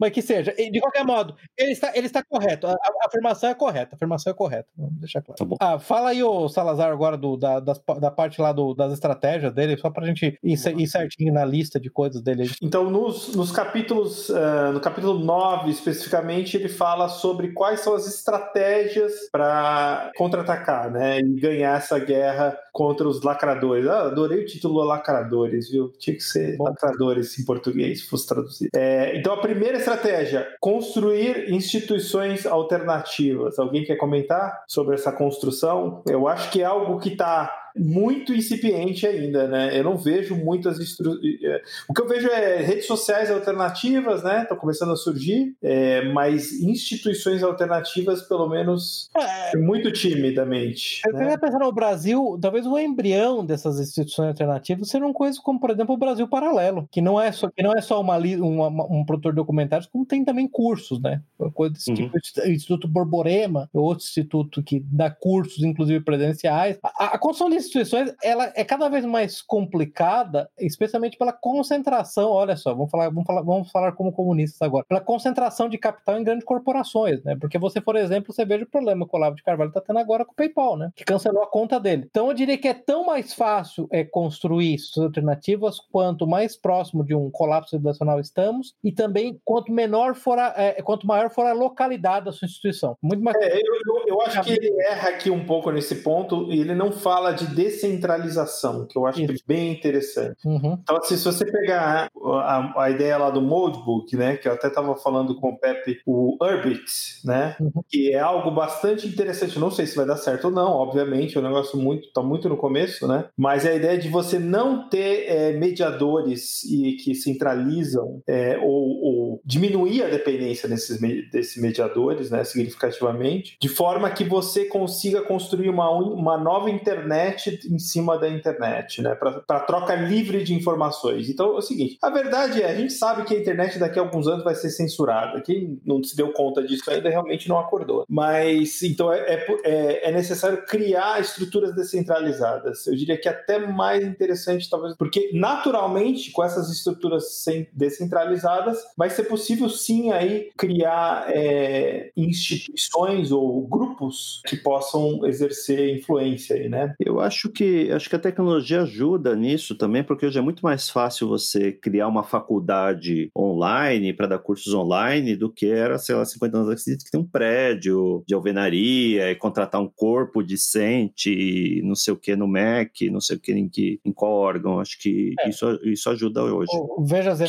Mas 0.00 0.12
que 0.12 0.22
seja, 0.22 0.52
de 0.52 0.80
qualquer 0.80 1.04
modo, 1.04 1.34
ele 1.56 1.72
está, 1.72 1.92
ele 1.94 2.06
está 2.06 2.22
correto. 2.22 2.66
A, 2.66 2.72
a 2.72 3.06
afirmação 3.06 3.50
é 3.50 3.54
correta. 3.54 3.94
A 3.94 3.96
afirmação 3.96 4.30
é 4.30 4.34
correta. 4.34 4.68
Vamos 4.76 4.98
deixar 4.98 5.22
claro. 5.22 5.38
Tá 5.38 5.44
bom. 5.44 5.56
Ah, 5.60 5.78
fala 5.78 6.10
aí, 6.10 6.22
o 6.22 6.48
Salazar, 6.48 6.90
agora 6.90 7.16
do, 7.16 7.36
da, 7.36 7.60
das, 7.60 7.80
da 8.00 8.10
parte 8.10 8.40
lá 8.40 8.52
do, 8.52 8.74
das 8.74 8.92
estratégias 8.92 9.52
dele, 9.52 9.76
só 9.76 9.90
pra 9.90 10.06
gente 10.06 10.38
ir, 10.42 10.52
ir 10.52 10.86
certinho 10.86 11.32
na 11.32 11.44
lista 11.44 11.78
de 11.80 11.90
coisas 11.90 12.22
dele. 12.22 12.50
Então, 12.62 12.90
nos, 12.90 13.34
nos 13.34 13.50
capítulos, 13.50 14.28
uh, 14.28 14.72
no 14.72 14.80
capítulo 14.80 15.18
9, 15.18 15.70
especificamente, 15.70 16.56
ele 16.56 16.68
fala 16.68 17.08
sobre 17.08 17.52
quais 17.52 17.80
são 17.80 17.94
as 17.94 18.06
estratégias 18.06 19.28
para 19.30 20.10
contra-atacar, 20.16 20.90
né? 20.90 21.20
E 21.20 21.40
ganhar 21.40 21.78
essa 21.78 21.98
guerra 21.98 22.56
contra 22.72 23.08
os 23.08 23.22
lacradores. 23.22 23.86
Ah, 23.86 24.06
adorei 24.06 24.42
o 24.42 24.46
título 24.46 24.82
lacradores, 24.84 25.70
viu? 25.70 25.92
Tinha 26.08 26.16
que 26.16 26.22
ser 26.22 26.56
Bom. 26.56 26.68
em 26.68 27.44
português, 27.44 28.00
se 28.00 28.06
fosse 28.08 28.26
traduzido. 28.26 28.70
É, 28.74 29.18
então, 29.18 29.34
a 29.34 29.40
primeira 29.40 29.76
estratégia, 29.76 30.46
construir 30.60 31.52
instituições 31.52 32.46
alternativas. 32.46 33.58
Alguém 33.58 33.84
quer 33.84 33.96
comentar 33.96 34.64
sobre 34.66 34.94
essa 34.94 35.12
construção? 35.12 36.02
Eu 36.06 36.26
acho 36.26 36.50
que 36.50 36.62
é 36.62 36.64
algo 36.64 36.98
que 36.98 37.10
está 37.10 37.52
muito 37.78 38.34
incipiente 38.34 39.06
ainda, 39.06 39.46
né? 39.46 39.78
Eu 39.78 39.84
não 39.84 39.96
vejo 39.96 40.34
muitas 40.36 40.78
instru... 40.78 41.18
É, 41.42 41.62
o 41.88 41.94
que 41.94 42.02
eu 42.02 42.08
vejo 42.08 42.28
é 42.28 42.62
redes 42.62 42.86
sociais 42.86 43.30
alternativas, 43.30 44.22
né? 44.22 44.42
Estão 44.42 44.56
começando 44.56 44.92
a 44.92 44.96
surgir, 44.96 45.54
é, 45.62 46.02
mas 46.12 46.52
instituições 46.52 47.42
alternativas, 47.42 48.22
pelo 48.22 48.48
menos, 48.48 49.08
é, 49.16 49.56
muito 49.56 49.92
timidamente. 49.92 51.00
Eu 51.06 51.14
né? 51.14 51.36
pensar 51.36 51.58
no 51.58 51.72
Brasil, 51.72 52.38
talvez 52.40 52.66
o 52.66 52.78
embrião 52.78 53.44
dessas 53.44 53.78
instituições 53.80 54.28
alternativas 54.28 54.88
seja 54.88 55.04
uma 55.04 55.14
coisa 55.14 55.38
como, 55.42 55.60
por 55.60 55.70
exemplo, 55.70 55.94
o 55.94 55.98
Brasil 55.98 56.26
Paralelo, 56.28 56.88
que 56.90 57.00
não 57.00 57.20
é 57.20 57.30
só, 57.32 57.48
que 57.48 57.62
não 57.62 57.72
é 57.72 57.80
só 57.80 58.00
uma, 58.00 58.16
uma 58.16 58.68
um 58.88 59.04
produtor 59.04 59.32
de 59.32 59.36
documentários, 59.36 59.88
como 59.88 60.06
tem 60.06 60.24
também 60.24 60.48
cursos, 60.48 61.00
né? 61.00 61.22
Coisa 61.54 61.74
desse 61.74 61.90
uhum. 61.90 61.96
tipo, 61.96 62.16
o 62.44 62.50
Instituto 62.50 62.88
Borborema, 62.88 63.68
outro 63.72 64.04
instituto 64.04 64.62
que 64.62 64.80
dá 64.80 65.10
cursos, 65.10 65.62
inclusive 65.62 66.04
presenciais. 66.04 66.78
A, 66.82 67.14
a 67.14 67.18
construção 67.18 67.50
desse 67.50 67.67
instituições, 67.68 68.14
ela 68.22 68.52
é 68.54 68.64
cada 68.64 68.88
vez 68.88 69.04
mais 69.04 69.40
complicada, 69.40 70.50
especialmente 70.58 71.16
pela 71.16 71.32
concentração, 71.32 72.30
olha 72.30 72.56
só, 72.56 72.74
vamos 72.74 72.90
falar, 72.90 73.08
vamos 73.08 73.26
falar, 73.26 73.42
vamos 73.42 73.70
falar 73.70 73.92
como 73.92 74.12
comunistas 74.12 74.60
agora, 74.62 74.84
pela 74.88 75.00
concentração 75.00 75.68
de 75.68 75.78
capital 75.78 76.18
em 76.18 76.24
grandes 76.24 76.44
corporações, 76.44 77.22
né? 77.22 77.36
Porque 77.40 77.58
você, 77.58 77.80
por 77.80 77.96
exemplo, 77.96 78.32
você 78.32 78.44
veja 78.44 78.64
o 78.64 78.68
problema 78.68 79.06
que 79.06 79.14
o 79.14 79.18
Olavo 79.18 79.36
de 79.36 79.42
Carvalho 79.42 79.68
está 79.68 79.80
tendo 79.80 79.98
agora 79.98 80.24
com 80.24 80.32
o 80.32 80.36
PayPal, 80.36 80.76
né? 80.76 80.90
Que 80.94 81.04
cancelou 81.04 81.42
a 81.42 81.50
conta 81.50 81.78
dele. 81.78 82.06
Então 82.10 82.28
eu 82.28 82.34
diria 82.34 82.58
que 82.58 82.68
é 82.68 82.74
tão 82.74 83.06
mais 83.06 83.32
fácil 83.32 83.88
é, 83.90 84.04
construir 84.04 84.76
alternativas 84.98 85.78
quanto 85.90 86.26
mais 86.26 86.56
próximo 86.56 87.04
de 87.04 87.14
um 87.14 87.30
colapso 87.30 87.70
civilizacional 87.70 88.20
estamos 88.20 88.74
e 88.82 88.92
também 88.92 89.40
quanto 89.44 89.72
menor 89.72 90.14
for 90.14 90.38
a, 90.38 90.54
é, 90.56 90.82
quanto 90.82 91.06
maior 91.06 91.30
for 91.30 91.46
a 91.46 91.52
localidade 91.52 92.26
da 92.26 92.32
sua 92.32 92.46
instituição. 92.46 92.96
Muito 93.02 93.22
mais. 93.22 93.36
É, 93.36 93.56
eu, 93.56 93.74
eu, 93.86 94.08
eu, 94.08 94.22
acho 94.22 94.42
que 94.42 94.52
ele 94.52 94.70
erra 94.82 95.08
aqui 95.10 95.30
um 95.30 95.44
pouco 95.44 95.70
nesse 95.70 95.96
ponto 95.96 96.52
e 96.52 96.60
ele 96.60 96.74
não 96.74 96.92
fala 96.92 97.32
de 97.32 97.46
descentralização, 97.58 98.86
que 98.86 98.96
eu 98.96 99.04
acho 99.04 99.20
é 99.20 99.26
bem 99.44 99.72
interessante. 99.72 100.36
Uhum. 100.46 100.78
Então, 100.80 100.96
assim, 100.96 101.16
se 101.16 101.24
você 101.24 101.44
pegar 101.44 102.08
a, 102.24 102.84
a, 102.84 102.90
ideia 102.90 103.18
lá 103.18 103.30
do 103.30 103.42
Modebook, 103.42 104.16
né, 104.16 104.36
que 104.36 104.46
eu 104.46 104.52
até 104.52 104.68
estava 104.68 104.94
falando 104.96 105.34
com 105.34 105.50
o 105.50 105.58
Pepe, 105.58 106.00
o 106.06 106.36
Urbit, 106.40 106.84
né, 107.24 107.56
uhum. 107.60 107.82
que 107.88 108.12
é 108.12 108.20
algo 108.20 108.52
bastante 108.52 109.08
interessante. 109.08 109.58
Não 109.58 109.72
sei 109.72 109.86
se 109.86 109.96
vai 109.96 110.06
dar 110.06 110.16
certo 110.16 110.46
ou 110.46 110.50
não, 110.52 110.70
obviamente, 110.70 111.36
é 111.36 111.40
um 111.40 111.42
negócio 111.42 111.76
muito, 111.76 112.12
tá 112.12 112.22
muito 112.22 112.48
no 112.48 112.56
começo, 112.56 113.08
né, 113.08 113.24
mas 113.36 113.64
é 113.64 113.72
a 113.72 113.74
ideia 113.74 113.98
de 113.98 114.08
você 114.08 114.38
não 114.38 114.88
ter 114.88 115.26
é, 115.26 115.52
mediadores 115.52 116.62
e 116.62 116.92
que 116.92 117.14
centralizam 117.14 118.22
é, 118.28 118.56
ou, 118.58 119.02
ou, 119.02 119.40
diminuir 119.44 120.04
a 120.04 120.08
dependência 120.08 120.68
desses, 120.68 121.00
desses 121.30 121.60
mediadores, 121.60 122.30
né, 122.30 122.44
significativamente, 122.44 123.56
de 123.60 123.68
forma 123.68 124.10
que 124.10 124.22
você 124.22 124.64
consiga 124.66 125.22
construir 125.22 125.68
uma, 125.68 125.90
uma 125.90 126.38
nova 126.38 126.70
internet 126.70 127.37
em 127.46 127.78
cima 127.78 128.18
da 128.18 128.28
internet, 128.28 129.02
né, 129.02 129.14
para 129.14 129.60
troca 129.60 129.94
livre 129.94 130.42
de 130.42 130.54
informações. 130.54 131.28
Então 131.28 131.54
é 131.54 131.58
o 131.58 131.62
seguinte: 131.62 131.98
a 132.02 132.10
verdade 132.10 132.62
é, 132.62 132.70
a 132.70 132.74
gente 132.74 132.92
sabe 132.92 133.24
que 133.24 133.34
a 133.34 133.38
internet 133.38 133.78
daqui 133.78 133.98
a 133.98 134.02
alguns 134.02 134.26
anos 134.26 134.44
vai 134.44 134.54
ser 134.54 134.70
censurada. 134.70 135.40
Quem 135.40 135.80
não 135.84 136.02
se 136.02 136.16
deu 136.16 136.32
conta 136.32 136.62
disso 136.62 136.90
ainda 136.90 137.08
realmente 137.08 137.48
não 137.48 137.58
acordou. 137.58 138.04
Mas 138.08 138.82
então 138.82 139.12
é, 139.12 139.18
é, 139.18 139.46
é, 139.64 140.08
é 140.08 140.12
necessário 140.12 140.64
criar 140.66 141.20
estruturas 141.20 141.74
descentralizadas. 141.74 142.86
Eu 142.86 142.94
diria 142.94 143.18
que 143.18 143.28
até 143.28 143.58
mais 143.58 144.04
interessante, 144.04 144.68
talvez, 144.68 144.96
porque 144.96 145.30
naturalmente, 145.32 146.30
com 146.30 146.42
essas 146.44 146.70
estruturas 146.70 147.24
descentralizadas, 147.72 148.78
vai 148.96 149.10
ser 149.10 149.24
possível 149.24 149.68
sim 149.68 150.10
aí 150.12 150.50
criar 150.56 151.26
é, 151.28 152.10
instituições 152.16 153.30
ou 153.32 153.66
grupos 153.66 154.40
que 154.46 154.56
possam 154.56 155.26
exercer 155.26 155.96
influência 155.96 156.56
aí, 156.56 156.68
né? 156.68 156.94
Eu 156.98 157.20
acho 157.28 157.48
que 157.50 157.90
acho 157.92 158.08
que 158.08 158.16
a 158.16 158.18
tecnologia 158.18 158.82
ajuda 158.82 159.36
nisso 159.36 159.76
também, 159.76 160.02
porque 160.02 160.26
hoje 160.26 160.38
é 160.38 160.42
muito 160.42 160.62
mais 160.62 160.90
fácil 160.90 161.28
você 161.28 161.70
criar 161.70 162.08
uma 162.08 162.24
faculdade 162.24 163.30
online 163.36 164.12
para 164.12 164.26
dar 164.26 164.38
cursos 164.38 164.74
online 164.74 165.36
do 165.36 165.52
que 165.52 165.66
era, 165.66 165.98
sei 165.98 166.14
lá, 166.14 166.24
50 166.24 166.56
anos 166.56 166.68
atrás 166.68 166.84
que 166.84 167.10
tem 167.10 167.20
um 167.20 167.26
prédio 167.26 168.24
de 168.26 168.34
alvenaria 168.34 169.30
e 169.30 169.36
contratar 169.36 169.80
um 169.80 169.88
corpo 169.88 170.42
decente, 170.42 171.80
não 171.84 171.94
sei 171.94 172.14
o 172.14 172.16
que 172.16 172.34
no 172.34 172.48
MEC, 172.48 173.10
não 173.10 173.20
sei 173.20 173.36
o 173.36 173.40
que 173.40 173.52
em, 173.52 173.68
que, 173.68 174.00
em 174.04 174.12
qual 174.12 174.32
órgão. 174.32 174.80
Acho 174.80 174.98
que 174.98 175.34
é. 175.40 175.48
isso, 175.48 175.66
isso 175.84 176.10
ajuda 176.10 176.42
hoje. 176.42 176.72
Veja, 177.06 177.34
Zé, 177.34 177.46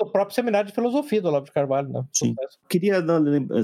no 0.00 0.10
próprio 0.10 0.34
seminário 0.34 0.68
de 0.68 0.74
filosofia 0.74 1.20
do 1.20 1.28
Olavo 1.28 1.46
de 1.46 1.52
Carvalho, 1.52 1.88
né? 1.88 2.04
Sim. 2.12 2.34
Queria 2.68 3.02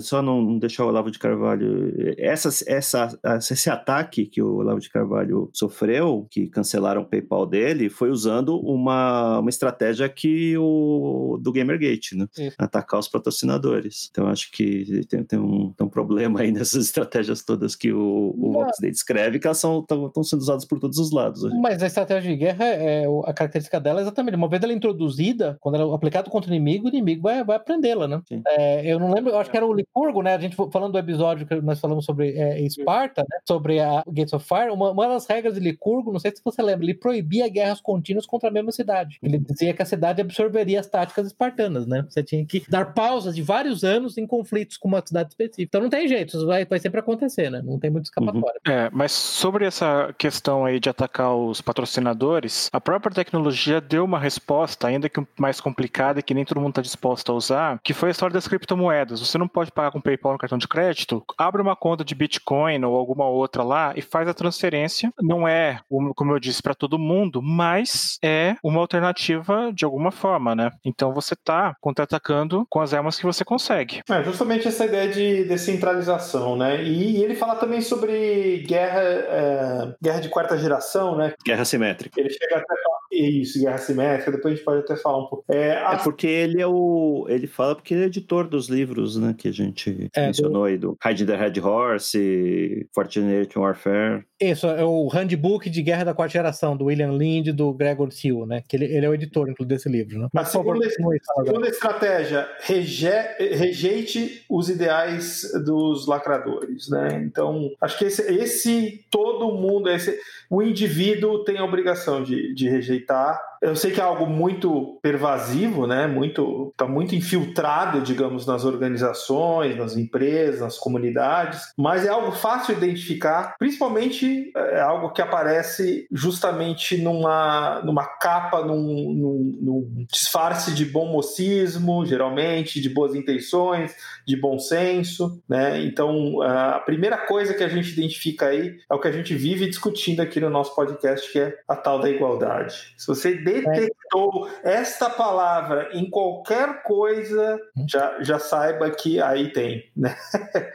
só 0.00 0.22
não 0.22 0.58
deixar 0.58 0.84
o 0.84 0.88
Olavo 0.88 1.10
de 1.10 1.18
Carvalho. 1.18 1.92
Essa, 2.16 2.48
essa, 2.66 3.18
esse 3.38 3.70
ataque 3.70 4.26
que 4.26 4.42
o 4.42 4.56
Olavo 4.56 4.80
de 4.80 4.90
Carvalho 4.90 5.50
sofreu, 5.58 6.26
que 6.30 6.46
cancelaram 6.46 7.02
o 7.02 7.04
PayPal 7.04 7.46
dele, 7.46 7.90
foi 7.90 8.10
usando 8.10 8.58
uma, 8.60 9.40
uma 9.40 9.50
estratégia 9.50 10.08
que 10.08 10.56
o 10.56 11.38
do 11.40 11.52
Gamergate, 11.52 12.16
né? 12.16 12.26
Isso. 12.38 12.56
Atacar 12.58 13.00
os 13.00 13.08
patrocinadores. 13.08 14.08
Então 14.10 14.28
acho 14.28 14.50
que 14.52 15.06
tem, 15.06 15.24
tem, 15.24 15.38
um, 15.38 15.72
tem 15.72 15.86
um 15.86 15.90
problema 15.90 16.40
aí 16.40 16.50
nessas 16.52 16.86
estratégias 16.86 17.42
todas 17.42 17.74
que 17.74 17.92
o, 17.92 18.34
o 18.36 18.52
Vox 18.52 18.78
descreve, 18.80 19.38
que 19.38 19.46
elas 19.46 19.58
estão 19.58 20.24
sendo 20.24 20.40
usadas 20.40 20.64
por 20.64 20.78
todos 20.78 20.98
os 20.98 21.10
lados. 21.10 21.42
Mas 21.60 21.82
a 21.82 21.86
estratégia 21.86 22.30
de 22.30 22.36
guerra, 22.36 22.64
é, 22.64 23.04
a 23.24 23.32
característica 23.32 23.80
dela 23.80 24.00
é 24.00 24.02
exatamente, 24.02 24.36
uma 24.36 24.48
vez 24.48 24.62
ela 24.62 24.72
é 24.72 24.76
introduzida, 24.76 25.56
quando 25.60 25.76
ela 25.76 25.90
é 25.90 25.94
aplicada 25.94 26.30
contra 26.30 26.50
o 26.50 26.54
inimigo, 26.54 26.86
o 26.86 26.88
inimigo 26.88 27.22
vai, 27.22 27.42
vai 27.44 27.56
aprendê-la, 27.56 28.06
né? 28.06 28.22
É, 28.46 28.92
eu 28.92 28.98
não 28.98 29.12
lembro, 29.12 29.32
eu 29.32 29.38
acho 29.38 29.50
que 29.50 29.56
era 29.56 29.66
o 29.66 29.72
Licurgo, 29.72 30.22
né? 30.22 30.34
A 30.34 30.38
gente 30.38 30.56
falando 30.70 30.92
do 30.92 30.98
episódio 30.98 31.46
que 31.46 31.60
nós 31.60 31.80
falamos 31.80 32.04
sobre 32.04 32.30
é, 32.30 32.60
Esparta, 32.60 33.22
né? 33.22 33.38
sobre 33.46 33.80
a 33.80 34.02
Gates 34.06 34.32
of 34.32 34.46
Fire, 34.46 34.70
uma, 34.70 34.90
uma 34.90 35.08
das 35.08 35.26
regras 35.26 35.47
de 35.52 35.60
Licurgo, 35.60 36.12
não 36.12 36.18
sei 36.18 36.30
se 36.30 36.42
você 36.44 36.62
lembra, 36.62 36.84
ele 36.84 36.94
proibia 36.94 37.48
guerras 37.48 37.80
contínuas 37.80 38.26
contra 38.26 38.48
a 38.48 38.52
mesma 38.52 38.72
cidade. 38.72 39.18
Ele 39.22 39.38
dizia 39.38 39.74
que 39.74 39.82
a 39.82 39.86
cidade 39.86 40.20
absorveria 40.20 40.80
as 40.80 40.86
táticas 40.86 41.26
espartanas, 41.26 41.86
né? 41.86 42.04
Você 42.08 42.22
tinha 42.22 42.44
que 42.44 42.64
dar 42.68 42.92
pausas 42.94 43.34
de 43.34 43.42
vários 43.42 43.84
anos 43.84 44.18
em 44.18 44.26
conflitos 44.26 44.76
com 44.76 44.88
uma 44.88 45.02
cidade 45.04 45.30
específica. 45.30 45.62
Então 45.62 45.80
não 45.80 45.90
tem 45.90 46.08
jeito, 46.08 46.36
isso 46.36 46.46
vai, 46.46 46.64
vai 46.64 46.78
sempre 46.78 47.00
acontecer, 47.00 47.50
né? 47.50 47.62
Não 47.62 47.78
tem 47.78 47.90
muito 47.90 48.06
escapatória. 48.06 48.60
Uhum. 48.66 48.72
É, 48.72 48.90
mas 48.92 49.12
sobre 49.12 49.64
essa 49.64 50.14
questão 50.18 50.64
aí 50.64 50.80
de 50.80 50.88
atacar 50.88 51.34
os 51.34 51.60
patrocinadores, 51.60 52.68
a 52.72 52.80
própria 52.80 53.14
tecnologia 53.14 53.80
deu 53.80 54.04
uma 54.04 54.18
resposta, 54.18 54.86
ainda 54.86 55.08
que 55.08 55.24
mais 55.38 55.60
complicada 55.60 56.20
e 56.20 56.22
que 56.22 56.34
nem 56.34 56.44
todo 56.44 56.60
mundo 56.60 56.70
está 56.70 56.82
disposto 56.82 57.32
a 57.32 57.34
usar, 57.34 57.80
que 57.82 57.92
foi 57.92 58.08
a 58.08 58.12
história 58.12 58.34
das 58.34 58.48
criptomoedas. 58.48 59.20
Você 59.20 59.38
não 59.38 59.48
pode 59.48 59.72
pagar 59.72 59.90
com 59.90 60.00
PayPal 60.00 60.32
no 60.32 60.38
cartão 60.38 60.58
de 60.58 60.68
crédito, 60.68 61.24
abre 61.36 61.60
uma 61.62 61.76
conta 61.76 62.04
de 62.04 62.14
Bitcoin 62.14 62.84
ou 62.84 62.96
alguma 62.96 63.26
outra 63.26 63.62
lá 63.62 63.92
e 63.96 64.02
faz 64.02 64.28
a 64.28 64.34
transferência. 64.34 65.12
Não 65.20 65.37
é, 65.46 65.80
como 66.16 66.32
eu 66.32 66.40
disse, 66.40 66.62
para 66.62 66.74
todo 66.74 66.98
mundo, 66.98 67.42
mas 67.42 68.18
é 68.22 68.56
uma 68.62 68.80
alternativa 68.80 69.70
de 69.72 69.84
alguma 69.84 70.10
forma, 70.10 70.54
né? 70.54 70.70
Então 70.84 71.12
você 71.12 71.34
está 71.34 71.74
contra-atacando 71.80 72.66
com 72.68 72.80
as 72.80 72.94
armas 72.94 73.18
que 73.18 73.26
você 73.26 73.44
consegue. 73.44 74.00
É 74.08 74.22
justamente 74.22 74.66
essa 74.66 74.86
ideia 74.86 75.08
de 75.08 75.44
descentralização, 75.44 76.56
né? 76.56 76.82
E 76.82 77.22
ele 77.22 77.34
fala 77.34 77.56
também 77.56 77.80
sobre 77.80 78.64
guerra, 78.66 79.00
é, 79.02 79.94
guerra 80.02 80.20
de 80.20 80.28
quarta 80.28 80.56
geração, 80.56 81.16
né? 81.16 81.34
Guerra 81.44 81.64
simétrica. 81.64 82.20
Ele 82.20 82.30
chega 82.30 82.56
até 82.56 82.74
isso, 83.10 83.60
guerra 83.60 83.78
simétrica, 83.78 84.32
depois 84.32 84.52
a 84.52 84.56
gente 84.56 84.64
pode 84.64 84.80
até 84.80 84.96
falar 84.96 85.18
um 85.18 85.26
pouco. 85.26 85.44
É, 85.48 85.76
a... 85.78 85.94
é 85.94 85.96
porque 85.98 86.26
ele 86.26 86.60
é 86.60 86.66
o. 86.66 87.26
Ele 87.28 87.46
fala 87.46 87.74
porque 87.74 87.94
ele 87.94 88.04
é 88.04 88.06
editor 88.06 88.46
dos 88.46 88.68
livros, 88.68 89.16
né? 89.16 89.34
Que 89.36 89.48
a 89.48 89.52
gente 89.52 90.08
é, 90.14 90.26
mencionou 90.26 90.62
do... 90.62 90.64
aí, 90.64 90.78
do 90.78 90.96
Hide 91.04 91.26
the 91.26 91.36
Red 91.36 91.60
Horse, 91.60 92.88
Fortunate 92.94 93.58
Warfare. 93.58 94.24
Isso, 94.40 94.66
é 94.66 94.84
o 94.84 95.08
Handbook 95.28 95.68
de 95.68 95.82
Guerra 95.82 96.04
da 96.04 96.14
Quarta 96.14 96.32
Geração, 96.32 96.76
do 96.76 96.86
William 96.86 97.12
Lind 97.12 97.48
e 97.48 97.52
do 97.52 97.72
Gregor 97.72 98.10
Seal, 98.10 98.46
né? 98.46 98.62
Que 98.66 98.76
ele, 98.76 98.86
ele 98.86 99.04
é 99.04 99.08
o 99.08 99.14
editor, 99.14 99.48
inclusive, 99.48 99.74
desse 99.74 99.88
livro. 99.88 100.18
Né? 100.18 100.28
Mas, 100.32 100.48
a 100.48 100.50
segunda, 100.50 100.90
favor, 100.90 101.16
segunda 101.44 101.68
estratégia, 101.68 102.48
reje, 102.60 103.08
rejeite 103.38 104.44
os 104.48 104.68
ideais 104.68 105.42
dos 105.64 106.06
lacradores, 106.06 106.88
né? 106.88 107.22
Então, 107.24 107.70
acho 107.80 107.98
que 107.98 108.06
esse, 108.06 108.22
esse 108.22 109.04
todo 109.10 109.54
mundo, 109.54 109.90
esse, 109.90 110.18
o 110.48 110.62
indivíduo 110.62 111.44
tem 111.44 111.58
a 111.58 111.64
obrigação 111.64 112.22
de, 112.22 112.54
de 112.54 112.68
rejeitar 112.68 113.40
eu 113.60 113.74
sei 113.76 113.90
que 113.90 114.00
é 114.00 114.04
algo 114.04 114.26
muito 114.26 114.98
pervasivo, 115.02 115.86
né? 115.86 116.06
Muito 116.06 116.68
está 116.72 116.86
muito 116.86 117.14
infiltrado, 117.14 118.00
digamos, 118.00 118.46
nas 118.46 118.64
organizações, 118.64 119.76
nas 119.76 119.96
empresas, 119.96 120.60
nas 120.60 120.78
comunidades, 120.78 121.72
mas 121.76 122.04
é 122.04 122.08
algo 122.08 122.32
fácil 122.32 122.74
de 122.74 122.84
identificar, 122.84 123.56
principalmente 123.58 124.52
é 124.54 124.80
algo 124.80 125.10
que 125.12 125.22
aparece 125.22 126.06
justamente 126.10 126.96
numa, 126.98 127.80
numa 127.84 128.06
capa, 128.06 128.64
num, 128.64 129.12
num, 129.12 129.58
num 129.60 130.06
disfarce 130.10 130.72
de 130.72 130.84
bom 130.84 131.06
mocismo, 131.06 132.06
geralmente 132.06 132.80
de 132.80 132.88
boas 132.88 133.14
intenções, 133.14 133.94
de 134.26 134.36
bom 134.36 134.58
senso, 134.58 135.42
né? 135.48 135.82
Então 135.82 136.40
a 136.42 136.78
primeira 136.80 137.16
coisa 137.16 137.54
que 137.54 137.64
a 137.64 137.68
gente 137.68 137.92
identifica 137.92 138.46
aí 138.46 138.76
é 138.90 138.94
o 138.94 139.00
que 139.00 139.08
a 139.08 139.12
gente 139.12 139.34
vive 139.34 139.66
discutindo 139.66 140.20
aqui 140.20 140.40
no 140.40 140.50
nosso 140.50 140.74
podcast, 140.74 141.30
que 141.32 141.38
é 141.38 141.58
a 141.66 141.74
tal 141.74 141.98
da 142.00 142.10
igualdade. 142.10 142.94
Se 142.96 143.06
você 143.06 143.34
detectou 143.52 144.48
esta 144.62 145.10
palavra 145.10 145.90
em 145.92 146.08
qualquer 146.08 146.82
coisa, 146.82 147.58
já, 147.88 148.22
já 148.22 148.38
saiba 148.38 148.90
que 148.90 149.20
aí 149.20 149.52
tem, 149.52 149.90
né? 149.96 150.16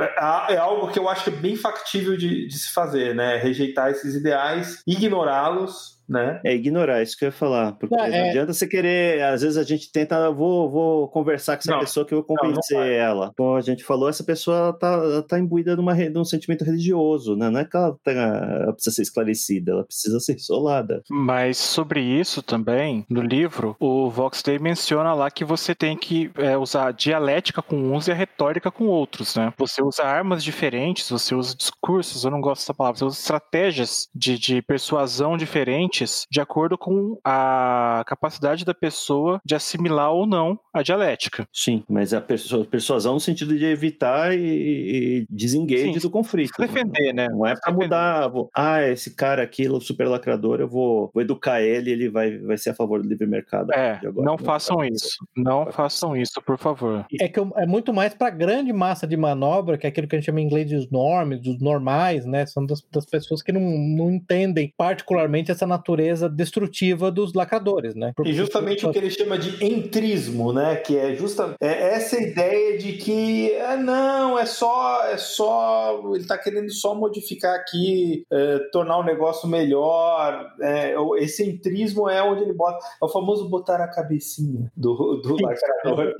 É, 0.00 0.54
é 0.54 0.56
algo 0.56 0.90
que 0.90 0.98
eu 0.98 1.08
acho 1.08 1.28
é 1.28 1.32
bem 1.32 1.56
factível 1.56 2.16
de, 2.16 2.48
de 2.48 2.58
se 2.58 2.72
fazer, 2.72 3.14
né? 3.14 3.36
Rejeitar 3.36 3.90
esses 3.90 4.14
ideais, 4.14 4.82
ignorá-los 4.86 6.02
né? 6.08 6.40
É 6.44 6.54
ignorar, 6.54 7.02
isso 7.02 7.16
que 7.16 7.24
eu 7.24 7.28
ia 7.28 7.32
falar. 7.32 7.72
Porque 7.72 7.94
Não, 7.96 8.06
não, 8.06 8.14
é- 8.14 8.30
adianta 8.30 8.52
você 8.52 8.66
querer. 8.66 9.22
Às 9.22 9.42
vezes 9.42 9.56
a 9.56 9.62
gente 9.62 9.90
tenta, 9.90 10.16
"Ah, 10.26 10.30
vou, 10.30 10.70
vou 10.70 11.08
conversar 11.08 11.56
com 11.56 11.60
essa 11.62 11.72
Não. 11.72 11.80
pessoa 11.80 12.04
que 12.06 12.12
eu 12.14 12.18
vou 12.26 12.36
Não, 12.36 12.44
não 12.44 12.50
convencer 12.54 12.76
vai. 12.78 12.94
ela. 12.94 13.32
Como 13.36 13.56
a 13.56 13.60
gente 13.60 13.84
falou, 13.84 14.08
essa 14.08 14.24
pessoa 14.24 14.72
tá, 14.78 15.22
tá 15.22 15.38
imbuída 15.38 15.74
numa, 15.76 15.94
de 15.94 16.18
um 16.18 16.24
sentimento 16.24 16.64
religioso, 16.64 17.36
né? 17.36 17.48
Não 17.50 17.60
é 17.60 17.64
que 17.64 17.76
ela, 17.76 17.96
tá- 18.02 18.10
ela 18.12 18.72
precisa 18.72 18.96
ser 18.96 19.02
esclarecida, 19.02 19.72
ela 19.72 19.84
precisa 19.84 20.18
ser 20.20 20.36
isolada. 20.36 21.02
Mas 21.10 21.56
sobre 21.58 22.00
isso 22.00 22.42
também, 22.42 23.04
no 23.08 23.20
livro, 23.22 23.76
o 23.80 24.10
Vox 24.10 24.42
Day 24.42 24.58
menciona 24.58 25.14
lá 25.14 25.30
que 25.30 25.44
você 25.44 25.74
tem 25.74 25.96
que 25.96 26.30
é, 26.36 26.56
usar 26.56 26.88
a 26.88 26.92
dialética 26.92 27.62
com 27.62 27.76
uns 27.94 28.08
e 28.08 28.12
a 28.12 28.14
retórica 28.14 28.70
com 28.70 28.86
outros, 28.86 29.36
né? 29.36 29.52
Você 29.58 29.82
usa 29.82 30.02
armas 30.04 30.42
diferentes, 30.42 31.08
você 31.08 31.34
usa 31.34 31.54
discursos, 31.56 32.24
eu 32.24 32.30
não 32.30 32.40
gosto 32.40 32.62
dessa 32.62 32.74
palavra, 32.74 32.98
você 32.98 33.04
usa 33.04 33.18
estratégias 33.18 34.08
de, 34.14 34.38
de 34.38 34.62
persuasão 34.62 35.36
diferentes 35.36 35.93
de 36.30 36.40
acordo 36.40 36.76
com 36.76 37.18
a 37.24 38.02
capacidade 38.06 38.64
da 38.64 38.74
pessoa 38.74 39.40
de 39.44 39.54
assimilar 39.54 40.12
ou 40.12 40.26
não 40.26 40.58
a 40.72 40.82
dialética. 40.82 41.46
Sim, 41.52 41.84
mas 41.88 42.12
a 42.12 42.20
persu- 42.20 42.64
persuasão 42.64 43.14
no 43.14 43.20
sentido 43.20 43.56
de 43.56 43.64
evitar 43.64 44.36
e, 44.36 44.40
e 44.40 45.26
desengage 45.30 45.92
Sim, 45.94 45.98
do 46.00 46.10
conflito. 46.10 46.52
Defender, 46.58 47.12
né? 47.12 47.28
Não 47.30 47.46
é 47.46 47.52
pra 47.54 47.70
Defender. 47.70 47.84
mudar. 47.84 48.28
vou- 48.28 48.50
ah, 48.56 48.82
esse 48.82 49.14
cara 49.14 49.42
aqui, 49.42 49.68
o 49.68 49.80
super 49.80 50.08
lacrador, 50.08 50.60
eu 50.60 50.68
vou, 50.68 51.10
vou 51.12 51.22
educar 51.22 51.60
ele, 51.62 51.90
ele 51.90 52.08
vai, 52.08 52.38
vai 52.38 52.56
ser 52.58 52.70
a 52.70 52.74
favor 52.74 53.02
do 53.02 53.08
livre 53.08 53.26
mercado. 53.26 53.72
É, 53.72 54.00
agora. 54.04 54.24
não 54.24 54.36
façam 54.38 54.84
isso. 54.84 55.16
Não 55.36 55.70
façam 55.70 56.16
isso, 56.16 56.40
por 56.44 56.58
favor. 56.58 57.06
É 57.20 57.28
que 57.28 57.38
eu- 57.38 57.52
é 57.56 57.66
muito 57.66 57.92
mais 57.92 58.14
para 58.14 58.30
grande 58.30 58.72
massa 58.72 59.06
de 59.06 59.16
manobra, 59.16 59.78
que 59.78 59.86
é 59.86 59.90
aquilo 59.90 60.08
que 60.08 60.16
a 60.16 60.18
gente 60.18 60.26
chama 60.26 60.40
em 60.40 60.44
inglês 60.44 60.68
de 60.68 60.88
norms, 60.90 61.40
dos 61.40 61.60
normais, 61.60 62.24
né? 62.26 62.44
São 62.46 62.64
das, 62.66 62.82
das 62.92 63.06
pessoas 63.06 63.42
que 63.42 63.52
não, 63.52 63.60
não 63.60 64.10
entendem 64.10 64.72
particularmente 64.76 65.50
essa 65.50 65.66
natureza 65.66 65.83
destrutiva 66.28 67.10
dos 67.10 67.32
lacradores, 67.34 67.94
né? 67.94 68.12
E 68.24 68.32
justamente 68.32 68.86
o 68.86 68.90
que 68.90 68.98
ele 68.98 69.10
chama 69.10 69.38
de 69.38 69.64
entrismo, 69.64 70.52
né? 70.52 70.76
Que 70.76 70.96
é 70.96 71.14
justa 71.14 71.54
é 71.60 71.94
essa 71.94 72.20
ideia 72.20 72.78
de 72.78 72.92
que 72.94 73.52
é, 73.52 73.76
não, 73.76 74.38
é 74.38 74.46
só, 74.46 75.04
é 75.06 75.16
só, 75.16 76.02
ele 76.14 76.26
tá 76.26 76.38
querendo 76.38 76.70
só 76.72 76.94
modificar 76.94 77.54
aqui, 77.54 78.24
é, 78.30 78.58
tornar 78.72 78.98
o 78.98 79.04
negócio 79.04 79.48
melhor. 79.48 80.52
é, 80.60 80.94
esse 81.18 81.44
entrismo 81.44 82.08
é 82.08 82.22
onde 82.22 82.42
ele 82.42 82.52
bota, 82.52 82.84
é 83.00 83.04
o 83.04 83.08
famoso 83.08 83.48
botar 83.48 83.80
a 83.82 83.88
cabecinha 83.88 84.70
do, 84.76 85.16
do 85.16 85.36
lacrador. 85.40 86.14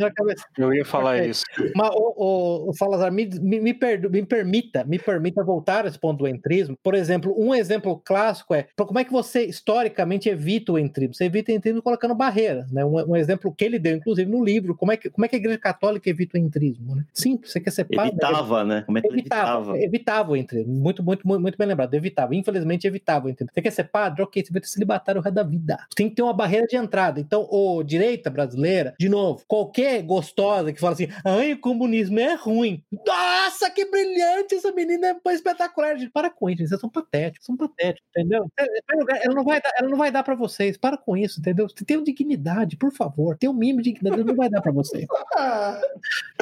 Eu 0.57 0.73
ia 0.73 0.85
falar 0.85 1.25
isso. 1.27 1.45
Mas, 1.75 1.91
o, 1.95 2.15
o, 2.17 2.71
o 2.71 2.73
Salazar, 2.73 3.13
me, 3.13 3.27
me, 3.27 3.61
me, 3.61 3.75
perdo- 3.75 4.11
me 4.11 4.25
permita, 4.25 4.85
me 4.85 4.99
permita 4.99 5.43
voltar 5.43 5.85
a 5.85 5.89
esse 5.89 5.99
ponto 5.99 6.19
do 6.19 6.29
entrismo. 6.29 6.77
Por 6.83 6.95
exemplo, 6.95 7.35
um 7.37 7.55
exemplo 7.55 8.01
clássico 8.05 8.55
é 8.55 8.67
como 8.77 8.99
é 8.99 9.05
que 9.05 9.13
você 9.13 9.45
historicamente 9.55 10.29
evita 10.29 10.73
o 10.73 10.79
entrismo? 10.79 11.15
Você 11.15 11.25
evita 11.25 11.53
o 11.53 11.55
entrismo 11.55 11.83
colocando 11.83 12.15
barreiras, 12.15 12.71
né? 12.71 12.85
Um, 12.85 13.13
um 13.13 13.17
exemplo 13.17 13.55
que 13.55 13.65
ele 13.65 13.79
deu, 13.79 13.97
inclusive, 13.97 14.31
no 14.31 14.45
livro, 14.45 14.75
como 14.75 14.93
é 14.93 14.97
que, 14.97 15.11
como 15.11 15.25
é 15.25 15.29
que 15.29 15.37
a 15.37 15.39
Igreja 15.39 15.59
Católica 15.59 16.09
evita 16.09 16.37
o 16.37 16.41
entrismo, 16.41 16.95
né? 16.95 17.05
Simples, 17.13 17.53
você 17.53 17.61
quer 17.61 17.71
ser 17.71 17.85
padre, 17.85 18.13
Evitava, 18.13 18.65
né? 18.65 18.83
Como 18.83 18.99
é 18.99 19.01
que 19.01 19.09
Evitava, 19.09 19.61
evitava? 19.61 19.79
evitava 19.79 20.33
o 20.33 20.37
entrismo. 20.37 20.73
Muito, 20.75 21.03
muito, 21.03 21.27
muito, 21.27 21.41
muito 21.41 21.59
bem 21.59 21.69
lembrado. 21.69 21.95
Evitava. 21.95 22.35
Infelizmente, 22.35 22.87
evitava 22.87 23.27
o 23.27 23.31
entrismo. 23.31 23.53
Você 23.55 23.63
quer 23.63 23.71
ser 23.71 23.85
padre? 23.85 24.23
Ok, 24.23 24.45
você 24.45 24.53
vai 24.53 24.61
ter 24.61 24.69
celibatário 24.69 25.21
o 25.21 25.25
resto 25.25 25.35
da 25.35 25.43
vida. 25.43 25.79
Tem 25.95 26.09
que 26.09 26.17
ter 26.17 26.23
uma 26.23 26.33
barreira 26.33 26.67
de 26.67 26.77
entrada. 26.77 27.21
Então, 27.21 27.47
o 27.51 27.83
direita 27.83 28.31
brasileira, 28.31 28.95
de 28.99 29.09
novo, 29.09 29.45
qualquer 29.47 30.03
gostosa 30.03 30.73
que 30.73 30.81
fala 30.81 30.95
assim, 30.95 31.09
ai, 31.25 31.53
o 31.53 31.61
comunismo 31.61 32.19
é 32.19 32.35
ruim. 32.35 32.83
Nossa, 33.07 33.71
que 33.71 33.85
brilhante! 33.87 34.55
Essa 34.55 34.73
menina 34.73 35.09
é 35.09 35.33
espetacular. 35.33 35.97
Gente, 35.97 36.11
para 36.11 36.31
com 36.31 36.51
isso, 36.51 36.67
vocês 36.67 36.81
são 36.81 36.91
patéticos, 36.91 37.47
são 37.47 37.57
patéticos, 37.57 38.09
entendeu? 38.11 38.47
Ela 38.59 39.35
não 39.35 39.44
vai 39.45 39.61
dar, 39.61 39.73
ela 39.79 39.89
não 39.89 39.99
vai 39.99 40.11
dar 40.11 40.23
pra 40.23 40.35
vocês. 40.35 40.77
Para 40.77 40.97
com 40.97 41.17
isso, 41.17 41.41
entendeu? 41.41 41.67
Tenham 41.69 42.03
dignidade, 42.03 42.77
por 42.77 42.93
favor. 42.93 43.37
Tenham 43.37 43.53
um 43.53 43.57
mínimo 43.57 43.83
de 43.83 43.93
dignidade, 43.93 44.21
ela 44.21 44.29
não 44.29 44.37
vai 44.37 44.49
dar 44.49 44.61
pra 44.61 44.73
vocês. 44.73 45.07
Ah, 45.37 45.81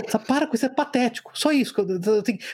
Só 0.08 0.18
para 0.18 0.46
com 0.46 0.54
isso, 0.54 0.66
é 0.66 0.68
patético. 0.68 1.30
Só 1.34 1.50
isso. 1.50 1.74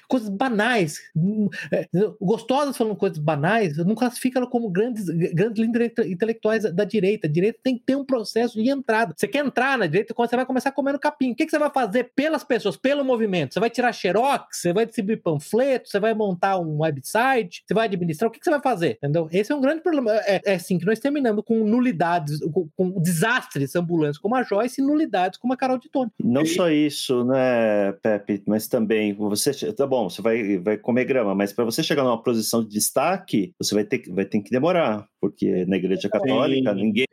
Coisas 0.06 0.28
banais. 0.28 1.00
Hum, 1.16 1.48
é, 1.72 1.88
Gostosas 2.20 2.76
falando 2.76 2.94
coisas 2.94 3.18
banais, 3.18 3.76
não 3.78 3.94
classifica 3.94 4.38
ela 4.38 4.46
como 4.46 4.70
grandes, 4.70 5.08
grandes 5.08 5.64
intelectuais 6.06 6.62
da 6.72 6.84
direita. 6.84 7.26
A 7.26 7.30
direita 7.30 7.58
tem 7.62 7.76
que 7.76 7.84
ter 7.84 7.96
um 7.96 8.04
processo 8.04 8.62
de 8.62 8.70
entrada. 8.70 9.14
Você 9.16 9.26
quer 9.26 9.44
entrar 9.44 9.76
na 9.76 9.86
direita, 9.86 10.14
quando 10.14 10.30
você 10.30 10.36
vai 10.36 10.46
começar 10.46 10.70
comendo 10.72 10.98
capim. 10.98 11.32
O 11.32 11.34
que, 11.34 11.44
que 11.44 11.50
você 11.50 11.58
vai 11.58 11.70
fazer 11.70 12.12
pelas 12.14 12.44
pessoas, 12.44 12.76
pelo 12.76 13.04
movimento? 13.04 13.54
Você 13.54 13.60
vai 13.60 13.70
tirar 13.70 13.92
xerox? 13.92 14.58
Você 14.60 14.72
vai 14.72 14.86
distribuir 14.86 15.22
panfleto? 15.22 15.88
Você 15.88 15.98
vai 15.98 16.14
montar 16.14 16.58
um 16.58 16.80
website? 16.80 17.64
Você 17.66 17.74
vai 17.74 17.86
administrar? 17.86 18.28
O 18.28 18.32
que, 18.32 18.38
que 18.38 18.44
você 18.44 18.50
vai 18.50 18.62
fazer? 18.62 18.98
Entendeu? 18.98 19.28
Esse 19.32 19.52
é 19.52 19.54
um 19.54 19.60
grande 19.60 19.82
problema. 19.82 20.12
É, 20.12 20.37
é 20.44 20.54
assim 20.54 20.78
que 20.78 20.84
nós 20.86 20.98
terminamos 20.98 21.44
com 21.44 21.64
nulidades, 21.64 22.38
com, 22.52 22.68
com 22.76 22.90
desastres 23.00 23.74
ambulantes 23.76 24.18
como 24.18 24.34
a 24.34 24.42
Joyce 24.42 24.80
e 24.80 24.84
nulidades 24.84 25.38
como 25.38 25.52
a 25.52 25.56
Carol 25.56 25.78
de 25.78 25.88
Tone. 25.90 26.10
Não 26.22 26.44
só 26.46 26.70
isso, 26.70 27.24
né, 27.24 27.92
Pepe, 28.02 28.42
mas 28.46 28.68
também 28.68 29.14
você 29.14 29.52
tá 29.72 29.86
bom, 29.86 30.08
você 30.08 30.22
vai, 30.22 30.58
vai 30.58 30.76
comer 30.76 31.04
grama, 31.04 31.34
mas 31.34 31.52
para 31.52 31.64
você 31.64 31.82
chegar 31.82 32.02
numa 32.04 32.22
posição 32.22 32.62
de 32.62 32.70
destaque, 32.70 33.52
você 33.58 33.74
vai 33.74 33.84
ter, 33.84 33.98
que- 33.98 34.10
vai 34.12 34.24
ter 34.24 34.40
que 34.40 34.50
demorar, 34.50 35.06
porque 35.20 35.64
na 35.66 35.76
Igreja 35.76 36.08
Católica 36.08 36.72
Sim. 36.74 36.80
ninguém 36.82 37.06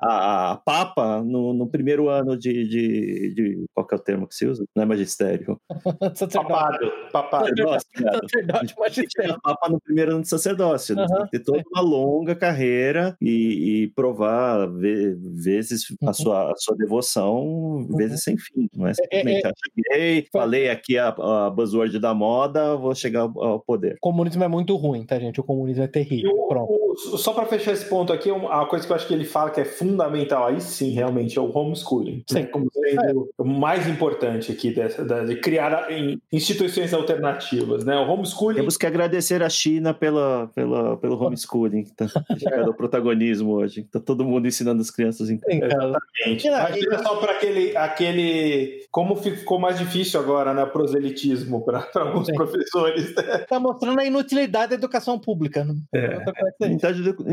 a, 0.00 0.52
a 0.52 0.56
Papa 0.56 1.22
no, 1.22 1.52
no 1.52 1.66
primeiro 1.68 2.08
ano 2.08 2.36
de, 2.36 2.66
de, 2.68 3.34
de- 3.34 3.64
qual 3.74 3.86
que 3.86 3.94
é 3.94 3.98
o 3.98 4.00
termo 4.02 4.26
que 4.26 4.34
se 4.34 4.46
usa? 4.46 4.64
Não 4.74 4.82
é 4.82 4.86
magistério. 4.86 5.58
Papado, 6.32 6.90
papado. 7.12 7.46
Sacerdócio, 7.46 7.86
magistério. 8.78 9.34
a 9.34 9.40
Papa 9.40 9.68
no 9.68 9.80
primeiro 9.80 10.12
ano 10.12 10.22
de 10.22 10.28
sacerdócio, 10.28 10.94
né? 10.96 11.06
Tem 11.06 11.24
que 11.24 11.30
ter 11.30 11.40
toda 11.44 11.62
uma 11.72 11.82
longa 11.82 12.34
carreira 12.34 13.16
e, 13.20 13.82
e 13.84 13.88
provar 13.94 14.66
ve- 14.68 15.14
vezes 15.16 15.84
a 16.02 16.06
Uhum. 16.06 16.14
sua, 16.14 16.52
a 16.52 16.56
sua 16.56 16.76
devoção, 16.76 17.86
vezes 17.96 18.22
sem 18.22 18.36
fim. 18.36 18.66
Não 18.74 18.86
é 18.86 18.94
simplesmente, 18.94 19.46
é- 19.46 19.48
ah, 19.48 19.52
cheguei, 19.92 20.26
falei 20.32 20.68
aqui 20.70 20.98
a, 20.98 21.08
a 21.08 21.50
buzzword 21.50 21.98
da 21.98 22.14
moda, 22.14 22.76
vou 22.76 22.94
chegar 22.94 23.20
ao, 23.22 23.42
ao 23.44 23.60
poder. 23.60 23.94
O 23.96 24.00
comunismo 24.00 24.42
é 24.44 24.48
muito 24.48 24.74
ruim, 24.76 25.04
tá, 25.04 25.18
gente? 25.18 25.40
O 25.40 25.44
comunismo 25.44 25.82
é 25.82 25.88
terrível. 25.88 26.30
o- 26.32 26.48
Pronto. 26.48 26.72
o- 26.72 27.18
só 27.18 27.32
para 27.32 27.46
fechar 27.58 27.72
esse 27.72 27.84
ponto 27.86 28.12
aqui, 28.12 28.30
uma 28.30 28.66
coisa 28.66 28.86
que 28.86 28.92
eu 28.92 28.96
acho 28.96 29.06
que 29.06 29.14
ele 29.14 29.24
fala 29.24 29.50
que 29.50 29.60
é 29.60 29.64
fundamental, 29.64 30.46
aí 30.46 30.60
sim, 30.60 30.90
realmente, 30.90 31.38
é 31.38 31.40
o 31.40 31.50
homeschooling. 31.56 32.24
Sim. 32.28 32.40
né, 32.40 32.46
Como 32.46 32.68
sendo 32.72 33.28
o 33.38 33.44
mais 33.44 33.86
importante 33.86 34.50
aqui 34.52 34.72
dessa, 34.72 35.04
da- 35.04 35.24
de 35.24 35.36
criar 35.36 35.90
em- 35.90 36.20
instituições 36.32 36.92
alternativas. 36.94 37.84
Né? 37.84 37.96
O 37.96 38.08
homeschooling 38.10 38.56
Temos 38.56 38.76
que 38.76 38.86
agradecer 38.86 39.42
a 39.42 39.48
China 39.48 39.92
pela, 39.94 40.48
pela, 40.54 40.96
pelo 40.96 41.22
homeschooling, 41.22 41.84
que 41.84 41.92
tá 41.92 42.06
chegando 42.38 42.68
ao 42.68 42.74
protagonismo 42.74 43.52
hoje. 43.52 43.82
Tá 43.90 44.00
todo 44.00 44.24
mundo 44.24 44.46
ensinando 44.46 44.80
as 44.80 44.90
crianças 44.90 45.28
em 45.30 45.38
E 45.48 45.60
lá, 45.60 45.98
Imagina 46.26 47.02
só 47.02 47.16
para 47.16 47.32
aquele, 47.32 47.76
aquele. 47.76 48.86
Como 48.90 49.16
ficou 49.16 49.58
mais 49.58 49.78
difícil 49.78 50.20
agora, 50.20 50.52
né? 50.54 50.64
Proselitismo 50.66 51.64
para 51.64 51.88
alguns 51.94 52.26
Sim. 52.26 52.34
professores. 52.34 53.14
Tá 53.48 53.58
mostrando 53.58 53.98
a 53.98 54.04
inutilidade 54.04 54.70
da 54.70 54.74
educação 54.76 55.18
pública. 55.18 55.64
Né? 55.64 55.74
É. 55.94 56.18
É 56.62 56.68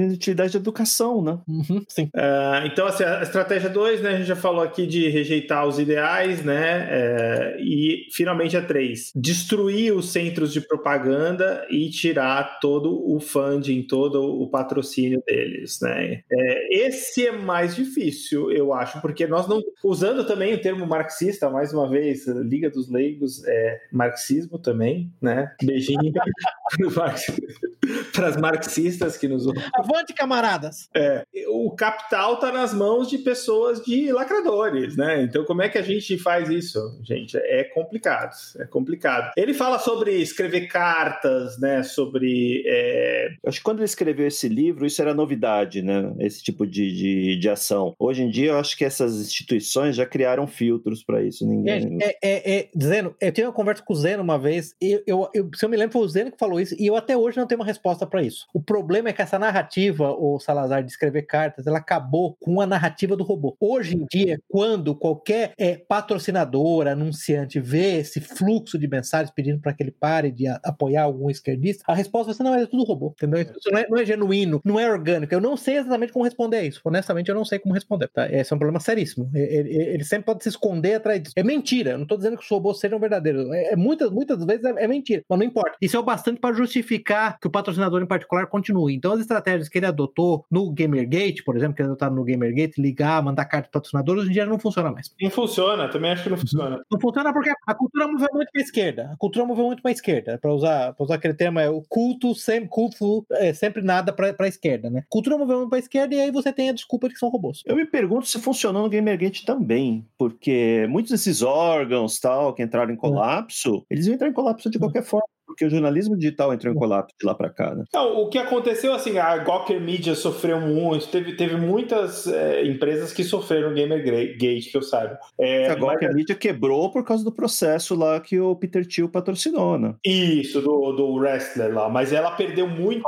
de, 0.10 0.16
utilidade 0.16 0.51
de 0.51 0.57
educação, 0.57 1.22
né? 1.22 1.39
Uhum, 1.47 1.84
sim. 1.88 2.10
Ah, 2.16 2.64
então, 2.66 2.88
assim, 2.88 3.03
a 3.03 3.22
estratégia 3.22 3.70
2, 3.70 4.01
né? 4.01 4.10
A 4.10 4.18
gente 4.18 4.28
já 4.28 4.36
falou 4.36 4.62
aqui 4.62 4.86
de 4.86 5.07
rejeitar 5.10 5.68
os 5.68 5.80
ideais, 5.80 6.43
né? 6.43 6.89
é, 6.89 7.57
e 7.60 8.07
finalmente 8.12 8.57
a 8.57 8.62
3, 8.62 9.12
destruir 9.16 9.93
os 9.93 10.12
centros 10.12 10.51
de 10.51 10.62
propaganda 10.62 11.66
e 11.70 11.89
tirar 11.89 12.60
todo 12.60 13.01
o 13.10 13.20
funding, 13.20 13.84
todo 13.84 14.24
o 14.24 14.49
patrocínio 14.49 15.22
deles, 15.26 15.80
né? 15.82 16.22
É, 16.32 16.88
esse 16.88 17.28
é 17.28 17.32
mais 17.32 17.76
difícil, 17.76 18.51
eu 18.51 18.74
acho, 18.74 18.99
porque 19.01 19.28
nós 19.28 19.47
não. 19.47 19.62
Usando 19.84 20.26
também 20.26 20.53
o 20.53 20.62
termo 20.62 20.86
marxista, 20.86 21.49
mais 21.49 21.74
uma 21.74 21.89
vez, 21.89 22.28
Liga 22.28 22.70
dos 22.70 22.89
Leigos 22.89 23.45
é 23.45 23.80
marxismo 23.91 24.57
também, 24.57 25.12
né? 25.22 25.53
Beijinho 25.64 26.12
para 28.14 28.28
as 28.28 28.38
marxistas 28.38 29.18
que 29.18 29.28
nos 29.28 29.45
ouvem. 29.45 29.64
Avante, 30.00 30.14
camaradas! 30.14 30.89
É, 30.95 31.26
o 31.50 31.72
capital 31.72 32.36
está 32.36 32.52
nas 32.52 32.74
mãos 32.74 33.10
de 33.10 33.18
pessoas 33.18 33.84
de 33.84 34.12
lacradores, 34.14 34.95
né? 34.95 35.22
Então, 35.24 35.43
como 35.43 35.62
é 35.62 35.68
que 35.68 35.78
a 35.78 35.82
gente 35.82 36.18
faz 36.18 36.50
isso, 36.50 36.80
gente? 37.04 37.36
É 37.38 37.66
complicado, 37.66 38.34
é 38.58 38.66
complicado. 38.66 39.32
Ele 39.36 39.54
fala 39.54 39.78
sobre 39.78 40.14
escrever 40.22 40.68
cartas, 40.68 41.60
né? 41.60 41.84
Sobre 41.84 42.64
é, 42.66 43.30
acho 43.45 43.58
que 43.58 43.64
quando 43.64 43.80
ele 43.80 43.86
escreveu 43.86 44.26
esse 44.26 44.47
livro, 44.47 44.86
isso 44.86 45.02
era 45.02 45.14
novidade, 45.14 45.82
né? 45.82 46.14
Esse 46.20 46.41
tipo 46.41 46.66
de, 46.66 46.93
de, 46.93 47.36
de 47.38 47.50
ação. 47.50 47.93
Hoje 48.00 48.24
em 48.24 48.30
dia, 48.30 48.52
eu 48.52 48.60
acho 48.60 48.78
que 48.78 48.86
essas 48.86 49.20
instituições 49.20 49.95
já 49.95 50.06
criaram 50.06 50.47
filtros 50.47 51.04
para 51.04 51.22
isso. 51.22 51.45
Ninguém. 51.45 51.97
É, 52.02 52.18
é, 52.22 52.58
é, 52.58 52.70
Zeno, 52.82 53.14
eu 53.20 53.32
tive 53.34 53.47
uma 53.47 53.54
conversa 53.54 53.84
com 53.84 53.93
o 53.93 53.97
Zeno 53.97 54.24
uma 54.24 54.39
vez, 54.39 54.74
e 54.82 55.04
eu, 55.06 55.30
eu, 55.34 55.50
se 55.54 55.66
eu 55.66 55.70
me 55.70 55.76
lembro, 55.76 55.93
foi 55.93 56.04
o 56.04 56.08
Zeno 56.08 56.32
que 56.32 56.39
falou 56.39 56.60
isso, 56.60 56.76
e 56.80 56.88
eu 56.88 56.95
até 56.95 57.18
hoje 57.18 57.38
não 57.38 57.45
tenho 57.45 57.60
uma 57.60 57.68
resposta 57.68 58.08
para 58.08 58.24
isso. 58.24 58.47
O 58.54 58.62
problema 58.62 59.10
é 59.10 59.14
que 59.14 59.22
essa 59.22 59.38
narrativa 59.38 59.88
narrativa, 59.89 60.11
o 60.11 60.39
Salazar, 60.39 60.83
de 60.83 60.91
escrever 60.91 61.23
cartas, 61.23 61.65
ela 61.67 61.79
acabou 61.79 62.35
com 62.39 62.61
a 62.61 62.67
narrativa 62.67 63.15
do 63.15 63.23
robô. 63.23 63.55
Hoje 63.59 63.95
em 63.95 64.05
dia, 64.05 64.39
quando 64.47 64.95
qualquer 64.95 65.53
é, 65.57 65.77
patrocinador, 65.77 66.87
anunciante 66.87 67.59
vê 67.59 67.99
esse 67.99 68.19
fluxo 68.19 68.77
de 68.77 68.87
mensagens 68.87 69.31
pedindo 69.31 69.59
para 69.59 69.73
que 69.73 69.83
ele 69.83 69.91
pare 69.91 70.31
de 70.31 70.47
apoiar 70.47 71.03
algum 71.03 71.29
esquerdista, 71.29 71.83
a 71.87 71.93
resposta 71.93 72.27
vai 72.27 72.35
ser: 72.35 72.43
não, 72.43 72.55
é 72.55 72.65
tudo 72.65 72.83
robô, 72.83 73.13
entendeu? 73.17 73.41
Isso 73.41 73.71
não 73.71 73.79
é, 73.79 73.87
não 73.89 73.97
é, 73.97 74.05
genuíno, 74.05 74.61
não 74.63 74.79
é 74.79 74.89
orgânico. 74.89 75.33
Eu 75.33 75.41
não 75.41 75.57
sei 75.57 75.77
exatamente 75.77 76.13
como 76.13 76.25
responder 76.25 76.57
a 76.57 76.63
isso. 76.63 76.81
Honestamente, 76.83 77.29
eu 77.29 77.35
não 77.35 77.45
sei 77.45 77.59
como 77.59 77.73
responder. 77.73 78.07
Tá? 78.09 78.31
Esse 78.31 78.53
é 78.53 78.55
um 78.55 78.59
problema 78.59 78.79
seríssimo. 78.79 79.29
Ele, 79.33 79.75
ele 79.75 80.03
sempre 80.03 80.25
pode 80.25 80.43
se 80.43 80.49
esconder 80.49 80.95
atrás 80.95 81.21
disso. 81.21 81.33
É 81.35 81.43
mentira. 81.43 81.91
Eu 81.91 81.97
não 81.97 82.03
estou 82.03 82.17
dizendo 82.17 82.37
que 82.37 82.43
os 82.43 82.49
robôs 82.49 82.79
sejam 82.79 82.99
verdadeiros. 82.99 83.49
É, 83.51 83.73
é 83.73 83.75
muitas, 83.75 84.09
muitas 84.11 84.43
vezes 84.45 84.63
é, 84.63 84.83
é 84.83 84.87
mentira, 84.87 85.23
mas 85.27 85.39
não 85.39 85.45
importa. 85.45 85.77
Isso 85.81 85.95
é 85.95 85.99
o 85.99 86.03
bastante 86.03 86.39
para 86.39 86.55
justificar 86.55 87.39
que 87.39 87.47
o 87.47 87.51
patrocinador 87.51 88.01
em 88.01 88.07
particular 88.07 88.47
continue. 88.47 88.95
Então, 88.95 89.13
as 89.13 89.19
estratégias 89.19 89.69
que 89.69 89.78
ele 89.80 89.88
adotou 89.88 90.45
no 90.49 90.71
Gamergate, 90.71 91.43
por 91.43 91.55
exemplo, 91.55 91.75
que 91.75 91.82
ele 91.82 91.89
adotou 91.89 92.09
no 92.11 92.23
Gamergate, 92.23 92.82
ligar, 92.82 93.21
mandar 93.23 93.45
carta 93.45 93.69
para 93.69 93.80
patrocinador, 93.80 94.17
hoje 94.17 94.30
em 94.30 94.34
dia 94.34 94.45
não 94.45 94.59
funciona 94.59 94.91
mais. 94.91 95.13
Não 95.21 95.30
funciona, 95.30 95.89
também 95.89 96.11
acho 96.11 96.23
que 96.23 96.30
não 96.30 96.38
funciona. 96.38 96.82
Não 96.91 96.99
funciona 96.99 97.34
porque 97.34 97.51
a 97.67 97.73
cultura 97.73 98.07
moveu 98.07 98.30
muito 98.34 98.51
para 98.51 98.61
a 98.61 98.63
esquerda. 98.63 99.09
A 99.13 99.17
cultura 99.17 99.45
moveu 99.45 99.65
muito 99.65 99.82
para 99.82 99.91
a 99.91 99.93
esquerda. 99.93 100.38
Para 100.38 100.53
usar, 100.53 100.95
usar 100.99 101.15
aquele 101.15 101.34
termo, 101.34 101.59
é 101.59 101.69
o 101.69 101.82
culto 101.82 102.36
sempre, 102.36 102.69
culto, 102.69 103.25
é 103.32 103.53
sempre 103.53 103.82
nada 103.82 104.13
para 104.13 104.36
a 104.39 104.47
esquerda, 104.47 104.89
né? 104.89 105.03
Cultura 105.09 105.38
moveu 105.38 105.57
muito 105.57 105.69
para 105.69 105.80
a 105.80 105.82
esquerda 105.82 106.15
e 106.15 106.19
aí 106.19 106.32
você 106.32 106.51
tem 106.51 106.69
a 106.69 106.73
desculpa 106.73 107.07
de 107.07 107.13
que 107.13 107.19
são 107.19 107.30
robôs. 107.30 107.61
Eu 107.65 107.75
me 107.75 107.86
pergunto 107.86 108.27
se 108.27 108.39
funcionou 108.39 108.84
no 108.84 108.89
Gamergate 108.89 109.45
também, 109.45 110.05
porque 110.17 110.88
muitos 110.89 111.11
desses 111.11 111.41
órgãos 111.41 112.19
tal 112.19 112.53
que 112.53 112.63
entraram 112.63 112.93
em 112.93 112.97
colapso, 112.97 113.86
eles 113.89 114.05
iam 114.07 114.15
entrar 114.15 114.27
em 114.27 114.34
colapso 114.34 114.69
de 114.69 114.80
qualquer 114.80 115.03
forma 115.03 115.27
porque 115.50 115.66
o 115.66 115.70
jornalismo 115.70 116.16
digital 116.16 116.54
entrou 116.54 116.72
em 116.72 116.78
colapso 116.78 117.16
de 117.20 117.26
lá 117.26 117.34
para 117.34 117.50
cá. 117.50 117.74
Né? 117.74 117.84
Não, 117.91 118.22
o 118.22 118.30
que 118.30 118.38
aconteceu, 118.38 118.93
assim, 118.93 119.18
a 119.18 119.36
Gawker 119.38 119.82
Media 119.82 120.14
sofreu 120.14 120.62
muito, 120.62 121.08
teve, 121.08 121.36
teve 121.36 121.58
muitas 121.58 122.28
é, 122.28 122.64
empresas 122.66 123.12
que 123.12 123.24
sofreram 123.24 123.74
Gamergate, 123.74 124.70
que 124.70 124.78
eu 124.78 124.84
saiba. 124.84 125.18
É, 125.39 125.68
a 125.72 125.76
Gawker 125.76 126.10
mas... 126.10 126.16
Media 126.16 126.36
quebrou 126.36 126.91
por 126.91 127.04
causa 127.04 127.24
do 127.24 127.32
processo 127.32 127.95
lá 127.95 128.20
que 128.20 128.39
o 128.39 128.56
Peter 128.56 128.86
Thiel 128.86 129.10
patrocinou, 129.10 129.80
né? 129.80 129.95
Isso, 130.06 130.62
do, 130.62 130.91
do 130.91 131.16
wrestler 131.16 131.74
lá, 131.74 131.89
mas 131.89 132.14
ela 132.14 132.30
perdeu 132.32 132.68
muito, 132.68 133.04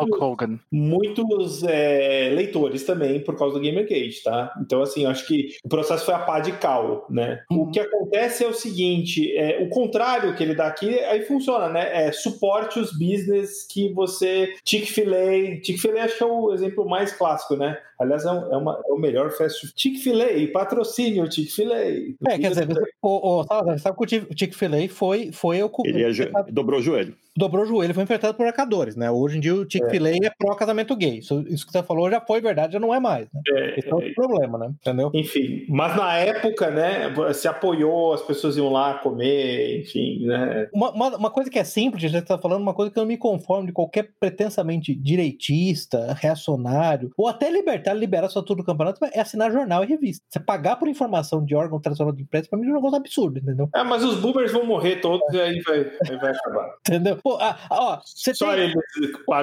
muitos 0.71 1.63
é, 1.63 2.31
leitores 2.33 2.83
também 2.83 3.19
por 3.23 3.37
causa 3.37 3.59
do 3.59 3.63
Gamergate, 3.63 4.23
tá? 4.23 4.51
Então, 4.59 4.81
assim, 4.81 5.05
acho 5.05 5.27
que 5.27 5.49
o 5.63 5.69
processo 5.69 6.05
foi 6.05 6.15
a 6.15 6.19
pá 6.19 6.39
de 6.39 6.53
cal, 6.53 7.05
né? 7.07 7.43
Uhum. 7.51 7.61
O 7.61 7.71
que 7.71 7.79
acontece 7.79 8.43
é 8.43 8.47
o 8.47 8.53
seguinte, 8.53 9.31
é, 9.37 9.59
o 9.61 9.69
contrário 9.69 10.35
que 10.35 10.41
ele 10.41 10.55
dá 10.55 10.65
aqui, 10.65 10.99
aí 11.01 11.21
funciona, 11.21 11.69
né? 11.69 12.07
É 12.07 12.11
suporte 12.31 12.79
os 12.79 12.91
business 12.91 13.65
que 13.69 13.91
você. 13.93 14.53
Chick-fil-A. 14.65 15.63
Chick-fil-A 15.63 16.05
acho 16.05 16.17
que 16.17 16.23
é 16.23 16.27
o 16.27 16.53
exemplo 16.53 16.87
mais 16.87 17.11
clássico, 17.11 17.55
né? 17.55 17.77
Aliás, 17.99 18.25
é, 18.25 18.31
um, 18.31 18.53
é, 18.53 18.57
uma, 18.57 18.81
é 18.87 18.91
o 18.91 18.97
melhor 18.97 19.31
fast 19.31 19.61
food. 19.61 19.73
Chick-fil-A, 19.75 20.51
patrocínio 20.51 21.31
Chick-fil-A. 21.31 21.75
É, 21.75 22.39
quer 22.39 22.49
dizer, 22.49 22.67
o, 23.01 23.41
o, 23.41 23.77
sabe 23.77 23.97
que 23.97 24.17
o 24.17 24.37
Chick-fil-A 24.37 24.89
foi, 24.89 25.31
foi 25.31 25.61
o. 25.61 25.71
Ele 25.85 26.03
é, 26.03 26.51
dobrou 26.51 26.79
o 26.79 26.83
joelho 26.83 27.15
dobrou 27.35 27.63
o 27.63 27.67
joelho, 27.67 27.93
foi 27.93 28.03
enfrentado 28.03 28.33
por 28.33 28.45
arcadores, 28.45 28.95
né? 28.95 29.09
Hoje 29.09 29.37
em 29.37 29.39
dia 29.39 29.55
o 29.55 29.69
Chick-fil-A 29.69 30.09
é, 30.09 30.17
é 30.25 30.29
pró-casamento 30.37 30.95
gay. 30.95 31.19
Isso, 31.19 31.43
isso, 31.47 31.65
que 31.65 31.71
você 31.71 31.83
falou 31.83 32.09
já 32.09 32.19
foi 32.19 32.41
verdade, 32.41 32.73
já 32.73 32.79
não 32.79 32.93
é 32.93 32.99
mais, 32.99 33.27
né? 33.33 33.41
É, 33.47 33.79
Esse 33.79 33.89
é 33.89 33.93
outro 33.93 34.09
é, 34.09 34.13
problema, 34.13 34.57
né? 34.57 34.71
Entendeu? 34.79 35.11
Enfim, 35.13 35.65
mas 35.69 35.95
na 35.95 36.15
época, 36.17 36.69
né, 36.69 37.13
se 37.33 37.47
apoiou, 37.47 38.13
as 38.13 38.21
pessoas 38.21 38.57
iam 38.57 38.69
lá 38.69 38.95
comer, 38.95 39.81
enfim, 39.81 40.25
né? 40.25 40.67
Uma, 40.73 40.91
uma, 40.91 41.17
uma 41.17 41.29
coisa 41.29 41.49
que 41.49 41.59
é 41.59 41.63
simples, 41.63 42.03
a 42.03 42.07
gente 42.07 42.25
tá 42.25 42.37
falando, 42.37 42.61
uma 42.61 42.73
coisa 42.73 42.91
que 42.91 42.99
eu 42.99 43.01
não 43.01 43.07
me 43.07 43.17
conformo 43.17 43.65
de 43.65 43.73
qualquer 43.73 44.09
pretensamente 44.19 44.93
direitista, 44.93 46.13
reacionário, 46.19 47.11
ou 47.17 47.27
até 47.27 47.49
libertar, 47.49 47.93
liberar 47.93 48.29
só 48.29 48.41
tudo 48.41 48.57
do 48.57 48.65
campeonato, 48.65 49.03
é 49.05 49.19
assinar 49.19 49.51
jornal 49.51 49.83
e 49.83 49.87
revista. 49.87 50.23
Você 50.29 50.39
pagar 50.39 50.75
por 50.75 50.87
informação 50.87 51.43
de 51.43 51.55
órgão 51.55 51.79
tradicional 51.79 52.13
de 52.13 52.23
imprensa, 52.23 52.49
pra 52.49 52.59
mim 52.59 52.67
é 52.67 52.71
um 52.71 52.75
negócio 52.75 52.97
absurdo, 52.97 53.39
entendeu? 53.39 53.69
É, 53.73 53.83
mas 53.83 54.03
os 54.03 54.19
boomers 54.19 54.51
vão 54.51 54.65
morrer 54.65 54.97
todos 54.97 55.21
e 55.33 55.39
aí 55.39 55.61
vai, 55.61 55.79
aí 55.79 56.17
vai 56.17 56.31
acabar. 56.31 56.75
entendeu? 56.87 57.20
Pô, 57.23 57.37
ah, 57.39 57.57
ó, 57.69 58.01
você 58.03 58.33
Só 58.33 58.55
tem, 58.55 58.73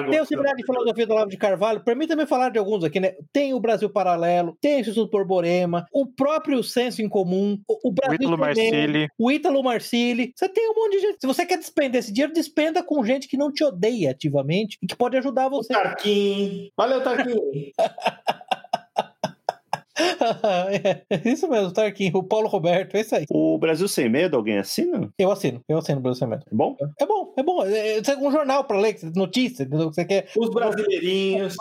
tem 0.09 0.21
o 0.21 0.25
seminário 0.25 0.57
de 0.57 0.65
filosofia 0.65 1.07
do 1.07 1.13
Olavo 1.13 1.29
de 1.29 1.37
Carvalho, 1.37 1.83
permita-me 1.83 2.25
falar 2.25 2.49
de 2.49 2.59
alguns 2.59 2.83
aqui, 2.83 2.99
né? 2.99 3.15
Tem 3.31 3.53
o 3.53 3.59
Brasil 3.59 3.89
Paralelo, 3.89 4.57
tem 4.61 4.77
o 4.77 4.79
Instituto 4.79 5.11
Borborema, 5.11 5.85
o 5.93 6.05
próprio 6.05 6.63
Senso 6.63 7.01
em 7.01 7.09
Comum, 7.09 7.59
o, 7.67 7.89
o 7.89 7.91
Brasil 7.91 8.19
o 8.19 8.23
Ítalo 8.23 8.37
Marcilli. 8.37 9.07
O 9.17 9.31
Ítalo 9.31 9.63
Marcilli. 9.63 10.33
Você 10.35 10.49
tem 10.49 10.69
um 10.69 10.75
monte 10.75 10.91
de 10.93 10.99
gente. 10.99 11.17
Se 11.21 11.27
você 11.27 11.45
quer 11.45 11.57
despender 11.57 11.99
esse 11.99 12.11
dinheiro, 12.11 12.33
despenda 12.33 12.83
com 12.83 13.03
gente 13.03 13.27
que 13.27 13.37
não 13.37 13.51
te 13.51 13.63
odeia 13.63 14.11
ativamente 14.11 14.77
e 14.81 14.87
que 14.87 14.95
pode 14.95 15.17
ajudar 15.17 15.49
você. 15.49 15.73
O 15.73 15.77
Tarquim. 15.77 16.71
Valeu, 16.75 17.01
Tarquim. 17.01 17.71
é, 21.09 21.29
isso 21.29 21.47
mesmo, 21.47 21.71
Tarquinho, 21.71 22.17
o 22.17 22.23
Paulo 22.23 22.47
Roberto, 22.47 22.95
é 22.95 23.01
isso 23.01 23.15
aí. 23.15 23.25
O 23.29 23.57
Brasil 23.57 23.87
Sem 23.87 24.09
Medo, 24.09 24.37
alguém 24.37 24.57
assina? 24.57 25.09
Eu 25.17 25.31
assino, 25.31 25.61
eu 25.67 25.77
assino 25.77 25.99
o 25.99 26.01
Brasil 26.01 26.19
Sem 26.19 26.27
Medo. 26.27 26.43
É 26.51 26.55
bom? 26.55 26.75
É 26.99 27.05
bom, 27.05 27.33
é 27.37 27.43
bom. 27.43 27.65
É, 27.65 27.97
é 27.97 28.17
um 28.17 28.31
jornal 28.31 28.63
para 28.63 28.79
ler, 28.79 28.97
notícia, 29.15 29.65
que 29.65 29.75
você 29.75 30.05
quer. 30.05 30.27
Os 30.37 30.49
brasileirinhos. 30.49 31.55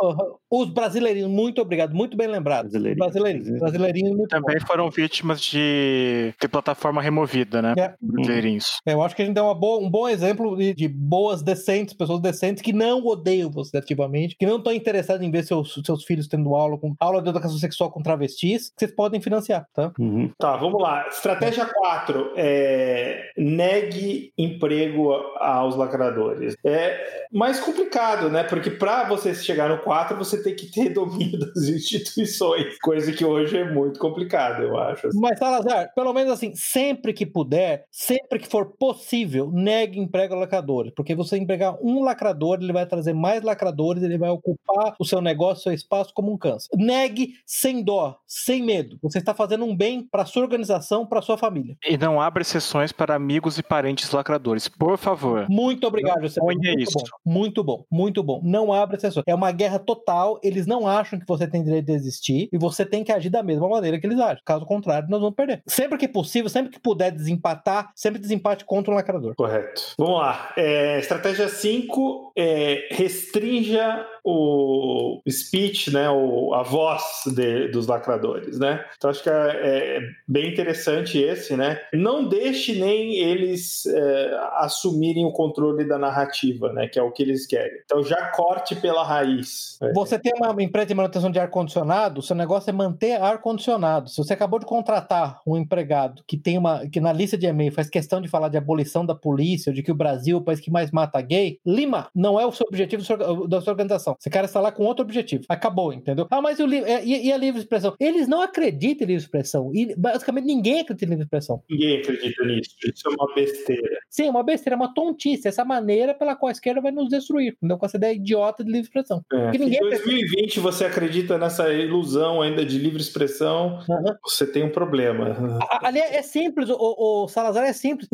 Os 0.50 0.70
brasileirinhos, 0.70 1.30
muito 1.30 1.60
obrigado, 1.60 1.94
muito 1.94 2.16
bem 2.16 2.26
lembrado. 2.26 2.62
Brasileirinhos. 2.70 2.98
Brasileirinhos, 2.98 3.58
brasileirinhos 3.60 4.16
muito 4.16 4.30
Também 4.30 4.58
bom. 4.58 4.66
foram 4.66 4.90
vítimas 4.90 5.40
de, 5.40 6.34
de 6.40 6.48
plataforma 6.48 7.02
removida, 7.02 7.60
né? 7.60 7.74
É. 7.76 7.94
Brasileirinhos. 8.00 8.80
É, 8.86 8.94
eu 8.94 9.02
acho 9.02 9.14
que 9.14 9.22
a 9.22 9.24
gente 9.24 9.34
deu 9.34 9.44
uma 9.44 9.54
boa, 9.54 9.80
um 9.80 9.90
bom 9.90 10.08
exemplo 10.08 10.56
de, 10.56 10.74
de, 10.74 10.88
boas 10.88 11.42
decentes, 11.42 11.94
pessoas 11.94 12.20
decentes 12.20 12.62
que 12.62 12.72
não 12.72 13.04
odeiam 13.06 13.50
você 13.50 13.76
ativamente, 13.76 14.36
que 14.38 14.46
não 14.46 14.58
estão 14.58 14.72
interessadas 14.72 15.22
em 15.22 15.30
ver 15.30 15.44
seus, 15.44 15.80
seus 15.84 16.04
filhos 16.04 16.28
tendo 16.28 16.54
aula 16.54 16.78
com 16.78 16.94
aula 16.98 17.22
de 17.22 17.28
educação 17.28 17.58
sexual 17.58 17.90
com 17.90 18.02
travestis, 18.02 18.27
que 18.34 18.58
vocês 18.58 18.94
podem 18.94 19.20
financiar, 19.20 19.66
tá? 19.74 19.92
Uhum. 19.98 20.30
Tá, 20.38 20.56
vamos 20.56 20.80
lá. 20.80 21.06
Estratégia 21.08 21.66
4 21.66 22.32
é 22.36 23.30
negue 23.36 24.32
emprego 24.36 25.12
aos 25.38 25.76
lacradores. 25.76 26.54
É 26.64 27.26
mais 27.32 27.60
complicado, 27.60 28.30
né? 28.30 28.44
Porque 28.44 28.70
para 28.70 29.08
você 29.08 29.34
chegar 29.34 29.68
no 29.68 29.78
4, 29.78 30.16
você 30.16 30.42
tem 30.42 30.54
que 30.54 30.70
ter 30.70 30.90
domínio 30.94 31.38
das 31.38 31.64
instituições, 31.64 32.78
coisa 32.80 33.12
que 33.12 33.24
hoje 33.24 33.58
é 33.58 33.70
muito 33.70 33.98
complicado, 33.98 34.62
eu 34.62 34.78
acho. 34.78 35.08
Assim. 35.08 35.20
Mas, 35.20 35.38
Salazar, 35.38 35.92
pelo 35.94 36.12
menos 36.12 36.32
assim, 36.32 36.52
sempre 36.54 37.12
que 37.12 37.26
puder, 37.26 37.84
sempre 37.90 38.38
que 38.38 38.48
for 38.48 38.72
possível, 38.78 39.50
negue 39.52 39.98
emprego 39.98 40.34
a 40.34 40.38
lacradores, 40.38 40.92
porque 40.94 41.14
você 41.14 41.36
empregar 41.36 41.76
um 41.82 42.02
lacrador, 42.02 42.58
ele 42.60 42.72
vai 42.72 42.86
trazer 42.86 43.12
mais 43.12 43.42
lacradores, 43.42 44.02
ele 44.02 44.18
vai 44.18 44.30
ocupar 44.30 44.94
o 44.98 45.04
seu 45.04 45.20
negócio, 45.20 45.60
o 45.60 45.62
seu 45.64 45.72
espaço 45.72 46.12
como 46.14 46.32
um 46.32 46.38
câncer. 46.38 46.68
Negue 46.76 47.34
sem 47.46 47.82
dó, 47.82 48.17
sem 48.26 48.62
medo. 48.62 48.98
Você 49.02 49.18
está 49.18 49.34
fazendo 49.34 49.64
um 49.64 49.76
bem 49.76 50.02
para 50.02 50.24
sua 50.24 50.42
organização, 50.42 51.06
para 51.06 51.22
sua 51.22 51.38
família. 51.38 51.76
E 51.86 51.96
não 51.96 52.20
abre 52.20 52.42
exceções 52.42 52.92
para 52.92 53.14
amigos 53.14 53.58
e 53.58 53.62
parentes 53.62 54.10
lacradores, 54.10 54.68
por 54.68 54.98
favor. 54.98 55.46
Muito 55.48 55.86
obrigado, 55.86 56.22
José. 56.22 56.40
Muito 56.40 56.66
isso. 56.78 56.98
Bom, 56.98 57.32
muito 57.32 57.64
bom, 57.64 57.84
muito 57.90 58.22
bom. 58.22 58.40
Não 58.42 58.72
abre 58.72 58.96
exceções. 58.96 59.24
É 59.26 59.34
uma 59.34 59.52
guerra 59.52 59.78
total. 59.78 60.38
Eles 60.42 60.66
não 60.66 60.86
acham 60.86 61.18
que 61.18 61.26
você 61.26 61.46
tem 61.46 61.62
direito 61.62 61.86
de 61.86 61.92
existir 61.92 62.48
e 62.52 62.58
você 62.58 62.84
tem 62.84 63.02
que 63.02 63.12
agir 63.12 63.30
da 63.30 63.42
mesma 63.42 63.68
maneira 63.68 63.98
que 63.98 64.06
eles 64.06 64.18
agem. 64.18 64.42
Caso 64.44 64.66
contrário, 64.66 65.08
nós 65.08 65.20
vamos 65.20 65.34
perder. 65.34 65.62
Sempre 65.66 65.98
que 65.98 66.08
possível, 66.08 66.50
sempre 66.50 66.70
que 66.70 66.80
puder 66.80 67.10
desempatar, 67.10 67.90
sempre 67.94 68.20
desempate 68.20 68.64
contra 68.64 68.92
um 68.92 68.96
lacrador. 68.96 69.34
Correto. 69.36 69.94
Vamos 69.98 70.18
lá. 70.18 70.52
É, 70.56 70.98
estratégia 70.98 71.48
5 71.48 72.32
é, 72.36 72.88
restrinja 72.90 74.06
o 74.28 75.22
speech, 75.30 75.92
né, 75.92 76.08
o, 76.10 76.54
a 76.54 76.62
voz 76.62 77.02
de, 77.26 77.68
dos 77.68 77.86
lacradores, 77.86 78.58
né? 78.58 78.84
Então 78.96 79.10
acho 79.10 79.22
que 79.22 79.30
é, 79.30 79.32
é, 79.32 80.00
bem 80.26 80.52
interessante 80.52 81.18
esse, 81.18 81.56
né? 81.56 81.80
Não 81.92 82.28
deixe 82.28 82.78
nem 82.78 83.16
eles 83.16 83.86
é, 83.86 84.40
assumirem 84.56 85.24
o 85.24 85.32
controle 85.32 85.86
da 85.86 85.98
narrativa, 85.98 86.72
né? 86.72 86.88
Que 86.88 86.98
é 86.98 87.02
o 87.02 87.10
que 87.10 87.22
eles 87.22 87.46
querem. 87.46 87.80
Então 87.84 88.02
já 88.02 88.30
corte 88.30 88.76
pela 88.76 89.04
raiz. 89.04 89.78
Você 89.94 90.18
tem 90.18 90.32
uma 90.36 90.62
empresa 90.62 90.86
de 90.86 90.94
manutenção 90.94 91.30
de 91.30 91.38
ar 91.38 91.50
condicionado, 91.50 92.22
seu 92.22 92.36
negócio 92.36 92.70
é 92.70 92.72
manter 92.72 93.20
ar 93.20 93.40
condicionado. 93.40 94.08
Se 94.08 94.16
você 94.16 94.32
acabou 94.32 94.58
de 94.58 94.66
contratar 94.66 95.40
um 95.46 95.56
empregado 95.56 96.22
que 96.26 96.36
tem 96.36 96.58
uma 96.58 96.86
que 96.88 97.00
na 97.00 97.12
lista 97.12 97.36
de 97.36 97.46
e-mail 97.46 97.72
faz 97.72 97.88
questão 97.88 98.20
de 98.20 98.28
falar 98.28 98.48
de 98.48 98.56
abolição 98.56 99.04
da 99.04 99.14
polícia, 99.14 99.72
de 99.72 99.82
que 99.82 99.92
o 99.92 99.94
Brasil 99.94 100.36
é 100.36 100.40
o 100.40 100.44
país 100.44 100.60
que 100.60 100.70
mais 100.70 100.90
mata 100.90 101.20
gay, 101.20 101.58
Lima 101.66 102.08
não 102.14 102.38
é 102.38 102.46
o 102.46 102.52
seu 102.52 102.66
objetivo 102.66 103.02
da 103.46 103.60
sua 103.60 103.72
organização. 103.72 104.16
Esse 104.18 104.28
cara 104.30 104.46
está 104.46 104.60
lá 104.60 104.72
com 104.72 104.84
outro 104.84 105.04
objetivo. 105.04 105.44
Acabou, 105.48 105.92
entendeu? 105.92 106.26
Ah, 106.30 106.42
mas 106.42 106.58
o 106.58 106.66
livro. 106.66 106.88
É, 106.88 107.04
e, 107.04 107.26
e, 107.26 107.32
a 107.32 107.36
livre 107.36 107.60
expressão? 107.60 107.94
Eles 108.00 108.26
não 108.26 108.42
acreditam 108.42 109.04
em 109.04 109.08
livre 109.08 109.22
expressão. 109.22 109.70
E 109.72 109.94
basicamente 109.96 110.44
ninguém 110.44 110.80
acredita 110.80 111.04
em 111.04 111.08
livre 111.10 111.24
expressão. 111.24 111.62
Ninguém 111.70 111.98
acredita 111.98 112.44
nisso. 112.44 112.70
Isso 112.84 113.08
é 113.08 113.10
uma 113.10 113.34
besteira. 113.34 113.98
Sim, 114.10 114.26
é 114.26 114.30
uma 114.30 114.42
besteira, 114.42 114.74
é 114.74 114.78
uma 114.78 114.92
tontice. 114.92 115.46
Essa 115.46 115.64
maneira 115.64 116.14
pela 116.14 116.34
qual 116.34 116.48
a 116.48 116.52
esquerda 116.52 116.80
vai 116.80 116.90
nos 116.90 117.08
destruir. 117.08 117.54
Entendeu? 117.56 117.78
Com 117.78 117.86
essa 117.86 117.96
ideia 117.96 118.14
idiota 118.14 118.64
de 118.64 118.70
livre 118.70 118.86
expressão. 118.86 119.22
É. 119.32 119.50
Em 119.54 119.58
2020 119.58 119.94
acredita. 119.94 120.60
você 120.60 120.84
acredita 120.84 121.38
nessa 121.38 121.72
ilusão 121.72 122.42
ainda 122.42 122.64
de 122.64 122.78
livre 122.78 123.00
expressão, 123.00 123.78
uhum. 123.88 124.14
você 124.24 124.46
tem 124.46 124.64
um 124.64 124.70
problema. 124.70 125.58
Ali 125.82 126.00
é, 126.00 126.22
simples, 126.22 126.68
o, 126.70 126.76
o, 126.76 127.28
Salazar 127.28 127.64
é 127.64 127.72
simples. 127.72 128.08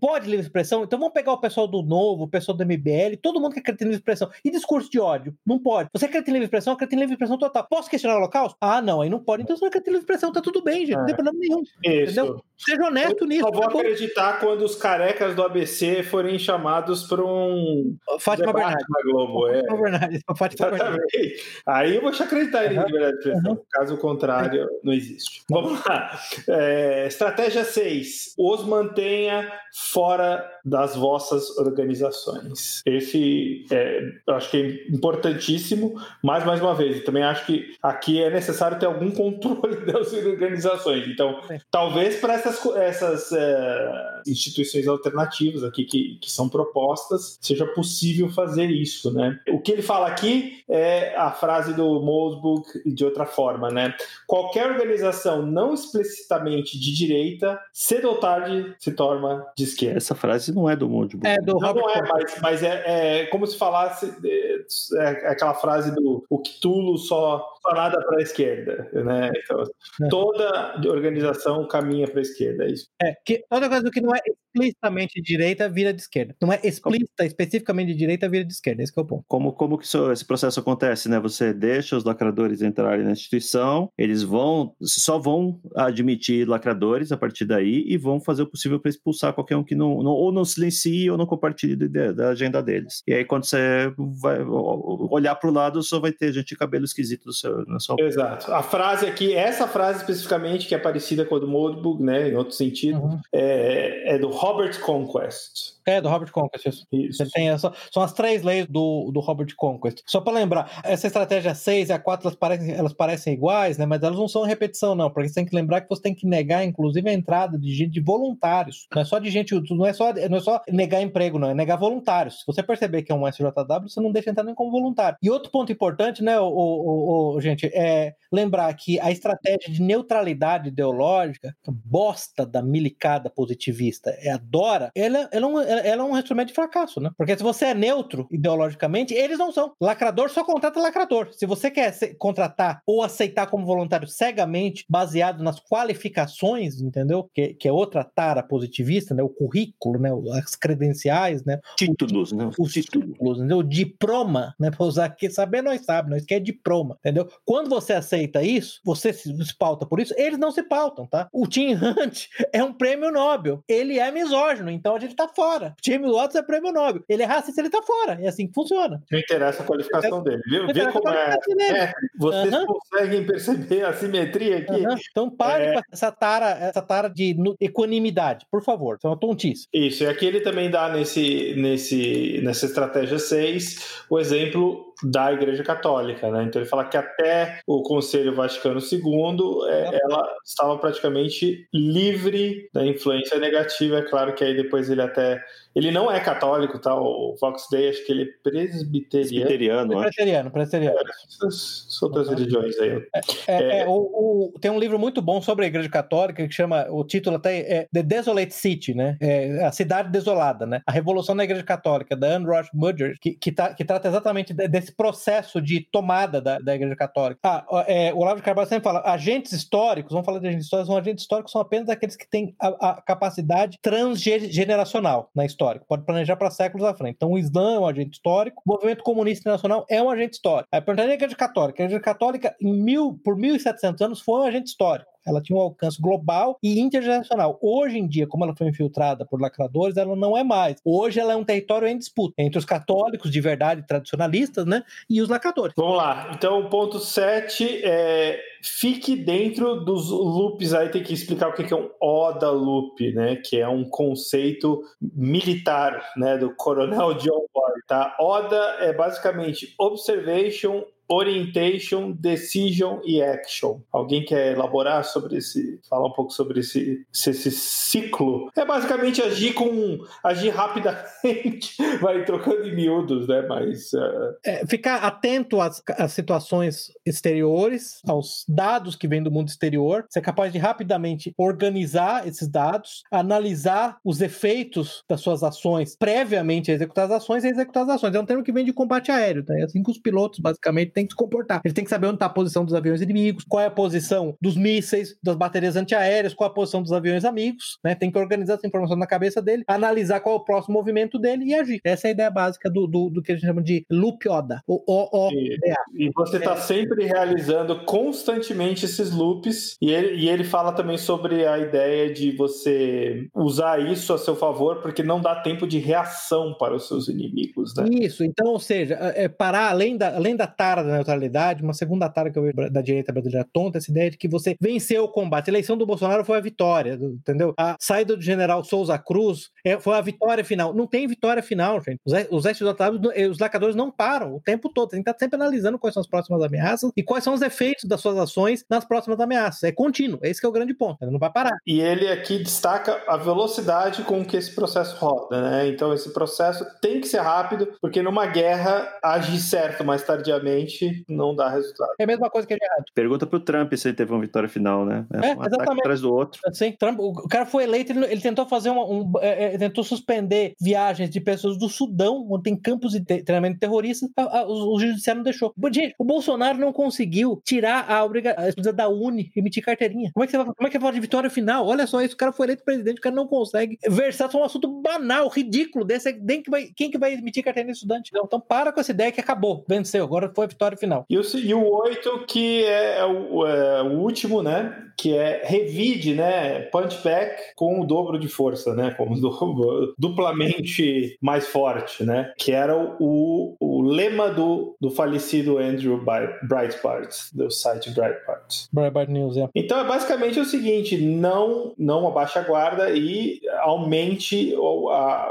Pode 0.00 0.28
livre 0.28 0.46
expressão? 0.46 0.84
Então 0.84 0.98
vamos 0.98 1.14
pegar 1.14 1.32
o 1.32 1.40
pessoal 1.40 1.66
do 1.66 1.82
Novo, 1.82 2.24
o 2.24 2.28
pessoal 2.28 2.56
do 2.56 2.64
MBL, 2.64 3.16
todo 3.20 3.40
mundo 3.40 3.52
que 3.52 3.60
acredita 3.60 3.84
em 3.84 3.88
livre 3.88 4.00
expressão. 4.00 4.30
E 4.44 4.50
discurso 4.50 4.90
de 4.90 5.00
ódio? 5.00 5.34
Não 5.46 5.58
pode. 5.58 5.88
Você 5.92 6.08
quer 6.08 6.22
ter 6.22 6.30
livre 6.30 6.44
expressão? 6.44 6.76
Quer 6.76 6.86
ter 6.86 6.96
livre 6.96 7.14
expressão 7.14 7.38
total. 7.38 7.66
Posso 7.68 7.88
questionar 7.88 8.16
o 8.16 8.18
Holocausto? 8.18 8.56
Ah, 8.60 8.82
não, 8.82 9.00
aí 9.00 9.08
não 9.08 9.18
pode. 9.18 9.42
Então 9.42 9.56
você 9.56 9.64
não 9.64 9.70
quer 9.70 9.80
ter 9.80 9.90
livre 9.90 10.02
expressão, 10.02 10.32
tá 10.32 10.40
tudo 10.40 10.62
bem, 10.62 10.86
gente. 10.86 10.96
Não 10.96 11.06
tem 11.06 11.14
problema 11.14 11.38
nenhum. 11.38 11.62
Isso. 11.62 12.12
Entendeu? 12.12 12.44
Seja 12.56 12.84
honesto 12.86 13.24
nisso. 13.24 13.42
Só 13.42 13.50
vou 13.52 13.62
tá 13.62 13.68
bom? 13.70 13.78
acreditar 13.78 14.40
quando 14.40 14.62
os 14.62 14.74
carecas 14.74 15.34
do 15.34 15.42
ABC 15.42 16.02
forem 16.02 16.38
chamados 16.38 17.04
para 17.04 17.24
um 17.24 17.96
Fátima 18.18 18.52
Bernardes. 18.52 18.86
na 18.88 19.12
Globo. 19.12 19.48
É. 19.48 19.60
Fátima 19.60 19.82
Bernardes. 19.82 20.22
Fátima 20.36 20.70
Bernardes. 20.70 21.60
Aí 21.66 21.96
eu 21.96 22.02
vou 22.02 22.10
te 22.10 22.22
acreditar 22.22 22.64
em 22.66 22.76
Aham. 22.76 22.86
liberdade 22.86 23.12
de 23.12 23.28
expressão. 23.28 23.60
Caso 23.70 23.96
contrário, 23.98 24.68
não 24.82 24.92
existe. 24.92 25.42
Vamos 25.48 25.84
lá. 25.84 26.18
É, 26.48 27.06
estratégia 27.06 27.64
6. 27.64 28.34
Os 28.36 28.64
mantenha 28.64 29.50
fora 29.92 30.50
das 30.64 30.96
vossas 30.96 31.56
organizações. 31.58 32.82
Esse 32.84 33.64
é, 33.70 34.00
eu 34.26 34.34
acho 34.34 34.50
que 34.50 34.56
é 34.56 34.96
importantíssimo, 35.28 35.94
mas 36.22 36.44
mais 36.44 36.60
uma 36.60 36.74
vez, 36.74 36.98
eu 36.98 37.04
também 37.04 37.22
acho 37.22 37.46
que 37.46 37.76
aqui 37.82 38.22
é 38.22 38.30
necessário 38.30 38.78
ter 38.78 38.86
algum 38.86 39.10
controle 39.12 39.84
das 39.84 40.12
organizações. 40.12 41.06
Então, 41.08 41.40
Sim. 41.46 41.58
talvez 41.70 42.16
para 42.16 42.34
essas, 42.34 42.64
essas 42.76 43.32
é, 43.32 44.22
instituições 44.26 44.86
alternativas 44.86 45.62
aqui 45.64 45.84
que, 45.84 46.18
que 46.20 46.30
são 46.30 46.48
propostas, 46.48 47.38
seja 47.40 47.66
possível 47.66 48.28
fazer 48.30 48.66
isso, 48.70 49.12
né? 49.12 49.38
O 49.50 49.60
que 49.60 49.72
ele 49.72 49.82
fala 49.82 50.08
aqui 50.08 50.62
é 50.68 51.14
a 51.16 51.30
frase 51.30 51.74
do 51.74 52.00
Mosbook 52.00 52.68
de 52.86 53.04
outra 53.04 53.26
forma, 53.26 53.70
né? 53.70 53.94
Qualquer 54.26 54.70
organização 54.70 55.44
não 55.44 55.74
explicitamente 55.74 56.78
de 56.78 56.94
direita, 56.94 57.58
cedo 57.72 58.08
ou 58.08 58.16
tarde 58.16 58.74
se 58.78 58.92
torna 58.92 59.46
de 59.56 59.64
esquerda. 59.64 59.96
Essa 59.96 60.14
frase 60.14 60.54
não 60.54 60.68
é 60.68 60.76
do 60.76 60.88
Modibo. 60.88 61.26
É, 61.26 61.40
do 61.40 61.54
Não, 61.54 61.68
Robert 61.68 61.82
não 61.82 61.90
é, 61.90 62.02
mas, 62.02 62.40
mas 62.40 62.62
é, 62.62 63.22
é 63.22 63.26
como 63.26 63.46
se 63.46 63.56
falasse 63.56 64.12
é, 64.24 65.10
é 65.10 65.14
aquela 65.26 65.54
frase 65.54 65.94
do 65.94 66.24
o 66.28 66.38
Cthulhu 66.42 66.98
só, 66.98 67.44
nada 67.74 68.00
para 68.06 68.18
a 68.18 68.22
esquerda, 68.22 68.88
né? 68.92 69.30
Então, 69.44 69.62
É. 70.02 70.08
toda 70.08 70.80
organização 70.88 71.66
caminha 71.66 72.06
para 72.06 72.18
a 72.18 72.22
esquerda, 72.22 72.64
é 72.64 72.70
isso. 72.72 72.86
É, 73.02 73.14
que 73.24 73.42
toda 73.48 73.68
coisa 73.68 73.90
que 73.90 74.00
não 74.00 74.14
é 74.14 74.20
explicitamente 74.54 75.14
de 75.20 75.22
direita 75.22 75.68
vira 75.68 75.92
de 75.92 76.00
esquerda. 76.00 76.34
Não 76.42 76.52
é 76.52 76.58
explícita, 76.64 77.24
especificamente 77.24 77.88
de 77.88 77.94
direita, 77.98 78.28
vira 78.28 78.44
de 78.44 78.52
esquerda. 78.52 78.82
Esse 78.82 78.92
que 78.92 78.98
é 78.98 79.02
o 79.02 79.06
ponto. 79.06 79.24
Como, 79.28 79.52
como 79.52 79.78
que 79.78 79.84
isso- 79.84 80.10
esse 80.10 80.24
processo 80.24 80.58
acontece, 80.60 81.08
né? 81.08 81.20
Você 81.20 81.52
deixa 81.52 81.96
os 81.96 82.04
lacradores 82.04 82.62
entrarem 82.62 83.04
na 83.04 83.12
instituição, 83.12 83.90
eles 83.96 84.22
vão, 84.22 84.74
só 84.82 85.18
vão 85.18 85.60
admitir 85.76 86.48
lacradores 86.48 87.12
a 87.12 87.16
partir 87.16 87.44
daí 87.44 87.84
e 87.86 87.96
vão 87.96 88.20
fazer 88.20 88.42
o 88.42 88.46
possível 88.50 88.80
para 88.80 88.90
expulsar 88.90 89.32
qualquer 89.32 89.56
um 89.56 89.64
que 89.64 89.74
não, 89.74 90.02
não- 90.02 90.12
ou 90.12 90.32
não 90.32 90.44
silencie 90.44 91.10
ou 91.10 91.16
não 91.16 91.26
compartilhe 91.26 91.88
da, 91.88 92.12
da 92.12 92.28
agenda 92.30 92.62
deles. 92.62 93.02
E 93.06 93.12
aí 93.14 93.24
quando 93.24 93.44
você 93.44 93.92
vai 94.20 94.40
olhar 94.42 95.34
para 95.36 95.50
o 95.50 95.52
lado, 95.52 95.82
só 95.82 96.00
vai 96.00 96.12
ter 96.12 96.32
gente 96.32 96.48
de 96.48 96.56
cabelo 96.56 96.84
esquisito 96.84 97.26
no 97.26 97.32
seu, 97.32 97.57
na 97.66 97.78
sua 97.80 97.96
Exato. 97.98 98.52
A 98.52 98.62
frase 98.62 99.06
aqui, 99.06 99.34
essa 99.34 99.66
frase 99.66 100.00
especificamente, 100.00 100.66
que 100.68 100.74
é 100.74 100.78
parecida 100.78 101.24
com 101.24 101.36
a 101.36 101.38
do 101.38 101.48
Moldbug, 101.48 102.02
né? 102.02 102.28
Em 102.28 102.36
outro 102.36 102.54
sentido, 102.54 102.98
Uhum. 102.98 103.20
é, 103.32 104.14
é 104.14 104.18
do 104.18 104.28
Robert 104.28 104.78
Conquest. 104.80 105.77
É, 105.88 106.00
do 106.00 106.08
Robert 106.08 106.30
Conquest. 106.30 106.66
Isso. 106.66 106.86
Isso. 106.92 107.22
Ele 107.22 107.30
tem 107.30 107.48
essa, 107.50 107.72
são 107.92 108.02
as 108.02 108.12
três 108.12 108.42
leis 108.42 108.66
do, 108.66 109.10
do 109.12 109.20
Robert 109.20 109.48
Conquest. 109.56 110.02
Só 110.06 110.20
para 110.20 110.32
lembrar, 110.32 110.80
essa 110.84 111.06
estratégia 111.06 111.54
6 111.54 111.88
e 111.88 111.92
a 111.92 111.98
4 111.98 112.28
elas 112.28 112.38
parecem, 112.38 112.70
elas 112.72 112.92
parecem 112.92 113.34
iguais, 113.34 113.78
né? 113.78 113.86
Mas 113.86 114.02
elas 114.02 114.18
não 114.18 114.28
são 114.28 114.42
repetição, 114.42 114.94
não. 114.94 115.10
Porque 115.10 115.28
você 115.28 115.34
tem 115.34 115.46
que 115.46 115.54
lembrar 115.56 115.80
que 115.80 115.88
você 115.88 116.02
tem 116.02 116.14
que 116.14 116.26
negar, 116.26 116.64
inclusive, 116.64 117.08
a 117.08 117.12
entrada 117.12 117.58
de 117.58 117.72
gente 117.74 117.92
de 117.92 118.00
voluntários. 118.00 118.86
Não 118.94 119.02
é 119.02 119.04
só 119.04 119.18
de 119.18 119.30
gente. 119.30 119.54
Não 119.70 119.86
é 119.86 119.92
só, 119.92 120.12
não 120.12 120.36
é 120.38 120.40
só 120.40 120.60
negar 120.68 121.02
emprego, 121.02 121.38
não. 121.38 121.50
É 121.50 121.54
negar 121.54 121.76
voluntários. 121.76 122.40
Se 122.40 122.46
você 122.46 122.62
perceber 122.62 123.02
que 123.02 123.12
é 123.12 123.14
um 123.14 123.26
SJW, 123.26 123.88
você 123.88 124.00
não 124.00 124.12
deixa 124.12 124.30
entrar 124.30 124.44
nem 124.44 124.54
como 124.54 124.70
voluntário. 124.70 125.16
E 125.22 125.30
outro 125.30 125.50
ponto 125.50 125.72
importante, 125.72 126.22
né, 126.22 126.38
o, 126.40 126.46
o, 126.46 127.36
o- 127.36 127.40
gente, 127.40 127.66
é 127.74 128.14
lembrar 128.32 128.72
que 128.74 129.00
a 129.00 129.10
estratégia 129.10 129.72
de 129.72 129.80
neutralidade 129.82 130.68
ideológica, 130.68 131.54
bosta 131.66 132.44
da 132.46 132.62
milicada 132.62 133.30
positivista, 133.30 134.10
é 134.18 134.30
adora, 134.30 134.90
ela, 134.94 135.28
ela, 135.32 135.46
é 135.46 135.48
um, 135.48 135.58
ela 135.86 136.02
é 136.02 136.04
um 136.04 136.16
instrumento 136.18 136.48
de 136.48 136.54
fracasso, 136.54 137.00
né? 137.00 137.10
Porque 137.16 137.36
se 137.36 137.42
você 137.42 137.66
é 137.66 137.74
neutro 137.74 138.26
ideologicamente, 138.30 139.14
eles 139.14 139.38
não 139.38 139.52
são. 139.52 139.72
Lacrador 139.80 140.30
só 140.30 140.44
contrata 140.44 140.80
lacrador. 140.80 141.28
Se 141.32 141.46
você 141.46 141.70
quer 141.70 141.92
se- 141.92 142.14
contratar 142.14 142.82
ou 142.86 143.02
aceitar 143.02 143.46
como 143.46 143.66
voluntário 143.66 144.06
cegamente, 144.08 144.84
baseado 144.88 145.42
nas 145.42 145.60
qualificações, 145.60 146.80
entendeu? 146.80 147.28
Que, 147.34 147.54
que 147.54 147.68
é 147.68 147.72
outra 147.72 148.04
tara 148.04 148.42
positivista, 148.42 149.14
né? 149.14 149.22
O 149.22 149.28
currículo, 149.28 149.98
né? 149.98 150.10
As 150.42 150.54
credenciais, 150.56 151.44
né? 151.44 151.60
títulos, 151.76 152.32
né? 152.32 152.50
os 152.58 152.72
títulos, 152.72 153.38
entendeu? 153.38 153.62
Diploma, 153.62 154.54
né? 154.58 154.70
Pra 154.70 154.86
usar 154.86 155.06
aqui, 155.06 155.28
saber 155.30 155.62
nós 155.62 155.84
sabe, 155.84 156.10
nós 156.10 156.24
quer 156.24 156.40
diploma, 156.40 156.96
entendeu? 157.00 157.28
Quando 157.44 157.68
você 157.68 157.92
aceita 157.92 158.42
isso, 158.42 158.80
você 158.84 159.12
se, 159.12 159.34
se 159.44 159.56
pauta 159.56 159.86
por 159.86 160.00
isso, 160.00 160.14
eles 160.16 160.38
não 160.38 160.50
se 160.50 160.62
pautam, 160.62 161.06
tá? 161.06 161.28
O 161.32 161.46
Tim 161.46 161.74
Hunt 161.74 162.26
é 162.52 162.62
um 162.62 162.72
prêmio 162.72 163.10
Nobel, 163.10 163.62
ele 163.68 163.98
é 163.98 164.10
misógino, 164.10 164.70
então 164.70 164.94
a 164.96 165.00
gente 165.00 165.14
tá 165.14 165.28
fora. 165.28 165.67
O 165.76 165.82
Tim 165.82 165.98
Watts 165.98 166.36
é 166.36 166.42
prêmio 166.42 166.72
Nobel, 166.72 167.02
ele 167.08 167.22
é 167.22 167.26
racista, 167.26 167.60
ele 167.60 167.70
tá 167.70 167.82
fora, 167.82 168.18
é 168.20 168.28
assim 168.28 168.46
que 168.46 168.54
funciona. 168.54 169.02
Não 169.10 169.18
interessa 169.18 169.62
a 169.62 169.66
qualificação 169.66 170.22
dele. 170.22 170.42
Viu, 170.46 170.64
interessa 170.64 170.92
como 170.92 171.08
é? 171.08 171.38
é 171.60 171.92
vocês 172.18 172.54
conseguem 172.64 173.26
perceber 173.26 173.84
a 173.84 173.92
simetria 173.92 174.58
aqui? 174.58 174.84
Então 175.10 175.30
pare 175.30 175.64
É. 175.64 175.74
com 175.74 175.80
essa 175.92 176.12
tara, 176.12 176.50
essa 176.50 176.82
tara 176.82 177.08
de 177.08 177.36
equanimidade, 177.60 178.46
por 178.50 178.62
favor, 178.62 178.96
isso 178.96 179.06
é 179.06 179.10
uma 179.10 179.18
tontice. 179.18 179.66
Isso, 179.72 180.04
e 180.04 180.06
aqui 180.06 180.26
ele 180.26 180.40
também 180.40 180.70
dá 180.70 180.88
nesse, 180.88 181.54
nesse, 181.56 182.40
nessa 182.42 182.66
estratégia 182.66 183.18
6 183.18 184.04
o 184.10 184.18
exemplo 184.18 184.87
da 185.02 185.32
Igreja 185.32 185.62
Católica, 185.62 186.30
né? 186.30 186.44
Então 186.44 186.60
ele 186.60 186.68
fala 186.68 186.84
que 186.84 186.96
até 186.96 187.60
o 187.66 187.82
Conselho 187.82 188.34
Vaticano 188.34 188.80
II 188.80 189.68
é, 189.68 189.98
ela 190.04 190.26
estava 190.44 190.76
praticamente 190.78 191.68
livre 191.72 192.68
da 192.72 192.84
influência 192.84 193.38
negativa. 193.38 193.98
É 193.98 194.02
claro 194.02 194.34
que 194.34 194.44
aí 194.44 194.56
depois 194.56 194.90
ele 194.90 195.02
até 195.02 195.42
ele 195.78 195.90
não 195.90 196.10
é 196.10 196.18
católico, 196.20 196.78
tá? 196.78 196.94
O 196.94 197.36
Fox 197.38 197.66
Day 197.70 197.88
acho 197.88 198.04
que 198.04 198.12
ele 198.12 198.22
é 198.24 198.26
presbiteriano. 198.42 199.46
Presbiteriano, 199.46 199.94
né? 199.94 200.00
Presbiteriano, 200.02 200.50
presbiteriano. 200.50 200.98
Essas 201.26 202.02
outras 202.02 202.28
religiões 202.28 202.78
aí. 202.80 203.02
É, 203.46 203.80
é, 203.80 203.86
o, 203.86 203.92
o- 203.92 204.52
tem 204.60 204.70
um 204.70 204.78
livro 204.78 204.98
muito 204.98 205.22
bom 205.22 205.40
sobre 205.40 205.64
a 205.64 205.68
Igreja 205.68 205.88
Católica 205.88 206.46
que 206.46 206.52
chama, 206.54 206.86
o 206.90 207.04
título 207.04 207.36
até 207.36 207.58
é 207.60 207.88
The 207.92 208.02
Desolate 208.02 208.52
City, 208.54 208.94
né? 208.94 209.16
É, 209.20 209.64
a 209.64 209.72
Cidade 209.72 210.10
Desolada, 210.10 210.66
né? 210.66 210.80
A 210.86 210.92
Revolução 210.92 211.36
da 211.36 211.44
Igreja 211.44 211.62
Católica, 211.62 212.16
da 212.16 212.26
Anne 212.28 212.46
Roth 212.46 212.68
Mudger, 212.74 213.14
que, 213.20 213.32
que, 213.32 213.52
tá- 213.52 213.72
que 213.74 213.84
trata 213.84 214.08
exatamente 214.08 214.52
de- 214.52 214.68
desse 214.68 214.94
processo 214.94 215.60
de 215.62 215.80
tomada 215.92 216.40
da, 216.40 216.58
da 216.58 216.74
Igreja 216.74 216.96
Católica. 216.96 217.38
Ah, 217.44 217.84
é, 217.86 218.12
o 218.12 218.18
Olavo 218.18 218.36
de 218.36 218.42
Carvalho 218.42 218.68
sempre 218.68 218.84
fala, 218.84 219.02
agentes 219.04 219.52
históricos, 219.52 220.12
vamos 220.12 220.26
falar 220.26 220.38
de 220.40 220.48
agentes 220.48 220.64
históricos, 220.64 220.88
são 220.88 220.96
agentes 220.96 221.22
históricos 221.22 221.52
são 221.52 221.60
apenas 221.60 221.88
aqueles 221.88 222.16
que 222.16 222.28
têm 222.28 222.54
a, 222.60 222.90
a 222.90 223.02
capacidade 223.02 223.78
transgeneracional 223.82 225.30
na 225.34 225.44
história, 225.44 225.67
que 225.76 225.86
pode 225.86 226.04
planejar 226.04 226.36
para 226.36 226.50
séculos 226.50 226.86
à 226.86 226.94
frente. 226.94 227.16
Então 227.16 227.32
o 227.32 227.38
Islã 227.38 227.74
é 227.74 227.78
um 227.78 227.86
agente 227.86 228.12
histórico, 228.12 228.62
o 228.64 228.72
movimento 228.72 229.02
comunista 229.02 229.42
internacional 229.42 229.84
é 229.88 230.02
um 230.02 230.10
agente 230.10 230.34
histórico. 230.34 230.68
Aí 230.72 230.80
perguntar 230.80 231.08
a 231.08 231.14
Igreja 231.14 231.36
Católica. 231.36 231.82
A 231.82 231.84
Igreja 231.84 232.02
Católica, 232.02 232.56
em 232.60 232.72
mil, 232.72 233.20
por 233.24 233.36
1.700 233.36 234.00
anos, 234.00 234.20
foi 234.20 234.40
um 234.40 234.44
agente 234.44 234.68
histórico. 234.68 235.10
Ela 235.28 235.42
tinha 235.42 235.56
um 235.56 235.62
alcance 235.62 236.00
global 236.00 236.58
e 236.62 236.80
intergeracional. 236.80 237.58
Hoje 237.60 237.98
em 237.98 238.06
dia, 238.06 238.26
como 238.26 238.44
ela 238.44 238.56
foi 238.56 238.68
infiltrada 238.68 239.26
por 239.26 239.40
lacradores, 239.40 239.96
ela 239.96 240.16
não 240.16 240.36
é 240.36 240.42
mais. 240.42 240.76
Hoje 240.84 241.20
ela 241.20 241.32
é 241.32 241.36
um 241.36 241.44
território 241.44 241.86
em 241.86 241.98
disputa 241.98 242.34
entre 242.38 242.58
os 242.58 242.64
católicos 242.64 243.30
de 243.30 243.40
verdade 243.40 243.86
tradicionalistas, 243.86 244.64
né, 244.64 244.82
e 245.08 245.20
os 245.20 245.28
lacradores. 245.28 245.74
Vamos 245.76 245.96
lá. 245.96 246.30
Então, 246.34 246.68
ponto 246.68 246.98
7 246.98 247.82
é 247.84 248.40
fique 248.62 249.16
dentro 249.16 249.84
dos 249.84 250.10
loops. 250.10 250.74
Aí 250.74 250.88
tem 250.88 251.02
que 251.02 251.12
explicar 251.12 251.48
o 251.48 251.52
que 251.52 251.72
é 251.72 251.76
um 251.76 251.90
ODA 252.00 252.50
loop, 252.50 253.12
né? 253.12 253.36
Que 253.36 253.60
é 253.60 253.68
um 253.68 253.84
conceito 253.84 254.82
militar, 255.00 256.02
né? 256.16 256.36
Do 256.36 256.54
coronel 256.54 257.14
John 257.14 257.44
Boy, 257.54 257.72
tá? 257.86 258.16
ODA 258.20 258.76
é 258.80 258.92
basicamente 258.92 259.74
Observation, 259.78 260.82
Orientation, 261.08 262.12
Decision 262.12 263.00
e 263.04 263.22
Action. 263.22 263.80
Alguém 263.92 264.24
quer 264.24 264.52
elaborar 264.52 265.04
sobre 265.04 265.38
esse, 265.38 265.80
falar 265.88 266.08
um 266.08 266.12
pouco 266.12 266.32
sobre 266.32 266.60
esse, 266.60 267.04
esse, 267.12 267.50
ciclo? 267.50 268.50
É 268.56 268.64
basicamente 268.64 269.22
agir 269.22 269.54
com, 269.54 269.98
agir 270.22 270.50
rapidamente, 270.50 271.76
vai 272.00 272.24
trocando 272.24 272.66
em 272.66 272.74
miúdos, 272.74 273.26
né? 273.26 273.42
Mas 273.48 273.92
uh, 273.92 274.36
É, 274.44 274.66
ficar 274.66 274.96
atento 274.96 275.60
às, 275.60 275.82
às 275.96 276.12
situações 276.12 276.92
exteriores, 277.06 278.00
aos 278.06 278.44
dados 278.48 278.94
que 278.94 279.08
vêm 279.08 279.22
do 279.22 279.30
mundo 279.30 279.48
exterior, 279.48 280.04
ser 280.10 280.20
capaz 280.20 280.52
de 280.52 280.58
rapidamente 280.58 281.32
organizar 281.36 282.26
esses 282.26 282.48
dados, 282.48 283.02
analisar 283.10 283.98
os 284.04 284.20
efeitos 284.20 285.04
das 285.08 285.20
suas 285.20 285.42
ações 285.42 285.96
previamente 285.96 286.70
a 286.70 286.74
executar 286.74 287.06
as 287.06 287.12
ações 287.12 287.44
e 287.44 287.48
executar 287.48 287.84
as 287.84 287.90
ações. 287.90 288.14
É 288.14 288.20
um 288.20 288.26
termo 288.26 288.42
que 288.42 288.52
vem 288.52 288.64
de 288.64 288.72
combate 288.72 289.10
aéreo, 289.10 289.44
tá? 289.44 289.56
É 289.58 289.62
assim 289.62 289.82
que 289.82 289.90
os 289.90 289.98
pilotos 289.98 290.38
basicamente 290.38 290.92
tem 290.98 291.06
que 291.06 291.12
se 291.12 291.16
comportar. 291.16 291.60
Ele 291.64 291.74
tem 291.74 291.84
que 291.84 291.90
saber 291.90 292.08
onde 292.08 292.16
está 292.16 292.26
a 292.26 292.30
posição 292.30 292.64
dos 292.64 292.74
aviões 292.74 293.00
inimigos, 293.00 293.44
qual 293.48 293.62
é 293.62 293.66
a 293.66 293.70
posição 293.70 294.36
dos 294.40 294.56
mísseis, 294.56 295.16
das 295.22 295.36
baterias 295.36 295.76
antiaéreas, 295.76 296.34
qual 296.34 296.48
é 296.48 296.50
a 296.50 296.54
posição 296.54 296.82
dos 296.82 296.90
aviões 296.90 297.24
amigos, 297.24 297.78
né? 297.84 297.94
Tem 297.94 298.10
que 298.10 298.18
organizar 298.18 298.54
essa 298.54 298.66
informação 298.66 298.96
na 298.96 299.06
cabeça 299.06 299.40
dele, 299.40 299.62
analisar 299.68 300.18
qual 300.18 300.34
é 300.34 300.38
o 300.38 300.44
próximo 300.44 300.74
movimento 300.74 301.16
dele 301.16 301.44
e 301.44 301.54
agir. 301.54 301.80
Essa 301.84 302.08
é 302.08 302.10
a 302.10 302.12
ideia 302.12 302.30
básica 302.30 302.68
do, 302.68 302.88
do, 302.88 303.10
do 303.10 303.22
que 303.22 303.30
a 303.30 303.36
gente 303.36 303.46
chama 303.46 303.62
de 303.62 303.86
loop 303.88 304.28
ODA, 304.28 304.60
o 304.66 304.82
o 304.88 305.30
e, 305.30 305.56
e 305.94 306.10
você 306.14 306.38
está 306.38 306.56
sempre 306.56 307.04
realizando 307.04 307.84
constantemente 307.84 308.84
esses 308.84 309.12
loops, 309.12 309.76
e 309.80 309.90
ele, 309.90 310.16
e 310.16 310.28
ele 310.28 310.42
fala 310.42 310.72
também 310.72 310.98
sobre 310.98 311.46
a 311.46 311.58
ideia 311.58 312.12
de 312.12 312.32
você 312.32 313.28
usar 313.36 313.80
isso 313.80 314.12
a 314.12 314.18
seu 314.18 314.34
favor, 314.34 314.80
porque 314.82 315.02
não 315.02 315.20
dá 315.20 315.36
tempo 315.36 315.66
de 315.66 315.78
reação 315.78 316.54
para 316.58 316.74
os 316.74 316.88
seus 316.88 317.08
inimigos, 317.08 317.72
né? 317.76 317.86
Isso, 317.88 318.24
então, 318.24 318.48
ou 318.48 318.58
seja, 318.58 318.94
é 319.14 319.28
parar 319.28 319.70
além 319.70 319.96
da, 319.96 320.16
além 320.16 320.34
da 320.34 320.46
tara 320.46 320.87
da 320.88 320.94
neutralidade, 320.94 321.62
uma 321.62 321.74
segunda 321.74 322.08
tara 322.08 322.30
que 322.30 322.38
eu 322.38 322.42
vejo 322.42 322.70
da 322.70 322.80
direita 322.80 323.12
brasileira 323.12 323.46
tonta, 323.52 323.78
essa 323.78 323.90
ideia 323.90 324.10
de 324.10 324.16
que 324.16 324.28
você 324.28 324.56
venceu 324.60 325.04
o 325.04 325.08
combate. 325.08 325.48
A 325.48 325.52
eleição 325.52 325.76
do 325.76 325.86
Bolsonaro 325.86 326.24
foi 326.24 326.38
a 326.38 326.40
vitória, 326.40 326.94
entendeu? 326.94 327.54
A 327.58 327.76
saída 327.80 328.16
do 328.16 328.22
general 328.22 328.64
Souza 328.64 328.98
Cruz 328.98 329.50
é, 329.64 329.78
foi 329.78 329.96
a 329.96 330.00
vitória 330.00 330.44
final. 330.44 330.74
Não 330.74 330.86
tem 330.86 331.06
vitória 331.06 331.42
final, 331.42 331.80
gente. 331.80 332.00
Os, 332.04 332.12
os 332.30 332.44
SJW, 332.44 333.30
os 333.30 333.38
lacadores 333.38 333.76
não 333.76 333.90
param 333.90 334.34
o 334.34 334.40
tempo 334.40 334.68
todo. 334.68 334.90
Tem 334.90 335.02
que 335.02 335.10
estar 335.10 335.18
sempre 335.18 335.36
analisando 335.36 335.78
quais 335.78 335.94
são 335.94 336.00
as 336.00 336.06
próximas 336.06 336.42
ameaças 336.42 336.90
e 336.96 337.02
quais 337.02 337.24
são 337.24 337.34
os 337.34 337.42
efeitos 337.42 337.84
das 337.84 338.00
suas 338.00 338.16
ações 338.16 338.64
nas 338.68 338.84
próximas 338.84 339.20
ameaças. 339.20 339.62
É 339.62 339.72
contínuo. 339.72 340.18
Esse 340.22 340.44
é 340.44 340.48
o 340.48 340.52
grande 340.52 340.74
ponto. 340.74 340.98
Ele 341.02 341.10
não 341.10 341.18
vai 341.18 341.32
parar. 341.32 341.56
E 341.66 341.80
ele 341.80 342.08
aqui 342.08 342.38
destaca 342.38 343.02
a 343.06 343.16
velocidade 343.16 344.02
com 344.02 344.24
que 344.24 344.36
esse 344.36 344.54
processo 344.54 344.96
roda, 344.96 345.40
né? 345.40 345.68
Então 345.68 345.92
esse 345.92 346.12
processo 346.12 346.64
tem 346.80 347.00
que 347.00 347.08
ser 347.08 347.20
rápido, 347.20 347.72
porque 347.80 348.02
numa 348.02 348.26
guerra 348.26 348.98
agir 349.02 349.38
certo 349.38 349.84
mais 349.84 350.02
tardiamente 350.02 350.77
não 351.08 351.34
dá 351.34 351.48
resultado. 351.48 351.90
É 351.98 352.04
a 352.04 352.06
mesma 352.06 352.30
coisa 352.30 352.46
que 352.46 352.54
ele 352.54 352.64
errado. 352.64 352.84
Pergunta 352.94 353.26
pro 353.26 353.40
Trump 353.40 353.72
se 353.74 353.88
ele 353.88 353.96
teve 353.96 354.12
uma 354.12 354.20
vitória 354.20 354.48
final, 354.48 354.84
né? 354.84 355.06
É, 355.12 355.36
um 355.36 355.44
exatamente. 355.44 355.80
atrás 355.80 356.00
do 356.00 356.12
outro. 356.12 356.40
Sim, 356.52 356.72
Trump, 356.72 356.98
o 357.00 357.28
cara 357.28 357.46
foi 357.46 357.64
eleito, 357.64 357.92
ele, 357.92 358.04
ele 358.06 358.20
tentou 358.20 358.46
fazer 358.46 358.70
uma, 358.70 358.84
um, 358.84 359.12
é, 359.20 359.54
é, 359.54 359.58
tentou 359.58 359.84
suspender 359.84 360.54
viagens 360.60 361.10
de 361.10 361.20
pessoas 361.20 361.58
do 361.58 361.68
Sudão, 361.68 362.26
onde 362.30 362.44
tem 362.44 362.56
campos 362.56 362.92
de 362.92 363.00
treinamento 363.00 363.58
terrorista, 363.58 364.08
a, 364.16 364.40
a, 364.40 364.46
o, 364.46 364.74
o 364.74 364.80
judiciário 364.80 365.18
não 365.18 365.24
deixou. 365.24 365.52
Gente, 365.72 365.94
o 365.98 366.04
Bolsonaro 366.04 366.58
não 366.58 366.72
conseguiu 366.72 367.40
tirar 367.44 367.90
a 367.90 368.04
obrigação 368.04 368.72
da 368.74 368.88
Uni 368.88 369.30
emitir 369.36 369.64
carteirinha. 369.64 370.10
Como 370.12 370.24
é 370.24 370.26
que 370.26 370.32
você 370.32 370.38
vai, 370.38 370.46
como 370.46 370.66
é 370.66 370.70
que 370.70 370.78
vai 370.78 370.80
falar 370.80 370.94
de 370.94 371.00
vitória 371.00 371.30
final? 371.30 371.66
Olha 371.66 371.86
só 371.86 372.00
isso, 372.02 372.14
o 372.14 372.18
cara 372.18 372.32
foi 372.32 372.46
eleito 372.46 372.64
presidente, 372.64 372.98
o 372.98 373.02
cara 373.02 373.14
não 373.14 373.26
consegue 373.26 373.78
versar 373.88 374.30
só 374.30 374.40
um 374.40 374.44
assunto 374.44 374.68
banal, 374.80 375.28
ridículo 375.28 375.84
desse, 375.84 376.12
quem 376.12 376.42
que 376.42 376.50
vai, 376.50 376.68
quem 376.74 376.90
que 376.90 376.98
vai 376.98 377.14
emitir 377.14 377.44
carteirinha 377.44 377.72
de 377.72 377.78
estudante? 377.78 378.10
Então, 378.10 378.24
então 378.24 378.40
para 378.40 378.72
com 378.72 378.80
essa 378.80 378.92
ideia 378.92 379.12
que 379.12 379.20
acabou, 379.20 379.64
venceu, 379.68 380.04
agora 380.04 380.30
foi 380.34 380.44
a 380.46 380.48
vitória 380.48 380.67
final. 380.76 381.04
E 381.08 381.18
o, 381.18 381.22
e 381.36 381.54
o 381.54 381.68
8, 381.68 382.24
que 382.26 382.64
é 382.64 383.04
o, 383.04 383.46
é 383.46 383.82
o 383.82 383.98
último, 383.98 384.42
né? 384.42 384.84
Que 384.96 385.16
é 385.16 385.42
revide, 385.44 386.14
né? 386.14 386.60
Punchback 386.62 387.54
com 387.54 387.80
o 387.80 387.86
dobro 387.86 388.18
de 388.18 388.28
força, 388.28 388.74
né? 388.74 388.94
Como 388.96 389.14
duplamente 389.98 391.16
mais 391.20 391.46
forte, 391.46 392.04
né? 392.04 392.32
Que 392.36 392.52
era 392.52 392.76
o, 392.76 393.56
o 393.60 393.77
lema 393.88 394.30
do, 394.30 394.76
do 394.80 394.90
falecido 394.90 395.58
Andrew 395.58 396.02
Breitbart, 396.42 397.14
do 397.32 397.50
site 397.50 397.90
Breitbart. 397.90 398.66
Breitbart 398.72 399.08
News, 399.08 399.36
é. 399.36 399.48
Então, 399.54 399.80
é 399.80 399.86
basicamente 399.86 400.38
o 400.38 400.44
seguinte: 400.44 400.96
não, 400.96 401.74
não 401.78 402.06
abaixe 402.06 402.38
a 402.38 402.42
guarda 402.42 402.90
e 402.90 403.40
aumente 403.60 404.54
a, 404.90 405.28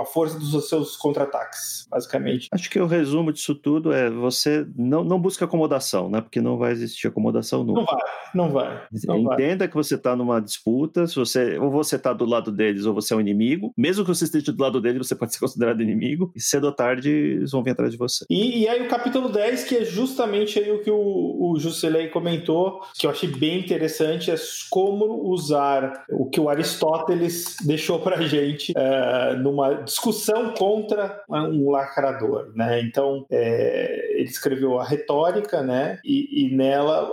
a 0.00 0.04
força 0.04 0.38
dos 0.38 0.68
seus 0.68 0.96
contra-ataques, 0.96 1.86
basicamente. 1.90 2.48
Acho 2.52 2.70
que 2.70 2.80
o 2.80 2.86
resumo 2.86 3.32
disso 3.32 3.54
tudo 3.54 3.92
é 3.92 4.10
você 4.10 4.66
não, 4.76 5.04
não 5.04 5.20
busca 5.20 5.44
acomodação, 5.44 6.08
né? 6.08 6.20
Porque 6.20 6.40
não 6.40 6.56
vai 6.56 6.72
existir 6.72 7.06
acomodação 7.06 7.64
nunca. 7.64 7.80
Não 7.80 7.86
vai, 7.86 8.02
não 8.34 8.50
vai. 8.50 8.82
Não 9.06 9.32
Entenda 9.32 9.64
vai. 9.64 9.68
que 9.68 9.74
você 9.74 9.94
está 9.94 10.16
numa 10.16 10.40
disputa, 10.40 11.06
se 11.06 11.16
você, 11.16 11.58
ou 11.58 11.70
você 11.70 11.96
está 11.96 12.12
do 12.12 12.24
lado 12.24 12.50
deles 12.50 12.86
ou 12.86 12.94
você 12.94 13.14
é 13.14 13.16
um 13.16 13.20
inimigo. 13.20 13.72
Mesmo 13.76 14.04
que 14.04 14.08
você 14.08 14.24
esteja 14.24 14.52
do 14.52 14.62
lado 14.62 14.80
deles, 14.80 15.06
você 15.06 15.14
pode 15.14 15.32
ser 15.32 15.40
considerado 15.40 15.82
inimigo. 15.82 16.32
E 16.34 16.40
cedo 16.40 16.64
ou 16.64 16.72
tarde 16.72 17.10
eles 17.10 17.50
vão 17.50 17.62
vir 17.62 17.70
atrás 17.70 17.83
de 17.88 17.96
você. 17.96 18.24
E, 18.28 18.62
e 18.62 18.68
aí 18.68 18.82
o 18.82 18.88
capítulo 18.88 19.28
10, 19.28 19.64
que 19.64 19.76
é 19.76 19.84
justamente 19.84 20.58
aí 20.58 20.70
o 20.70 20.82
que 20.82 20.90
o, 20.90 20.96
o 20.96 21.58
comentou, 22.10 22.80
que 22.94 23.06
eu 23.06 23.10
achei 23.10 23.28
bem 23.28 23.60
interessante, 23.60 24.30
é 24.30 24.36
como 24.70 25.28
usar 25.28 26.04
o 26.10 26.26
que 26.26 26.40
o 26.40 26.48
Aristóteles 26.48 27.56
deixou 27.64 28.00
pra 28.00 28.22
gente 28.22 28.72
uh, 28.72 29.36
numa 29.38 29.74
discussão 29.74 30.54
contra 30.54 31.22
um 31.28 31.70
lacrador, 31.70 32.50
né? 32.54 32.80
Então, 32.80 33.26
é, 33.30 34.14
ele 34.14 34.28
escreveu 34.28 34.78
a 34.78 34.84
retórica, 34.84 35.62
né? 35.62 35.98
E, 36.04 36.46
e 36.46 36.54
nela, 36.54 37.10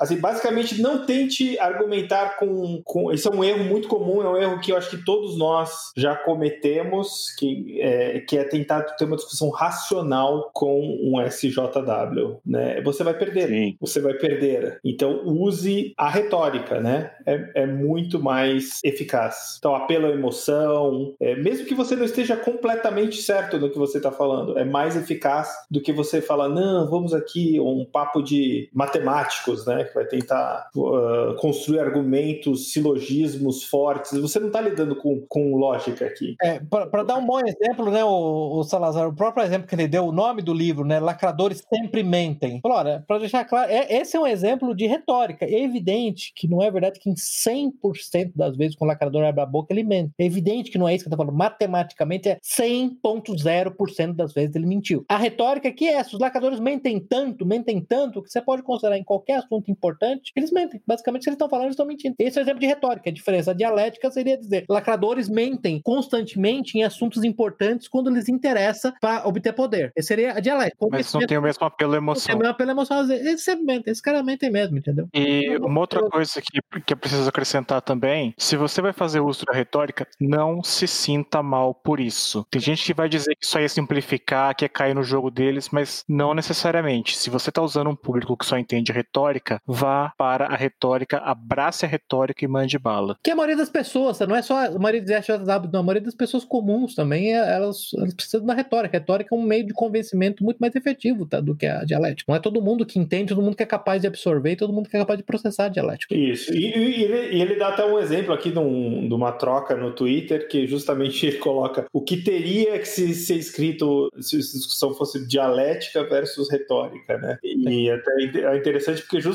assim, 0.00 0.16
basicamente, 0.16 0.80
não 0.80 1.04
tente 1.04 1.58
argumentar 1.58 2.36
com, 2.38 2.82
com. 2.84 3.12
Isso 3.12 3.28
é 3.28 3.32
um 3.34 3.44
erro 3.44 3.64
muito 3.64 3.88
comum, 3.88 4.22
é 4.22 4.28
um 4.28 4.36
erro 4.36 4.60
que 4.60 4.72
eu 4.72 4.76
acho 4.76 4.90
que 4.90 5.04
todos 5.04 5.36
nós 5.36 5.92
já 5.96 6.14
cometemos, 6.16 7.34
que 7.38 7.80
é, 7.80 8.20
que 8.20 8.36
é 8.36 8.44
tentar 8.44 8.82
ter 8.82 9.04
uma 9.04 9.16
discussão 9.16 9.50
racional 9.50 10.50
com 10.52 10.80
um 10.80 11.20
SJW, 11.20 12.38
né? 12.44 12.80
Você 12.82 13.04
vai 13.04 13.14
perder, 13.14 13.48
Sim. 13.48 13.76
você 13.80 14.00
vai 14.00 14.14
perder. 14.14 14.80
Então, 14.84 15.22
use 15.24 15.92
a 15.96 16.08
retórica, 16.08 16.80
né? 16.80 17.12
É, 17.26 17.62
é 17.62 17.66
muito 17.66 18.20
mais 18.20 18.80
eficaz. 18.84 19.56
Então, 19.58 19.74
apelo 19.74 20.06
à 20.06 20.10
emoção, 20.10 21.14
é, 21.20 21.34
mesmo 21.36 21.66
que 21.66 21.74
você 21.74 21.96
não 21.96 22.04
esteja 22.04 22.36
completamente 22.36 23.20
certo 23.22 23.58
no 23.58 23.70
que 23.70 23.78
você 23.78 23.98
está 23.98 24.10
falando, 24.10 24.58
é 24.58 24.64
mais 24.64 24.96
eficaz 24.96 25.48
do 25.70 25.80
que 25.80 25.92
você 25.92 26.20
falar, 26.20 26.48
não, 26.48 26.88
vamos 26.88 27.14
aqui, 27.14 27.58
um 27.60 27.84
papo 27.84 28.22
de 28.22 28.68
matemáticos, 28.72 29.61
né? 29.66 29.84
Que 29.84 29.94
vai 29.94 30.04
tentar 30.04 30.68
uh, 30.76 31.34
construir 31.36 31.80
argumentos, 31.80 32.72
silogismos 32.72 33.64
fortes. 33.64 34.18
Você 34.20 34.38
não 34.38 34.48
está 34.48 34.60
lidando 34.60 34.96
com, 34.96 35.20
com 35.28 35.56
lógica 35.56 36.06
aqui. 36.06 36.36
É, 36.42 36.60
para 36.60 37.02
dar 37.02 37.16
um 37.16 37.26
bom 37.26 37.40
exemplo, 37.40 37.90
né, 37.90 38.04
o, 38.04 38.58
o, 38.58 38.64
Salazar, 38.64 39.08
o 39.08 39.14
próprio 39.14 39.44
exemplo 39.44 39.68
que 39.68 39.74
ele 39.74 39.88
deu, 39.88 40.06
o 40.06 40.12
nome 40.12 40.42
do 40.42 40.52
livro, 40.52 40.84
né, 40.84 40.98
Lacradores 40.98 41.62
Sempre 41.72 42.02
Mentem. 42.02 42.60
Olha, 42.64 43.04
para 43.06 43.18
deixar 43.18 43.44
claro, 43.44 43.70
é, 43.70 43.92
esse 43.94 44.16
é 44.16 44.20
um 44.20 44.26
exemplo 44.26 44.74
de 44.74 44.86
retórica. 44.86 45.44
É 45.44 45.62
evidente 45.62 46.32
que 46.34 46.48
não 46.48 46.62
é 46.62 46.70
verdade 46.70 46.98
que 46.98 47.10
em 47.10 47.14
100% 47.14 48.32
das 48.34 48.56
vezes 48.56 48.76
com 48.76 48.84
o 48.84 48.88
lacrador 48.88 49.24
abre 49.24 49.40
a 49.40 49.46
boca 49.46 49.72
ele 49.72 49.84
mente. 49.84 50.12
É 50.18 50.24
evidente 50.24 50.70
que 50.70 50.78
não 50.78 50.88
é 50.88 50.94
isso 50.94 51.04
que 51.04 51.08
eu 51.08 51.16
tô 51.16 51.16
falando. 51.16 51.36
Matematicamente 51.36 52.28
é 52.28 52.38
100.0% 52.42 54.14
das 54.14 54.32
vezes 54.32 54.54
ele 54.54 54.66
mentiu. 54.66 55.04
A 55.08 55.16
retórica 55.16 55.68
aqui 55.68 55.86
é 55.86 55.94
essa, 55.94 56.14
os 56.14 56.20
lacradores 56.20 56.60
mentem 56.60 57.00
tanto, 57.00 57.46
mentem 57.46 57.80
tanto, 57.80 58.22
que 58.22 58.30
você 58.30 58.40
pode 58.40 58.62
considerar 58.62 58.98
em 58.98 59.04
qualquer 59.04 59.36
assunto 59.36 59.51
importante, 59.70 60.32
eles 60.36 60.50
mentem. 60.50 60.80
Basicamente, 60.86 61.24
se 61.24 61.30
eles 61.30 61.34
estão 61.34 61.48
falando, 61.48 61.66
eles 61.66 61.74
estão 61.74 61.86
mentindo. 61.86 62.14
Esse 62.18 62.38
é 62.38 62.42
o 62.42 62.44
exemplo 62.44 62.60
de 62.60 62.66
retórica. 62.66 63.10
A 63.10 63.12
diferença 63.12 63.54
dialética 63.54 64.10
seria 64.10 64.36
dizer, 64.36 64.64
lacradores 64.68 65.28
mentem 65.28 65.80
constantemente 65.82 66.78
em 66.78 66.84
assuntos 66.84 67.24
importantes 67.24 67.88
quando 67.88 68.10
lhes 68.10 68.28
interessa 68.28 68.94
para 69.00 69.26
obter 69.26 69.52
poder. 69.52 69.92
Esse 69.96 70.08
seria 70.08 70.32
a 70.32 70.40
dialética. 70.40 70.86
Mas 70.90 71.12
não 71.12 71.26
tem 71.26 71.38
o 71.38 71.42
mesmo 71.42 71.66
apelo 71.66 71.94
emocional. 71.94 72.14
Não 72.14 72.26
tem 72.26 72.34
o 72.34 72.38
mesmo 72.38 72.52
apelo 72.52 72.70
emocional. 72.70 73.10
Eles 73.10 73.42
sempre 73.42 73.64
mentem. 73.64 73.92
Esse 73.92 74.02
cara 74.02 74.22
mentem 74.22 74.50
mesmo, 74.50 74.78
entendeu? 74.78 75.08
E 75.14 75.56
uma 75.58 75.80
outra 75.80 76.00
coisa 76.08 76.40
que, 76.40 76.60
que 76.80 76.92
eu 76.92 76.96
preciso 76.96 77.28
acrescentar 77.28 77.80
também, 77.82 78.34
se 78.38 78.56
você 78.56 78.80
vai 78.80 78.92
fazer 78.92 79.20
uso 79.20 79.44
da 79.44 79.52
retórica, 79.52 80.06
não 80.20 80.62
se 80.62 80.86
sinta 80.86 81.42
mal 81.42 81.74
por 81.74 82.00
isso. 82.00 82.46
Tem 82.50 82.60
gente 82.60 82.84
que 82.84 82.94
vai 82.94 83.08
dizer 83.08 83.34
que 83.34 83.44
isso 83.44 83.56
aí 83.58 83.64
é 83.64 83.68
simplificar, 83.68 84.54
que 84.54 84.64
é 84.64 84.68
cair 84.68 84.94
no 84.94 85.02
jogo 85.02 85.30
deles, 85.30 85.68
mas 85.70 86.04
não 86.08 86.34
necessariamente. 86.34 87.16
Se 87.16 87.30
você 87.30 87.50
está 87.50 87.62
usando 87.62 87.90
um 87.90 87.96
público 87.96 88.36
que 88.36 88.44
só 88.44 88.58
entende 88.58 88.92
retórica, 88.92 89.41
vá 89.66 90.12
para 90.16 90.46
a 90.46 90.56
retórica, 90.56 91.18
abrace 91.18 91.84
a 91.84 91.88
retórica 91.88 92.44
e 92.44 92.48
mande 92.48 92.78
bala. 92.78 93.16
Que 93.22 93.30
a 93.30 93.36
maioria 93.36 93.56
das 93.56 93.70
pessoas, 93.70 94.18
não 94.20 94.36
é 94.36 94.42
só 94.42 94.66
a 94.66 94.78
maioria 94.78 95.02
dos 95.02 95.10
SJW, 95.10 95.70
não, 95.72 95.80
a 95.80 95.82
maioria 95.82 96.02
das 96.02 96.14
pessoas 96.14 96.44
comuns 96.44 96.94
também, 96.94 97.32
elas, 97.32 97.90
elas 97.96 98.14
precisam 98.14 98.46
da 98.46 98.54
retórica. 98.54 98.96
A 98.96 99.00
retórica 99.00 99.34
é 99.34 99.38
um 99.38 99.42
meio 99.42 99.66
de 99.66 99.72
convencimento 99.72 100.44
muito 100.44 100.58
mais 100.58 100.74
efetivo 100.74 101.26
tá, 101.26 101.40
do 101.40 101.56
que 101.56 101.66
a 101.66 101.84
dialética. 101.84 102.30
Não 102.30 102.36
é 102.36 102.40
todo 102.40 102.62
mundo 102.62 102.86
que 102.86 102.98
entende, 102.98 103.34
todo 103.34 103.42
mundo 103.42 103.56
que 103.56 103.62
é 103.62 103.66
capaz 103.66 104.00
de 104.00 104.06
absorver, 104.06 104.56
todo 104.56 104.72
mundo 104.72 104.88
que 104.88 104.96
é 104.96 105.00
capaz 105.00 105.18
de 105.18 105.24
processar 105.24 105.66
a 105.66 105.68
dialética. 105.68 106.14
Isso. 106.14 106.52
E, 106.52 106.66
e, 106.76 107.04
ele, 107.04 107.36
e 107.36 107.42
ele, 107.42 107.56
dá 107.56 107.68
até 107.68 107.84
um 107.84 107.98
exemplo 107.98 108.32
aqui 108.32 108.50
de, 108.50 108.58
um, 108.58 109.08
de, 109.08 109.14
uma 109.14 109.32
troca 109.32 109.76
no 109.76 109.92
Twitter 109.92 110.48
que 110.48 110.66
justamente 110.66 111.24
ele 111.26 111.38
coloca 111.38 111.86
o 111.92 112.00
que 112.00 112.16
teria 112.16 112.78
que 112.78 112.88
se, 112.88 113.14
ser 113.14 113.36
escrito 113.36 114.10
se 114.20 114.36
a 114.36 114.38
discussão 114.38 114.94
fosse 114.94 115.26
dialética 115.26 116.04
versus 116.04 116.50
retórica, 116.50 117.18
né? 117.18 117.38
E, 117.42 117.82
E 117.84 117.90
até 117.90 118.12
é 118.52 118.56
interessante 118.56 119.02
porque 119.02 119.20
justamente 119.20 119.31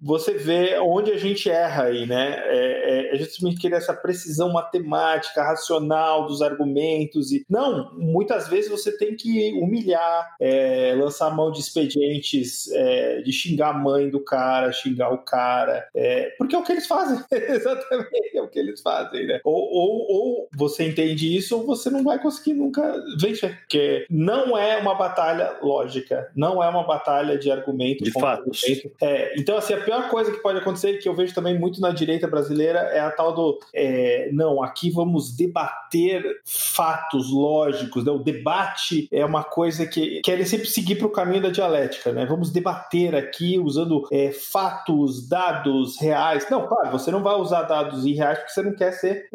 você 0.00 0.34
vê 0.34 0.78
onde 0.78 1.10
a 1.10 1.16
gente 1.16 1.50
erra 1.50 1.84
aí, 1.84 2.06
né? 2.06 2.42
É, 2.46 3.12
é, 3.12 3.14
é 3.14 3.18
justamente 3.18 3.60
querer 3.60 3.76
essa 3.76 3.94
precisão 3.94 4.52
matemática, 4.52 5.42
racional 5.42 6.26
dos 6.26 6.42
argumentos 6.42 7.32
e 7.32 7.44
não, 7.48 7.92
muitas 7.94 8.48
vezes 8.48 8.70
você 8.70 8.96
tem 8.96 9.16
que 9.16 9.52
humilhar, 9.54 10.36
é, 10.40 10.94
lançar 10.96 11.34
mão 11.34 11.50
de 11.50 11.60
expedientes, 11.60 12.70
é, 12.72 13.22
de 13.22 13.32
xingar 13.32 13.70
a 13.70 13.78
mãe 13.78 14.08
do 14.08 14.20
cara, 14.20 14.72
xingar 14.72 15.12
o 15.12 15.18
cara, 15.18 15.88
é, 15.94 16.34
porque 16.38 16.54
é 16.54 16.58
o 16.58 16.62
que 16.62 16.72
eles 16.72 16.86
fazem, 16.86 17.18
exatamente 17.30 18.36
é 18.36 18.42
o 18.42 18.48
que 18.48 18.58
eles 18.58 18.80
fazem, 18.80 19.26
né? 19.26 19.40
Ou, 19.44 19.54
ou, 19.54 20.06
ou 20.10 20.48
você 20.56 20.88
entende 20.88 21.36
isso 21.36 21.58
ou 21.58 21.66
você 21.66 21.90
não 21.90 22.02
vai 22.02 22.20
conseguir 22.20 22.54
nunca 22.54 23.02
vencer, 23.18 23.58
porque 23.58 24.06
não 24.10 24.56
é 24.56 24.76
uma 24.76 24.94
batalha 24.94 25.56
lógica, 25.62 26.30
não 26.34 26.62
é 26.62 26.68
uma 26.68 26.84
batalha 26.84 27.38
de 27.38 27.50
argumento. 27.50 28.04
De 28.04 28.12
fatos. 28.12 28.62
É, 29.08 29.34
então, 29.38 29.56
assim, 29.56 29.72
a 29.72 29.80
pior 29.80 30.08
coisa 30.08 30.30
que 30.30 30.38
pode 30.38 30.58
acontecer, 30.58 30.98
que 30.98 31.08
eu 31.08 31.14
vejo 31.14 31.34
também 31.34 31.58
muito 31.58 31.80
na 31.80 31.90
direita 31.90 32.28
brasileira, 32.28 32.78
é 32.78 33.00
a 33.00 33.10
tal 33.10 33.34
do 33.34 33.58
é, 33.72 34.28
não, 34.32 34.62
aqui 34.62 34.90
vamos 34.90 35.34
debater 35.34 36.22
fatos 36.44 37.30
lógicos, 37.32 38.04
né? 38.04 38.12
O 38.12 38.18
debate 38.18 39.08
é 39.10 39.24
uma 39.24 39.42
coisa 39.42 39.86
que 39.86 40.20
querem 40.20 40.44
sempre 40.44 40.66
seguir 40.66 40.96
para 40.96 41.06
o 41.06 41.10
caminho 41.10 41.42
da 41.42 41.50
dialética, 41.50 42.12
né? 42.12 42.26
Vamos 42.26 42.50
debater 42.50 43.14
aqui 43.14 43.58
usando 43.58 44.06
é, 44.12 44.30
fatos, 44.30 45.26
dados 45.26 45.98
reais. 46.00 46.46
Não, 46.50 46.66
claro, 46.66 46.90
você 46.90 47.10
não 47.10 47.22
vai 47.22 47.34
usar 47.36 47.62
dados 47.62 48.04
irreais 48.04 48.38
porque 48.38 48.52
você 48.52 48.62
não 48.62 48.74
quer 48.74 48.92
ser 48.92 49.28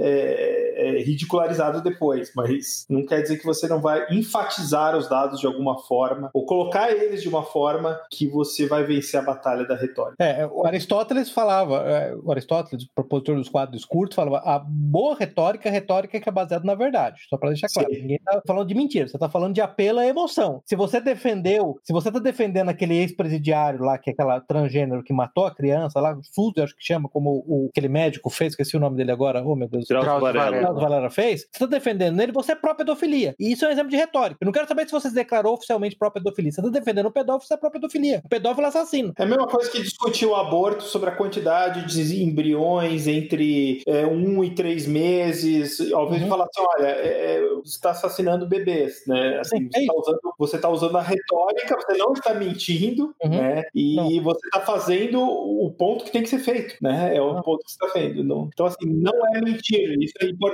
é, 0.75 0.99
é, 0.99 1.03
ridicularizado 1.03 1.81
depois, 1.81 2.31
mas 2.35 2.85
não 2.89 3.05
quer 3.05 3.21
dizer 3.21 3.37
que 3.37 3.45
você 3.45 3.67
não 3.67 3.81
vai 3.81 4.05
enfatizar 4.11 4.97
os 4.97 5.09
dados 5.09 5.39
de 5.39 5.47
alguma 5.47 5.79
forma 5.79 6.29
ou 6.33 6.45
colocar 6.45 6.91
eles 6.91 7.21
de 7.21 7.29
uma 7.29 7.43
forma 7.43 7.99
que 8.11 8.27
você 8.27 8.67
vai 8.67 8.83
vencer 8.83 9.19
a 9.19 9.23
batalha 9.23 9.65
da 9.65 9.75
retórica. 9.75 10.23
É, 10.23 10.45
o 10.45 10.65
Aristóteles 10.65 11.29
falava, 11.29 11.77
é, 11.87 12.15
o 12.15 12.31
Aristóteles, 12.31 12.87
propositor 12.93 13.35
dos 13.35 13.49
quadros 13.49 13.85
curtos, 13.85 14.15
falava 14.15 14.43
a 14.43 14.59
boa 14.59 15.15
retórica 15.15 15.69
é 15.69 15.71
retórica 15.71 16.19
que 16.19 16.29
é 16.29 16.31
baseada 16.31 16.65
na 16.65 16.75
verdade. 16.75 17.21
Só 17.29 17.37
para 17.37 17.49
deixar 17.49 17.67
claro. 17.67 17.89
Sim. 17.93 18.01
Ninguém 18.01 18.19
tá 18.23 18.41
falando 18.45 18.67
de 18.67 18.75
mentira, 18.75 19.07
você 19.07 19.17
tá 19.17 19.29
falando 19.29 19.53
de 19.53 19.61
apelo 19.61 19.99
à 19.99 20.05
emoção. 20.05 20.61
Se 20.65 20.75
você 20.75 20.99
defendeu, 20.99 21.79
se 21.83 21.93
você 21.93 22.11
tá 22.11 22.19
defendendo 22.19 22.69
aquele 22.69 22.95
ex-presidiário 22.95 23.81
lá, 23.81 23.97
que 23.97 24.09
é 24.09 24.13
aquela 24.13 24.39
transgênero 24.41 25.03
que 25.03 25.13
matou 25.13 25.45
a 25.45 25.53
criança 25.53 25.99
lá, 25.99 26.13
o 26.13 26.63
acho 26.63 26.75
que 26.75 26.83
chama, 26.83 27.09
como 27.09 27.43
o, 27.47 27.69
aquele 27.71 27.87
médico 27.87 28.29
fez, 28.29 28.53
esqueci 28.53 28.75
o 28.77 28.79
nome 28.79 28.97
dele 28.97 29.11
agora, 29.11 29.43
oh 29.43 29.55
meu 29.55 29.67
Deus. 29.67 29.85
Drauzio 29.87 30.19
Varela. 30.19 30.62
Valera 30.71 31.09
fez, 31.09 31.45
você 31.51 31.59
tá 31.59 31.65
defendendo 31.65 32.19
ele, 32.21 32.31
você 32.31 32.53
é 32.53 32.55
pró-pedofilia. 32.55 33.35
E 33.39 33.51
isso 33.51 33.65
é 33.65 33.69
um 33.69 33.71
exemplo 33.71 33.89
de 33.89 33.97
retórica. 33.97 34.37
Eu 34.41 34.45
não 34.45 34.51
quero 34.51 34.67
saber 34.67 34.85
se 34.85 34.91
você 34.91 35.09
se 35.09 35.15
declarou 35.15 35.53
oficialmente 35.53 35.95
pró-pedofilia. 35.95 36.51
Você 36.51 36.61
tá 36.61 36.69
defendendo 36.69 37.07
o 37.07 37.11
pedófilo, 37.11 37.47
você 37.47 37.53
é 37.53 37.57
pró-pedofilia. 37.57 38.21
O 38.23 38.29
pedófilo 38.29 38.65
é 38.65 38.69
assassino. 38.69 39.13
É 39.17 39.23
a 39.23 39.25
mesma 39.25 39.47
coisa 39.47 39.69
que 39.69 39.81
discutir 39.81 40.25
o 40.25 40.35
aborto 40.35 40.83
sobre 40.83 41.09
a 41.09 41.15
quantidade 41.15 41.85
de 41.85 42.23
embriões 42.23 43.07
entre 43.07 43.81
é, 43.87 44.05
um 44.05 44.43
e 44.43 44.53
três 44.53 44.87
meses, 44.87 45.79
ao 45.91 46.05
invés 46.05 46.21
uhum. 46.21 46.23
de 46.25 46.29
falar 46.29 46.45
assim, 46.45 46.67
olha, 46.77 46.87
é, 46.87 47.37
é 47.37 47.41
você 47.63 47.75
está 47.75 47.91
assassinando 47.91 48.47
bebês, 48.47 49.03
né? 49.07 49.39
Assim, 49.39 49.69
você 49.69 49.79
está 49.79 49.93
usando, 49.93 50.61
tá 50.61 50.69
usando, 50.69 50.97
a 50.97 51.01
retórica, 51.01 51.75
você 51.75 51.97
não 51.97 52.13
está 52.13 52.33
mentindo, 52.33 53.15
uhum. 53.23 53.29
né? 53.29 53.63
E 53.73 53.95
não. 53.95 54.23
você 54.23 54.45
está 54.45 54.59
fazendo 54.61 55.21
o 55.21 55.71
ponto 55.71 56.03
que 56.05 56.11
tem 56.11 56.23
que 56.23 56.29
ser 56.29 56.39
feito, 56.39 56.75
né? 56.81 57.15
É 57.15 57.21
o 57.21 57.33
não. 57.33 57.41
ponto 57.41 57.63
que 57.63 57.71
você 57.71 57.83
está 57.83 57.87
fazendo. 57.93 58.23
Não. 58.23 58.49
Então, 58.53 58.65
assim, 58.65 58.85
não 58.85 59.13
é 59.35 59.41
mentira, 59.41 59.95
isso 59.99 60.13
é 60.21 60.25
importante. 60.25 60.52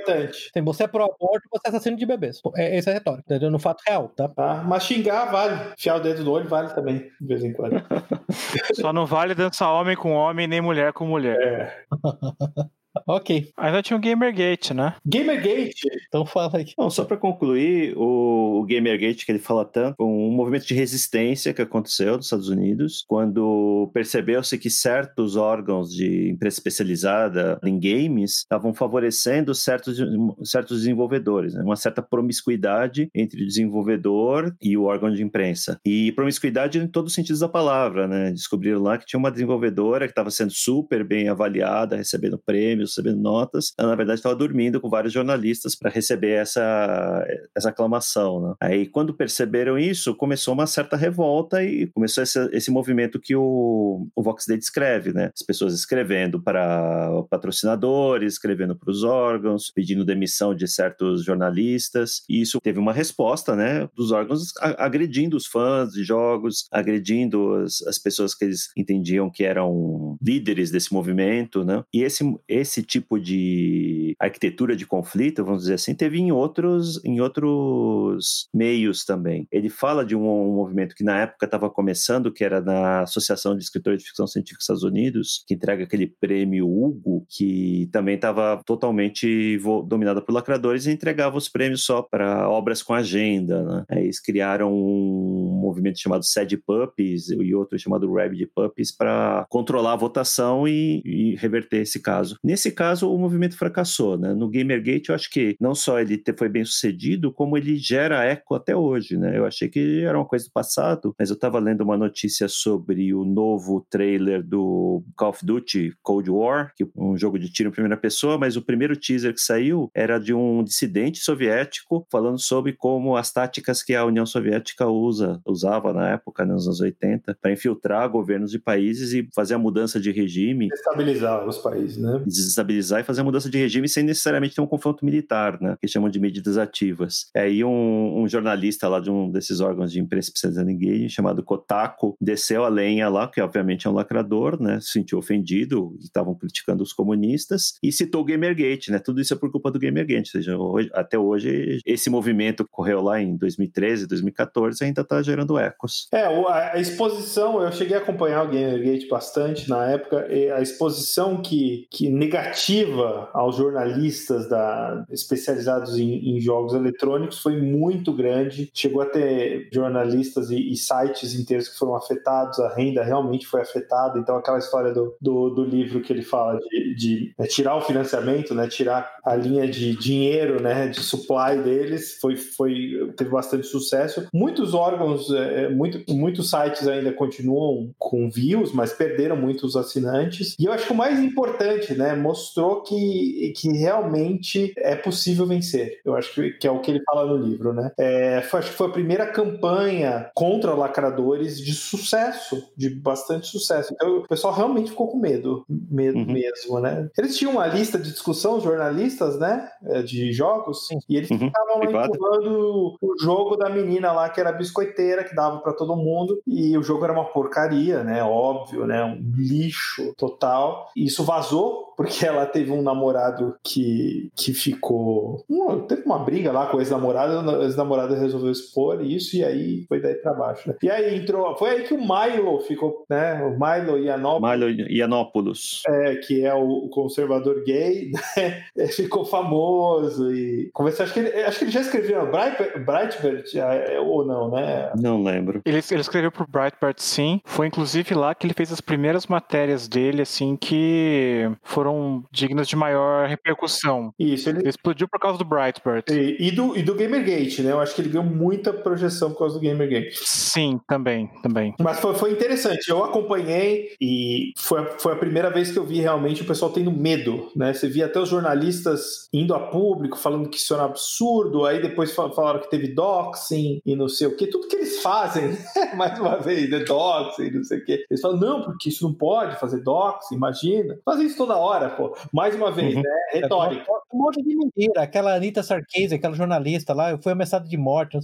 Sim, 0.54 0.64
você 0.64 0.84
é 0.84 0.88
pró-aborto, 0.88 1.48
você 1.52 1.68
é 1.68 1.70
assassino 1.70 1.98
de 1.98 2.06
bebês. 2.06 2.42
É, 2.56 2.78
essa 2.78 2.90
é 2.90 2.94
a 2.94 2.96
retórica, 2.96 3.24
entendeu? 3.26 3.52
No 3.52 3.60
fato 3.60 3.82
real, 3.88 4.10
tá? 4.10 4.28
tá? 4.28 4.64
Mas 4.66 4.84
xingar 4.84 5.26
vale. 5.26 5.74
Fiar 5.78 5.98
o 5.98 6.00
dedo 6.00 6.24
no 6.24 6.32
olho 6.32 6.48
vale 6.48 6.74
também, 6.74 7.12
de 7.20 7.28
vez 7.28 7.44
em 7.44 7.54
quando. 7.54 7.82
Só 8.80 8.94
não 8.94 9.06
vale 9.06 9.36
dançar 9.36 9.72
homem 9.72 9.96
com 9.96 10.14
homem, 10.14 10.48
nem 10.48 10.62
mulher 10.62 10.94
com 10.94 11.06
mulher. 11.06 11.38
É. 11.42 12.70
Ok. 13.08 13.52
Ainda 13.58 13.82
tinha 13.82 13.98
o 13.98 14.02
Gamergate, 14.02 14.74
né? 14.74 14.96
Gamergate? 15.06 15.88
Então 16.08 16.26
fala 16.26 16.58
aí. 16.58 16.66
Bom, 16.78 16.90
só 16.90 17.06
para 17.06 17.18
concluir, 17.18 17.96
o, 17.98 18.62
o 18.62 18.66
Gamergate 18.66 19.26
que 19.26 19.32
ele 19.32 19.40
fala 19.40 19.66
tanto, 19.66 19.96
um 20.04 20.32
movimento 20.32 20.66
de 20.66 20.74
resistência 20.74 21.54
que 21.54 21.62
aconteceu 21.62 22.18
nos 22.18 22.26
Estados 22.26 22.50
Unidos, 22.50 23.04
quando 23.08 23.90
percebeu-se 23.94 24.58
que 24.58 24.70
certos 24.70 25.36
órgãos 25.36 25.94
de 25.94 26.32
empresa 26.32 26.58
especializada 26.58 27.60
em 27.64 27.80
games 27.80 28.40
estavam 28.40 28.74
favorecendo 28.74 29.54
certos, 29.54 29.98
certos 30.44 30.80
desenvolvedores, 30.80 31.54
né? 31.54 31.62
uma 31.64 31.76
certa 31.76 32.02
promiscuidade 32.02 33.10
entre 33.14 33.44
o 33.44 33.48
desenvolvedor 33.48 34.56
e 34.62 34.78
o 34.78 34.84
órgão 34.84 35.12
de 35.12 35.24
imprensa. 35.24 35.80
E 35.86 36.12
promiscuidade 36.14 36.80
em 36.80 36.88
todos 36.88 37.12
os 37.12 37.16
sentidos 37.16 37.40
da 37.40 37.50
palavra, 37.50 38.08
né? 38.08 38.32
Descobriram 38.32 38.82
lá 38.82 38.98
que 38.98 39.06
tinha 39.06 39.20
uma 39.20 39.32
desenvolvedora 39.32 40.06
que 40.06 40.12
estava 40.12 40.32
sendo 40.32 40.52
super 40.52 41.04
bem 41.04 41.30
avaliada, 41.30 41.96
recebendo 41.96 42.40
recebendo 42.86 43.20
notas, 43.20 43.74
ela 43.78 43.90
na 43.90 43.96
verdade 43.96 44.20
estava 44.20 44.36
dormindo 44.36 44.80
com 44.80 44.90
vários 44.90 45.14
jornalistas 45.14 45.76
para 45.76 45.90
receber 45.90 46.32
essa, 46.32 47.26
essa 47.56 47.70
aclamação. 47.70 48.42
Né? 48.42 48.56
Aí, 48.62 48.86
quando 48.88 49.14
perceberam 49.14 49.78
isso, 49.78 50.16
começou 50.16 50.54
uma 50.54 50.68
certa 50.68 50.96
revolta 50.96 51.64
e 51.64 51.88
começou 51.88 52.24
esse, 52.24 52.40
esse 52.52 52.72
movimento 52.72 53.20
que 53.20 53.36
o, 53.36 54.08
o 54.16 54.24
Vox 54.24 54.46
Day 54.48 54.58
descreve, 54.58 55.14
né? 55.14 55.32
As 55.34 55.46
pessoas 55.46 55.74
escrevendo 55.74 56.42
para 56.42 57.10
patrocinadores, 57.30 58.34
escrevendo 58.34 58.76
para 58.76 58.92
os 58.92 59.04
órgãos, 59.04 59.72
pedindo 59.72 60.06
demissão 60.06 60.54
de 60.56 60.68
certos 60.68 61.24
jornalistas. 61.24 62.24
E 62.30 62.42
isso 62.42 62.60
teve 62.62 62.80
uma 62.80 62.94
resposta, 62.94 63.56
né, 63.56 63.88
dos 63.96 64.12
órgãos 64.12 64.54
agredindo 64.60 65.38
os 65.38 65.46
fãs 65.46 65.92
de 65.92 66.04
jogos, 66.04 66.68
agredindo 66.72 67.56
as, 67.56 67.82
as 67.84 67.98
pessoas 67.98 68.34
que 68.36 68.46
eles 68.46 68.70
entendiam 68.76 69.30
que 69.30 69.44
eram 69.44 70.18
líderes 70.22 70.72
desse 70.72 70.94
movimento, 70.94 71.64
né? 71.64 71.84
E 71.94 72.04
esse, 72.04 72.24
esse 72.48 72.69
esse 72.70 72.84
tipo 72.84 73.20
de 73.20 74.16
arquitetura 74.20 74.76
de 74.76 74.86
conflito, 74.86 75.44
vamos 75.44 75.62
dizer 75.62 75.76
assim, 75.76 75.96
teve 75.96 76.20
em 76.20 76.32
outros, 76.32 77.04
em 77.04 77.20
outros 77.20 78.48
meios 78.54 79.04
também. 79.04 79.48
Ele 79.52 79.70
fala 79.70 80.06
de 80.06 80.16
um, 80.16 80.22
um 80.22 80.56
movimento 80.56 80.96
que 80.96 81.04
na 81.04 81.22
época 81.22 81.46
estava 81.46 81.70
começando, 81.70 82.32
que 82.32 82.44
era 82.44 82.62
na 82.62 83.02
Associação 83.02 83.56
de 83.56 83.64
Escritores 83.64 84.02
de 84.02 84.08
Ficção 84.08 84.28
Científica 84.28 84.58
dos 84.58 84.64
Estados 84.64 84.84
Unidos, 84.84 85.44
que 85.48 85.54
entrega 85.54 85.84
aquele 85.84 86.08
prêmio 86.08 86.68
Hugo, 86.68 87.26
que 87.30 87.90
também 87.92 88.16
estava 88.16 88.62
totalmente 88.66 89.58
dominada 89.88 90.22
por 90.22 90.34
lacradores 90.34 90.86
e 90.86 90.92
entregava 90.92 91.38
os 91.38 91.50
prêmios 91.50 91.84
só 91.84 92.02
para 92.02 92.50
obras 92.50 92.84
com 92.84 92.94
agenda. 92.94 93.64
Né? 93.64 93.86
Eles 94.02 94.20
criaram 94.20 94.72
um 94.74 95.60
movimento 95.62 96.00
chamado 96.00 96.24
Sad 96.24 96.56
Puppies 96.58 97.30
e 97.30 97.56
outro 97.56 97.80
chamado 97.80 98.12
Rabbit 98.14 98.48
Puppies 98.54 98.96
para 98.96 99.46
controlar 99.50 99.94
a 99.94 99.98
votação 99.98 100.68
e, 100.68 101.02
e 101.06 101.36
reverter 101.36 101.82
esse 101.82 102.00
caso. 102.02 102.38
Nesse 102.44 102.59
Nesse 102.60 102.72
caso, 102.72 103.10
o 103.10 103.18
movimento 103.18 103.58
fracassou, 103.58 104.18
né? 104.18 104.34
No 104.34 104.50
Gamergate, 104.50 105.08
eu 105.08 105.16
acho 105.16 105.30
que 105.30 105.56
não 105.62 105.74
só 105.74 105.98
ele 105.98 106.22
foi 106.38 106.50
bem 106.50 106.66
sucedido, 106.66 107.32
como 107.32 107.58
ele 107.58 107.78
gera 107.78 108.26
eco 108.26 108.54
até 108.54 108.76
hoje, 108.76 109.16
né? 109.16 109.38
Eu 109.38 109.46
achei 109.46 109.70
que 109.70 110.02
era 110.02 110.18
uma 110.18 110.26
coisa 110.26 110.44
do 110.44 110.52
passado, 110.52 111.16
mas 111.18 111.30
eu 111.30 111.36
estava 111.36 111.58
lendo 111.58 111.86
uma 111.86 111.96
notícia 111.96 112.50
sobre 112.50 113.14
o 113.14 113.24
novo 113.24 113.88
trailer 113.90 114.44
do 114.44 115.02
Call 115.16 115.30
of 115.30 115.46
Duty 115.46 115.94
Cold 116.02 116.30
War, 116.30 116.74
que 116.76 116.84
é 116.84 116.88
um 116.98 117.18
jogo 117.18 117.40
de 117.40 117.50
tiro 117.50 117.70
em 117.70 117.72
primeira 117.72 117.96
pessoa, 117.96 118.38
mas 118.38 118.58
o 118.58 118.62
primeiro 118.62 118.98
teaser 118.98 119.34
que 119.34 119.40
saiu 119.40 119.90
era 119.96 120.20
de 120.20 120.34
um 120.34 120.62
dissidente 120.62 121.20
soviético 121.20 122.06
falando 122.12 122.42
sobre 122.42 122.74
como 122.74 123.16
as 123.16 123.32
táticas 123.32 123.82
que 123.82 123.96
a 123.96 124.04
União 124.04 124.26
Soviética 124.26 124.86
usa, 124.86 125.40
usava 125.46 125.94
na 125.94 126.10
época, 126.10 126.46
nos 126.46 126.68
anos 126.68 126.82
80, 126.82 127.38
para 127.42 127.54
infiltrar 127.54 128.10
governos 128.10 128.52
de 128.52 128.60
países 128.60 129.14
e 129.14 129.30
fazer 129.34 129.54
a 129.54 129.58
mudança 129.58 129.98
de 129.98 130.12
regime. 130.12 130.68
Estabilizar 130.74 131.48
os 131.48 131.58
países, 131.58 131.96
né? 131.96 132.22
Desestabilizar 132.50 133.02
e 133.02 133.04
fazer 133.04 133.22
a 133.22 133.24
mudança 133.24 133.50
de 133.50 133.58
regime 133.58 133.88
sem 133.88 134.04
necessariamente 134.04 134.56
ter 134.56 134.62
um 134.62 134.68
confronto 134.68 135.06
militar, 135.06 135.60
né? 135.62 135.78
Que 135.80 135.88
chamam 135.88 136.10
de 136.10 136.20
medidas 136.20 136.58
ativas. 136.58 137.28
Aí 137.36 137.64
um, 137.64 138.22
um 138.22 138.28
jornalista 138.28 138.88
lá 138.88 139.00
de 139.00 139.10
um 139.10 139.30
desses 139.30 139.60
órgãos 139.60 139.92
de 139.92 140.00
imprensa 140.00 140.30
especializada 140.30 140.72
em 140.72 140.78
gay, 140.78 141.10
chamado 141.10 141.44
Kotaku, 141.44 142.16
desceu 142.20 142.64
a 142.64 142.70
lenha 142.70 143.08
lá, 143.10 143.28
que 143.28 143.42
obviamente 143.42 143.88
é 143.88 143.90
um 143.90 143.94
lacrador, 143.94 144.62
né? 144.62 144.80
Se 144.82 144.92
sentiu 144.92 145.18
ofendido, 145.18 145.96
estavam 146.00 146.36
criticando 146.36 146.84
os 146.84 146.94
comunistas, 146.94 147.74
e 147.84 147.92
citou 147.92 148.22
o 148.22 148.26
Gamergate, 148.26 148.92
né? 148.92 149.00
Tudo 149.00 149.22
isso 149.22 149.34
é 149.34 149.38
por 149.38 149.52
culpa 149.52 149.72
do 149.72 149.80
Gamergate, 149.80 150.30
ou 150.36 150.42
seja, 150.42 150.58
hoje, 150.58 150.90
até 150.94 151.18
hoje 151.18 151.80
esse 151.86 152.10
movimento 152.10 152.64
que 152.64 152.70
ocorreu 152.72 153.02
lá 153.02 153.22
em 153.22 153.36
2013, 153.38 154.08
2014, 154.08 154.84
ainda 154.84 155.02
está 155.02 155.22
gerando 155.22 155.58
ecos. 155.58 156.08
É, 156.12 156.26
a 156.26 156.80
exposição, 156.80 157.62
eu 157.62 157.72
cheguei 157.72 157.98
a 157.98 158.00
acompanhar 158.00 158.44
o 158.44 158.48
Gamergate 158.48 159.08
bastante 159.08 159.70
na 159.70 159.86
época, 159.86 160.28
a 160.56 160.62
exposição 160.62 161.42
que, 161.42 161.88
que 161.92 162.10
negativa 162.40 163.30
aos 163.34 163.58
jornalistas 163.58 164.48
da, 164.48 165.06
especializados 165.12 165.98
em, 165.98 166.36
em, 166.36 166.40
jogos 166.40 166.74
eletrônicos 166.74 167.42
foi 167.42 167.60
muito 167.62 168.14
grande. 168.14 168.72
Chegou 168.74 169.02
a 169.02 169.06
ter 169.06 169.70
jornalistas 169.74 170.50
e, 170.50 170.72
e, 170.72 170.78
sites 170.78 171.34
inteiros 171.34 171.68
que 171.68 171.78
foram 171.78 171.96
afetados, 171.96 172.60
a 172.60 172.74
renda 172.74 173.04
realmente 173.04 173.46
foi 173.46 173.62
afetada. 173.62 174.18
Então, 174.18 174.38
aquela 174.38 174.58
história 174.58 174.94
do, 174.94 175.16
do, 175.20 175.50
do 175.50 175.64
livro 175.64 176.02
que 176.02 176.14
ele 176.14 176.22
fala 176.22 176.60
de, 176.60 176.96
de 176.96 177.34
é, 177.38 177.46
tirar 177.46 177.76
o 177.76 177.82
financiamento, 177.82 178.56
né, 178.56 178.68
tirar 178.68 179.12
a 179.24 179.36
linha 179.36 179.68
de 179.68 179.96
dinheiro, 179.96 180.62
né, 180.62 180.88
de 180.88 181.02
supply 181.02 181.62
deles, 181.64 182.18
foi, 182.20 182.36
foi, 182.36 183.12
teve 183.18 183.30
bastante 183.30 183.68
sucesso. 183.68 184.28
Muitos 184.34 184.74
órgãos, 184.74 185.32
é, 185.32 185.66
é 185.66 185.70
muito, 185.70 186.00
muitos 186.14 186.50
sites 186.50 186.88
ainda 186.88 187.12
continuam 187.12 187.92
com 187.98 188.30
views, 188.30 188.72
mas 188.72 188.94
perderam 188.94 189.36
muitos 189.36 189.76
assinantes. 189.76 190.56
E 190.58 190.66
eu 190.66 190.72
acho 190.72 190.88
que 190.88 190.94
o 190.94 190.96
mais 190.96 191.20
importante, 191.20 191.94
né, 191.94 192.16
mostrou 192.30 192.84
que, 192.84 193.54
que 193.56 193.70
realmente 193.70 194.72
é 194.78 194.96
possível 194.96 195.48
vencer. 195.48 196.00
Eu 196.06 196.16
acho 196.16 196.34
que, 196.34 196.52
que 196.52 196.68
é 196.68 196.72
o 196.72 196.80
que 196.80 196.92
ele 196.92 197.04
fala 197.04 197.26
no 197.26 197.38
livro, 197.38 197.74
né? 197.74 197.92
É, 197.98 198.42
foi, 198.42 198.60
acho 198.60 198.72
que 198.72 198.78
foi 198.78 198.88
a 198.88 198.92
primeira 198.92 199.26
campanha 199.28 200.30
contra 200.36 200.76
lacradores 200.76 201.60
de 201.60 201.74
sucesso, 201.74 202.72
de 202.78 202.90
bastante 202.90 203.48
sucesso. 203.48 203.94
Então 203.94 204.20
o 204.20 204.28
pessoal 204.28 204.54
realmente 204.54 204.92
ficou 204.92 205.08
com 205.08 205.18
medo, 205.18 205.66
medo 205.68 206.20
uhum. 206.20 206.32
mesmo, 206.32 206.80
né? 206.80 207.10
Eles 207.18 207.36
tinham 207.36 207.54
uma 207.54 207.66
lista 207.66 207.98
de 207.98 208.12
discussão, 208.12 208.62
jornalistas, 208.62 209.40
né, 209.40 209.68
é, 209.86 210.02
de 210.04 210.32
jogos, 210.32 210.88
e 211.10 211.18
eles 211.18 211.30
uhum. 211.32 211.40
ficavam 211.40 211.80
lá 211.80 212.06
empurrando 212.06 212.96
o 213.02 213.18
jogo 213.20 213.56
da 213.56 213.70
menina 213.70 214.12
lá 214.12 214.30
que 214.30 214.40
era 214.40 214.52
biscoiteira, 214.52 215.24
que 215.24 215.36
dava 215.36 215.60
para 215.60 215.74
todo 215.74 215.96
mundo, 215.96 216.40
e 216.46 216.78
o 216.78 216.84
jogo 216.84 217.04
era 217.04 217.14
uma 217.14 217.26
porcaria, 217.26 218.04
né? 218.04 218.24
Óbvio, 218.24 218.86
né? 218.86 219.04
Um 219.04 219.20
lixo 219.36 220.14
total. 220.16 220.90
E 220.96 221.06
isso 221.06 221.24
vazou 221.24 221.90
porque 222.00 222.19
ela 222.26 222.46
teve 222.46 222.72
um 222.72 222.82
namorado 222.82 223.56
que, 223.64 224.32
que 224.36 224.54
ficou. 224.54 225.44
teve 225.88 226.04
uma 226.04 226.20
briga 226.20 226.52
lá 226.52 226.68
com 226.68 226.78
o 226.78 226.82
ex-namorado, 226.82 227.50
o 227.50 227.64
ex-namorado 227.64 228.16
resolveu 228.16 228.52
expor 228.52 229.04
isso 229.04 229.38
e 229.38 229.44
aí 229.44 229.86
foi 229.88 230.02
daí 230.02 230.16
pra 230.16 230.34
baixo. 230.34 230.70
Né? 230.70 230.76
E 230.82 230.90
aí 230.90 231.18
entrou. 231.18 231.56
Foi 231.58 231.70
aí 231.70 231.84
que 231.84 231.94
o 231.94 231.98
Milo 231.98 232.60
ficou, 232.62 233.06
né? 233.10 233.42
O 233.44 233.52
Milo 233.52 233.98
Yiannopoulos. 233.98 234.68
Milo 234.68 234.90
Yiannopoulos. 234.90 235.84
É, 235.88 236.16
que 236.16 236.46
é 236.46 236.54
o 236.54 236.90
conservador 236.90 237.64
gay, 237.64 238.12
né? 238.76 238.88
Ficou 238.88 239.26
famoso 239.26 240.34
e. 240.34 240.70
Conversei, 240.74 241.06
acho 241.06 241.14
que 241.14 241.20
ele, 241.20 241.30
acho 241.44 241.60
que 241.60 241.66
ele 241.66 241.72
já 241.72 241.82
escreveu 241.82 242.30
Breitbart 242.30 243.56
é, 243.56 244.00
ou 244.00 244.26
não, 244.26 244.50
né? 244.52 244.92
Não 245.00 245.24
lembro. 245.24 245.62
Ele, 245.66 245.80
ele 245.92 246.02
escreveu 246.02 246.32
pro 246.32 246.48
Breitbart 246.48 247.00
sim. 247.00 247.42
Foi 247.46 247.68
inclusive 247.68 248.14
lá 248.14 248.34
que 248.34 248.46
ele 248.46 248.54
fez 248.54 248.72
as 248.72 248.82
primeiras 248.82 249.28
matérias 249.28 249.88
dele, 249.88 250.22
assim, 250.22 250.56
que 250.56 251.50
foram 251.64 252.09
dignas 252.32 252.68
de 252.68 252.76
maior 252.76 253.28
repercussão. 253.28 254.14
Isso, 254.18 254.50
ele... 254.50 254.60
ele 254.60 254.70
explodiu 254.70 255.08
por 255.08 255.20
causa 255.20 255.38
do 255.38 255.46
Breitbart. 255.46 256.10
E, 256.10 256.38
e, 256.40 256.52
do, 256.52 256.78
e 256.78 256.82
do 256.82 256.96
Gamergate, 256.96 257.62
né? 257.62 257.72
Eu 257.72 257.80
acho 257.80 257.96
que 257.96 258.02
ele 258.02 258.10
ganhou 258.10 258.26
muita 258.26 258.72
projeção 258.72 259.32
por 259.32 259.40
causa 259.40 259.60
do 259.60 259.66
Gamergate. 259.66 260.20
Sim, 260.24 260.80
também, 260.88 261.30
também. 261.42 261.74
Mas 261.80 262.00
foi, 262.00 262.14
foi 262.16 262.32
interessante. 262.32 262.90
Eu 262.90 263.04
acompanhei 263.04 263.96
e 264.00 264.54
foi, 264.58 264.86
foi 265.00 265.14
a 265.14 265.18
primeira 265.18 265.50
vez 265.50 265.72
que 265.72 265.78
eu 265.78 265.86
vi 265.86 266.00
realmente 266.00 266.42
o 266.42 266.46
pessoal 266.46 266.72
tendo 266.72 266.92
medo, 266.92 267.50
né? 267.56 267.74
Você 267.74 267.88
via 267.88 268.06
até 268.06 268.20
os 268.20 268.30
jornalistas 268.30 269.28
indo 269.34 269.54
a 269.54 269.60
público 269.60 270.18
falando 270.18 270.50
que 270.50 270.58
isso 270.58 270.74
era 270.74 270.84
um 270.84 270.88
absurdo, 270.88 271.66
aí 271.66 271.82
depois 271.82 272.14
falaram 272.14 272.60
que 272.60 272.70
teve 272.70 272.94
doxing 272.94 273.82
e 273.86 273.96
não 273.96 274.08
sei 274.08 274.28
o 274.28 274.36
que. 274.36 274.48
Tudo 274.48 274.68
que 274.68 274.76
eles 274.76 275.02
fazem, 275.02 275.58
mais 275.96 276.20
uma 276.20 276.38
vez, 276.38 276.70
né? 276.70 276.80
Doxing, 276.80 277.52
não 277.52 277.64
sei 277.64 277.80
o 277.80 277.86
que. 277.86 278.06
Eles 278.10 278.22
falam, 278.22 278.38
não, 278.38 278.64
porque 278.64 278.90
isso 278.90 279.04
não 279.04 279.14
pode 279.14 279.60
fazer 279.60 279.82
doxing, 279.82 280.36
imagina. 280.36 280.98
Fazem 281.06 281.28
isso 281.28 281.38
toda 281.38 281.58
hora 281.58 281.89
pô. 281.90 282.16
Mais 282.32 282.56
uma 282.56 282.72
vez, 282.72 282.96
uhum. 282.96 283.02
né? 283.02 283.10
É, 283.34 283.40
Retórica. 283.40 283.86
Um 284.14 284.18
monte 284.18 284.42
de 284.42 284.56
mentira. 284.56 285.02
Aquela 285.02 285.36
Anitta 285.36 285.62
Sarkeesian, 285.62 286.18
aquela 286.18 286.36
jornalista 286.36 286.94
lá, 286.94 287.18
foi 287.22 287.32
ameaçada 287.32 287.68
de 287.68 287.78
morte. 287.78 288.18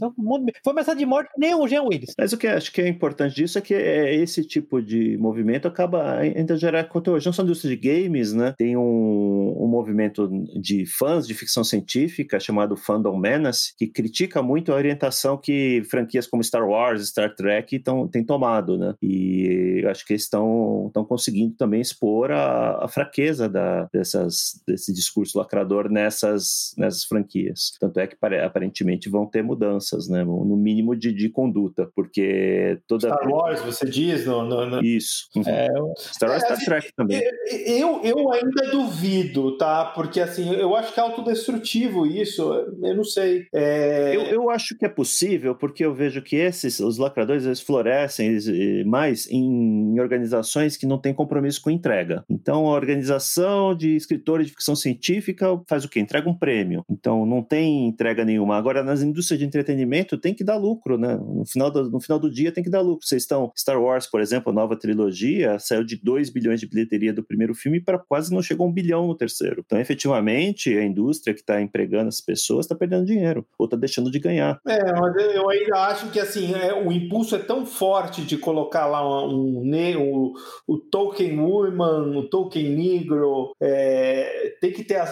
Foi 0.64 0.72
ameaçada 0.72 0.98
de 0.98 1.06
morte 1.06 1.30
nem 1.38 1.54
o 1.54 1.68
Jean 1.68 1.84
Willis. 1.84 2.14
Mas 2.18 2.34
o 2.34 2.38
que 2.38 2.48
acho 2.48 2.72
que 2.72 2.82
é 2.82 2.88
importante 2.88 3.36
disso 3.36 3.58
é 3.58 3.62
que 3.62 3.74
é 3.74 4.16
esse 4.16 4.44
tipo 4.44 4.82
de 4.82 5.18
movimento 5.18 5.68
acaba 5.68 6.18
ainda 6.18 6.58
gerar 6.58 6.86
conteúdo. 6.86 7.24
Não 7.24 7.34
só 7.34 7.44
indústria 7.44 7.76
de 7.76 7.82
games, 7.82 8.34
né? 8.34 8.54
Tem 8.58 8.76
um, 8.76 9.56
um 9.60 9.68
movimento 9.68 10.28
de 10.60 10.86
fãs 10.86 11.28
de 11.28 11.34
ficção 11.34 11.64
científica 11.64 12.40
chamado 12.40 12.76
Fandom 12.76 13.18
Menace, 13.18 13.74
que 13.78 13.88
critica 13.88 14.42
muito 14.42 14.72
a 14.72 14.76
orientação 14.76 15.38
que 15.38 15.84
franquias 15.90 16.28
como 16.28 16.44
Star 16.44 16.68
Wars, 16.68 17.08
Star 17.08 17.34
Trek 17.36 17.80
tão, 17.80 18.08
têm 18.08 18.24
tomado, 18.24 18.78
né? 18.78 18.94
E 19.02 19.84
acho 19.90 20.06
que 20.06 20.14
eles 20.14 20.24
estão 20.24 20.92
conseguindo 21.08 21.56
também 21.56 21.82
expor 21.82 22.32
a, 22.32 22.86
a 22.86 22.88
fraqueza 22.88 23.48
da, 23.56 23.88
dessas, 23.94 24.62
desse 24.68 24.94
discurso 24.94 25.38
lacrador 25.38 25.90
nessas, 25.90 26.74
nessas 26.78 27.06
franquias. 27.06 27.72
Tanto 27.80 28.00
é 28.02 28.08
que 28.08 28.18
aparentemente 28.44 29.10
vão 29.10 29.26
ter 29.26 29.42
mudanças, 29.42 30.10
né? 30.10 30.26
No 30.26 30.58
mínimo 30.58 30.94
de, 30.94 31.14
de 31.14 31.30
conduta, 31.30 31.90
porque 31.96 32.78
toda. 32.86 33.08
Star 33.08 33.30
Wars, 33.30 33.62
você 33.62 33.86
diz? 33.86 34.26
No, 34.26 34.44
no, 34.44 34.66
no... 34.66 34.84
Isso. 34.84 35.30
Uhum. 35.38 35.44
É, 35.48 35.68
Star 35.98 36.30
Wars 36.30 36.44
é, 36.44 36.48
Star 36.48 36.66
Trek 36.66 36.92
também. 36.98 37.22
Eu, 37.66 38.02
eu 38.04 38.32
ainda 38.34 38.70
duvido, 38.72 39.58
tá? 39.58 39.86
Porque 39.86 40.20
assim, 40.20 40.54
eu 40.54 40.76
acho 40.76 40.94
que 40.94 41.00
é 41.00 41.04
autodestrutivo 41.04 42.06
isso. 42.06 42.52
Eu 42.84 42.96
não 42.96 43.06
sei. 43.06 43.48
É... 43.54 44.16
Eu, 44.16 44.22
eu 44.24 44.50
acho 44.50 44.78
que 44.78 44.86
é 44.86 44.90
possível, 44.90 45.56
porque 45.56 45.86
eu 45.86 45.94
vejo 45.94 46.22
que 46.22 46.36
esses, 46.36 46.82
os 46.82 46.98
lacradores, 46.98 47.46
eles 47.46 47.62
florescem 47.62 48.38
mais 48.86 49.30
em 49.30 49.98
organizações 50.00 50.76
que 50.76 50.86
não 50.86 51.00
têm 51.00 51.14
compromisso 51.14 51.62
com 51.62 51.70
entrega. 51.70 52.26
Então, 52.30 52.68
a 52.68 52.72
organização 52.72 53.45
de 53.78 53.96
escritores 53.96 54.48
de 54.48 54.54
ficção 54.54 54.76
científica 54.76 55.60
faz 55.68 55.86
o 55.86 55.90
quê? 55.90 56.00
Entrega 56.00 56.30
um 56.30 56.38
prêmio. 56.38 56.84
Então 56.90 57.26
não 57.26 57.42
tem 57.42 57.88
entrega 57.88 58.24
nenhuma. 58.24 58.58
Agora, 58.58 58.84
nas 58.84 59.02
indústrias 59.02 59.40
de 59.40 59.46
entretenimento, 59.46 60.18
tem 60.18 60.34
que 60.34 60.44
dar 60.44 60.58
lucro, 60.58 60.98
né? 60.98 61.16
No 61.16 61.46
final 61.46 61.72
do, 61.72 61.90
no 61.90 62.00
final 62.00 62.20
do 62.20 62.30
dia 62.30 62.52
tem 62.52 62.64
que 62.64 62.70
dar 62.70 62.82
lucro. 62.82 63.06
Vocês 63.06 63.24
estão. 63.24 63.52
Star 63.58 63.82
Wars, 63.82 64.08
por 64.08 64.22
exemplo, 64.22 64.52
a 64.52 64.56
nova 64.56 64.76
trilogia, 64.76 65.58
saiu 65.60 65.84
de 65.84 65.96
2 66.02 66.30
bilhões 66.30 66.60
de 66.60 66.68
bilheteria 66.68 67.14
do 67.14 67.24
primeiro 67.24 67.54
filme 67.54 67.80
para 67.80 68.00
quase 68.00 68.34
não 68.34 68.42
chegou 68.42 68.66
a 68.66 68.70
um 68.70 68.74
bilhão 68.74 69.08
no 69.08 69.16
terceiro. 69.16 69.64
Então, 69.66 69.80
efetivamente, 69.80 70.76
a 70.78 70.84
indústria 70.84 71.34
que 71.34 71.42
está 71.42 71.62
empregando 71.62 72.10
as 72.10 72.22
pessoas 72.22 72.66
está 72.66 72.76
perdendo 72.76 73.06
dinheiro, 73.06 73.46
ou 73.58 73.66
está 73.66 73.78
deixando 73.78 74.12
de 74.12 74.20
ganhar. 74.20 74.60
É, 74.68 74.94
mas 74.94 75.16
eu 75.36 75.50
ainda 75.50 75.78
acho 75.88 76.10
que 76.12 76.20
assim, 76.20 76.54
é, 76.54 76.74
o 76.74 76.92
impulso 76.92 77.36
é 77.36 77.40
tão 77.40 77.66
forte 77.66 78.22
de 78.22 78.38
colocar 78.38 78.86
lá 78.86 79.28
um, 79.28 79.60
um, 79.60 79.98
o, 79.98 80.34
o 80.68 80.78
Tolkien 80.78 81.40
Woman, 81.40 82.18
o 82.18 82.30
Tolkien 82.30 82.70
Negro 82.70 83.35
é, 83.62 84.56
tem 84.62 84.72
que 84.72 84.84
ter 84.84 84.96
a, 84.96 85.04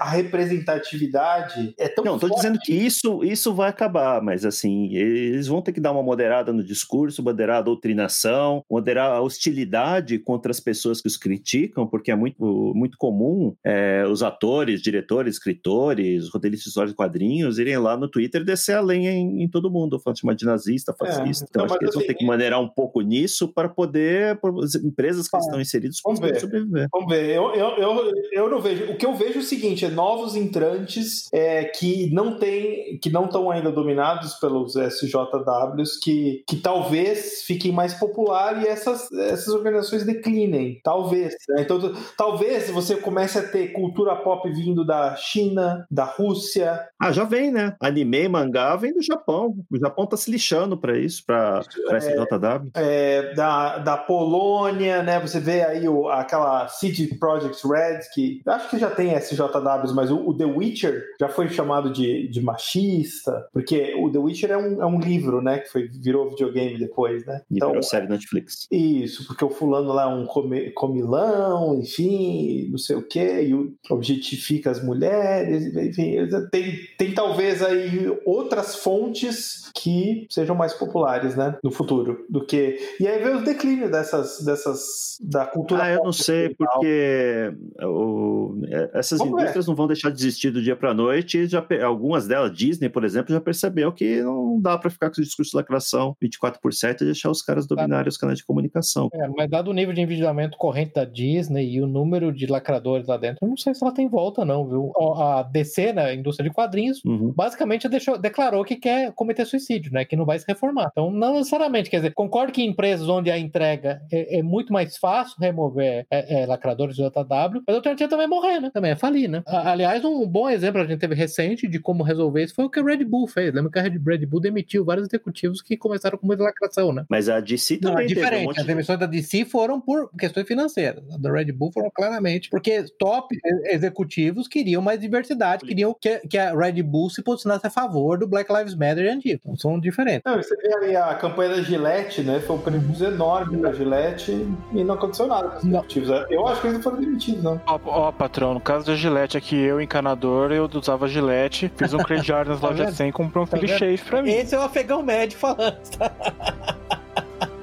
a, 0.00 0.10
representatividade. 0.10 1.74
É 1.78 1.88
tão 1.88 2.04
Não, 2.04 2.14
estou 2.14 2.30
dizendo 2.30 2.58
que 2.58 2.72
isso, 2.72 3.24
isso 3.24 3.54
vai 3.54 3.70
acabar, 3.70 4.22
mas 4.22 4.44
assim, 4.44 4.94
eles 4.94 5.46
vão 5.46 5.62
ter 5.62 5.72
que 5.72 5.80
dar 5.80 5.92
uma 5.92 6.02
moderada 6.02 6.52
no 6.52 6.62
discurso, 6.62 7.22
moderar 7.22 7.58
a 7.58 7.62
doutrinação, 7.62 8.64
moderar 8.70 9.10
a 9.10 9.20
hostilidade 9.20 10.18
contra 10.18 10.50
as 10.50 10.60
pessoas 10.60 11.00
que 11.00 11.08
os 11.08 11.16
criticam, 11.16 11.86
porque 11.86 12.10
é 12.10 12.16
muito, 12.16 12.72
muito 12.74 12.96
comum 12.98 13.54
é, 13.64 14.04
os 14.06 14.22
atores, 14.22 14.82
diretores, 14.82 15.34
escritores, 15.34 16.28
roteiristas 16.28 16.88
de 16.88 16.94
quadrinhos 16.94 17.58
irem 17.58 17.78
lá 17.78 17.96
no 17.96 18.08
Twitter 18.08 18.44
descer 18.44 18.76
a 18.76 18.80
lenha 18.80 19.12
em, 19.12 19.42
em 19.42 19.48
todo 19.48 19.70
mundo, 19.70 19.98
falando 19.98 20.18
chamar 20.18 20.34
de 20.34 20.44
nazista, 20.44 20.92
é, 20.92 20.94
fascista. 20.96 21.44
É, 21.44 21.48
então, 21.50 21.64
acho 21.64 21.78
que 21.78 21.84
eles 21.84 21.94
vão 21.94 22.06
ter 22.06 22.14
que 22.14 22.24
maneirar 22.24 22.60
um 22.60 22.68
pouco 22.68 23.00
nisso 23.00 23.48
para 23.48 23.68
poder, 23.68 24.38
as 24.62 24.74
empresas 24.76 25.28
que 25.28 25.36
estão 25.36 25.60
inseridas, 25.60 26.00
conseguirem 26.00 26.40
sobreviver. 26.40 26.88
Vamos 26.92 27.08
ver. 27.08 27.30
Eu, 27.30 27.54
eu, 27.54 27.69
eu, 27.76 28.12
eu 28.32 28.50
não 28.50 28.60
vejo. 28.60 28.92
O 28.92 28.96
que 28.96 29.06
eu 29.06 29.14
vejo 29.14 29.38
é 29.38 29.42
o 29.42 29.44
seguinte: 29.44 29.84
é 29.84 29.90
novos 29.90 30.36
entrantes 30.36 31.28
é, 31.32 31.64
que 31.64 32.12
não 32.12 32.38
tem, 32.38 32.98
que 32.98 33.10
não 33.10 33.24
estão 33.24 33.50
ainda 33.50 33.70
dominados 33.70 34.34
pelos 34.34 34.74
SJWs, 34.76 35.98
que, 36.02 36.44
que 36.46 36.56
talvez 36.56 37.42
fiquem 37.42 37.72
mais 37.72 37.94
popular 37.94 38.62
e 38.62 38.66
essas, 38.66 39.10
essas 39.12 39.48
organizações 39.48 40.04
declinem. 40.04 40.80
Talvez. 40.82 41.34
Né? 41.48 41.62
Então, 41.62 41.78
talvez 42.16 42.70
você 42.70 42.96
comece 42.96 43.38
a 43.38 43.46
ter 43.46 43.68
cultura 43.72 44.16
pop 44.16 44.48
vindo 44.50 44.84
da 44.84 45.16
China, 45.16 45.86
da 45.90 46.04
Rússia. 46.04 46.80
Ah, 46.98 47.12
já 47.12 47.24
vem, 47.24 47.50
né? 47.50 47.74
Anime, 47.80 48.28
mangá 48.28 48.76
vem 48.76 48.92
do 48.92 49.02
Japão. 49.02 49.56
O 49.70 49.78
Japão 49.78 50.06
tá 50.06 50.16
se 50.16 50.30
lixando 50.30 50.76
para 50.76 50.98
isso, 50.98 51.24
para 51.24 51.62
é, 51.90 51.98
SJW. 51.98 52.70
É, 52.74 53.34
da, 53.34 53.78
da 53.78 53.96
Polônia, 53.96 55.02
né? 55.02 55.20
Você 55.20 55.40
vê 55.40 55.62
aí 55.62 55.88
o, 55.88 56.08
aquela 56.08 56.68
City 56.68 57.14
Project 57.18 57.59
Red, 57.64 58.00
que 58.14 58.40
acho 58.46 58.70
que 58.70 58.78
já 58.78 58.90
tem 58.90 59.14
SJWs, 59.14 59.92
mas 59.94 60.10
o, 60.10 60.16
o, 60.28 60.36
The 60.36 60.44
Witcher 60.44 61.04
já 61.18 61.28
foi 61.28 61.48
chamado 61.48 61.90
de, 61.90 62.28
de 62.28 62.40
machista, 62.40 63.46
porque 63.52 63.94
o 63.98 64.10
The 64.10 64.18
Witcher 64.18 64.50
é 64.50 64.56
um, 64.56 64.82
é 64.82 64.86
um 64.86 65.00
livro, 65.00 65.40
né, 65.40 65.58
que 65.58 65.70
foi, 65.70 65.88
virou 65.88 66.30
videogame 66.30 66.78
depois, 66.78 67.24
né? 67.24 67.42
E 67.50 67.56
então, 67.56 67.68
virou 67.68 67.82
série 67.82 68.08
Netflix. 68.08 68.66
Isso, 68.70 69.26
porque 69.26 69.44
o 69.44 69.50
fulano 69.50 69.92
lá 69.92 70.04
é 70.04 70.14
um 70.14 70.26
comilão, 70.74 71.78
enfim, 71.78 72.68
não 72.70 72.78
sei 72.78 72.96
o 72.96 73.02
quê, 73.02 73.42
e 73.48 73.54
o, 73.54 73.74
objetifica 73.90 74.70
as 74.70 74.82
mulheres, 74.82 75.74
enfim, 75.76 76.16
tem, 76.50 76.74
tem 76.96 77.14
talvez 77.14 77.62
aí 77.62 78.06
outras 78.24 78.76
fontes 78.76 79.70
que 79.74 80.26
sejam 80.30 80.54
mais 80.54 80.74
populares, 80.74 81.36
né, 81.36 81.56
no 81.62 81.70
futuro, 81.70 82.24
do 82.28 82.44
que... 82.44 82.78
E 82.98 83.06
aí 83.06 83.22
vem 83.22 83.36
o 83.36 83.44
declínio 83.44 83.90
dessas, 83.90 84.44
dessas 84.44 85.18
da 85.20 85.46
cultura... 85.46 85.84
Ah, 85.84 85.92
eu 85.92 86.02
não 86.02 86.12
sei, 86.12 86.54
porque 86.54 87.49
o, 87.82 88.60
é, 88.66 88.90
essas 88.94 89.18
Como 89.18 89.38
indústrias 89.38 89.66
é? 89.66 89.68
não 89.68 89.74
vão 89.74 89.86
deixar 89.86 90.10
de 90.10 90.16
existir 90.16 90.50
do 90.50 90.62
dia 90.62 90.76
para 90.76 90.94
noite, 90.94 91.46
já, 91.46 91.64
algumas 91.84 92.26
delas, 92.26 92.52
Disney, 92.56 92.88
por 92.88 93.04
exemplo, 93.04 93.32
já 93.32 93.40
percebeu 93.40 93.92
que 93.92 94.22
não 94.22 94.60
dá 94.60 94.76
para 94.78 94.90
ficar 94.90 95.08
com 95.08 95.14
esse 95.14 95.24
discurso 95.24 95.52
de 95.52 95.56
lacração 95.56 96.16
24 96.20 96.60
por 96.60 96.72
7 96.72 97.02
e 97.02 97.04
deixar 97.06 97.30
os 97.30 97.42
caras 97.42 97.66
dominarem 97.66 98.08
os 98.08 98.16
canais 98.16 98.38
de 98.38 98.44
comunicação. 98.44 99.08
É, 99.12 99.28
mas 99.28 99.48
dado 99.50 99.70
o 99.70 99.74
nível 99.74 99.94
de 99.94 100.00
endividamento 100.00 100.56
corrente 100.56 100.94
da 100.94 101.04
Disney 101.04 101.70
e 101.70 101.80
o 101.80 101.86
número 101.86 102.32
de 102.32 102.46
lacradores 102.46 103.06
lá 103.06 103.16
dentro, 103.16 103.38
eu 103.42 103.48
não 103.48 103.56
sei 103.56 103.74
se 103.74 103.82
ela 103.82 103.92
tem 103.92 104.08
volta, 104.08 104.44
não, 104.44 104.66
viu? 104.66 104.92
A 105.16 105.42
DC, 105.42 105.92
na 105.92 106.04
né, 106.04 106.14
indústria 106.14 106.48
de 106.48 106.54
quadrinhos, 106.54 107.02
uhum. 107.04 107.32
basicamente 107.34 107.88
deixou, 107.88 108.18
declarou 108.18 108.64
que 108.64 108.76
quer 108.76 109.12
cometer 109.12 109.44
suicídio, 109.44 109.92
né? 109.92 110.04
Que 110.04 110.16
não 110.16 110.24
vai 110.24 110.38
se 110.38 110.44
reformar. 110.46 110.88
Então, 110.92 111.10
não 111.10 111.34
necessariamente, 111.34 111.90
quer 111.90 111.98
dizer, 111.98 112.14
concordo 112.14 112.52
que 112.52 112.62
em 112.62 112.70
empresas 112.70 113.08
onde 113.08 113.30
a 113.30 113.38
entrega 113.38 114.02
é, 114.10 114.38
é 114.38 114.42
muito 114.42 114.72
mais 114.72 114.96
fácil 114.96 115.36
remover 115.38 116.06
é, 116.10 116.42
é, 116.42 116.46
lacradores 116.46 116.96
do 116.96 117.02
JW, 117.48 117.62
mas 117.66 117.74
a 117.74 117.78
alternativa 117.78 118.10
também 118.10 118.24
é 118.24 118.28
morrer, 118.28 118.60
né? 118.60 118.70
Também 118.72 118.90
é 118.90 118.96
falir, 118.96 119.28
né? 119.28 119.42
Aliás, 119.46 120.04
um 120.04 120.26
bom 120.26 120.48
exemplo 120.48 120.80
a 120.80 120.84
gente 120.84 120.98
teve 120.98 121.14
recente 121.14 121.66
de 121.66 121.78
como 121.78 122.02
resolver 122.02 122.42
isso 122.42 122.54
foi 122.54 122.64
o 122.64 122.70
que 122.70 122.80
a 122.80 122.84
Red 122.84 123.04
Bull 123.04 123.26
fez. 123.26 123.52
Lembra 123.54 123.70
que 123.70 123.78
a 123.78 123.82
Red 123.82 124.26
Bull 124.26 124.40
demitiu 124.40 124.84
vários 124.84 125.06
executivos 125.06 125.62
que 125.62 125.76
começaram 125.76 126.18
com 126.18 126.26
muita 126.26 126.42
lacração, 126.42 126.92
né? 126.92 127.04
Mas 127.08 127.28
a 127.28 127.40
DC 127.40 127.78
também 127.78 127.94
não, 127.94 128.02
é 128.02 128.06
diferente. 128.06 128.58
Um 128.58 128.60
As 128.60 128.66
demissões 128.66 128.98
de... 128.98 129.06
da 129.06 129.10
DC 129.10 129.44
foram 129.44 129.80
por 129.80 130.10
questões 130.18 130.46
financeiras. 130.46 131.02
A 131.12 131.16
da 131.16 131.32
Red 131.32 131.52
Bull 131.52 131.72
foram 131.72 131.90
claramente 131.90 132.50
porque 132.50 132.84
top 132.98 133.36
executivos 133.64 134.48
queriam 134.48 134.82
mais 134.82 135.00
diversidade, 135.00 135.64
queriam 135.64 135.94
que, 135.98 136.18
que 136.20 136.38
a 136.38 136.54
Red 136.54 136.82
Bull 136.82 137.10
se 137.10 137.22
posicionasse 137.22 137.66
a 137.66 137.70
favor 137.70 138.18
do 138.18 138.26
Black 138.26 138.52
Lives 138.52 138.74
Matter 138.74 139.04
e 139.04 139.08
Antifa. 139.08 139.40
Então, 139.42 139.56
são 139.56 139.80
diferentes. 139.80 140.22
Não, 140.24 140.36
você 140.36 140.56
vê 140.56 140.74
ali 140.74 140.96
a 140.96 141.14
campanha 141.14 141.56
da 141.56 141.62
Gillette, 141.62 142.22
né? 142.22 142.40
Foi 142.40 142.56
um 142.56 142.60
prejuízo 142.60 143.04
enorme 143.04 143.56
da 143.58 143.72
Gillette 143.72 144.32
e 144.72 144.84
não 144.84 144.94
aconteceu 144.94 145.26
nada 145.26 145.50
com 145.50 145.58
os 145.58 145.64
executivos. 145.64 146.08
Eu 146.30 146.46
acho 146.46 146.60
que 146.60 146.66
eles 146.66 146.76
não 146.76 146.82
foram 146.82 146.98
demitidos, 146.98 147.19
Ó, 147.66 147.78
ó, 147.86 148.12
patrão, 148.12 148.54
no 148.54 148.60
caso 148.60 148.86
da 148.86 148.94
Gillette 148.94 149.36
aqui, 149.36 149.56
eu, 149.56 149.80
encanador, 149.80 150.52
eu 150.52 150.68
usava 150.72 151.08
Gillette, 151.08 151.70
fiz 151.76 151.92
um 151.92 151.98
crediário 151.98 152.50
nas 152.50 152.60
tá 152.60 152.68
lojas 152.68 152.94
100 152.94 153.08
e 153.08 153.12
comprei 153.12 153.42
um 153.42 153.46
tá 153.46 153.56
Philly 153.56 153.98
pra 153.98 154.22
mim. 154.22 154.30
Esse 154.30 154.54
é 154.54 154.58
o 154.58 154.62
afegão 154.62 155.02
médio 155.02 155.38
falando. 155.38 155.78
Tá? 155.96 156.10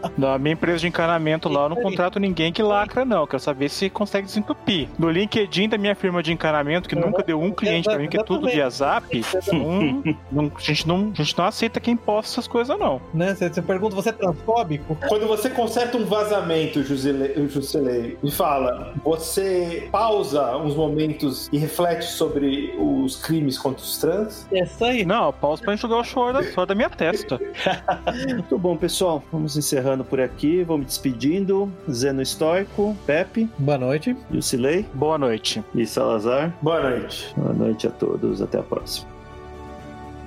Na 0.17 0.37
minha 0.37 0.53
empresa 0.53 0.79
de 0.79 0.87
encanamento 0.87 1.49
lá, 1.49 1.63
eu 1.63 1.69
não 1.69 1.75
contrato 1.77 2.19
ninguém 2.19 2.51
que 2.51 2.61
lacra, 2.61 3.05
não. 3.05 3.21
Eu 3.21 3.27
quero 3.27 3.41
saber 3.41 3.69
se 3.69 3.89
consegue 3.89 4.25
desentupir. 4.25 4.87
No 4.97 5.09
LinkedIn 5.09 5.69
da 5.69 5.77
minha 5.77 5.95
firma 5.95 6.21
de 6.23 6.31
encanamento, 6.31 6.87
que 6.87 6.95
uhum. 6.95 7.07
nunca 7.07 7.23
deu 7.23 7.41
um 7.41 7.51
cliente 7.51 7.89
pra 7.89 7.97
mim, 7.97 8.07
que 8.07 8.17
é 8.17 8.23
tudo 8.23 8.47
via 8.47 8.69
zap, 8.69 9.21
não, 9.51 10.03
não, 10.31 10.51
a, 10.55 10.59
gente 10.59 10.87
não, 10.87 11.11
a 11.13 11.23
gente 11.23 11.37
não 11.37 11.45
aceita 11.45 11.79
quem 11.79 11.95
posta 11.95 12.33
essas 12.33 12.47
coisas, 12.47 12.77
não. 12.77 13.01
Né? 13.13 13.33
Você, 13.33 13.49
você 13.49 13.61
pergunta, 13.61 13.95
você 13.95 14.09
é 14.09 14.13
transfóbico? 14.13 14.97
Quando 15.07 15.27
você 15.27 15.49
conserta 15.49 15.97
um 15.97 16.05
vazamento, 16.05 16.83
Jusilei, 16.83 18.17
me 18.21 18.31
fala, 18.31 18.93
você 19.03 19.87
pausa 19.91 20.57
uns 20.57 20.75
momentos 20.75 21.49
e 21.51 21.57
reflete 21.57 22.05
sobre 22.05 22.75
os 22.77 23.15
crimes 23.17 23.57
contra 23.57 23.83
os 23.83 23.97
trans? 23.97 24.47
É 24.51 24.63
isso 24.63 24.83
aí. 24.83 25.05
Não, 25.05 25.27
eu 25.27 25.33
pauso 25.33 25.61
pra 25.61 25.73
enxugar 25.73 25.99
o 25.99 26.03
choro 26.03 26.33
da, 26.33 26.65
da 26.65 26.75
minha 26.75 26.89
testa. 26.89 27.39
Muito 28.29 28.57
bom, 28.57 28.75
pessoal. 28.75 29.23
Vamos 29.31 29.55
encerrando 29.87 30.03
por 30.03 30.19
aqui, 30.19 30.63
vou 30.63 30.77
me 30.77 30.85
despedindo. 30.85 31.71
Zeno 31.89 32.21
Estoico, 32.21 32.95
Pepe. 33.05 33.49
Boa 33.57 33.77
noite. 33.77 34.15
Lucilei. 34.29 34.85
Boa 34.93 35.17
noite. 35.17 35.63
E 35.73 35.85
Salazar. 35.85 36.53
Boa 36.61 36.81
noite. 36.81 37.33
Boa 37.37 37.53
noite 37.53 37.87
a 37.87 37.89
todos. 37.89 38.41
Até 38.41 38.59
a 38.59 38.63
próxima. 38.63 39.07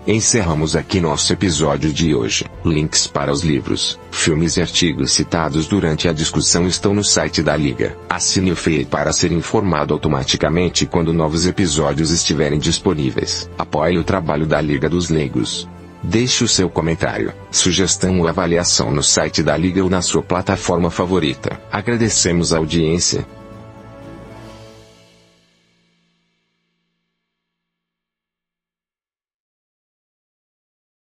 Encerramos 0.06 0.74
aqui 0.74 0.98
nosso 0.98 1.30
episódio 1.30 1.92
de 1.92 2.14
hoje. 2.14 2.46
Links 2.64 3.06
para 3.06 3.30
os 3.30 3.42
livros, 3.42 3.98
filmes 4.10 4.56
e 4.56 4.62
artigos 4.62 5.12
citados 5.12 5.68
durante 5.68 6.08
a 6.08 6.12
discussão 6.12 6.66
estão 6.66 6.94
no 6.94 7.04
site 7.04 7.42
da 7.42 7.54
Liga. 7.54 7.96
Assine 8.08 8.50
o 8.50 8.56
feed 8.56 8.86
para 8.86 9.12
ser 9.12 9.30
informado 9.30 9.92
automaticamente 9.92 10.86
quando 10.86 11.12
novos 11.12 11.46
episódios 11.46 12.10
estiverem 12.10 12.58
disponíveis. 12.58 13.48
Apoie 13.58 13.98
o 13.98 14.04
trabalho 14.04 14.46
da 14.46 14.58
Liga 14.58 14.88
dos 14.88 15.10
Leigos. 15.10 15.68
Deixe 16.02 16.42
o 16.42 16.48
seu 16.48 16.70
comentário, 16.70 17.32
sugestão 17.50 18.20
ou 18.20 18.28
avaliação 18.28 18.90
no 18.90 19.02
site 19.02 19.42
da 19.42 19.56
Liga 19.56 19.82
ou 19.82 19.90
na 19.90 20.00
sua 20.00 20.22
plataforma 20.22 20.90
favorita. 20.90 21.60
Agradecemos 21.70 22.52
a 22.52 22.58
audiência 22.58 23.26